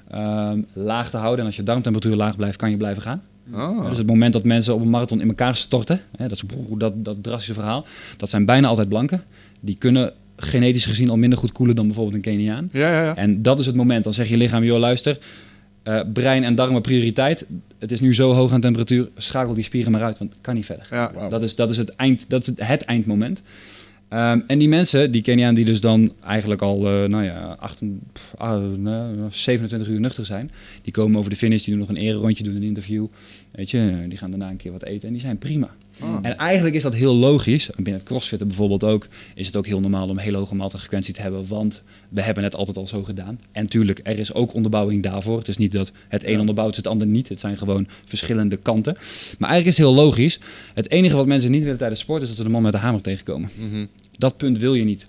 ehm, 0.09 0.61
laag 0.73 1.09
te 1.09 1.17
houden. 1.17 1.39
En 1.39 1.45
als 1.45 1.55
je 1.55 1.63
darmtemperatuur 1.63 2.15
laag 2.15 2.35
blijft, 2.35 2.57
kan 2.57 2.69
je 2.69 2.77
blijven 2.77 3.01
gaan. 3.01 3.21
Oh. 3.53 3.89
Dus 3.89 3.97
het 3.97 4.07
moment 4.07 4.33
dat 4.33 4.43
mensen 4.43 4.73
op 4.73 4.81
een 4.81 4.89
marathon 4.89 5.21
in 5.21 5.27
elkaar 5.27 5.55
storten, 5.55 6.01
hè, 6.17 6.27
dat, 6.27 6.37
is, 6.37 6.43
dat, 6.77 7.05
dat 7.05 7.23
drastische 7.23 7.53
verhaal, 7.53 7.85
dat 8.17 8.29
zijn 8.29 8.45
bijna 8.45 8.67
altijd 8.67 8.89
blanken. 8.89 9.23
Die 9.59 9.75
kunnen 9.77 10.13
genetisch 10.39 10.85
gezien 10.85 11.09
al 11.09 11.17
minder 11.17 11.39
goed 11.39 11.51
koelen 11.51 11.75
dan 11.75 11.85
bijvoorbeeld 11.85 12.15
een 12.15 12.21
Keniaan. 12.21 12.69
Ja, 12.71 12.91
ja, 12.91 13.03
ja. 13.03 13.15
En 13.15 13.41
dat 13.41 13.59
is 13.59 13.65
het 13.65 13.75
moment. 13.75 14.03
Dan 14.03 14.13
zeg 14.13 14.29
je 14.29 14.37
lichaam, 14.37 14.63
joh 14.63 14.79
luister, 14.79 15.17
eh, 15.83 15.99
brein 16.13 16.43
en 16.43 16.55
darmen 16.55 16.81
prioriteit. 16.81 17.45
Het 17.77 17.91
is 17.91 17.99
nu 17.99 18.13
zo 18.13 18.31
hoog 18.31 18.51
aan 18.51 18.61
temperatuur, 18.61 19.09
schakel 19.17 19.53
die 19.53 19.63
spieren 19.63 19.91
maar 19.91 20.03
uit, 20.03 20.17
want 20.17 20.31
het 20.31 20.41
kan 20.41 20.55
niet 20.55 20.65
verder. 20.65 20.87
ja. 20.91 21.29
Dat 21.29 21.43
is, 21.43 21.55
dat 21.55 21.69
is, 21.69 21.77
het, 21.77 21.89
eind, 21.89 22.25
dat 22.27 22.41
is 22.41 22.47
het, 22.47 22.67
het 22.67 22.81
eindmoment. 22.81 23.41
Ehm, 24.09 24.39
en 24.47 24.59
die 24.59 24.69
mensen, 24.69 25.11
die 25.11 25.21
Keniaan 25.21 25.53
die 25.53 25.65
dus 25.65 25.81
dan 25.81 26.13
eigenlijk 26.25 26.61
al, 26.61 26.87
eh, 26.87 27.09
nou 27.09 27.23
ja, 27.23 27.55
8, 27.59 27.81
pff, 28.11 28.33
ah, 28.37 28.63
nou, 28.77 29.15
27 29.31 29.87
uur 29.87 29.99
nuchter 29.99 30.25
zijn. 30.25 30.51
Die 30.81 30.93
komen 30.93 31.17
over 31.17 31.29
de 31.29 31.35
finish, 31.35 31.63
die 31.63 31.69
doen 31.73 31.79
nog 31.79 31.89
een 31.89 32.03
ererondje, 32.03 32.43
doen 32.43 32.55
een 32.55 32.63
interview. 32.63 33.05
Weet 33.51 33.71
je, 33.71 34.05
die 34.07 34.17
gaan 34.17 34.29
daarna 34.29 34.49
een 34.49 34.57
keer 34.57 34.71
wat 34.71 34.83
eten 34.83 35.07
en 35.07 35.13
die 35.13 35.21
zijn 35.21 35.37
prima. 35.37 35.69
Ah. 35.99 36.17
En 36.21 36.37
eigenlijk 36.37 36.75
is 36.75 36.83
dat 36.83 36.93
heel 36.93 37.15
logisch. 37.15 37.69
Binnen 37.75 37.93
het 37.93 38.03
crossfitten 38.03 38.47
bijvoorbeeld 38.47 38.83
ook, 38.83 39.07
is 39.35 39.45
het 39.47 39.55
ook 39.55 39.65
heel 39.65 39.79
normaal 39.79 40.09
om 40.09 40.17
hele 40.17 40.37
hoge 40.37 40.55
maaltijdfrequentie 40.55 41.13
te 41.13 41.21
hebben. 41.21 41.47
Want 41.47 41.83
we 42.09 42.21
hebben 42.21 42.43
het 42.43 42.55
altijd 42.55 42.77
al 42.77 42.87
zo 42.87 43.03
gedaan. 43.03 43.39
En 43.51 43.65
tuurlijk, 43.67 43.99
er 44.03 44.19
is 44.19 44.33
ook 44.33 44.53
onderbouwing 44.53 45.03
daarvoor. 45.03 45.37
Het 45.37 45.47
is 45.47 45.57
niet 45.57 45.71
dat 45.71 45.91
het 46.07 46.25
een 46.25 46.39
onderbouwt 46.39 46.75
het 46.75 46.87
ander 46.87 47.07
niet. 47.07 47.29
Het 47.29 47.39
zijn 47.39 47.57
gewoon 47.57 47.87
verschillende 48.05 48.57
kanten. 48.57 48.93
Maar 49.37 49.49
eigenlijk 49.49 49.65
is 49.65 49.83
het 49.83 49.95
heel 49.95 50.03
logisch. 50.05 50.39
Het 50.73 50.89
enige 50.89 51.15
wat 51.15 51.27
mensen 51.27 51.51
niet 51.51 51.63
willen 51.63 51.77
tijdens 51.77 51.99
sport 51.99 52.21
is 52.21 52.27
dat 52.27 52.37
ze 52.37 52.43
de 52.43 52.49
man 52.49 52.61
met 52.61 52.71
de 52.71 52.77
hamer 52.77 53.01
tegenkomen. 53.01 53.49
Mhm. 53.55 53.85
Dat 54.17 54.37
punt 54.37 54.57
wil 54.57 54.73
je 54.73 54.83
niet. 54.83 55.07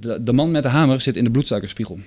De, 0.00 0.22
de 0.22 0.32
man 0.32 0.50
met 0.50 0.62
de 0.62 0.68
hamer 0.68 1.00
zit 1.00 1.16
in 1.16 1.24
de 1.24 1.30
bloedsuikerspiegel. 1.30 1.98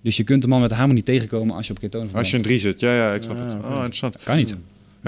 Dus 0.00 0.16
je 0.16 0.24
kunt 0.24 0.42
de 0.42 0.48
man 0.48 0.60
met 0.60 0.68
de 0.70 0.74
hamer 0.76 0.94
niet 0.94 1.04
tegenkomen 1.04 1.56
als 1.56 1.66
je 1.66 1.72
op 1.72 1.80
ketonen 1.80 2.14
Als 2.14 2.30
je 2.30 2.36
een 2.36 2.42
drie 2.42 2.58
zit, 2.58 2.80
ja, 2.80 2.94
ja, 2.94 3.12
ik 3.14 3.22
snap 3.22 3.36
Ah, 3.38 3.52
het. 3.52 3.64
Oh, 3.64 3.74
interessant. 3.74 4.22
Kan 4.22 4.36
niet. 4.36 4.56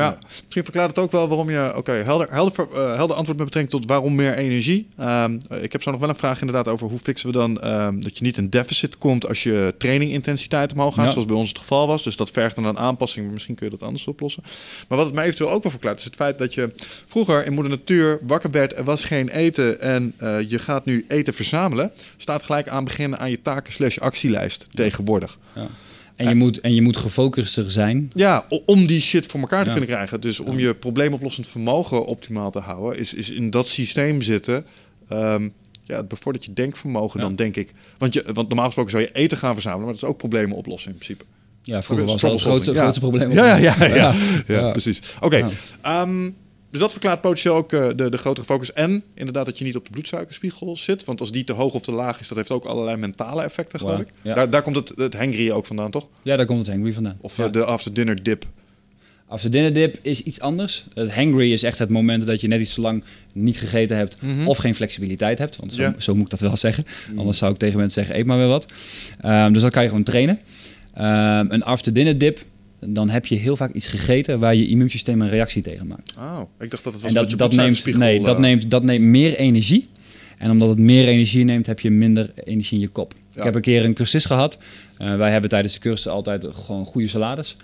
Ja, 0.01 0.19
misschien 0.37 0.63
verklaart 0.65 0.89
het 0.89 0.99
ook 0.99 1.11
wel 1.13 1.29
waarom 1.29 1.51
je... 1.51 1.73
Oké, 1.77 1.93
helder, 1.93 2.31
helder, 2.31 2.67
eh, 2.75 2.95
helder 2.97 3.17
antwoord 3.17 3.39
met 3.39 3.47
betrekking 3.47 3.71
tot 3.81 3.91
waarom 3.91 4.15
meer 4.15 4.35
energie. 4.37 4.89
Ehm, 4.97 5.39
eh, 5.49 5.63
ik 5.63 5.73
heb 5.73 5.83
zo 5.83 5.91
nog 5.91 6.01
wel 6.01 6.09
een 6.09 6.15
vraag 6.15 6.41
inderdaad 6.41 6.69
over 6.69 6.89
hoe 6.89 6.99
fixen 6.99 7.27
we 7.31 7.37
dan... 7.39 7.61
ehm, 7.61 8.01
dat 8.01 8.19
je 8.19 8.25
niet 8.25 8.37
in 8.37 8.49
deficit 8.49 8.99
komt 8.99 9.27
als 9.29 9.43
je 9.43 9.75
trainingintensiteit 9.79 10.73
omhoog 10.73 10.95
gaat, 10.95 11.05
Ja. 11.05 11.11
zoals 11.11 11.27
bij 11.27 11.37
ons 11.37 11.49
het 11.49 11.59
geval 11.59 11.87
was. 11.87 12.03
Dus 12.03 12.17
dat 12.17 12.31
vergt 12.31 12.55
dan 12.55 12.65
een 12.65 12.79
aanpassing, 12.79 13.25
maar 13.25 13.35
misschien 13.35 13.55
kun 13.55 13.65
je 13.67 13.73
dat 13.73 13.83
anders 13.83 14.07
oplossen. 14.07 14.43
Maar 14.89 14.97
wat 14.99 15.07
het 15.07 15.15
mij 15.15 15.25
eventueel 15.25 15.51
ook 15.51 15.63
wel 15.63 15.71
verklaart, 15.71 15.99
is 15.99 16.05
het 16.05 16.15
feit 16.17 16.39
dat 16.39 16.55
je 16.55 16.73
vroeger 17.07 17.47
in 17.47 17.53
moeder 17.53 17.73
natuur 17.73 18.19
wakker 18.27 18.51
werd, 18.51 18.77
er 18.77 18.85
was 18.85 19.05
geen 19.05 19.29
eten 19.29 19.81
en 19.81 20.15
eh, 20.19 20.51
je 20.51 20.59
gaat 20.59 20.85
nu 20.85 21.05
eten 21.09 21.35
verzamelen. 21.35 21.93
Staat 22.17 22.43
gelijk 22.43 22.69
aan 22.69 22.85
beginnen 22.85 23.19
aan 23.19 23.31
je 23.31 23.43
taken 23.43 23.73
slash 23.73 23.99
actielijst 23.99 24.67
tegenwoordig. 24.75 25.39
En 26.21 26.29
je, 26.29 26.35
moet, 26.35 26.61
en 26.61 26.75
je 26.75 26.83
moet 26.83 26.97
gefocuster 26.97 27.71
zijn. 27.71 28.11
Ja, 28.15 28.47
om 28.67 28.87
die 28.87 29.01
shit 29.01 29.27
voor 29.27 29.41
elkaar 29.41 29.61
te 29.65 29.67
Ja. 29.71 29.71
kunnen 29.77 29.91
krijgen. 29.95 30.21
Dus 30.21 30.41
om 30.41 30.59
je 30.59 30.75
probleemoplossend 30.75 31.47
vermogen 31.47 32.05
optimaal 32.07 32.51
te 32.51 32.59
houden, 32.59 32.99
is, 32.99 33.15
is 33.15 33.31
in 33.31 33.51
dat 33.51 33.69
systeem 33.69 34.23
zitten. 34.23 34.67
ehm, 35.09 35.49
ja, 35.85 35.97
het 35.97 36.09
bevordert 36.09 36.45
je 36.45 36.53
denkvermogen 36.53 37.21
Ja. 37.21 37.27
dan, 37.27 37.37
denk 37.37 37.57
ik. 37.57 37.73
Want, 37.99 38.13
je, 38.13 38.25
want 38.33 38.47
normaal 38.49 38.65
gesproken 38.67 38.91
zou 38.91 39.03
je 39.03 39.13
eten 39.13 39.39
gaan 39.39 39.53
verzamelen, 39.55 39.85
maar 39.85 39.95
dat 39.95 40.03
is 40.03 40.09
ook 40.09 40.17
problemen 40.19 40.57
oplossen 40.57 40.91
in 40.91 40.97
principe. 40.97 41.25
Ja, 41.63 41.83
vroeger 41.83 42.07
was 42.07 42.21
dat 42.21 42.31
het 42.33 42.41
grootste, 42.41 42.73
ja. 42.73 42.81
grootste 42.81 43.01
probleem. 43.01 43.33
Ja, 43.33 43.57
ja, 43.57 43.85
ja, 43.87 44.15
ja, 44.47 44.71
precies. 44.71 45.01
Oké, 45.21 45.47
ehm, 45.83 46.31
dus 46.71 46.81
dat 46.81 46.91
verklaart 46.93 47.21
potentieel 47.21 47.55
ook 47.55 47.73
uh, 47.73 47.89
de, 47.97 48.11
de 48.11 48.17
grotere 48.17 48.47
focus. 48.47 48.73
En 48.73 49.03
inderdaad 49.15 49.45
dat 49.45 49.59
je 49.59 49.65
niet 49.65 49.77
op 49.77 49.85
de 49.85 49.91
bloedsuikerspiegel 49.91 50.77
zit. 50.77 51.05
Want 51.05 51.21
als 51.21 51.33
die 51.33 51.45
te 51.45 51.53
hoog 51.53 51.73
of 51.75 51.83
te 51.83 51.93
laag 51.93 52.21
is, 52.21 52.29
dat 52.29 52.37
heeft 52.37 52.51
ook 52.51 52.65
allerlei 52.65 52.97
mentale 52.97 53.43
effecten, 53.43 53.79
geloof 53.79 53.97
Wow, 53.97 54.07
ik. 54.07 54.13
ja. 54.23 54.35
Daar, 54.35 54.51
daar 54.51 54.63
komt 54.63 54.77
het, 54.77 54.93
het 54.95 55.15
hangry 55.15 55.51
ook 55.51 55.67
vandaan, 55.67 55.91
toch? 55.91 56.09
Ja, 56.23 56.37
daar 56.37 56.47
komt 56.47 56.59
het 56.59 56.69
hangry 56.69 56.93
vandaan. 56.93 57.17
Of 57.21 57.37
ja. 57.37 57.45
eh, 57.47 57.53
de 57.53 57.65
after 57.65 57.93
dinner 57.95 58.23
dip. 58.23 58.45
After 59.27 59.51
dinner 59.51 59.73
dip 59.73 59.99
is 60.03 60.23
iets 60.23 60.41
anders. 60.41 60.85
Het 60.95 61.15
hangry 61.15 61.53
is 61.53 61.63
echt 61.63 61.79
het 61.79 61.89
moment 61.89 62.27
dat 62.27 62.41
je 62.41 62.49
net 62.49 62.61
iets 62.61 62.75
te 62.75 62.81
lang 62.81 63.05
niet 63.33 63.57
gegeten 63.59 63.97
hebt 63.97 64.17
of 64.45 64.57
geen 64.59 64.75
flexibiliteit 64.75 65.39
hebt. 65.39 65.57
Want 65.57 65.73
zo, 65.73 65.93
zo 65.99 66.15
moet 66.15 66.25
ik 66.25 66.31
dat 66.31 66.41
wel 66.41 66.57
zeggen. 66.57 66.85
Anders 67.17 67.39
zou 67.39 67.53
ik 67.53 67.59
tegen 67.59 67.79
mensen 67.79 68.01
zeggen, 68.05 68.21
eet 68.21 68.27
maar 68.27 68.39
weer 68.39 68.49
wat. 68.49 68.73
Ehm, 69.21 69.53
dus 69.53 69.63
dat 69.63 69.73
kan 69.73 69.83
je 69.83 69.89
gewoon 69.89 70.05
trainen. 70.05 70.41
Ehm, 70.95 71.47
een 71.49 71.63
after 71.63 71.93
dinner 71.93 72.19
dip, 72.19 72.41
dan 72.89 73.09
heb 73.09 73.27
je 73.27 73.35
heel 73.35 73.57
vaak 73.57 73.73
iets 73.73 73.87
gegeten 73.87 74.39
waar 74.39 74.55
je 74.55 74.69
immuunsysteem 74.69 75.21
een 75.21 75.29
reactie 75.29 75.63
tegen 75.63 75.87
maakt. 75.87 76.13
Oh, 76.19 76.41
ik 76.59 76.71
dacht 76.71 76.85
dat 76.85 76.93
het 76.93 77.03
was 77.03 77.13
En 77.15 77.27
dat, 77.27 77.39
dat, 77.39 77.55
neemt, 77.55 77.97
nee, 77.97 78.21
dat, 78.21 78.35
eh, 78.35 78.41
neemt, 78.41 78.71
dat 78.71 78.83
neemt 78.83 79.05
meer 79.05 79.37
energie. 79.37 79.89
En 80.39 80.51
omdat 80.51 80.69
het 80.69 80.79
meer 80.79 81.09
energie 81.09 81.45
neemt, 81.45 81.67
heb 81.67 81.81
je 81.81 81.91
minder 81.91 82.31
energie 82.45 82.77
in 82.77 82.85
je 82.85 82.89
kop. 82.89 83.15
Ja. 83.29 83.37
Ik 83.37 83.43
heb 83.43 83.55
een 83.55 83.61
keer 83.61 83.85
een 83.85 83.95
cursist 83.95 84.27
gehad. 84.27 84.59
Eh, 84.97 85.17
wij 85.17 85.31
hebben 85.31 85.51
tijdens 85.51 85.73
de 85.73 85.81
cursus 85.81 86.09
altijd 86.09 86.47
gewoon 86.53 86.85
goede 86.85 87.09
salades. 87.09 87.57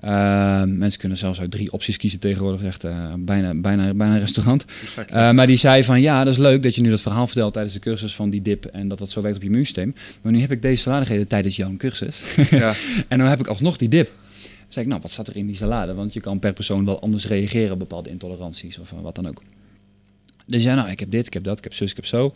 Eh, 0.00 0.62
mensen 0.64 1.00
kunnen 1.00 1.18
zelfs 1.18 1.40
uit 1.40 1.50
drie 1.50 1.72
opties 1.72 1.96
kiezen 1.96 2.20
tegenwoordig. 2.20 2.62
Echt 2.62 2.84
bijna, 3.18 3.54
bijna, 3.54 3.94
bijna 3.94 4.14
een 4.14 4.20
restaurant. 4.20 4.64
maar 5.36 5.46
die 5.46 5.56
zei 5.56 5.84
van 5.84 6.00
ja, 6.00 6.24
dat 6.24 6.32
is 6.32 6.38
leuk 6.38 6.62
dat 6.62 6.74
je 6.74 6.80
nu 6.80 6.90
dat 6.90 7.02
verhaal 7.02 7.26
vertelt 7.26 7.52
tijdens 7.52 7.74
de 7.74 7.80
cursus 7.80 8.14
van 8.14 8.30
die 8.30 8.42
dip. 8.42 8.64
En 8.64 8.88
dat 8.88 8.98
dat 8.98 9.10
zo 9.10 9.20
werkt 9.20 9.36
op 9.36 9.42
je 9.42 9.48
immuunsysteem. 9.48 9.94
Maar 10.22 10.32
nu 10.32 10.40
heb 10.40 10.50
ik 10.50 10.62
deze 10.62 10.90
gegeten 10.90 11.26
tijdens 11.26 11.56
jouw 11.56 11.76
cursus. 11.76 12.20
Ja. 12.50 12.74
en 13.08 13.18
dan 13.18 13.26
heb 13.26 13.40
ik 13.40 13.46
alsnog 13.46 13.76
die 13.76 13.88
dip. 13.88 14.10
Zei 14.70 14.84
ik, 14.84 14.90
nou, 14.90 15.02
wat 15.02 15.10
staat 15.10 15.26
er 15.28 15.36
in 15.36 15.46
die 15.46 15.56
salade? 15.56 15.94
Want 15.94 16.12
je 16.12 16.20
kan 16.20 16.38
per 16.38 16.52
persoon 16.52 16.84
wel 16.84 17.00
anders 17.00 17.26
reageren 17.26 17.72
op 17.72 17.78
bepaalde 17.78 18.10
intoleranties 18.10 18.78
of 18.78 18.92
eh, 18.92 18.98
wat 19.00 19.14
dan 19.14 19.28
ook. 19.28 19.42
Dus 20.46 20.62
ja, 20.62 20.74
nou, 20.74 20.90
ik 20.90 21.00
heb 21.00 21.10
dit, 21.10 21.26
ik 21.26 21.32
heb 21.32 21.44
dat, 21.44 21.58
ik 21.58 21.64
heb 21.64 21.74
zus, 21.74 21.90
ik 21.90 21.96
heb 21.96 22.06
zo. 22.06 22.32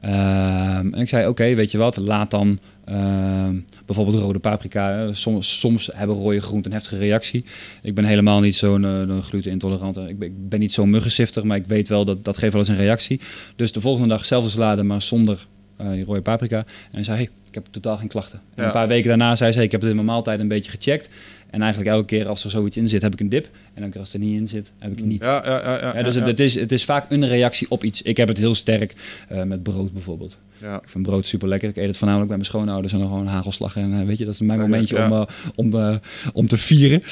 Ehm, 0.00 0.94
en 0.94 1.00
ik 1.00 1.08
zei, 1.08 1.26
oké, 1.26 1.54
weet 1.54 1.70
je 1.70 1.78
wat, 1.78 1.96
laat 1.96 2.30
dan 2.30 2.58
ehm, 2.84 3.56
bijvoorbeeld 3.86 4.16
rode 4.16 4.38
paprika. 4.38 4.90
hè. 4.92 5.14
Soms, 5.14 5.58
soms 5.58 5.90
hebben 5.94 6.16
rode 6.16 6.40
groenten 6.40 6.70
een 6.70 6.76
heftige 6.76 7.00
reactie. 7.02 7.44
Ik 7.82 7.94
ben 7.94 8.04
helemaal 8.04 8.40
niet 8.40 8.56
zo'n 8.56 8.84
eh, 8.84 8.90
een 8.98 9.22
glutenintolerant. 9.22 9.96
Ik 9.96 10.18
ben, 10.18 10.28
ik 10.28 10.48
ben 10.48 10.60
niet 10.60 10.72
zo'n 10.72 10.90
muggensifter, 10.90 11.46
maar 11.46 11.56
ik 11.56 11.66
weet 11.66 11.88
wel 11.88 12.04
dat 12.04 12.24
dat 12.24 12.36
geeft 12.38 12.52
wel 12.52 12.60
eens 12.62 12.70
een 12.70 12.76
reactie. 12.76 13.20
Dus 13.56 13.72
de 13.72 13.80
volgende 13.80 14.08
dag 14.08 14.24
zelfde 14.26 14.50
salade, 14.50 14.82
maar 14.82 15.02
zonder 15.02 15.46
eh, 15.76 15.90
die 15.90 16.04
rode 16.04 16.22
paprika. 16.22 16.64
En 16.90 17.04
zei, 17.04 17.16
hey, 17.16 17.28
ik 17.48 17.54
heb 17.54 17.66
totaal 17.70 17.96
geen 17.96 18.08
klachten. 18.08 18.38
En 18.54 18.62
Ja. 18.62 18.64
een 18.66 18.72
paar 18.72 18.88
weken 18.88 19.08
daarna 19.08 19.36
zei 19.36 19.52
ze, 19.52 19.62
ik 19.62 19.70
heb 19.70 19.80
het 19.80 19.90
in 19.90 19.96
mijn 19.96 20.08
maaltijd 20.08 20.40
een 20.40 20.48
beetje 20.48 20.70
gecheckt. 20.70 21.08
En 21.52 21.62
eigenlijk 21.62 21.90
elke 21.90 22.06
keer 22.06 22.28
als 22.28 22.44
er 22.44 22.50
zoiets 22.50 22.76
in 22.76 22.88
zit, 22.88 23.02
heb 23.02 23.12
ik 23.12 23.20
een 23.20 23.28
dip. 23.28 23.48
En 23.74 23.80
elke 23.80 23.90
keer 23.90 24.00
als 24.00 24.12
er 24.12 24.18
niet 24.18 24.40
in 24.40 24.48
zit, 24.48 24.72
heb 24.78 24.92
ik 24.92 24.98
het 24.98 25.06
niet. 25.06 25.22
Ja, 25.22 25.42
ja, 25.44 25.60
ja, 25.64 25.80
ja, 25.80 25.96
Ja, 25.96 26.02
dus 26.02 26.14
Het, 26.14 26.26
het, 26.26 26.40
is, 26.40 26.54
het 26.54 26.72
is 26.72 26.84
vaak 26.84 27.10
een 27.10 27.28
reactie 27.28 27.66
op 27.70 27.84
iets. 27.84 28.02
Ik 28.02 28.16
heb 28.16 28.28
het 28.28 28.38
heel 28.38 28.54
sterk 28.54 28.94
eh, 29.28 29.42
met 29.42 29.62
brood 29.62 29.92
bijvoorbeeld. 29.92 30.38
ja. 30.60 30.76
Ik 30.82 30.88
vind 30.88 31.06
brood 31.06 31.26
super 31.26 31.48
lekker. 31.48 31.68
Ik 31.68 31.76
eet 31.76 31.86
het 31.86 31.96
voornamelijk 31.96 32.28
bij 32.30 32.38
mijn 32.38 32.50
schoonouders 32.50 32.92
en 32.92 32.98
dan 32.98 33.08
gewoon 33.08 33.26
hagelslag. 33.26 33.76
En 33.76 34.00
eh, 34.00 34.06
weet 34.06 34.18
je, 34.18 34.24
dat 34.24 34.34
is 34.34 34.40
mijn 34.40 34.58
momentje 34.58 35.04
om, 35.04 35.12
eh, 35.12 35.22
om, 35.54 36.00
om 36.32 36.46
te 36.46 36.56
vieren. 36.56 37.02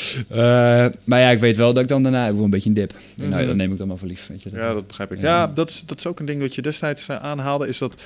Maar 1.04 1.20
ja, 1.20 1.30
ik 1.30 1.38
weet 1.40 1.56
wel 1.56 1.72
dat 1.72 1.82
ik 1.82 1.88
dan 1.88 2.02
daarna 2.02 2.24
heb 2.24 2.38
een 2.38 2.50
beetje 2.50 2.68
een 2.68 2.74
dip. 2.74 2.94
Nou, 3.14 3.40
ja, 3.40 3.46
dat 3.46 3.56
neem 3.56 3.72
ik 3.72 3.78
dan 3.78 3.88
maar 3.88 3.98
voor 3.98 4.08
lief. 4.08 4.26
Weet 4.26 4.42
je. 4.42 4.50
Ja, 4.52 4.72
dat 4.72 4.86
begrijp 4.86 5.12
ik. 5.12 5.20
Ja. 5.20 5.46
Dat, 5.46 5.68
is, 5.68 5.82
dat 5.86 5.98
is 5.98 6.06
ook 6.06 6.20
een 6.20 6.26
ding 6.26 6.40
wat 6.40 6.54
je 6.54 6.62
destijds 6.62 7.10
aanhaalde. 7.10 7.68
Is 7.68 7.78
dat, 7.78 8.02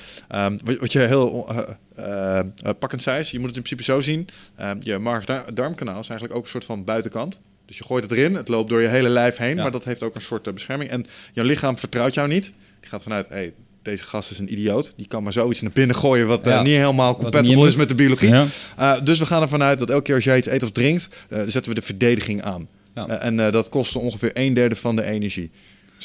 wat, 0.63 0.77
wat 0.79 0.91
je 0.91 0.99
heel 0.99 1.47
eh, 1.95 2.39
eh, 2.39 2.45
eh, 2.63 2.71
pakkend 2.79 3.07
is, 3.07 3.31
je 3.31 3.39
moet 3.39 3.47
het 3.47 3.55
in 3.57 3.63
principe 3.63 3.83
zo 3.83 4.01
zien. 4.01 4.27
ehm, 4.55 4.77
je 4.79 4.97
maag-darmkanaal 4.97 5.99
is 5.99 6.07
eigenlijk 6.09 6.33
ook 6.37 6.43
een 6.43 6.49
soort 6.49 6.65
van 6.65 6.83
buitenkant. 6.83 7.39
Dus 7.65 7.77
je 7.77 7.83
gooit 7.83 8.03
het 8.03 8.11
erin, 8.11 8.35
het 8.35 8.47
loopt 8.47 8.69
door 8.69 8.81
je 8.81 8.87
hele 8.87 9.09
lijf 9.09 9.37
heen, 9.37 9.55
Ja. 9.55 9.61
maar 9.61 9.71
dat 9.71 9.83
heeft 9.83 10.03
ook 10.03 10.15
een 10.15 10.21
soort 10.21 10.47
eh, 10.47 10.53
bescherming. 10.53 10.89
En 10.89 11.05
jouw 11.33 11.45
lichaam 11.45 11.77
vertrouwt 11.77 12.13
jou 12.13 12.27
niet. 12.27 12.43
Die 12.79 12.89
gaat 12.89 13.03
vanuit, 13.03 13.27
hey, 13.29 13.53
deze 13.81 14.05
gast 14.05 14.31
is 14.31 14.39
een 14.39 14.51
idioot. 14.51 14.93
Die 14.97 15.07
kan 15.07 15.23
maar 15.23 15.33
zoiets 15.33 15.61
naar 15.61 15.71
binnen 15.71 15.95
gooien 15.95 16.27
wat 16.27 16.45
Ja. 16.45 16.61
niet 16.61 16.75
helemaal 16.77 17.15
compatible 17.15 17.55
niet 17.55 17.65
is 17.65 17.75
met 17.75 17.87
de 17.87 17.95
biologie. 17.95 18.29
Ja. 18.29 18.45
Uh, 18.79 18.93
dus 19.03 19.19
we 19.19 19.25
gaan 19.25 19.41
ervan 19.41 19.63
uit 19.63 19.79
dat 19.79 19.89
elke 19.89 20.03
keer 20.03 20.15
als 20.15 20.23
jij 20.23 20.37
iets 20.37 20.47
eet 20.47 20.63
of 20.63 20.71
drinkt, 20.71 21.07
uh, 21.29 21.39
zetten 21.47 21.65
we 21.73 21.73
de 21.79 21.85
verdediging 21.85 22.41
aan. 22.41 22.67
Uh, 22.95 23.23
en 23.23 23.37
uh, 23.39 23.51
dat 23.51 23.69
kost 23.69 23.95
ongeveer 23.95 24.31
een 24.33 24.53
derde 24.53 24.75
van 24.75 24.95
de 24.95 25.03
energie. 25.03 25.51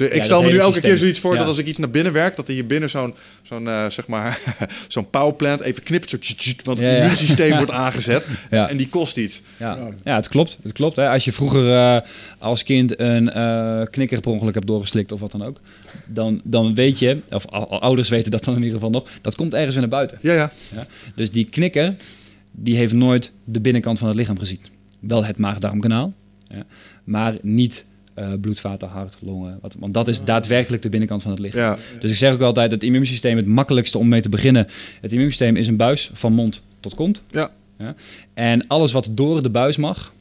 Dus 0.00 0.08
ik 0.08 0.24
stel 0.24 0.42
me 0.42 0.48
nu 0.50 0.56
elke 0.56 0.72
systeem. 0.72 0.90
keer 0.90 0.98
zoiets 0.98 1.18
voor 1.18 1.32
Ja. 1.32 1.38
dat 1.38 1.48
als 1.48 1.58
ik 1.58 1.66
iets 1.66 1.78
naar 1.78 1.90
binnen 1.90 2.12
werk, 2.12 2.36
dat 2.36 2.48
er 2.48 2.54
hier 2.54 2.66
binnen 2.66 2.90
zo'n 2.90 3.14
zo'n 3.42 3.64
uh, 3.64 3.90
zeg 3.90 4.06
maar 4.06 4.40
zo'n 4.88 5.10
powerplant 5.10 5.60
even 5.60 5.82
knipt, 5.82 6.10
zo 6.10 6.16
want 6.64 6.78
het 6.78 6.96
immuunsysteem 6.96 7.56
wordt 7.62 7.70
aangezet 7.70 8.26
en 8.50 8.76
die 8.76 8.88
kost 8.88 9.16
iets. 9.16 9.42
Ja. 9.56 9.78
ja, 10.04 10.16
het 10.16 10.28
klopt. 10.28 10.58
Het 10.62 10.72
klopt 10.72 10.96
hè. 10.96 11.08
Als 11.08 11.24
je 11.24 11.32
vroeger 11.32 11.74
eh, 11.74 11.96
als 12.38 12.62
kind 12.62 13.00
een 13.00 13.30
eh, 13.30 13.82
knikker 13.90 14.20
per 14.20 14.30
ongeluk 14.30 14.54
hebt 14.54 14.66
doorgeslikt 14.66 15.12
of 15.12 15.20
wat 15.20 15.30
dan 15.30 15.42
ook, 15.44 15.60
dan, 16.06 16.40
dan 16.44 16.74
weet 16.74 16.98
je, 16.98 17.18
of 17.30 17.46
ouders 17.68 18.08
weten 18.08 18.30
dat 18.30 18.44
dan 18.44 18.54
in 18.54 18.60
ieder 18.60 18.74
geval 18.74 18.90
nog, 18.90 19.08
dat 19.20 19.34
komt 19.34 19.54
ergens 19.54 19.72
weer 19.72 19.80
naar 19.80 19.90
buiten. 19.90 20.18
Ja, 20.20 20.32
ja. 20.32 20.52
Ja? 20.74 20.86
Dus 21.14 21.30
die 21.30 21.44
knikker, 21.44 21.94
die 22.50 22.76
heeft 22.76 22.92
nooit 22.92 23.32
de 23.44 23.60
binnenkant 23.60 23.98
van 23.98 24.08
het 24.08 24.16
lichaam 24.16 24.38
gezien. 24.38 24.60
Wel 25.00 25.24
het 25.24 25.38
maag-darmkanaal, 25.38 26.12
ja? 26.48 26.64
maar 27.04 27.36
niet 27.42 27.84
eh, 28.14 28.32
bloedvaten, 28.40 28.88
hart, 28.88 29.16
longen. 29.20 29.58
Wat, 29.60 29.76
want 29.78 29.94
dat 29.94 30.08
is 30.08 30.24
daadwerkelijk 30.24 30.82
de 30.82 30.88
binnenkant 30.88 31.22
van 31.22 31.30
het 31.30 31.40
lichaam. 31.40 31.60
ja. 31.60 31.76
Dus 32.00 32.10
ik 32.10 32.16
zeg 32.16 32.32
ook 32.32 32.40
altijd, 32.40 32.70
het 32.70 32.82
immuunsysteem, 32.82 33.36
het 33.36 33.46
makkelijkste 33.46 33.98
om 33.98 34.08
mee 34.08 34.20
te 34.20 34.28
beginnen. 34.28 34.66
Het 35.00 35.12
immuunsysteem 35.12 35.56
is 35.56 35.66
een 35.66 35.76
buis 35.76 36.10
van 36.12 36.32
mond 36.32 36.62
tot 36.80 36.94
kont. 36.94 37.22
Ja. 37.30 37.50
Ja? 37.78 37.94
En 38.34 38.66
alles 38.66 38.92
wat 38.92 39.08
door 39.10 39.42
de 39.42 39.50
buis 39.50 39.76
mag, 39.76 40.12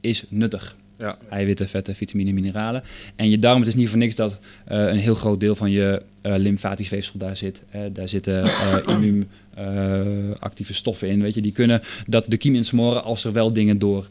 is 0.00 0.24
nuttig. 0.28 0.76
Ja. 0.98 1.18
Eiwitten, 1.30 1.68
vetten, 1.68 1.94
vitamine, 1.94 2.32
mineralen. 2.32 2.82
En 3.16 3.30
je 3.30 3.38
darm, 3.38 3.58
het 3.58 3.68
is 3.68 3.74
niet 3.74 3.88
voor 3.88 3.98
niks 3.98 4.14
dat 4.14 4.40
eh, 4.64 4.86
een 4.86 4.96
heel 4.96 5.14
groot 5.14 5.40
deel 5.40 5.56
van 5.56 5.70
je 5.70 6.02
eh, 6.22 6.34
lymfatisch 6.36 6.88
weefsel 6.88 7.18
daar 7.18 7.36
zit. 7.36 7.62
Hè. 7.68 7.92
Daar 7.92 8.08
zitten 8.08 8.42
eh 8.42 8.76
immuun 8.86 9.28
eh, 9.54 10.00
actieve 10.38 10.74
stoffen 10.74 11.08
in, 11.08 11.22
weet 11.22 11.34
je. 11.34 11.40
Die 11.40 11.52
kunnen 11.52 11.82
dat 12.06 12.24
de 12.28 12.36
kiem 12.36 12.54
insmoren 12.54 13.04
als 13.04 13.24
er 13.24 13.32
wel 13.32 13.52
dingen 13.52 13.78
door 13.78 14.08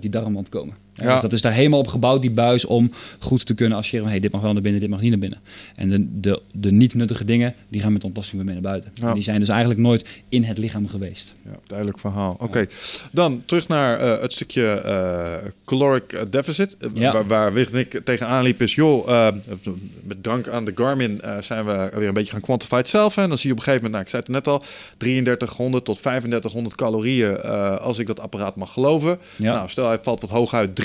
die 0.00 0.10
darmwand 0.10 0.48
komen. 0.48 0.74
Ja. 1.00 1.12
Dus 1.12 1.20
dat 1.20 1.32
is 1.32 1.42
daar 1.42 1.52
helemaal 1.52 1.78
op 1.78 1.86
gebouwd, 1.86 2.22
die 2.22 2.30
buis, 2.30 2.64
om 2.64 2.92
goed 3.18 3.46
te 3.46 3.54
kunnen 3.54 3.84
van, 3.84 4.06
Hey, 4.08 4.20
dit 4.20 4.32
mag 4.32 4.40
wel 4.40 4.52
naar 4.52 4.62
binnen, 4.62 4.80
dit 4.80 4.90
mag 4.90 5.00
niet 5.00 5.10
naar 5.10 5.18
binnen. 5.18 5.40
En 5.74 5.88
de, 5.88 6.20
de, 6.20 6.42
de 6.52 6.72
niet 6.72 6.94
nuttige 6.94 7.24
dingen, 7.24 7.54
die 7.68 7.80
gaan 7.80 7.92
met 7.92 8.04
ontlasting 8.04 8.36
weer 8.36 8.44
mee 8.44 8.62
naar 8.62 8.70
buiten. 8.72 8.92
Ja. 8.94 9.14
Die 9.14 9.22
zijn 9.22 9.40
dus 9.40 9.48
eigenlijk 9.48 9.80
nooit 9.80 10.06
in 10.28 10.44
het 10.44 10.58
lichaam 10.58 10.88
geweest. 10.88 11.34
Ja, 11.44 11.50
duidelijk 11.66 11.98
verhaal. 11.98 12.36
Oké, 12.38 12.66
dan 13.12 13.42
terug 13.44 13.68
naar 13.68 13.98
eh, 13.98 14.20
het 14.20 14.32
stukje 14.32 14.66
eh, 14.70 15.50
caloric 15.64 16.26
deficit. 16.30 16.76
Eh. 16.76 17.12
Waar, 17.12 17.26
waar 17.26 17.52
Wicht 17.52 17.72
en 17.72 17.78
ik 17.78 18.00
tegenaan 18.04 18.42
liep 18.42 18.62
is, 18.62 18.74
joh, 18.74 19.30
met 20.02 20.24
dank 20.24 20.48
aan 20.48 20.64
de 20.64 20.72
Garmin 20.74 21.20
zijn 21.40 21.64
we 21.64 21.90
weer 21.94 22.08
een 22.08 22.14
beetje 22.14 22.32
gaan 22.32 22.40
quantified 22.40 22.88
zelf. 22.88 23.16
En 23.16 23.28
dan 23.28 23.38
zie 23.38 23.46
je 23.46 23.52
op 23.52 23.58
een 23.58 23.64
gegeven 23.64 23.90
moment, 23.90 23.92
nou, 23.92 24.04
ik 24.04 24.10
zei 24.10 24.22
het 24.22 24.32
net 24.32 24.54
al, 24.54 24.62
3300 24.96 25.84
tot 25.84 26.02
3500 26.02 26.74
calorieën 26.74 27.40
als 27.80 27.98
ik 27.98 28.06
dat 28.06 28.20
apparaat 28.20 28.56
mag 28.56 28.72
geloven. 28.72 29.18
Nou, 29.36 29.68
stel 29.68 29.86
hij 29.86 29.98
valt 30.02 30.20
wat 30.20 30.30
hoog 30.30 30.54
uit, 30.54 30.76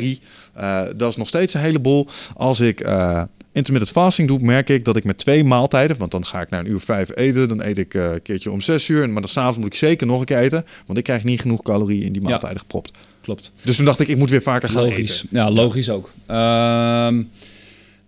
3. 0.54 0.96
dat 0.98 1.10
is 1.10 1.16
nog 1.16 1.28
steeds 1.28 1.54
een 1.54 1.62
heleboel. 1.62 2.08
Als 2.36 2.60
ik 2.60 2.80
eh, 2.80 3.22
intermittent 3.52 3.98
fasting 3.98 4.28
doe, 4.28 4.40
merk 4.40 4.70
ik 4.70 4.86
dat 4.86 4.96
ik 4.96 5.04
met 5.04 5.18
twee 5.18 5.44
maaltijden, 5.44 5.98
want 5.98 6.12
dan 6.12 6.26
ga 6.26 6.42
ik 6.42 6.50
naar 6.50 6.60
een 6.60 6.70
uur 6.72 6.80
vijf 6.80 7.16
eten, 7.16 7.48
dan 7.48 7.62
eet 7.64 7.78
ik 7.78 7.94
eh, 7.94 8.12
een 8.12 8.22
keertje 8.22 8.52
om 8.52 8.62
zes 8.62 8.88
uur, 8.88 9.10
maar 9.10 9.22
dan 9.22 9.30
s'avonds 9.32 9.58
moet 9.58 9.68
ik 9.68 9.76
zeker 9.76 10.08
nog 10.08 10.20
een 10.20 10.26
keer 10.26 10.38
eten, 10.38 10.66
want 10.86 10.98
ik 10.98 11.04
krijg 11.04 11.24
niet 11.24 11.42
genoeg 11.42 11.62
calorieën 11.62 12.04
in 12.06 12.14
die 12.14 12.22
Ja. 12.22 12.30
maaltijden 12.30 12.60
gepropt. 12.60 12.98
Klopt. 13.22 13.52
Dus 13.62 13.76
toen 13.76 13.86
dacht 13.86 14.00
ik, 14.00 14.08
ik 14.08 14.18
moet 14.18 14.30
weer 14.30 14.42
vaker 14.42 14.70
gaan 14.70 14.84
Logisch. 14.84 15.16
eten. 15.18 15.28
Ja, 15.32 15.52
logisch 15.52 15.90
ook. 15.90 16.12
Ehm, 16.26 17.24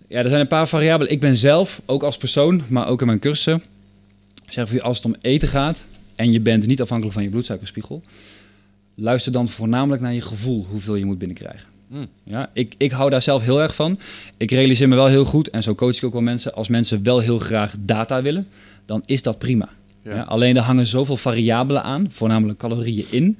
ja, 0.07 0.19
er 0.23 0.30
zijn 0.30 0.41
een 0.41 0.47
paar 0.47 0.67
variabelen. 0.67 1.11
Ik 1.11 1.19
ben 1.19 1.35
zelf, 1.38 1.81
ook 1.85 2.03
als 2.03 2.17
persoon, 2.17 2.63
maar 2.67 2.88
ook 2.88 3.01
in 3.01 3.07
mijn 3.07 3.19
cursussen, 3.19 3.61
zeg 4.47 4.69
voor 4.69 4.81
als 4.81 4.97
het 4.97 5.05
om 5.05 5.15
eten 5.22 5.47
gaat 5.47 5.77
en 6.15 6.31
je 6.31 6.39
bent 6.39 6.67
niet 6.67 6.81
afhankelijk 6.81 7.13
van 7.15 7.23
je 7.23 7.30
bloedsuikerspiegel, 7.30 8.01
luister 8.95 9.31
dan 9.31 9.49
voornamelijk 9.49 10.01
naar 10.01 10.13
je 10.13 10.22
gevoel 10.22 10.65
hoeveel 10.69 10.95
je 10.95 11.05
moet 11.05 11.17
binnenkrijgen. 11.17 11.67
Ja, 12.23 12.49
ik, 12.53 12.73
ik 12.77 12.91
hou 12.91 13.09
daar 13.09 13.21
zelf 13.21 13.43
heel 13.43 13.61
erg 13.61 13.75
van. 13.75 13.99
Ik 14.37 14.51
realiseer 14.51 14.87
me 14.87 14.95
wel 14.95 15.07
heel 15.07 15.25
goed, 15.25 15.49
en 15.49 15.63
zo 15.63 15.75
coach 15.75 15.95
ik 15.95 16.03
ook 16.03 16.13
wel 16.13 16.21
mensen, 16.21 16.53
als 16.53 16.67
mensen 16.67 17.03
wel 17.03 17.19
heel 17.19 17.39
graag 17.39 17.75
data 17.79 18.21
willen, 18.21 18.47
dan 18.85 19.01
is 19.05 19.21
dat 19.21 19.37
prima. 19.37 19.69
Ja. 20.03 20.15
Ja, 20.15 20.21
alleen 20.21 20.55
er 20.55 20.61
hangen 20.61 20.87
zoveel 20.87 21.17
variabelen 21.17 21.83
aan, 21.83 22.07
voornamelijk 22.09 22.59
calorieën 22.59 23.05
in, 23.09 23.37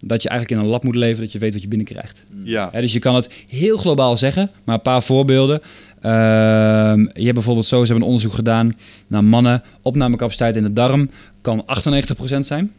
dat 0.00 0.22
je 0.22 0.28
eigenlijk 0.28 0.60
in 0.60 0.66
een 0.66 0.72
lab 0.72 0.84
moet 0.84 0.94
leven 0.94 1.22
dat 1.22 1.32
je 1.32 1.38
weet 1.38 1.52
wat 1.52 1.62
je 1.62 1.68
binnenkrijgt. 1.68 2.24
Ja, 2.42 2.70
dus 2.70 2.92
je 2.92 2.98
kan 2.98 3.14
het 3.14 3.34
heel 3.48 3.76
globaal 3.76 4.16
zeggen, 4.16 4.50
maar 4.64 4.74
een 4.74 4.82
paar 4.82 5.02
voorbeelden. 5.02 5.60
Ehm, 6.00 7.00
je 7.00 7.22
hebt 7.22 7.34
bijvoorbeeld 7.34 7.66
zo, 7.66 7.76
ze 7.80 7.84
hebben 7.84 8.02
een 8.02 8.08
onderzoek 8.08 8.32
gedaan 8.32 8.72
naar 9.06 9.24
mannen. 9.24 9.62
Opnamecapaciteit 9.82 10.56
in 10.56 10.62
de 10.62 10.72
darm 10.72 11.10
kan 11.40 11.64
98% 11.66 12.46
zijn. 12.46 12.72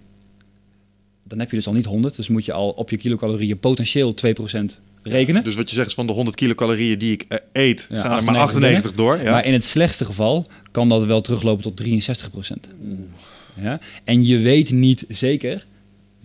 Dan 1.23 1.39
heb 1.39 1.49
je 1.49 1.55
dus 1.55 1.67
al 1.67 1.73
niet 1.73 1.85
100, 1.85 2.15
dus 2.15 2.27
moet 2.27 2.45
je 2.45 2.53
al 2.53 2.69
op 2.69 2.89
je 2.89 2.97
kilocalorieën 2.97 3.59
potentieel 3.59 4.13
2% 4.13 4.79
rekenen. 5.07 5.43
dus 5.43 5.55
wat 5.55 5.69
je 5.69 5.75
zegt 5.75 5.87
is 5.87 5.93
van 5.93 6.07
de 6.07 6.13
100 6.13 6.35
kilocalorieën 6.35 6.99
die 6.99 7.11
ik 7.11 7.25
eh, 7.27 7.37
eet, 7.53 7.87
Ja, 7.89 8.01
gaan 8.01 8.17
er 8.17 8.23
maar 8.23 8.35
98 8.35 8.41
98 8.41 8.93
door. 8.93 9.17
Ja. 9.23 9.31
Maar 9.31 9.45
in 9.45 9.53
het 9.53 9.65
slechtste 9.65 10.05
geval 10.05 10.45
kan 10.71 10.89
dat 10.89 11.05
wel 11.05 11.21
teruglopen 11.21 11.63
tot 11.63 11.77
63%. 11.77 12.67
Ja? 13.61 13.79
En 14.03 14.25
je 14.25 14.39
weet 14.39 14.71
niet 14.71 15.05
zeker 15.07 15.65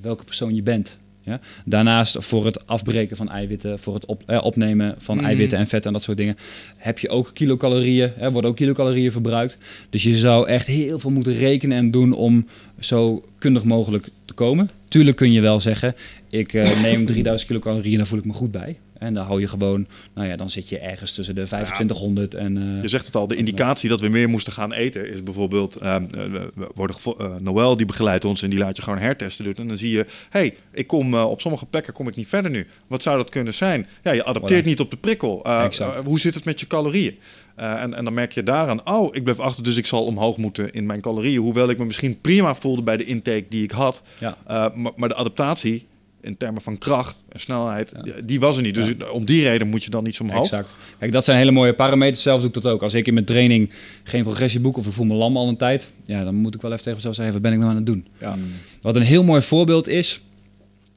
welke 0.01 0.25
persoon 0.25 0.55
je 0.55 0.63
bent. 0.63 0.97
Ja? 1.25 1.41
Daarnaast 1.65 2.17
voor 2.21 2.45
het 2.45 2.67
afbreken 2.67 3.17
van 3.17 3.31
eiwitten, 3.31 3.79
voor 3.79 3.95
het 3.95 4.07
op, 4.07 4.23
eh, 4.27 4.45
opnemen 4.45 4.95
van 4.99 5.17
Mhm. 5.17 5.25
eiwitten 5.27 5.59
en 5.59 5.67
vetten 5.67 5.87
en 5.87 5.93
dat 5.93 6.03
soort 6.03 6.17
dingen, 6.17 6.37
heb 6.77 6.99
je 6.99 7.09
ook 7.09 7.31
kilocalorieën, 7.35 8.11
hè, 8.17 8.31
worden 8.31 8.51
ook 8.51 8.57
kilocalorieën 8.57 9.13
verbruikt. 9.13 9.59
Dus 9.91 10.03
je 10.03 10.17
zou 10.17 10.49
echt 10.49 10.67
heel 10.67 10.99
veel 10.99 11.11
moeten 11.11 11.35
rekenen 11.37 11.77
en 11.77 11.91
doen 11.91 12.13
om 12.13 12.47
zo 12.81 13.25
kundig 13.39 13.65
mogelijk 13.65 14.09
te 14.25 14.33
komen. 14.33 14.71
Tuurlijk 14.89 15.17
kun 15.17 15.33
je 15.33 15.41
wel 15.41 15.61
zeggen, 15.61 15.95
ik 16.41 16.53
eh, 16.55 16.83
neem 16.83 17.05
3000 17.15 17.47
kilocalorieën 17.49 17.93
en 17.93 17.99
daar 17.99 18.07
voel 18.07 18.19
ik 18.19 18.25
me 18.25 18.33
goed 18.33 18.51
bij. 18.51 18.79
En 18.99 19.15
dan 19.15 19.25
hou 19.25 19.41
je 19.41 19.47
gewoon, 19.49 19.87
nou 20.15 20.29
ja, 20.29 20.37
dan 20.37 20.51
zit 20.51 20.69
je 20.69 20.79
ergens 20.79 21.13
tussen 21.13 21.35
de 21.35 21.43
2500 21.47 22.35
en... 22.35 22.57
eh, 22.77 22.83
Je 22.83 22.89
zegt 22.89 23.07
het 23.07 23.15
al, 23.17 23.27
de 23.27 23.37
indicatie 23.37 23.89
dat 23.89 24.01
we 24.01 24.09
meer 24.09 24.29
moesten 24.29 24.53
gaan 24.53 24.73
eten 24.73 25.09
is 25.09 25.23
bijvoorbeeld, 25.23 25.77
eh, 25.77 25.97
we 26.11 26.51
worden 26.75 26.97
gevo- 26.97 27.17
eh, 27.17 27.35
Noël 27.41 27.77
die 27.77 27.87
begeleidt 27.87 28.25
ons 28.25 28.43
en 28.43 28.51
die 28.51 28.59
laat 28.59 28.77
je 28.77 28.83
gewoon 28.83 28.99
hertesten 28.99 29.45
doen. 29.45 29.55
En 29.55 29.69
dan 29.69 29.77
zie 29.77 29.91
je, 29.91 30.07
hey, 30.31 30.55
ik 30.73 30.87
kom 30.87 31.15
eh, 31.15 31.31
op 31.31 31.41
sommige 31.41 31.67
plekken 31.67 31.93
kom 31.93 32.09
ik 32.09 32.17
niet 32.17 32.29
verder 32.29 32.51
nu. 32.51 32.67
Wat 32.87 33.03
zou 33.03 33.17
dat 33.17 33.31
kunnen 33.31 33.55
zijn? 33.55 33.87
Ja, 34.03 34.13
je 34.13 34.25
adapteert 34.25 34.63
Voilà. 34.65 34.67
niet 34.69 34.81
op 34.81 34.91
de 34.91 34.97
prikkel. 34.97 35.45
Eh, 35.45 35.65
eh, 35.79 35.89
hoe 36.05 36.21
zit 36.21 36.35
het 36.35 36.45
met 36.45 36.61
je 36.61 36.67
calorieën? 36.67 37.19
Eh, 37.57 37.83
en, 37.83 37.95
en 37.95 38.05
dan 38.05 38.15
merk 38.15 38.33
je 38.33 38.43
daaraan, 38.43 38.87
oh, 38.87 39.15
ik 39.15 39.23
blijf 39.25 39.41
achter, 39.41 39.63
dus 39.65 39.77
ik 39.77 39.87
zal 39.87 40.05
omhoog 40.05 40.37
moeten 40.37 40.71
in 40.73 40.87
mijn 40.87 41.01
calorieën. 41.01 41.41
Hoewel 41.41 41.71
ik 41.71 41.79
me 41.79 41.85
misschien 41.85 42.21
prima 42.21 42.55
voelde 42.55 42.83
bij 42.83 42.97
de 42.97 43.05
intake 43.05 43.45
die 43.49 43.63
ik 43.63 43.71
had. 43.71 44.03
ja. 44.19 44.37
Uh, 44.51 44.75
maar, 44.75 44.93
maar 44.97 45.09
de 45.09 45.15
adaptatie 45.15 45.87
in 46.23 46.37
termen 46.37 46.63
van 46.63 46.79
kracht 46.79 47.25
en 47.29 47.41
snelheid, 47.41 47.93
Ja. 48.05 48.13
die, 48.25 48.41
was 48.41 48.57
er 48.57 48.63
niet. 48.63 48.75
Dus 48.75 48.95
om 49.13 49.25
die 49.25 49.43
reden 49.43 49.69
moet 49.69 49.85
je 49.85 49.91
dan 49.91 50.05
niet 50.05 50.15
zo 50.15 50.23
omhoog. 50.23 50.43
Exact. 50.43 50.75
Kijk, 50.99 51.13
dat 51.13 51.25
zijn 51.25 51.39
hele 51.39 51.51
mooie 51.51 51.73
parameters. 51.75 52.23
Zelf 52.23 52.39
doe 52.39 52.49
ik 52.49 52.55
dat 52.55 52.67
ook. 52.67 52.83
Als 52.83 52.95
ik 52.95 53.07
in 53.07 53.15
mijn 53.15 53.27
training 53.27 53.71
geen 54.03 54.23
progressie 54.23 54.61
boek 54.61 54.77
of 54.77 54.87
ik 54.87 54.93
voel 54.93 55.07
me 55.07 55.15
lam 55.15 55.37
al 55.37 55.49
een 55.49 55.57
tijd, 55.57 55.89
ja, 56.05 56.25
dan 56.25 56.35
moet 56.35 56.55
ik 56.55 56.61
wel 56.61 56.71
even 56.71 56.83
tegen 56.83 56.97
mezelf 56.99 57.15
zeggen, 57.15 57.33
wat 57.35 57.43
ben 57.43 57.53
ik 57.53 57.59
nou 57.59 57.71
aan 57.71 57.77
het 57.77 57.87
doen? 57.87 58.07
Ja. 58.21 58.37
Wat 58.81 58.97
een 58.97 59.03
heel 59.03 59.25
mooi 59.25 59.43
voorbeeld 59.43 59.89
is, 59.89 60.21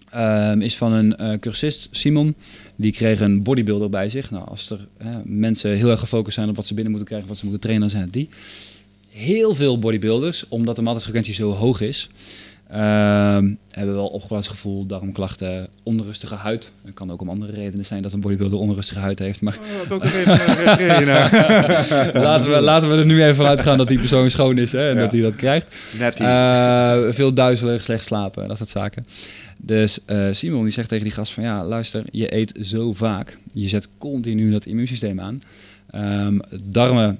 ehm, 0.09 0.61
is 0.61 0.77
van 0.77 0.93
een 0.93 1.15
eh, 1.15 1.39
cursist, 1.39 1.87
Simon. 1.91 2.35
Die 2.75 2.91
kreeg 2.91 3.19
een 3.21 3.43
bodybuilder 3.43 3.89
bij 3.89 4.09
zich. 4.09 4.31
Nou, 4.31 4.47
als 4.47 4.69
er 4.69 4.87
mensen 5.23 5.75
heel 5.77 5.89
erg 5.89 5.99
gefocust 5.99 6.35
zijn 6.35 6.49
op 6.49 6.55
wat 6.55 6.65
ze 6.67 6.73
binnen 6.73 6.91
moeten 6.91 7.09
krijgen, 7.09 7.29
wat 7.29 7.37
ze 7.39 7.43
moeten 7.45 7.61
trainen, 7.61 7.87
dan 7.87 7.95
zijn 7.97 8.03
het 8.03 8.13
die. 8.13 8.29
Heel 9.09 9.55
veel 9.55 9.79
bodybuilders, 9.79 10.47
omdat 10.47 10.75
de 10.75 10.81
maaltijdfrequentie 10.81 11.33
zo 11.33 11.51
hoog 11.51 11.81
is, 11.81 12.09
ehm, 12.69 13.53
hebben 13.71 13.95
wel 13.95 14.07
opgeblazen 14.07 14.51
gevoel, 14.51 14.85
darmklachten, 14.85 15.67
onrustige 15.83 16.35
huid. 16.35 16.71
Het 16.85 16.93
kan 16.93 17.11
ook 17.11 17.21
om 17.21 17.29
andere 17.29 17.51
redenen 17.51 17.85
zijn 17.85 18.01
dat 18.01 18.13
een 18.13 18.19
bodybuilder 18.19 18.59
onrustige 18.59 18.99
huid 18.99 19.19
heeft. 19.19 19.41
Maar 19.41 19.57
Oh, 19.89 19.99
laten, 22.13 22.51
we, 22.51 22.59
laten 22.61 22.89
we 22.89 22.95
er 22.97 23.05
nu 23.05 23.23
even 23.23 23.35
van 23.35 23.45
uitgaan 23.45 23.77
dat 23.77 23.87
die 23.87 23.99
persoon 23.99 24.29
schoon 24.29 24.57
is 24.57 24.71
hè, 24.71 24.89
en 24.89 24.95
Ja. 24.95 25.01
dat 25.01 25.11
hij 25.11 25.21
dat 25.21 25.35
krijgt. 25.35 25.75
Net. 25.99 26.19
Eh, 26.19 26.97
veel 27.09 27.33
duizelig, 27.33 27.83
slecht 27.83 28.05
slapen, 28.05 28.47
dat 28.47 28.57
soort 28.57 28.69
zaken. 28.69 29.05
Dus 29.57 29.99
eh, 30.05 30.27
Simon 30.31 30.63
die 30.63 30.71
zegt 30.71 30.89
tegen 30.89 31.03
die 31.03 31.13
gast 31.13 31.33
van 31.33 31.43
ja, 31.43 31.65
luister, 31.65 32.03
je 32.11 32.35
eet 32.35 32.59
zo 32.61 32.93
vaak. 32.93 33.37
Je 33.53 33.67
zet 33.67 33.87
continu 33.97 34.51
dat 34.51 34.65
immuunsysteem 34.65 35.19
aan. 35.19 35.41
Ehm, 35.89 36.37
darmen 36.63 37.19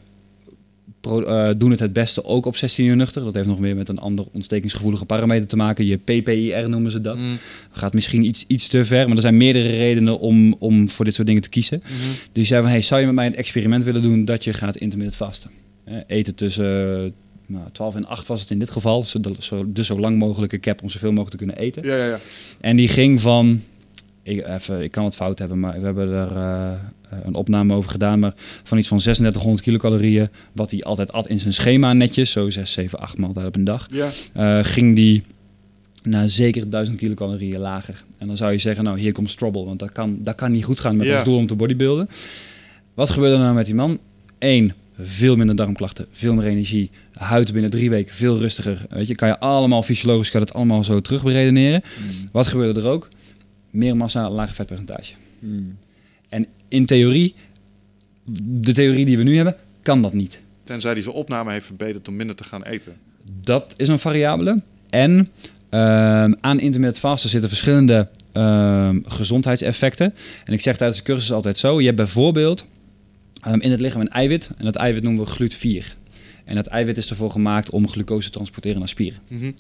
pro- 1.08 1.22
eh, 1.22 1.54
doen 1.58 1.72
het 1.72 1.80
het 1.80 1.94
beste 1.94 2.26
ook 2.26 2.46
op 2.46 2.58
16 2.58 2.86
uur 2.86 2.96
nuchter. 2.96 3.24
Dat 3.24 3.36
heeft 3.36 3.48
nog 3.48 3.60
meer 3.60 3.76
met 3.76 3.90
een 3.90 4.00
ander 4.00 4.26
ontstekingsgevoelige 4.32 5.06
parameter 5.06 5.48
te 5.48 5.56
maken. 5.56 5.86
Je 5.86 5.98
PPIR 5.98 6.70
noemen 6.70 6.92
ze 6.92 7.02
dat. 7.02 7.20
Mm. 7.20 7.38
Gaat 7.72 7.94
misschien 7.94 8.26
iets, 8.26 8.44
iets 8.48 8.68
te 8.68 8.86
ver, 8.86 9.08
maar 9.08 9.16
er 9.16 9.22
zijn 9.22 9.38
meerdere 9.38 9.70
redenen 9.70 10.20
om, 10.20 10.54
om 10.60 10.90
voor 10.90 11.06
dit 11.06 11.14
soort 11.14 11.28
dingen 11.28 11.42
te 11.42 11.50
kiezen. 11.50 11.82
Mhm. 11.84 12.08
Dus 12.08 12.30
die 12.32 12.44
zei 12.46 12.62
van, 12.62 12.72
hey, 12.72 12.82
zou 12.82 13.00
je 13.00 13.06
met 13.06 13.16
mij 13.16 13.26
een 13.26 13.36
experiment 13.36 13.84
willen 13.84 14.02
doen 14.02 14.26
dat 14.26 14.44
je 14.44 14.54
gaat 14.54 14.78
intermittent 14.78 15.18
vasten? 15.18 15.52
Eh, 15.84 15.98
eten 16.08 16.36
tussen 16.36 17.14
nou, 17.48 17.64
12 17.72 17.96
en 17.96 18.06
8 18.06 18.28
was 18.28 18.42
het 18.42 18.52
in 18.52 18.60
dit 18.60 18.70
geval. 18.70 19.04
Zo, 19.04 19.20
zo, 19.40 19.64
dus 19.68 19.88
zo 19.88 20.00
lang 20.00 20.18
mogelijke 20.18 20.60
cap 20.60 20.82
om 20.82 20.90
zoveel 20.90 21.10
mogelijk 21.10 21.32
te 21.32 21.38
kunnen 21.38 21.58
eten. 21.58 21.84
Ja, 21.84 21.96
ja, 21.96 22.06
ja. 22.06 22.20
En 22.62 22.76
die 22.76 22.88
ging 22.88 23.22
van, 23.22 23.62
ik, 24.24 24.48
even, 24.48 24.82
ik 24.82 24.92
kan 24.92 25.06
het 25.06 25.16
fout 25.16 25.40
hebben, 25.40 25.60
maar 25.60 25.80
we 25.80 25.86
hebben 25.86 26.10
er 26.10 26.36
eh, 26.36 26.72
een 27.26 27.34
opname 27.36 27.74
over 27.74 27.90
gedaan. 27.92 28.20
Maar 28.20 28.34
van 28.64 28.78
iets 28.78 28.88
van 28.88 28.98
3600 28.98 29.64
kilocalorieën, 29.64 30.30
wat 30.52 30.72
hij 30.72 30.82
altijd 30.84 31.12
at 31.12 31.28
in 31.28 31.40
zijn 31.40 31.54
schema 31.54 31.94
netjes, 31.94 32.32
zo 32.32 32.50
6, 32.50 32.72
7, 32.72 33.00
8 33.00 33.18
maaltijden 33.18 33.48
op 33.48 33.56
een 33.56 33.64
dag, 33.64 33.88
ja. 33.92 34.10
eh, 34.34 34.64
ging 34.64 34.96
die 34.96 35.24
naar 36.04 36.30
zeker 36.30 36.70
1000 36.70 36.98
kilocalorieën 36.98 37.60
lager. 37.60 38.04
En 38.18 38.28
dan 38.28 38.38
zou 38.38 38.52
je 38.52 38.58
zeggen, 38.58 38.84
nou 38.84 39.00
hier 39.00 39.12
komt 39.12 39.30
Strobel, 39.30 39.66
want 39.66 39.80
dat 39.80 39.92
kan, 39.92 40.18
dat 40.22 40.36
kan 40.36 40.52
niet 40.52 40.64
goed 40.66 40.80
gaan 40.80 40.96
met 40.96 41.08
Ja. 41.08 41.16
ons 41.16 41.24
doel 41.24 41.38
om 41.38 41.48
te 41.48 41.56
bodybuilden. 41.56 42.10
Wat 42.94 43.10
gebeurde 43.10 43.36
er 43.36 43.42
nou 43.42 43.56
met 43.56 43.66
die 43.66 43.76
man? 43.76 44.00
Eén, 44.40 44.74
veel 45.00 45.36
minder 45.36 45.56
darmklachten, 45.56 46.06
veel 46.12 46.34
meer 46.34 46.46
energie, 46.46 46.90
huid 47.14 47.54
binnen 47.54 47.72
drie 47.72 47.90
weken 47.90 48.16
veel 48.16 48.38
rustiger. 48.40 48.86
Weet 48.90 49.08
je, 49.08 49.16
kan 49.16 49.28
je 49.28 49.40
allemaal 49.40 49.84
fysiologisch, 49.84 50.30
kan 50.32 50.42
het 50.42 50.54
allemaal 50.54 50.84
zo 50.84 51.02
terug 51.02 51.24
beredeneren. 51.24 51.82
Wat 52.32 52.48
gebeurde 52.48 52.80
er 52.82 52.88
ook? 52.88 53.08
Meer 53.70 53.98
massa, 53.98 54.30
lager 54.30 54.56
vetpercentage. 54.56 55.14
En 55.42 55.78
in 56.76 56.86
theorie, 56.86 57.36
de 58.44 58.74
theorie 58.74 59.06
die 59.06 59.18
we 59.18 59.24
nu 59.24 59.36
hebben, 59.36 59.56
kan 59.82 60.02
dat 60.02 60.14
niet. 60.14 60.42
Tenzij 60.64 60.92
hij 60.92 61.02
zijn 61.02 61.16
opname 61.16 61.52
heeft 61.52 61.66
verbeterd 61.66 62.08
om 62.08 62.16
minder 62.16 62.36
te 62.36 62.44
gaan 62.44 62.64
eten. 62.64 62.94
Dat 63.42 63.74
is 63.78 63.88
een 63.88 64.00
variabele. 64.00 64.62
En 64.90 65.30
ehm, 65.70 66.34
aan 66.40 66.60
intermittent 66.60 66.98
vasten 66.98 67.30
zitten 67.30 67.50
verschillende 67.50 68.08
ehm, 68.32 69.00
gezondheidseffecten. 69.04 70.14
En 70.46 70.54
ik 70.54 70.62
zeg 70.62 70.78
tijdens 70.78 71.00
de 71.00 71.06
cursus 71.06 71.32
altijd 71.32 71.58
zo. 71.58 71.80
Je 71.80 71.86
hebt 71.86 71.98
bijvoorbeeld 71.98 72.66
ehm, 73.42 73.60
in 73.60 73.72
het 73.72 73.80
lichaam 73.80 74.02
een 74.02 74.10
eiwit. 74.10 74.50
En 74.58 74.66
dat 74.66 74.76
eiwit 74.76 75.04
noemen 75.04 75.26
we 75.26 75.32
GLUT4. 75.32 76.04
En 76.46 76.56
dat 76.56 76.68
eiwit 76.68 76.98
is 76.98 77.10
ervoor 77.10 77.32
gemaakt 77.32 77.70
om 77.70 77.90
glucose 77.90 78.28
te 78.28 78.34
transporteren 78.34 78.80
naar 78.80 78.90
spieren. 78.90 79.20
Mhm. 79.28 79.52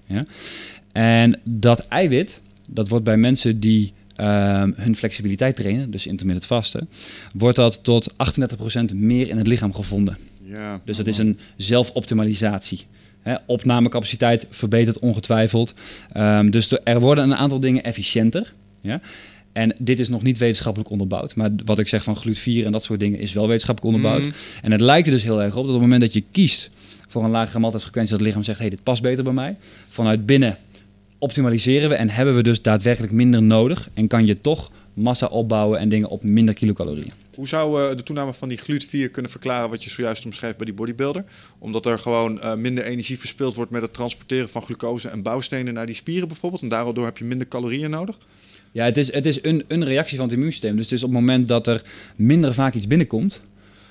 En 0.91 1.39
dat 1.43 1.79
eiwit, 1.87 2.41
dat 2.69 2.87
wordt 2.87 3.05
bij 3.05 3.17
mensen 3.17 3.59
die 3.59 3.93
ehm, 4.15 4.71
hun 4.75 4.95
flexibiliteit 4.95 5.55
trainen, 5.55 5.91
dus 5.91 6.07
intermittent 6.07 6.45
vasten, 6.45 6.89
wordt 7.33 7.55
dat 7.55 7.83
tot 7.83 8.13
38% 8.13 8.95
meer 8.95 9.29
in 9.29 9.37
het 9.37 9.47
lichaam 9.47 9.73
gevonden. 9.73 10.17
Ja. 10.43 10.81
Dus 10.85 10.97
dat 10.97 11.07
is 11.07 11.17
een 11.17 11.39
zelfoptimalisatie. 11.57 12.85
Opnamecapaciteit 13.45 14.47
verbetert 14.49 14.99
ongetwijfeld. 14.99 15.73
Ehm, 16.11 16.49
dus 16.49 16.77
er 16.83 16.99
worden 16.99 17.23
een 17.23 17.35
aantal 17.35 17.59
dingen 17.59 17.83
efficiënter. 17.83 18.53
Ja? 18.81 19.01
En 19.51 19.75
dit 19.77 19.99
is 19.99 20.09
nog 20.09 20.23
niet 20.23 20.37
wetenschappelijk 20.37 20.91
onderbouwd. 20.91 21.35
Maar 21.35 21.49
wat 21.65 21.79
ik 21.79 21.87
zeg 21.87 22.03
van 22.03 22.17
GLUT4 22.17 22.65
en 22.65 22.71
dat 22.71 22.83
soort 22.83 22.99
dingen 22.99 23.19
is 23.19 23.33
wel 23.33 23.47
wetenschappelijk 23.47 23.95
onderbouwd. 23.95 24.25
Mhm. 24.25 24.35
En 24.61 24.71
het 24.71 24.81
lijkt 24.81 25.07
er 25.07 25.13
dus 25.13 25.23
heel 25.23 25.41
erg 25.41 25.55
op 25.55 25.55
dat 25.55 25.63
op 25.63 25.71
het 25.71 25.81
moment 25.81 26.01
dat 26.01 26.13
je 26.13 26.23
kiest 26.31 26.69
voor 27.07 27.23
een 27.23 27.29
lagere 27.29 27.59
maaltijdsfrequentie, 27.59 28.11
dat 28.11 28.19
het 28.19 28.27
lichaam 28.27 28.45
zegt, 28.45 28.59
hey, 28.59 28.69
dit 28.69 28.83
past 28.83 29.01
beter 29.01 29.23
bij 29.23 29.33
mij. 29.33 29.55
Vanuit 29.87 30.25
binnen 30.25 30.57
optimaliseren 31.25 31.89
we 31.89 31.95
en 31.95 32.09
hebben 32.09 32.35
we 32.35 32.43
dus 32.43 32.61
daadwerkelijk 32.61 33.13
minder 33.13 33.41
nodig. 33.43 33.89
En 33.93 34.07
kan 34.07 34.25
je 34.25 34.41
toch 34.41 34.71
massa 34.93 35.25
opbouwen 35.27 35.79
en 35.79 35.89
dingen 35.89 36.09
op 36.09 36.23
minder 36.23 36.53
kilocalorieën. 36.53 37.11
Hoe 37.35 37.47
zou 37.47 37.89
eh, 37.89 37.95
de 37.97 38.03
toename 38.03 38.33
van 38.33 38.49
die 38.49 38.59
GLUT4 38.59 39.11
kunnen 39.11 39.31
verklaren 39.31 39.69
wat 39.69 39.83
je 39.83 39.89
zojuist 39.89 40.25
omschreef 40.25 40.55
bij 40.55 40.65
die 40.65 40.73
bodybuilder? 40.75 41.23
Omdat 41.59 41.85
er 41.85 41.99
gewoon 41.99 42.41
eh, 42.41 42.55
minder 42.55 42.83
energie 42.83 43.19
verspild 43.19 43.55
wordt 43.55 43.71
met 43.71 43.81
het 43.81 43.93
transporteren 43.93 44.49
van 44.49 44.61
glucose 44.61 45.07
en 45.09 45.21
bouwstenen 45.21 45.73
naar 45.73 45.85
die 45.85 45.95
spieren 45.95 46.27
bijvoorbeeld. 46.27 46.61
En 46.61 46.69
daardoor 46.69 47.05
heb 47.05 47.17
je 47.17 47.23
minder 47.23 47.47
calorieën 47.47 47.89
nodig. 47.89 48.17
Ja, 48.71 48.85
het 48.85 48.97
is, 48.97 49.13
het 49.13 49.25
is 49.25 49.43
een, 49.43 49.63
een 49.67 49.83
reactie 49.85 50.15
van 50.17 50.25
het 50.25 50.33
immuunsysteem. 50.35 50.75
Dus 50.75 50.85
het 50.85 50.93
is 50.93 51.03
op 51.03 51.09
het 51.09 51.19
moment 51.19 51.47
dat 51.47 51.67
er 51.67 51.81
minder 52.15 52.53
vaak 52.53 52.73
iets 52.73 52.87
binnenkomt, 52.87 53.41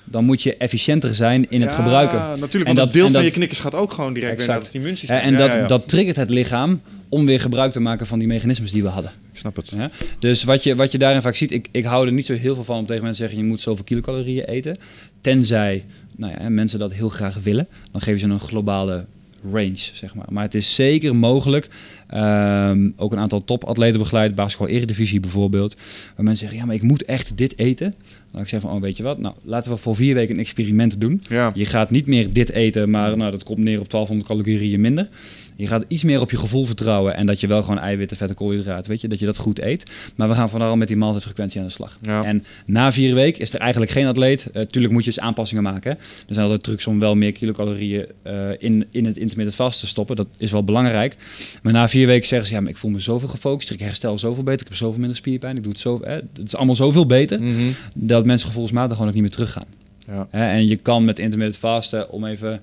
dan 0.03 0.25
moet 0.25 0.43
je 0.43 0.57
efficiënter 0.57 1.15
zijn 1.15 1.49
in 1.49 1.61
het 1.61 1.69
Ja, 1.69 1.75
gebruiken. 1.75 2.17
natuurlijk. 2.17 2.53
En 2.53 2.59
Want 2.63 2.77
dat- 2.77 2.85
dat 2.85 2.93
deel 2.93 3.05
en 3.05 3.11
van 3.11 3.21
dat- 3.21 3.29
je 3.29 3.35
knikkers 3.37 3.59
gaat 3.59 3.75
ook 3.75 3.91
gewoon 3.93 4.13
direct 4.13 4.37
weer 4.37 4.47
naar 4.47 4.59
het 4.59 4.69
immuunsysteem. 4.73 5.17
En 5.19 5.31
Ja, 5.31 5.37
dat, 5.37 5.53
ja. 5.53 5.67
dat 5.67 5.87
triggert 5.87 6.15
het 6.15 6.29
lichaam 6.29 6.81
om 7.15 7.25
weer 7.25 7.39
gebruik 7.39 7.71
te 7.71 7.79
maken 7.79 8.07
van 8.07 8.19
die 8.19 8.27
mechanismes 8.27 8.71
die 8.71 8.83
we 8.83 8.89
hadden. 8.89 9.11
Ik 9.31 9.37
snap 9.37 9.55
het. 9.55 9.69
Ja? 9.69 9.89
Dus 10.19 10.43
wat 10.43 10.63
je, 10.63 10.75
wat 10.75 10.91
je 10.91 10.97
daarin 10.97 11.21
vaak 11.21 11.35
ziet, 11.35 11.51
ik, 11.51 11.67
ik 11.71 11.83
hou 11.83 12.05
er 12.07 12.13
niet 12.13 12.25
zo 12.25 12.33
heel 12.33 12.55
veel 12.55 12.63
van 12.63 12.77
om 12.77 12.85
tegen 12.85 13.03
mensen 13.03 13.21
te 13.21 13.27
zeggen, 13.27 13.43
je 13.45 13.51
moet 13.51 13.61
zoveel 13.61 13.83
kilocalorieën 13.83 14.43
eten. 14.43 14.77
Tenzij 15.21 15.83
nou 16.15 16.33
ja, 16.39 16.49
mensen 16.49 16.79
dat 16.79 16.93
heel 16.93 17.09
graag 17.09 17.37
willen, 17.43 17.67
dan 17.91 18.01
geven 18.01 18.19
ze 18.19 18.27
een 18.27 18.39
globale 18.39 19.05
range, 19.51 19.89
zeg 19.93 20.15
maar. 20.15 20.25
Maar 20.29 20.43
het 20.43 20.55
is 20.55 20.75
zeker 20.75 21.15
mogelijk, 21.15 21.67
ehm, 22.07 22.89
ook 22.95 23.11
een 23.11 23.19
aantal 23.19 23.43
topatleten 23.43 23.99
begeleid, 23.99 24.35
basketbal 24.35 24.67
eredivisie 24.67 25.19
bijvoorbeeld, 25.19 25.75
waar 26.15 26.25
mensen 26.25 26.37
zeggen, 26.37 26.57
ja, 26.57 26.65
maar 26.65 26.75
ik 26.75 26.81
moet 26.81 27.05
echt 27.05 27.37
dit 27.37 27.59
eten. 27.59 27.93
Dan 28.31 28.41
ik 28.41 28.47
zeg 28.47 28.61
van, 28.61 28.71
oh, 28.71 28.81
weet 28.81 28.97
je 28.97 29.03
wat, 29.03 29.19
nou, 29.19 29.35
laten 29.43 29.71
we 29.71 29.77
voor 29.77 29.95
vier 29.95 30.13
weken 30.13 30.35
een 30.35 30.41
experiment 30.41 31.01
doen. 31.01 31.21
Ja. 31.29 31.51
Je 31.53 31.65
gaat 31.65 31.91
niet 31.91 32.07
meer 32.07 32.33
dit 32.33 32.49
eten, 32.49 32.89
maar 32.89 33.17
nou, 33.17 33.31
dat 33.31 33.43
komt 33.43 33.57
neer 33.57 33.79
op 33.79 33.89
1200 33.89 34.27
calorieën 34.27 34.81
minder. 34.81 35.09
Je 35.55 35.67
gaat 35.67 35.85
iets 35.87 36.03
meer 36.03 36.21
op 36.21 36.31
je 36.31 36.37
gevoel 36.37 36.65
vertrouwen 36.65 37.15
en 37.15 37.25
dat 37.25 37.39
je 37.39 37.47
wel 37.47 37.63
gewoon 37.63 37.79
eiwitten, 37.79 38.17
vetten, 38.17 38.35
koolhydraten, 38.35 38.91
weet 38.91 39.01
je, 39.01 39.07
dat 39.07 39.19
je 39.19 39.25
dat 39.25 39.37
goed 39.37 39.61
eet. 39.61 39.91
Maar 40.15 40.27
we 40.27 40.35
gaan 40.35 40.49
vooral 40.49 40.75
met 40.75 40.87
die 40.87 40.97
maaltijdfrequentie 40.97 41.59
aan 41.59 41.65
de 41.65 41.71
slag. 41.71 41.97
Ja. 42.01 42.23
En 42.23 42.45
na 42.65 42.91
vier 42.91 43.15
weken 43.15 43.41
is 43.41 43.53
er 43.53 43.59
eigenlijk 43.59 43.91
geen 43.91 44.05
atleet. 44.05 44.47
Uh, 44.53 44.61
tuurlijk 44.61 44.93
moet 44.93 45.03
je 45.03 45.09
eens 45.09 45.19
aanpassingen 45.19 45.63
maken. 45.63 45.91
Hè. 45.91 45.97
Er 45.97 46.33
zijn 46.33 46.45
altijd 46.45 46.63
trucs 46.63 46.87
om 46.87 46.99
wel 46.99 47.15
meer 47.15 47.31
kilocalorieën 47.31 48.05
uh, 48.27 48.49
in, 48.57 48.85
in 48.91 49.05
het 49.05 49.17
intermittent 49.17 49.55
vast 49.55 49.79
te 49.79 49.87
stoppen. 49.87 50.15
Dat 50.15 50.27
is 50.37 50.51
wel 50.51 50.63
belangrijk. 50.63 51.15
Maar 51.61 51.73
na 51.73 51.87
vier 51.87 52.07
weken 52.07 52.27
zeggen 52.27 52.47
ze, 52.47 52.53
ja, 52.53 52.61
maar 52.61 52.69
ik 52.69 52.77
voel 52.77 52.91
me 52.91 52.99
zoveel 52.99 53.29
gefocust. 53.29 53.69
Ik 53.69 53.79
herstel 53.79 54.17
zoveel 54.17 54.43
beter. 54.43 54.61
Ik 54.61 54.67
heb 54.67 54.77
zoveel 54.77 54.99
minder 54.99 55.17
spierpijn. 55.17 55.57
Ik 55.57 55.63
doe 55.63 55.71
het 55.71 55.81
zo. 55.81 55.99
Hè. 56.03 56.13
Het 56.13 56.27
is 56.43 56.55
allemaal 56.55 56.75
zoveel 56.75 57.05
beter. 57.05 57.41
Mhm. 57.41 57.71
Dat 57.93 58.25
mensen 58.25 58.47
gevoelsmatig 58.47 58.93
gewoon 58.93 59.07
ook 59.07 59.13
niet 59.13 59.23
meer 59.23 59.31
teruggaan. 59.31 59.65
Ja. 60.07 60.27
Hè, 60.29 60.51
en 60.51 60.67
je 60.67 60.75
kan 60.75 61.05
met 61.05 61.19
intermittent 61.19 61.59
vasten 61.59 62.11
om 62.11 62.25
even... 62.25 62.61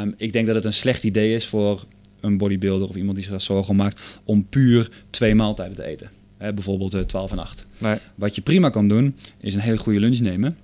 Um, 0.00 0.14
ik 0.16 0.32
denk 0.32 0.46
dat 0.46 0.54
het 0.54 0.64
een 0.64 0.72
slecht 0.72 1.04
idee 1.04 1.34
is 1.34 1.46
voor 1.46 1.84
een 2.24 2.38
bodybuilder 2.38 2.88
of 2.88 2.96
iemand 2.96 3.14
die 3.14 3.22
zich 3.22 3.32
daar 3.32 3.40
zorgen 3.42 3.76
maakt 3.76 4.00
om 4.24 4.46
puur 4.48 4.88
twee 5.10 5.34
maaltijden 5.34 5.76
te 5.76 5.84
eten. 5.84 6.10
Hè, 6.38 6.52
bijvoorbeeld 6.52 6.94
eh, 6.94 7.00
12 7.00 7.32
en 7.32 7.38
8. 7.38 7.66
Nee. 7.78 7.96
Wat 8.14 8.34
je 8.34 8.40
prima 8.42 8.68
kan 8.68 8.88
doen, 8.88 9.14
is 9.40 9.54
een 9.54 9.60
hele 9.60 9.76
goede 9.78 10.00
lunch 10.00 10.18
nemen. 10.18 10.56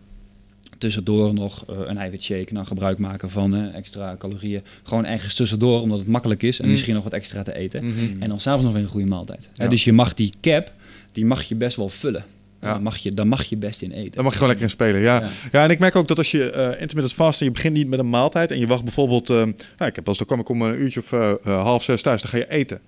Tussendoor 0.78 1.34
nog 1.34 1.64
eh, 1.68 1.76
een 1.84 1.96
eiwitshake, 1.98 2.52
nou 2.52 2.66
gebruik 2.66 2.98
maken 2.98 3.30
van 3.30 3.54
eh, 3.54 3.74
extra 3.74 4.16
calorieën. 4.18 4.62
Gewoon 4.82 5.04
ergens 5.04 5.34
tussendoor, 5.34 5.80
omdat 5.80 5.98
het 5.98 6.06
makkelijk 6.08 6.42
is. 6.42 6.58
En 6.58 6.64
Mm. 6.64 6.70
misschien 6.70 6.94
nog 6.94 7.04
wat 7.04 7.12
extra 7.12 7.42
te 7.42 7.54
eten. 7.54 7.86
Mhm. 7.86 8.22
En 8.22 8.28
dan 8.28 8.40
s'avonds 8.40 8.64
nog 8.64 8.74
weer 8.74 8.82
een 8.82 8.88
goede 8.88 9.06
maaltijd. 9.06 9.48
Hè, 9.56 9.68
dus 9.68 9.84
je 9.84 9.92
mag 9.92 10.14
die 10.14 10.32
cap, 10.40 10.72
die 11.12 11.24
mag 11.26 11.42
je 11.42 11.54
best 11.54 11.76
wel 11.76 11.88
vullen. 11.88 12.24
Ja. 12.60 12.72
Dan, 12.72 12.82
mag 12.82 12.96
je, 12.96 13.10
dan 13.10 13.28
mag 13.28 13.44
je 13.44 13.56
best 13.56 13.82
in 13.82 13.90
eten. 13.92 14.10
Daar 14.12 14.22
mag 14.22 14.32
je 14.32 14.38
gewoon 14.38 14.48
lekker 14.48 14.66
in 14.66 14.70
spelen, 14.72 15.00
ja. 15.00 15.20
Ja. 15.20 15.28
ja. 15.52 15.62
en 15.62 15.70
ik 15.70 15.78
merk 15.78 15.96
ook 15.96 16.08
dat 16.08 16.18
als 16.18 16.30
je 16.30 16.50
eh 16.50 16.64
intermittent 16.80 17.12
fasten, 17.12 17.46
je 17.46 17.52
begint 17.52 17.74
niet 17.74 17.88
met 17.88 17.98
een 17.98 18.10
maaltijd 18.10 18.50
en 18.50 18.58
je 18.58 18.66
wacht 18.66 18.84
bijvoorbeeld, 18.84 19.30
eh, 19.30 19.36
nou, 19.36 19.50
ik 19.90 19.94
heb 19.94 20.06
wel 20.06 20.14
dan 20.16 20.26
kwam 20.26 20.40
ik 20.40 20.48
om 20.48 20.62
een 20.62 20.80
uurtje 20.80 21.00
of 21.00 21.12
eh, 21.12 21.62
half 21.62 21.82
zes 21.82 22.02
thuis, 22.02 22.22
dan 22.22 22.30
ga 22.30 22.36
je 22.36 22.50
eten. 22.50 22.80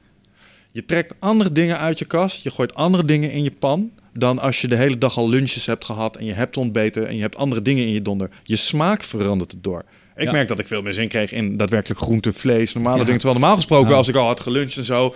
Je 0.73 0.85
trekt 0.85 1.15
andere 1.19 1.53
dingen 1.53 1.79
uit 1.79 1.99
je 1.99 2.05
kast, 2.05 2.43
je 2.43 2.51
gooit 2.51 2.75
andere 2.75 3.05
dingen 3.05 3.31
in 3.31 3.43
je 3.43 3.51
pan, 3.59 3.91
dan 4.13 4.39
als 4.39 4.61
je 4.61 4.69
de 4.69 4.77
hele 4.77 4.99
dag 4.99 5.17
al 5.17 5.29
lunches 5.29 5.67
hebt 5.67 5.85
gehad 5.85 6.17
en 6.17 6.25
je 6.25 6.33
hebt 6.33 6.57
ontbeten 6.57 7.09
en 7.09 7.15
je 7.15 7.21
hebt 7.21 7.37
andere 7.37 7.63
dingen 7.63 7.85
in 7.87 7.93
je 7.93 8.03
donder. 8.03 8.31
Je 8.45 8.57
smaak 8.57 9.03
verandert 9.03 9.53
het 9.53 9.65
door. 9.65 9.85
Ik 10.17 10.25
Ja. 10.25 10.33
merk 10.33 10.49
dat 10.49 10.59
ik 10.59 10.67
veel 10.67 10.83
meer 10.83 10.93
zin 10.93 11.09
kreeg 11.09 11.33
in 11.33 11.57
daadwerkelijk 11.57 12.01
groente, 12.01 12.33
vlees, 12.33 12.75
normale 12.75 12.99
Ja. 12.99 13.05
dingen. 13.05 13.19
Terwijl 13.19 13.39
normaal 13.41 13.57
gesproken, 13.57 13.91
Ja. 13.91 13.97
als 13.97 14.09
ik 14.09 14.15
al 14.15 14.27
had 14.27 14.41
geluncht 14.41 14.77
en 14.77 14.85
zo, 14.85 15.15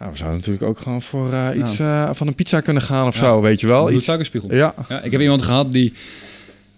nou, 0.00 0.12
we 0.12 0.18
zouden 0.18 0.38
natuurlijk 0.38 0.64
ook 0.66 0.78
gewoon 0.78 1.02
voor 1.02 1.32
eh, 1.32 1.48
iets 1.58 1.78
eh, 1.78 2.10
van 2.12 2.26
een 2.26 2.34
pizza 2.34 2.60
kunnen 2.60 2.82
gaan 2.82 3.06
of 3.06 3.14
Ja. 3.14 3.20
zo, 3.24 3.40
weet 3.40 3.60
je 3.60 3.66
wel. 3.66 3.82
Iets, 3.82 3.90
Bloedsuikerspiegel. 3.90 4.54
ja, 4.54 4.74
Ja, 4.88 5.00
ik 5.00 5.10
heb 5.12 5.20
iemand 5.20 5.42
gehad 5.42 5.72
die... 5.72 5.92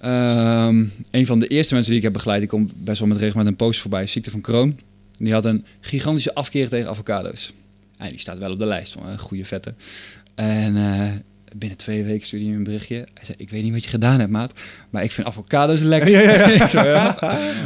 ehm, 0.01 0.85
een 1.11 1.27
van 1.27 1.39
de 1.39 1.47
eerste 1.47 1.73
mensen 1.75 1.91
die 1.91 1.99
ik 2.01 2.05
heb 2.07 2.13
begeleid... 2.17 2.41
die 2.41 2.49
komt 2.49 2.73
best 2.85 2.99
wel 2.99 3.09
met 3.09 3.17
regelmatig 3.19 3.51
een 3.51 3.57
post 3.57 3.81
voorbij... 3.81 4.07
ziekte 4.07 4.31
van 4.31 4.41
Crohn. 4.41 4.79
Die 5.19 5.33
had 5.33 5.45
een 5.45 5.65
gigantische 5.81 6.35
afkeer 6.35 6.69
tegen 6.69 6.89
avocado's. 6.91 7.53
En 7.99 8.09
die 8.09 8.19
staat 8.19 8.39
wel 8.39 8.51
op 8.53 8.59
de 8.59 8.67
lijst 8.67 8.93
van 8.93 9.19
goede 9.19 9.45
vetten. 9.45 9.77
En 10.35 10.77
eh, 10.77 11.11
binnen 11.55 11.79
twee 11.79 12.05
weken 12.05 12.27
stuurde 12.27 12.45
hij 12.45 12.55
me 12.55 12.59
een 12.59 12.65
berichtje. 12.65 12.97
Hij 12.97 13.25
zei, 13.25 13.39
ik 13.39 13.51
weet 13.51 13.63
niet 13.63 13.73
wat 13.73 13.85
je 13.85 13.91
gedaan 13.91 14.19
hebt, 14.19 14.31
maat... 14.31 14.53
maar 14.91 15.03
ik 15.03 15.13
vind 15.13 15.27
avocado's 15.27 15.81
lekker. 15.81 16.11
Ja, 16.11 16.21
ja, 16.21 16.33
ja. 16.33 16.47
Ik 16.65 16.71
zo, 16.71 16.83
ja. 16.83 17.17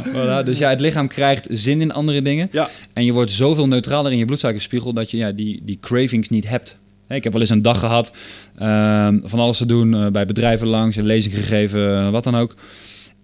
Voilà, 0.07 0.45
dus 0.45 0.57
ja, 0.57 0.69
het 0.69 0.79
lichaam 0.79 1.07
krijgt 1.07 1.47
zin 1.49 1.81
in 1.81 1.91
andere 1.91 2.21
dingen. 2.21 2.49
Ja. 2.51 2.69
En 2.93 3.05
je 3.05 3.13
wordt 3.13 3.31
zoveel 3.31 3.67
neutraler 3.67 4.11
in 4.11 4.17
je 4.17 4.25
bloedsuikerspiegel... 4.25 4.93
dat 4.93 5.11
je 5.11 5.17
ja, 5.17 5.31
die, 5.31 5.61
die 5.63 5.77
cravings 5.81 6.29
niet 6.29 6.49
hebt. 6.49 6.77
Ik 7.07 7.23
heb 7.23 7.33
wel 7.33 7.41
eens 7.41 7.51
een 7.51 7.61
dag 7.61 7.79
gehad 7.79 8.11
ehm, 8.57 9.19
van 9.23 9.39
alles 9.39 9.57
te 9.57 9.65
doen, 9.65 9.93
eh, 9.93 10.07
bij 10.07 10.25
bedrijven 10.25 10.67
langs, 10.67 10.95
een 10.95 11.05
lezing 11.05 11.35
gegeven, 11.35 11.97
eh, 11.97 12.09
wat 12.09 12.23
dan 12.23 12.35
ook. 12.35 12.55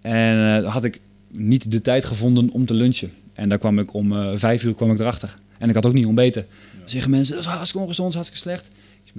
En 0.00 0.62
eh, 0.64 0.72
had 0.72 0.84
ik 0.84 1.00
niet 1.32 1.70
de 1.70 1.80
tijd 1.80 2.04
gevonden 2.04 2.50
om 2.50 2.66
te 2.66 2.74
lunchen. 2.74 3.12
En 3.34 3.48
daar 3.48 3.58
kwam 3.58 3.78
ik 3.78 3.94
om 3.94 4.38
vijf 4.38 4.62
uur 4.62 4.74
kwam 4.74 4.92
ik 4.92 4.98
erachter. 4.98 5.36
En 5.58 5.68
ik 5.68 5.74
had 5.74 5.86
ook 5.86 5.92
niet 5.92 6.06
ontbeten. 6.06 6.46
Dan 6.78 6.88
zeggen 6.88 7.10
mensen, 7.10 7.34
dat 7.34 7.44
is 7.44 7.50
hartstikke 7.50 7.84
ongezond, 7.84 8.14
hartstikke 8.14 8.48
slecht. 8.48 8.68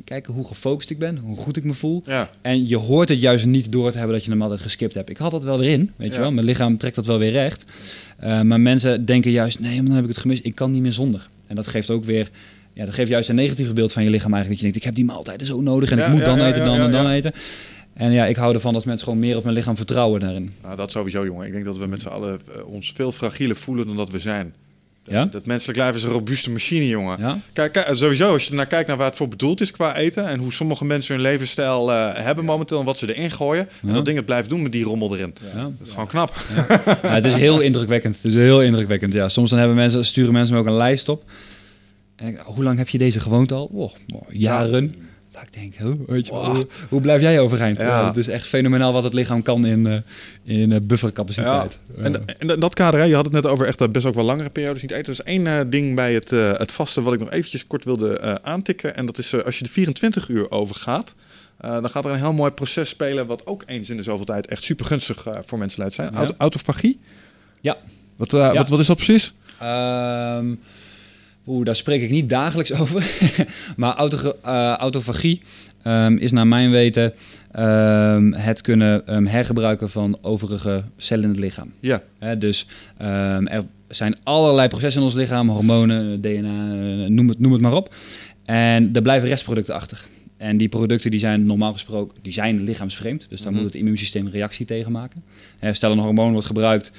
Kijken 0.03 0.33
hoe 0.33 0.45
gefocust 0.45 0.89
ik 0.89 0.99
ben, 0.99 1.17
hoe 1.17 1.37
goed 1.37 1.57
ik 1.57 1.63
me 1.63 1.73
voel. 1.73 2.01
ja. 2.05 2.29
En 2.41 2.67
je 2.67 2.77
hoort 2.77 3.09
het 3.09 3.21
juist 3.21 3.45
niet 3.45 3.71
door 3.71 3.91
te 3.91 3.97
hebben 3.97 4.15
dat 4.15 4.25
je 4.25 4.31
hem 4.31 4.41
altijd 4.41 4.59
geskipt 4.59 4.93
hebt. 4.93 5.09
Ik 5.09 5.17
had 5.17 5.31
dat 5.31 5.43
wel 5.43 5.59
weer 5.59 5.71
in, 5.71 5.91
weet 5.95 6.13
je 6.13 6.19
wel. 6.19 6.31
Mijn 6.31 6.45
lichaam 6.45 6.77
trekt 6.77 6.95
dat 6.95 7.05
wel 7.05 7.17
weer 7.17 7.31
recht. 7.31 7.63
Eh, 8.17 8.41
maar 8.41 8.59
mensen 8.59 9.05
denken 9.05 9.31
juist, 9.31 9.59
nee, 9.59 9.75
maar 9.75 9.85
dan 9.85 9.95
heb 9.95 10.03
ik 10.03 10.09
het 10.09 10.17
gemist. 10.17 10.45
Ik 10.45 10.55
kan 10.55 10.71
niet 10.71 10.81
meer 10.81 10.93
zonder. 10.93 11.29
En 11.47 11.55
dat 11.55 11.67
geeft 11.67 11.89
ook 11.89 12.03
weer, 12.03 12.29
ja, 12.73 12.85
dat 12.85 12.93
geeft 12.93 13.09
juist 13.09 13.29
een 13.29 13.35
negatief 13.35 13.73
beeld 13.73 13.93
van 13.93 14.03
je 14.03 14.09
lichaam 14.09 14.33
eigenlijk. 14.33 14.61
Dat 14.61 14.71
je 14.71 14.71
denkt, 14.71 14.77
ik 14.77 14.83
heb 14.83 14.95
die 14.95 15.05
maaltijden 15.15 15.47
zo 15.47 15.61
nodig 15.61 15.91
en 15.91 15.97
Ja, 15.97 16.05
ik 16.05 16.11
moet 16.11 16.19
ja, 16.19 16.25
dan 16.25 16.37
ja, 16.37 16.47
eten, 16.47 16.65
dan 16.65 16.75
ja, 16.75 16.85
en 16.85 16.91
dan 16.91 17.03
ja. 17.03 17.13
eten. 17.13 17.33
En 17.93 18.11
ja, 18.11 18.25
ik 18.25 18.35
hou 18.35 18.53
ervan 18.53 18.75
als 18.75 18.83
mensen 18.83 19.05
gewoon 19.05 19.19
meer 19.21 19.37
op 19.37 19.43
mijn 19.43 19.55
lichaam 19.55 19.75
vertrouwen 19.75 20.19
daarin. 20.19 20.51
Nou, 20.63 20.75
dat 20.75 20.91
sowieso, 20.91 21.25
jongen. 21.25 21.45
Ik 21.45 21.51
denk 21.51 21.65
dat 21.65 21.77
we 21.77 21.85
met 21.85 22.01
z'n 22.01 22.07
allen 22.07 22.39
eh, 22.55 22.67
ons 22.67 22.91
veel 22.95 23.11
fragieler 23.11 23.55
voelen 23.55 23.87
dan 23.87 23.95
dat 23.95 24.09
we 24.09 24.19
zijn. 24.19 24.53
Ja? 25.07 25.25
Dat 25.25 25.45
menselijk 25.45 25.77
lijf 25.77 25.95
is 25.95 26.03
een 26.03 26.09
robuuste 26.09 26.51
machine, 26.51 26.87
jongen. 26.87 27.17
Ja? 27.19 27.39
Kijk, 27.53 27.71
kijk, 27.71 27.87
sowieso, 27.91 28.31
als 28.31 28.47
je 28.47 28.53
naar 28.53 28.67
kijkt 28.67 28.87
naar 28.87 28.97
waar 28.97 29.07
het 29.07 29.15
voor 29.15 29.27
bedoeld 29.27 29.61
is 29.61 29.71
qua 29.71 29.95
eten... 29.95 30.27
en 30.27 30.39
hoe 30.39 30.53
sommige 30.53 30.85
mensen 30.85 31.13
hun 31.13 31.23
levensstijl 31.23 31.91
eh, 31.91 32.23
hebben 32.23 32.45
momenteel 32.45 32.79
en 32.79 32.85
wat 32.85 32.97
ze 32.97 33.15
erin 33.15 33.31
gooien... 33.31 33.67
Ja. 33.81 33.87
en 33.87 33.93
dat 33.93 34.05
ding 34.05 34.17
het 34.17 34.25
blijft 34.25 34.49
doen 34.49 34.61
met 34.61 34.71
die 34.71 34.83
rommel 34.83 35.15
erin. 35.15 35.33
Ja. 35.55 35.63
Dat 35.63 35.87
is 35.87 35.89
gewoon 35.89 36.07
knap. 36.07 36.35
Ja, 37.01 37.09
het 37.09 37.25
is 37.25 37.33
heel 37.33 37.59
indrukwekkend. 37.59 38.15
Het 38.15 38.25
is 38.25 38.33
heel 38.33 38.61
indrukwekkend. 38.61 39.13
Ja, 39.13 39.29
soms 39.29 39.49
dan 39.49 39.59
hebben 39.59 39.77
mensen, 39.77 40.05
sturen 40.05 40.33
mensen 40.33 40.53
me 40.53 40.59
ook 40.59 40.67
een 40.67 40.73
lijst 40.73 41.09
op. 41.09 41.23
En 42.15 42.27
ik, 42.27 42.39
hoe 42.43 42.63
lang 42.63 42.77
heb 42.77 42.89
je 42.89 42.97
deze 42.97 43.19
gewoond 43.19 43.51
al? 43.51 43.69
Oh, 43.73 43.91
oh, 44.13 44.21
jaren. 44.29 44.95
Dat 45.35 45.43
ik 45.43 45.53
denk, 45.77 45.97
weet 46.07 46.25
je, 46.25 46.31
wel, 46.31 46.45
hoe, 46.55 46.67
hoe 46.89 47.01
blijf 47.01 47.21
jij 47.21 47.39
overeind? 47.39 47.79
Ja. 47.79 47.85
Ja. 47.85 48.07
het 48.07 48.17
is 48.17 48.27
echt 48.27 48.47
fenomenaal 48.47 48.93
wat 48.93 49.03
het 49.03 49.13
lichaam 49.13 49.41
kan 49.43 49.65
in, 49.65 49.87
eh, 49.87 50.59
in 50.61 50.71
eh, 50.71 50.79
buffercapaciteit. 50.81 51.77
En, 51.97 52.27
en 52.27 52.49
in 52.49 52.59
dat 52.59 52.73
kader, 52.73 52.99
hè, 52.99 53.05
je 53.05 53.15
had 53.15 53.23
het 53.25 53.33
net 53.33 53.45
over 53.45 53.67
echt 53.67 53.81
eh, 53.81 53.87
best 53.87 54.05
ook 54.05 54.15
wel 54.15 54.23
langere 54.23 54.49
periodes 54.49 54.81
niet 54.81 54.91
eten. 54.91 55.03
Er 55.05 55.19
is 55.19 55.21
één 55.21 55.69
ding 55.69 55.95
bij 55.95 56.13
het, 56.13 56.29
het 56.29 56.71
vasten 56.71 57.03
wat 57.03 57.13
ik 57.13 57.19
nog 57.19 57.31
eventjes 57.31 57.67
kort 57.67 57.83
wilde 57.83 58.39
aantikken. 58.43 58.95
En 58.95 59.05
dat 59.05 59.17
is 59.17 59.43
als 59.43 59.57
je 59.57 59.63
de 59.63 59.69
24 59.71 60.27
uur 60.29 60.51
overgaat... 60.51 61.13
eh, 61.57 61.71
dan 61.71 61.89
gaat 61.89 62.05
er 62.05 62.11
een 62.11 62.17
heel 62.17 62.33
mooi 62.33 62.51
proces 62.51 62.89
spelen... 62.89 63.27
wat 63.27 63.45
ook 63.45 63.63
eens 63.65 63.89
in 63.89 63.97
de 63.97 64.03
zoveel 64.03 64.25
tijd 64.25 64.47
echt 64.47 64.63
super 64.63 64.85
gunstig 64.85 65.25
voor 65.45 65.57
mensen 65.57 65.79
leidt 65.79 65.95
zijn. 65.95 66.09
Ja. 66.11 66.17
Auto- 66.17 66.35
autofagie. 66.37 66.99
Ja. 67.61 67.77
Wat, 68.15 68.31
Ja. 68.31 68.53
Wat, 68.53 68.69
wat 68.69 68.79
is 68.79 68.87
dat 68.87 68.95
precies? 68.97 69.33
Ehm, 69.59 70.53
Oeh, 71.47 71.65
daar 71.65 71.75
spreek 71.75 72.01
ik 72.01 72.09
niet 72.09 72.29
dagelijks 72.29 72.73
over. 72.81 73.17
maar 73.77 73.93
auto, 73.95 74.33
eh, 74.43 74.73
autofagie 74.77 75.41
ehm, 75.83 76.15
is 76.15 76.31
naar 76.31 76.47
mijn 76.47 76.71
weten 76.71 77.13
ehm, 77.51 78.31
het 78.31 78.61
kunnen 78.61 79.07
ehm, 79.07 79.25
hergebruiken 79.25 79.89
van 79.89 80.17
overige 80.21 80.83
cellen 80.97 81.23
in 81.23 81.29
het 81.29 81.39
lichaam. 81.39 81.71
Ja. 81.79 82.03
Dus 82.37 82.67
er 82.97 83.63
zijn 83.87 84.15
allerlei 84.23 84.67
processen 84.67 85.01
in 85.01 85.07
ons 85.07 85.15
lichaam, 85.15 85.49
hormonen, 85.49 86.21
DNA, 86.21 86.71
eh, 87.03 87.09
noem 87.09 87.29
het, 87.29 87.39
noem 87.39 87.51
het 87.51 87.61
maar 87.61 87.73
op. 87.73 87.93
En 88.45 88.89
er 88.93 89.01
blijven 89.01 89.27
restproducten 89.27 89.75
achter. 89.75 90.03
En 90.37 90.57
die 90.57 90.69
producten 90.69 91.11
die 91.11 91.19
zijn 91.19 91.45
normaal 91.45 91.73
gesproken 91.73 92.17
die 92.21 92.33
zijn 92.33 92.63
lichaamsvreemd. 92.63 93.25
Dus 93.29 93.41
daar 93.41 93.51
Mhm. 93.51 93.61
moet 93.61 93.71
het 93.71 93.79
immuunsysteem 93.81 94.27
reactie 94.27 94.65
tegen 94.65 94.91
maken. 94.91 95.23
Stel 95.71 95.91
een 95.91 95.97
hormoon 95.99 96.31
wordt 96.31 96.47
gebruikt, 96.47 96.91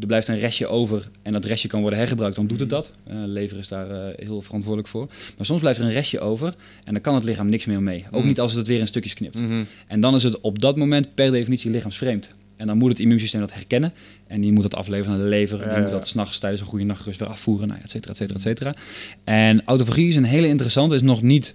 er 0.00 0.06
blijft 0.06 0.28
een 0.28 0.38
restje 0.38 0.66
over 0.66 1.10
en 1.22 1.32
dat 1.32 1.44
restje 1.44 1.68
kan 1.68 1.80
worden 1.80 1.98
hergebruikt, 1.98 2.36
dan 2.36 2.46
doet 2.46 2.60
het 2.60 2.68
dat. 2.68 2.90
Eh 3.06 3.16
lever 3.24 3.58
is 3.58 3.68
daar 3.68 3.90
eh, 3.90 4.26
heel 4.26 4.42
verantwoordelijk 4.42 4.88
voor. 4.88 5.06
Maar 5.36 5.46
soms 5.46 5.60
blijft 5.60 5.78
er 5.78 5.84
een 5.84 5.92
restje 5.92 6.20
over 6.20 6.54
en 6.84 6.92
dan 6.92 7.02
kan 7.02 7.14
het 7.14 7.24
lichaam 7.24 7.48
niks 7.48 7.66
meer 7.66 7.82
mee. 7.82 8.04
Ook 8.10 8.18
Mhm. 8.18 8.26
niet 8.28 8.40
als 8.40 8.50
het 8.50 8.58
het 8.60 8.68
weer 8.68 8.78
in 8.80 8.86
stukjes 8.86 9.14
knipt. 9.14 9.40
Mhm. 9.40 9.62
En 9.86 10.00
dan 10.00 10.14
is 10.14 10.22
het 10.22 10.40
op 10.40 10.58
dat 10.58 10.76
moment 10.76 11.14
per 11.14 11.30
definitie 11.30 11.70
lichaamsvreemd. 11.70 12.28
En 12.56 12.66
dan 12.66 12.76
moet 12.78 12.88
het 12.90 13.00
immuunsysteem 13.00 13.40
dat 13.40 13.52
herkennen. 13.52 13.92
En 14.26 14.40
die 14.40 14.52
moet 14.52 14.62
dat 14.62 14.74
afleveren 14.74 15.12
naar 15.12 15.22
de 15.22 15.28
lever. 15.28 15.58
Die 15.68 15.78
moet 15.82 15.90
dat 15.90 16.06
s'nachts 16.08 16.38
tijdens 16.38 16.60
een 16.62 16.68
goede 16.68 16.84
nachtrust 16.84 17.18
weer 17.18 17.28
afvoeren. 17.28 17.68
Nou, 17.68 17.80
et 17.82 17.90
cetera, 17.90 18.10
et 18.12 18.16
cetera, 18.16 18.36
et 18.36 18.42
cetera. 18.42 18.74
En 19.24 19.62
autofagie 19.64 20.08
is 20.08 20.16
een 20.16 20.24
hele 20.24 20.46
interessante. 20.46 20.94
Is 20.94 21.02
nog 21.02 21.22
niet... 21.22 21.54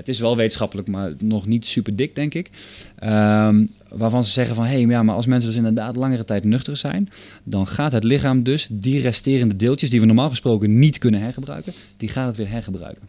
Het 0.00 0.08
is 0.08 0.18
wel 0.18 0.36
wetenschappelijk, 0.36 0.88
maar 0.88 1.12
nog 1.18 1.46
niet 1.46 1.66
super 1.66 1.96
dik, 1.96 2.14
denk 2.14 2.34
ik. 2.34 2.50
Ehm, 2.98 3.66
waarvan 3.88 4.24
ze 4.24 4.30
zeggen 4.30 4.54
van... 4.54 4.64
hé, 4.64 4.70
hey, 4.70 4.86
ja, 4.86 5.02
maar 5.02 5.14
als 5.14 5.26
mensen 5.26 5.48
dus 5.48 5.58
inderdaad 5.58 5.96
langere 5.96 6.24
tijd 6.24 6.44
nuchter 6.44 6.76
zijn... 6.76 7.08
dan 7.44 7.66
gaat 7.66 7.92
het 7.92 8.04
lichaam 8.04 8.42
dus 8.42 8.68
die 8.70 9.00
resterende 9.00 9.56
deeltjes... 9.56 9.90
die 9.90 10.00
we 10.00 10.06
normaal 10.06 10.28
gesproken 10.28 10.78
niet 10.78 10.98
kunnen 10.98 11.20
hergebruiken... 11.20 11.72
die 11.96 12.08
gaat 12.08 12.26
het 12.26 12.36
weer 12.36 12.50
hergebruiken. 12.50 13.02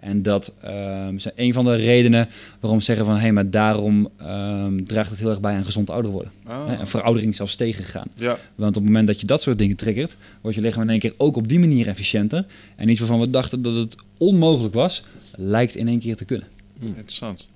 En 0.00 0.22
dat 0.22 0.54
ehm, 0.60 1.14
is 1.14 1.26
een 1.34 1.52
van 1.52 1.64
de 1.64 1.74
redenen 1.74 2.28
waarom 2.60 2.78
ze 2.78 2.84
zeggen 2.84 3.04
van... 3.04 3.14
hé, 3.14 3.20
hey, 3.20 3.32
maar 3.32 3.50
daarom 3.50 4.08
ehm, 4.16 4.84
draagt 4.84 5.10
het 5.10 5.18
heel 5.18 5.30
erg 5.30 5.40
bij 5.40 5.54
aan 5.54 5.64
gezond 5.64 5.90
ouder 5.90 6.10
worden. 6.10 6.32
Ah. 6.44 6.80
En 6.80 6.88
veroudering 6.88 7.34
zelfs 7.34 7.56
tegengegaan. 7.56 8.06
Ja. 8.14 8.38
Want 8.54 8.76
op 8.76 8.82
het 8.82 8.84
moment 8.84 9.06
dat 9.06 9.20
je 9.20 9.26
dat 9.26 9.42
soort 9.42 9.58
dingen 9.58 9.76
triggert... 9.76 10.16
wordt 10.40 10.56
je 10.56 10.62
lichaam 10.62 10.82
in 10.82 10.90
één 10.90 10.98
keer 10.98 11.14
ook 11.16 11.36
op 11.36 11.48
die 11.48 11.58
manier 11.58 11.88
efficiënter. 11.88 12.44
En 12.76 12.88
iets 12.88 12.98
waarvan 12.98 13.20
we 13.20 13.30
dachten 13.30 13.62
dat 13.62 13.74
het 13.74 13.94
onmogelijk 14.18 14.74
was... 14.74 15.02
lijkt 15.40 15.76
in 15.76 15.88
één 15.88 15.98
keer 15.98 16.16
te 16.16 16.24
kunnen. 16.24 16.48
Interessant. 16.80 17.48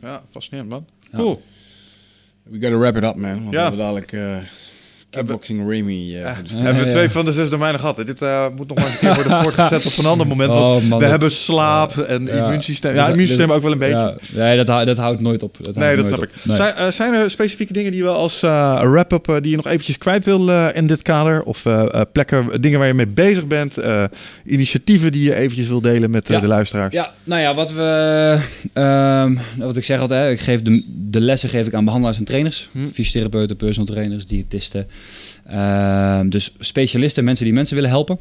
Ja, 0.00 0.22
fascinerend 0.30 0.70
man. 0.70 0.86
Ja. 1.12 1.18
Cool. 1.18 1.42
We 2.42 2.60
gotta 2.60 2.78
wrap 2.78 2.96
it 2.96 3.04
up, 3.04 3.16
man. 3.16 3.30
Want 3.42 3.44
Ja. 3.44 3.50
we 3.50 3.58
hebben 3.58 3.78
dadelijk 3.78 4.12
eh 4.12 4.36
kickboxing 5.10 5.68
Remy 5.68 6.14
eh, 6.16 6.24
de 6.24 6.30
start. 6.48 6.64
hebben 6.64 6.82
we 6.82 6.88
ja. 6.88 6.94
twee 6.94 7.08
van 7.10 7.24
de 7.24 7.32
zes 7.32 7.50
domeinen 7.50 7.80
gehad. 7.80 7.96
Dit 8.06 8.22
eh, 8.22 8.46
moet 8.56 8.68
nog 8.68 8.76
maar 8.76 8.86
eens 8.86 8.94
een 8.94 9.00
keer 9.00 9.14
worden 9.14 9.42
voortgezet 9.42 9.86
op 9.86 9.98
een 9.98 10.06
ander 10.10 10.26
moment. 10.26 10.52
Want 10.52 10.64
Oh, 10.64 10.70
man, 10.88 10.98
we 10.98 11.04
dat- 11.04 11.10
hebben 11.10 11.30
slaap 11.30 11.96
en 11.96 12.24
Ja. 12.24 12.30
immuunsysteem. 12.32 12.94
Ja, 12.94 13.08
immuunsysteem 13.08 13.52
ook 13.52 13.62
wel 13.62 13.72
een 13.72 13.78
beetje. 13.78 14.18
Ja, 14.32 14.42
nee, 14.44 14.64
dat, 14.64 14.86
dat 14.86 14.96
houdt 14.96 15.20
nooit 15.20 15.42
op. 15.42 15.56
Dat 15.60 15.74
Nee, 15.74 15.96
dat 15.96 16.06
snap 16.06 16.22
ik. 16.22 16.30
Nee. 16.42 16.56
Zijn, 16.56 16.74
eh, 16.74 16.90
zijn 16.90 17.14
er 17.14 17.30
specifieke 17.30 17.72
dingen 17.72 17.92
die 17.92 18.02
we 18.02 18.08
als 18.08 18.42
eh, 18.42 18.80
wrap-up 18.82 19.38
die 19.42 19.50
je 19.50 19.56
nog 19.56 19.66
eventjes 19.66 19.98
kwijt 19.98 20.24
wil 20.24 20.50
eh, 20.50 20.66
in 20.72 20.86
dit 20.86 21.02
kader? 21.02 21.42
Of 21.42 21.66
eh, 21.66 21.82
eh, 21.94 22.00
plekken, 22.12 22.60
dingen 22.60 22.78
waar 22.78 22.88
je 22.88 22.94
mee 22.94 23.06
bezig 23.08 23.46
bent? 23.46 23.76
eh, 23.76 24.04
initiatieven 24.44 25.12
die 25.12 25.22
je 25.22 25.34
eventjes 25.34 25.68
wil 25.68 25.80
delen 25.80 26.10
met 26.10 26.28
Ja. 26.28 26.40
de 26.40 26.46
luisteraars? 26.46 26.94
Ja, 26.94 27.12
nou 27.24 27.40
ja, 27.40 27.54
wat 27.54 27.72
we. 27.72 28.38
ehm, 28.72 29.34
wat 29.56 29.76
ik 29.76 29.84
zeg 29.84 30.00
altijd, 30.00 30.22
hè, 30.24 30.30
ik 30.30 30.40
geef 30.40 30.62
de, 30.62 30.82
de 30.86 31.20
lessen 31.20 31.48
geef 31.48 31.66
ik 31.66 31.74
aan 31.74 31.84
behandelaars 31.84 32.18
en 32.18 32.24
trainers, 32.24 32.68
Hm. 32.72 32.88
fysiotherapeuten, 32.88 33.56
personal 33.56 33.94
trainers, 33.94 34.26
diëtisten. 34.26 34.86
Ehm, 35.50 36.28
dus 36.28 36.54
specialisten, 36.58 37.24
mensen 37.24 37.44
die 37.44 37.54
mensen 37.54 37.74
willen 37.74 37.90
helpen. 37.90 38.18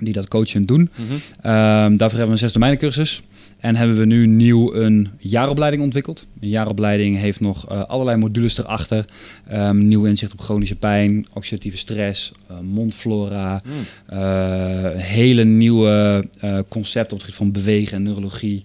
die 0.00 0.12
dat 0.12 0.28
coachen 0.28 0.64
doen. 0.64 0.90
Mhm. 0.94 1.12
Ehm, 1.40 1.96
daarvoor 1.96 2.18
hebben 2.18 2.26
we 2.26 2.32
een 2.32 2.38
zes 2.38 2.52
domeinen 2.52 2.78
cursus. 2.78 3.22
En 3.58 3.76
hebben 3.76 3.96
we 3.96 4.04
nu 4.04 4.26
nieuw 4.26 4.74
een 4.74 5.08
jaaropleiding 5.18 5.82
ontwikkeld. 5.82 6.26
Een 6.40 6.48
jaaropleiding 6.48 7.16
heeft 7.16 7.40
nog 7.40 7.68
eh, 7.68 7.84
allerlei 7.84 8.16
modules 8.16 8.58
erachter. 8.58 9.04
Ehm, 9.48 9.88
nieuw 9.88 10.04
inzicht 10.04 10.32
op 10.32 10.40
chronische 10.40 10.76
pijn, 10.76 11.26
oxidatieve 11.32 11.76
stress, 11.76 12.32
eh, 12.48 12.56
mondflora. 12.60 13.62
Mm. 13.64 13.72
eh, 14.06 14.90
hele 14.94 15.44
nieuwe 15.44 16.24
concepten 16.68 17.16
op 17.16 17.22
het 17.22 17.34
gebied 17.34 17.34
van 17.34 17.52
bewegen 17.52 17.96
en 17.96 18.02
neurologie. 18.02 18.64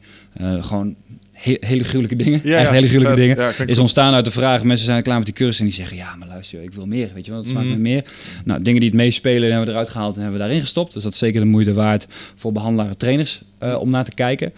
Gewoon 0.60 0.96
he- 1.44 1.58
hele 1.60 1.84
gruwelijke 1.84 2.24
dingen. 2.24 2.42
Ja, 2.44 2.58
Echt 2.60 2.70
hele 2.70 2.88
gruwelijke 2.88 3.20
dingen. 3.20 3.38
Ja, 3.38 3.52
is 3.66 3.78
ontstaan 3.78 4.14
uit 4.14 4.26
de 4.26 4.32
vraag. 4.32 4.64
Mensen 4.64 4.86
zijn 4.86 5.04
klaar 5.04 5.18
met 5.18 5.26
die 5.26 5.36
cursus 5.36 5.60
en 5.60 5.66
die 5.66 5.74
zeggen... 5.74 5.98
ja, 5.98 6.16
maar 6.16 6.28
luister, 6.28 6.62
ik 6.64 6.74
wil 6.74 6.86
meer. 6.86 7.10
Weet 7.14 7.26
je 7.26 7.32
wel, 7.32 7.40
het 7.40 7.50
smaakt 7.50 7.70
met 7.70 7.80
meer. 7.80 8.04
Nou, 8.46 8.62
dingen 8.62 8.80
die 8.80 8.90
het 8.90 8.98
meespelen 8.98 9.50
hebben 9.50 9.66
we 9.68 9.72
eruit 9.72 9.90
gehaald 9.90 10.16
en 10.16 10.22
hebben 10.22 10.40
we 10.40 10.46
daarin 10.46 10.62
gestopt. 10.62 10.94
Dus 10.94 11.04
dat 11.04 11.14
is 11.14 11.20
zeker 11.20 11.40
de 11.40 11.46
moeite 11.46 11.74
waard 11.74 12.08
voor 12.36 12.52
behandelare 12.52 12.98
trainers 12.98 13.42
eh, 13.58 13.78
om 13.80 13.90
naar 13.90 14.06
te 14.06 14.14
kijken. 14.14 14.54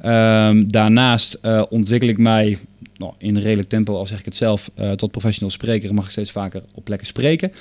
Ehm, 0.00 0.64
daarnaast 0.66 1.38
eh, 1.42 1.62
ontwikkel 1.68 2.08
ik 2.08 2.18
mij 2.18 2.58
nou, 2.98 3.12
in 3.18 3.36
redelijk 3.38 3.68
tempo, 3.68 3.96
al 3.96 4.06
zeg 4.06 4.18
ik 4.18 4.24
het 4.24 4.36
zelf, 4.36 4.70
eh, 4.74 4.90
tot 4.90 5.10
professional 5.10 5.50
spreker. 5.50 5.94
Mag 5.94 6.04
ik 6.04 6.10
steeds 6.10 6.30
vaker 6.30 6.62
op 6.74 6.84
plekken 6.84 7.06
spreken. 7.06 7.52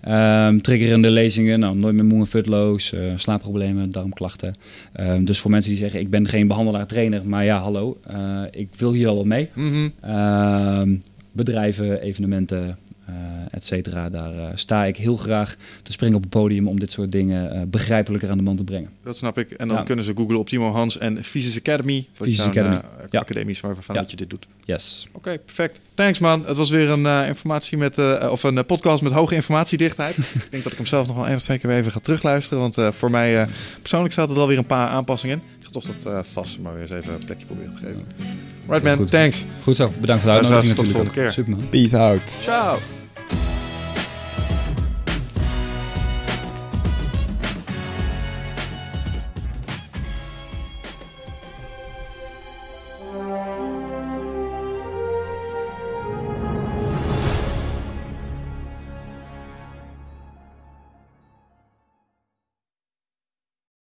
Ehm, 0.00 0.58
triggerende 0.58 1.10
lezingen, 1.10 1.58
nou, 1.58 1.76
nooit 1.76 1.94
meer 1.94 2.04
moe 2.04 2.20
en 2.20 2.26
futloos, 2.26 2.92
eh, 2.92 3.00
slaapproblemen, 3.16 3.90
darmklachten. 3.90 4.54
Ehm, 4.92 5.24
dus 5.24 5.38
voor 5.38 5.50
mensen 5.50 5.70
die 5.70 5.80
zeggen, 5.80 6.00
ik 6.00 6.10
ben 6.10 6.28
geen 6.28 6.46
behandelaar 6.46 6.86
trainer, 6.86 7.26
maar 7.26 7.44
ja, 7.44 7.58
hallo, 7.58 7.98
eh, 8.06 8.42
ik 8.50 8.68
wil 8.76 8.92
hier 8.92 9.04
wel 9.04 9.16
wat 9.16 9.24
mee. 9.24 9.48
Mhm. 9.54 9.88
Ehm, 10.00 10.94
bedrijven, 11.32 12.00
evenementen, 12.00 12.78
eh 13.06 13.14
et 13.50 13.64
cetera. 13.64 14.08
Daar 14.08 14.38
eh, 14.38 14.46
sta 14.54 14.84
ik 14.84 14.96
heel 14.96 15.16
graag 15.16 15.54
te 15.82 15.92
springen 15.92 16.16
op 16.16 16.22
het 16.22 16.30
podium 16.30 16.68
om 16.68 16.78
dit 16.80 16.90
soort 16.90 17.12
dingen 17.12 17.52
eh, 17.52 17.62
begrijpelijker 17.66 18.30
aan 18.30 18.36
de 18.36 18.42
man 18.42 18.56
te 18.56 18.64
brengen. 18.64 18.90
Dat 19.04 19.16
snap 19.16 19.38
ik. 19.38 19.50
En 19.50 19.68
dan 19.68 19.76
Ja. 19.76 19.82
kunnen 19.82 20.04
ze 20.04 20.12
googlen 20.16 20.38
op 20.38 20.48
Timo 20.48 20.70
Hans 20.70 20.98
en 20.98 21.24
Physics 21.24 21.58
Academy. 21.58 22.06
Physics 22.12 22.36
jouw, 22.36 22.48
Academy. 22.48 22.80
Ja. 23.10 23.50
is 23.50 23.60
waarvan 23.60 23.94
Ja. 23.94 24.00
dat 24.00 24.10
je 24.10 24.16
dit 24.16 24.30
doet. 24.30 24.46
Yes. 24.64 25.08
Oké, 25.12 25.38
perfect. 25.38 25.80
Thanks 25.94 26.18
man. 26.18 26.44
Het 26.46 26.56
was 26.56 26.70
weer 26.70 26.90
een 26.90 27.26
informatie 27.26 27.78
met, 27.78 27.98
of 28.30 28.42
een 28.42 28.66
podcast 28.66 29.02
met 29.02 29.12
hoge 29.12 29.34
informatiedichtheid. 29.34 30.16
ik 30.44 30.46
denk 30.50 30.62
dat 30.62 30.72
ik 30.72 30.78
hem 30.78 30.86
zelf 30.86 31.06
nog 31.06 31.16
wel 31.16 31.26
één 31.26 31.36
of 31.36 31.42
twee 31.42 31.58
keer 31.58 31.70
even 31.70 31.92
ga 31.92 31.98
terugluisteren. 32.00 32.58
Want 32.58 32.94
voor 32.96 33.10
mij 33.10 33.46
persoonlijk 33.80 34.14
zaten 34.14 34.34
er 34.34 34.40
alweer 34.40 34.58
een 34.58 34.66
paar 34.66 34.88
aanpassingen 34.88 35.36
in. 35.36 35.42
Ik 35.58 35.64
ga 35.64 35.70
toch 35.70 35.96
dat 35.96 36.26
vast 36.26 36.58
maar 36.58 36.72
weer 36.72 36.82
eens 36.82 36.90
even 36.90 37.12
een 37.14 37.24
plekje 37.24 37.46
proberen 37.46 37.70
te 37.70 37.78
geven. 37.78 38.02
Right 38.68 38.82
man, 38.84 38.96
Goed. 38.96 39.10
thanks. 39.10 39.44
Goed 39.62 39.76
zo. 39.76 39.92
Bedankt 40.00 40.22
voor 40.22 40.30
de 40.32 40.36
uitnodiging 40.38 40.76
tot 40.76 40.86
de 40.86 40.92
natuurlijk. 40.92 41.14
volgende 41.14 41.32
Super 41.32 41.56
man. 41.56 41.68
Peace 41.68 41.96
out. 41.98 42.30
Ciao. 42.42 42.78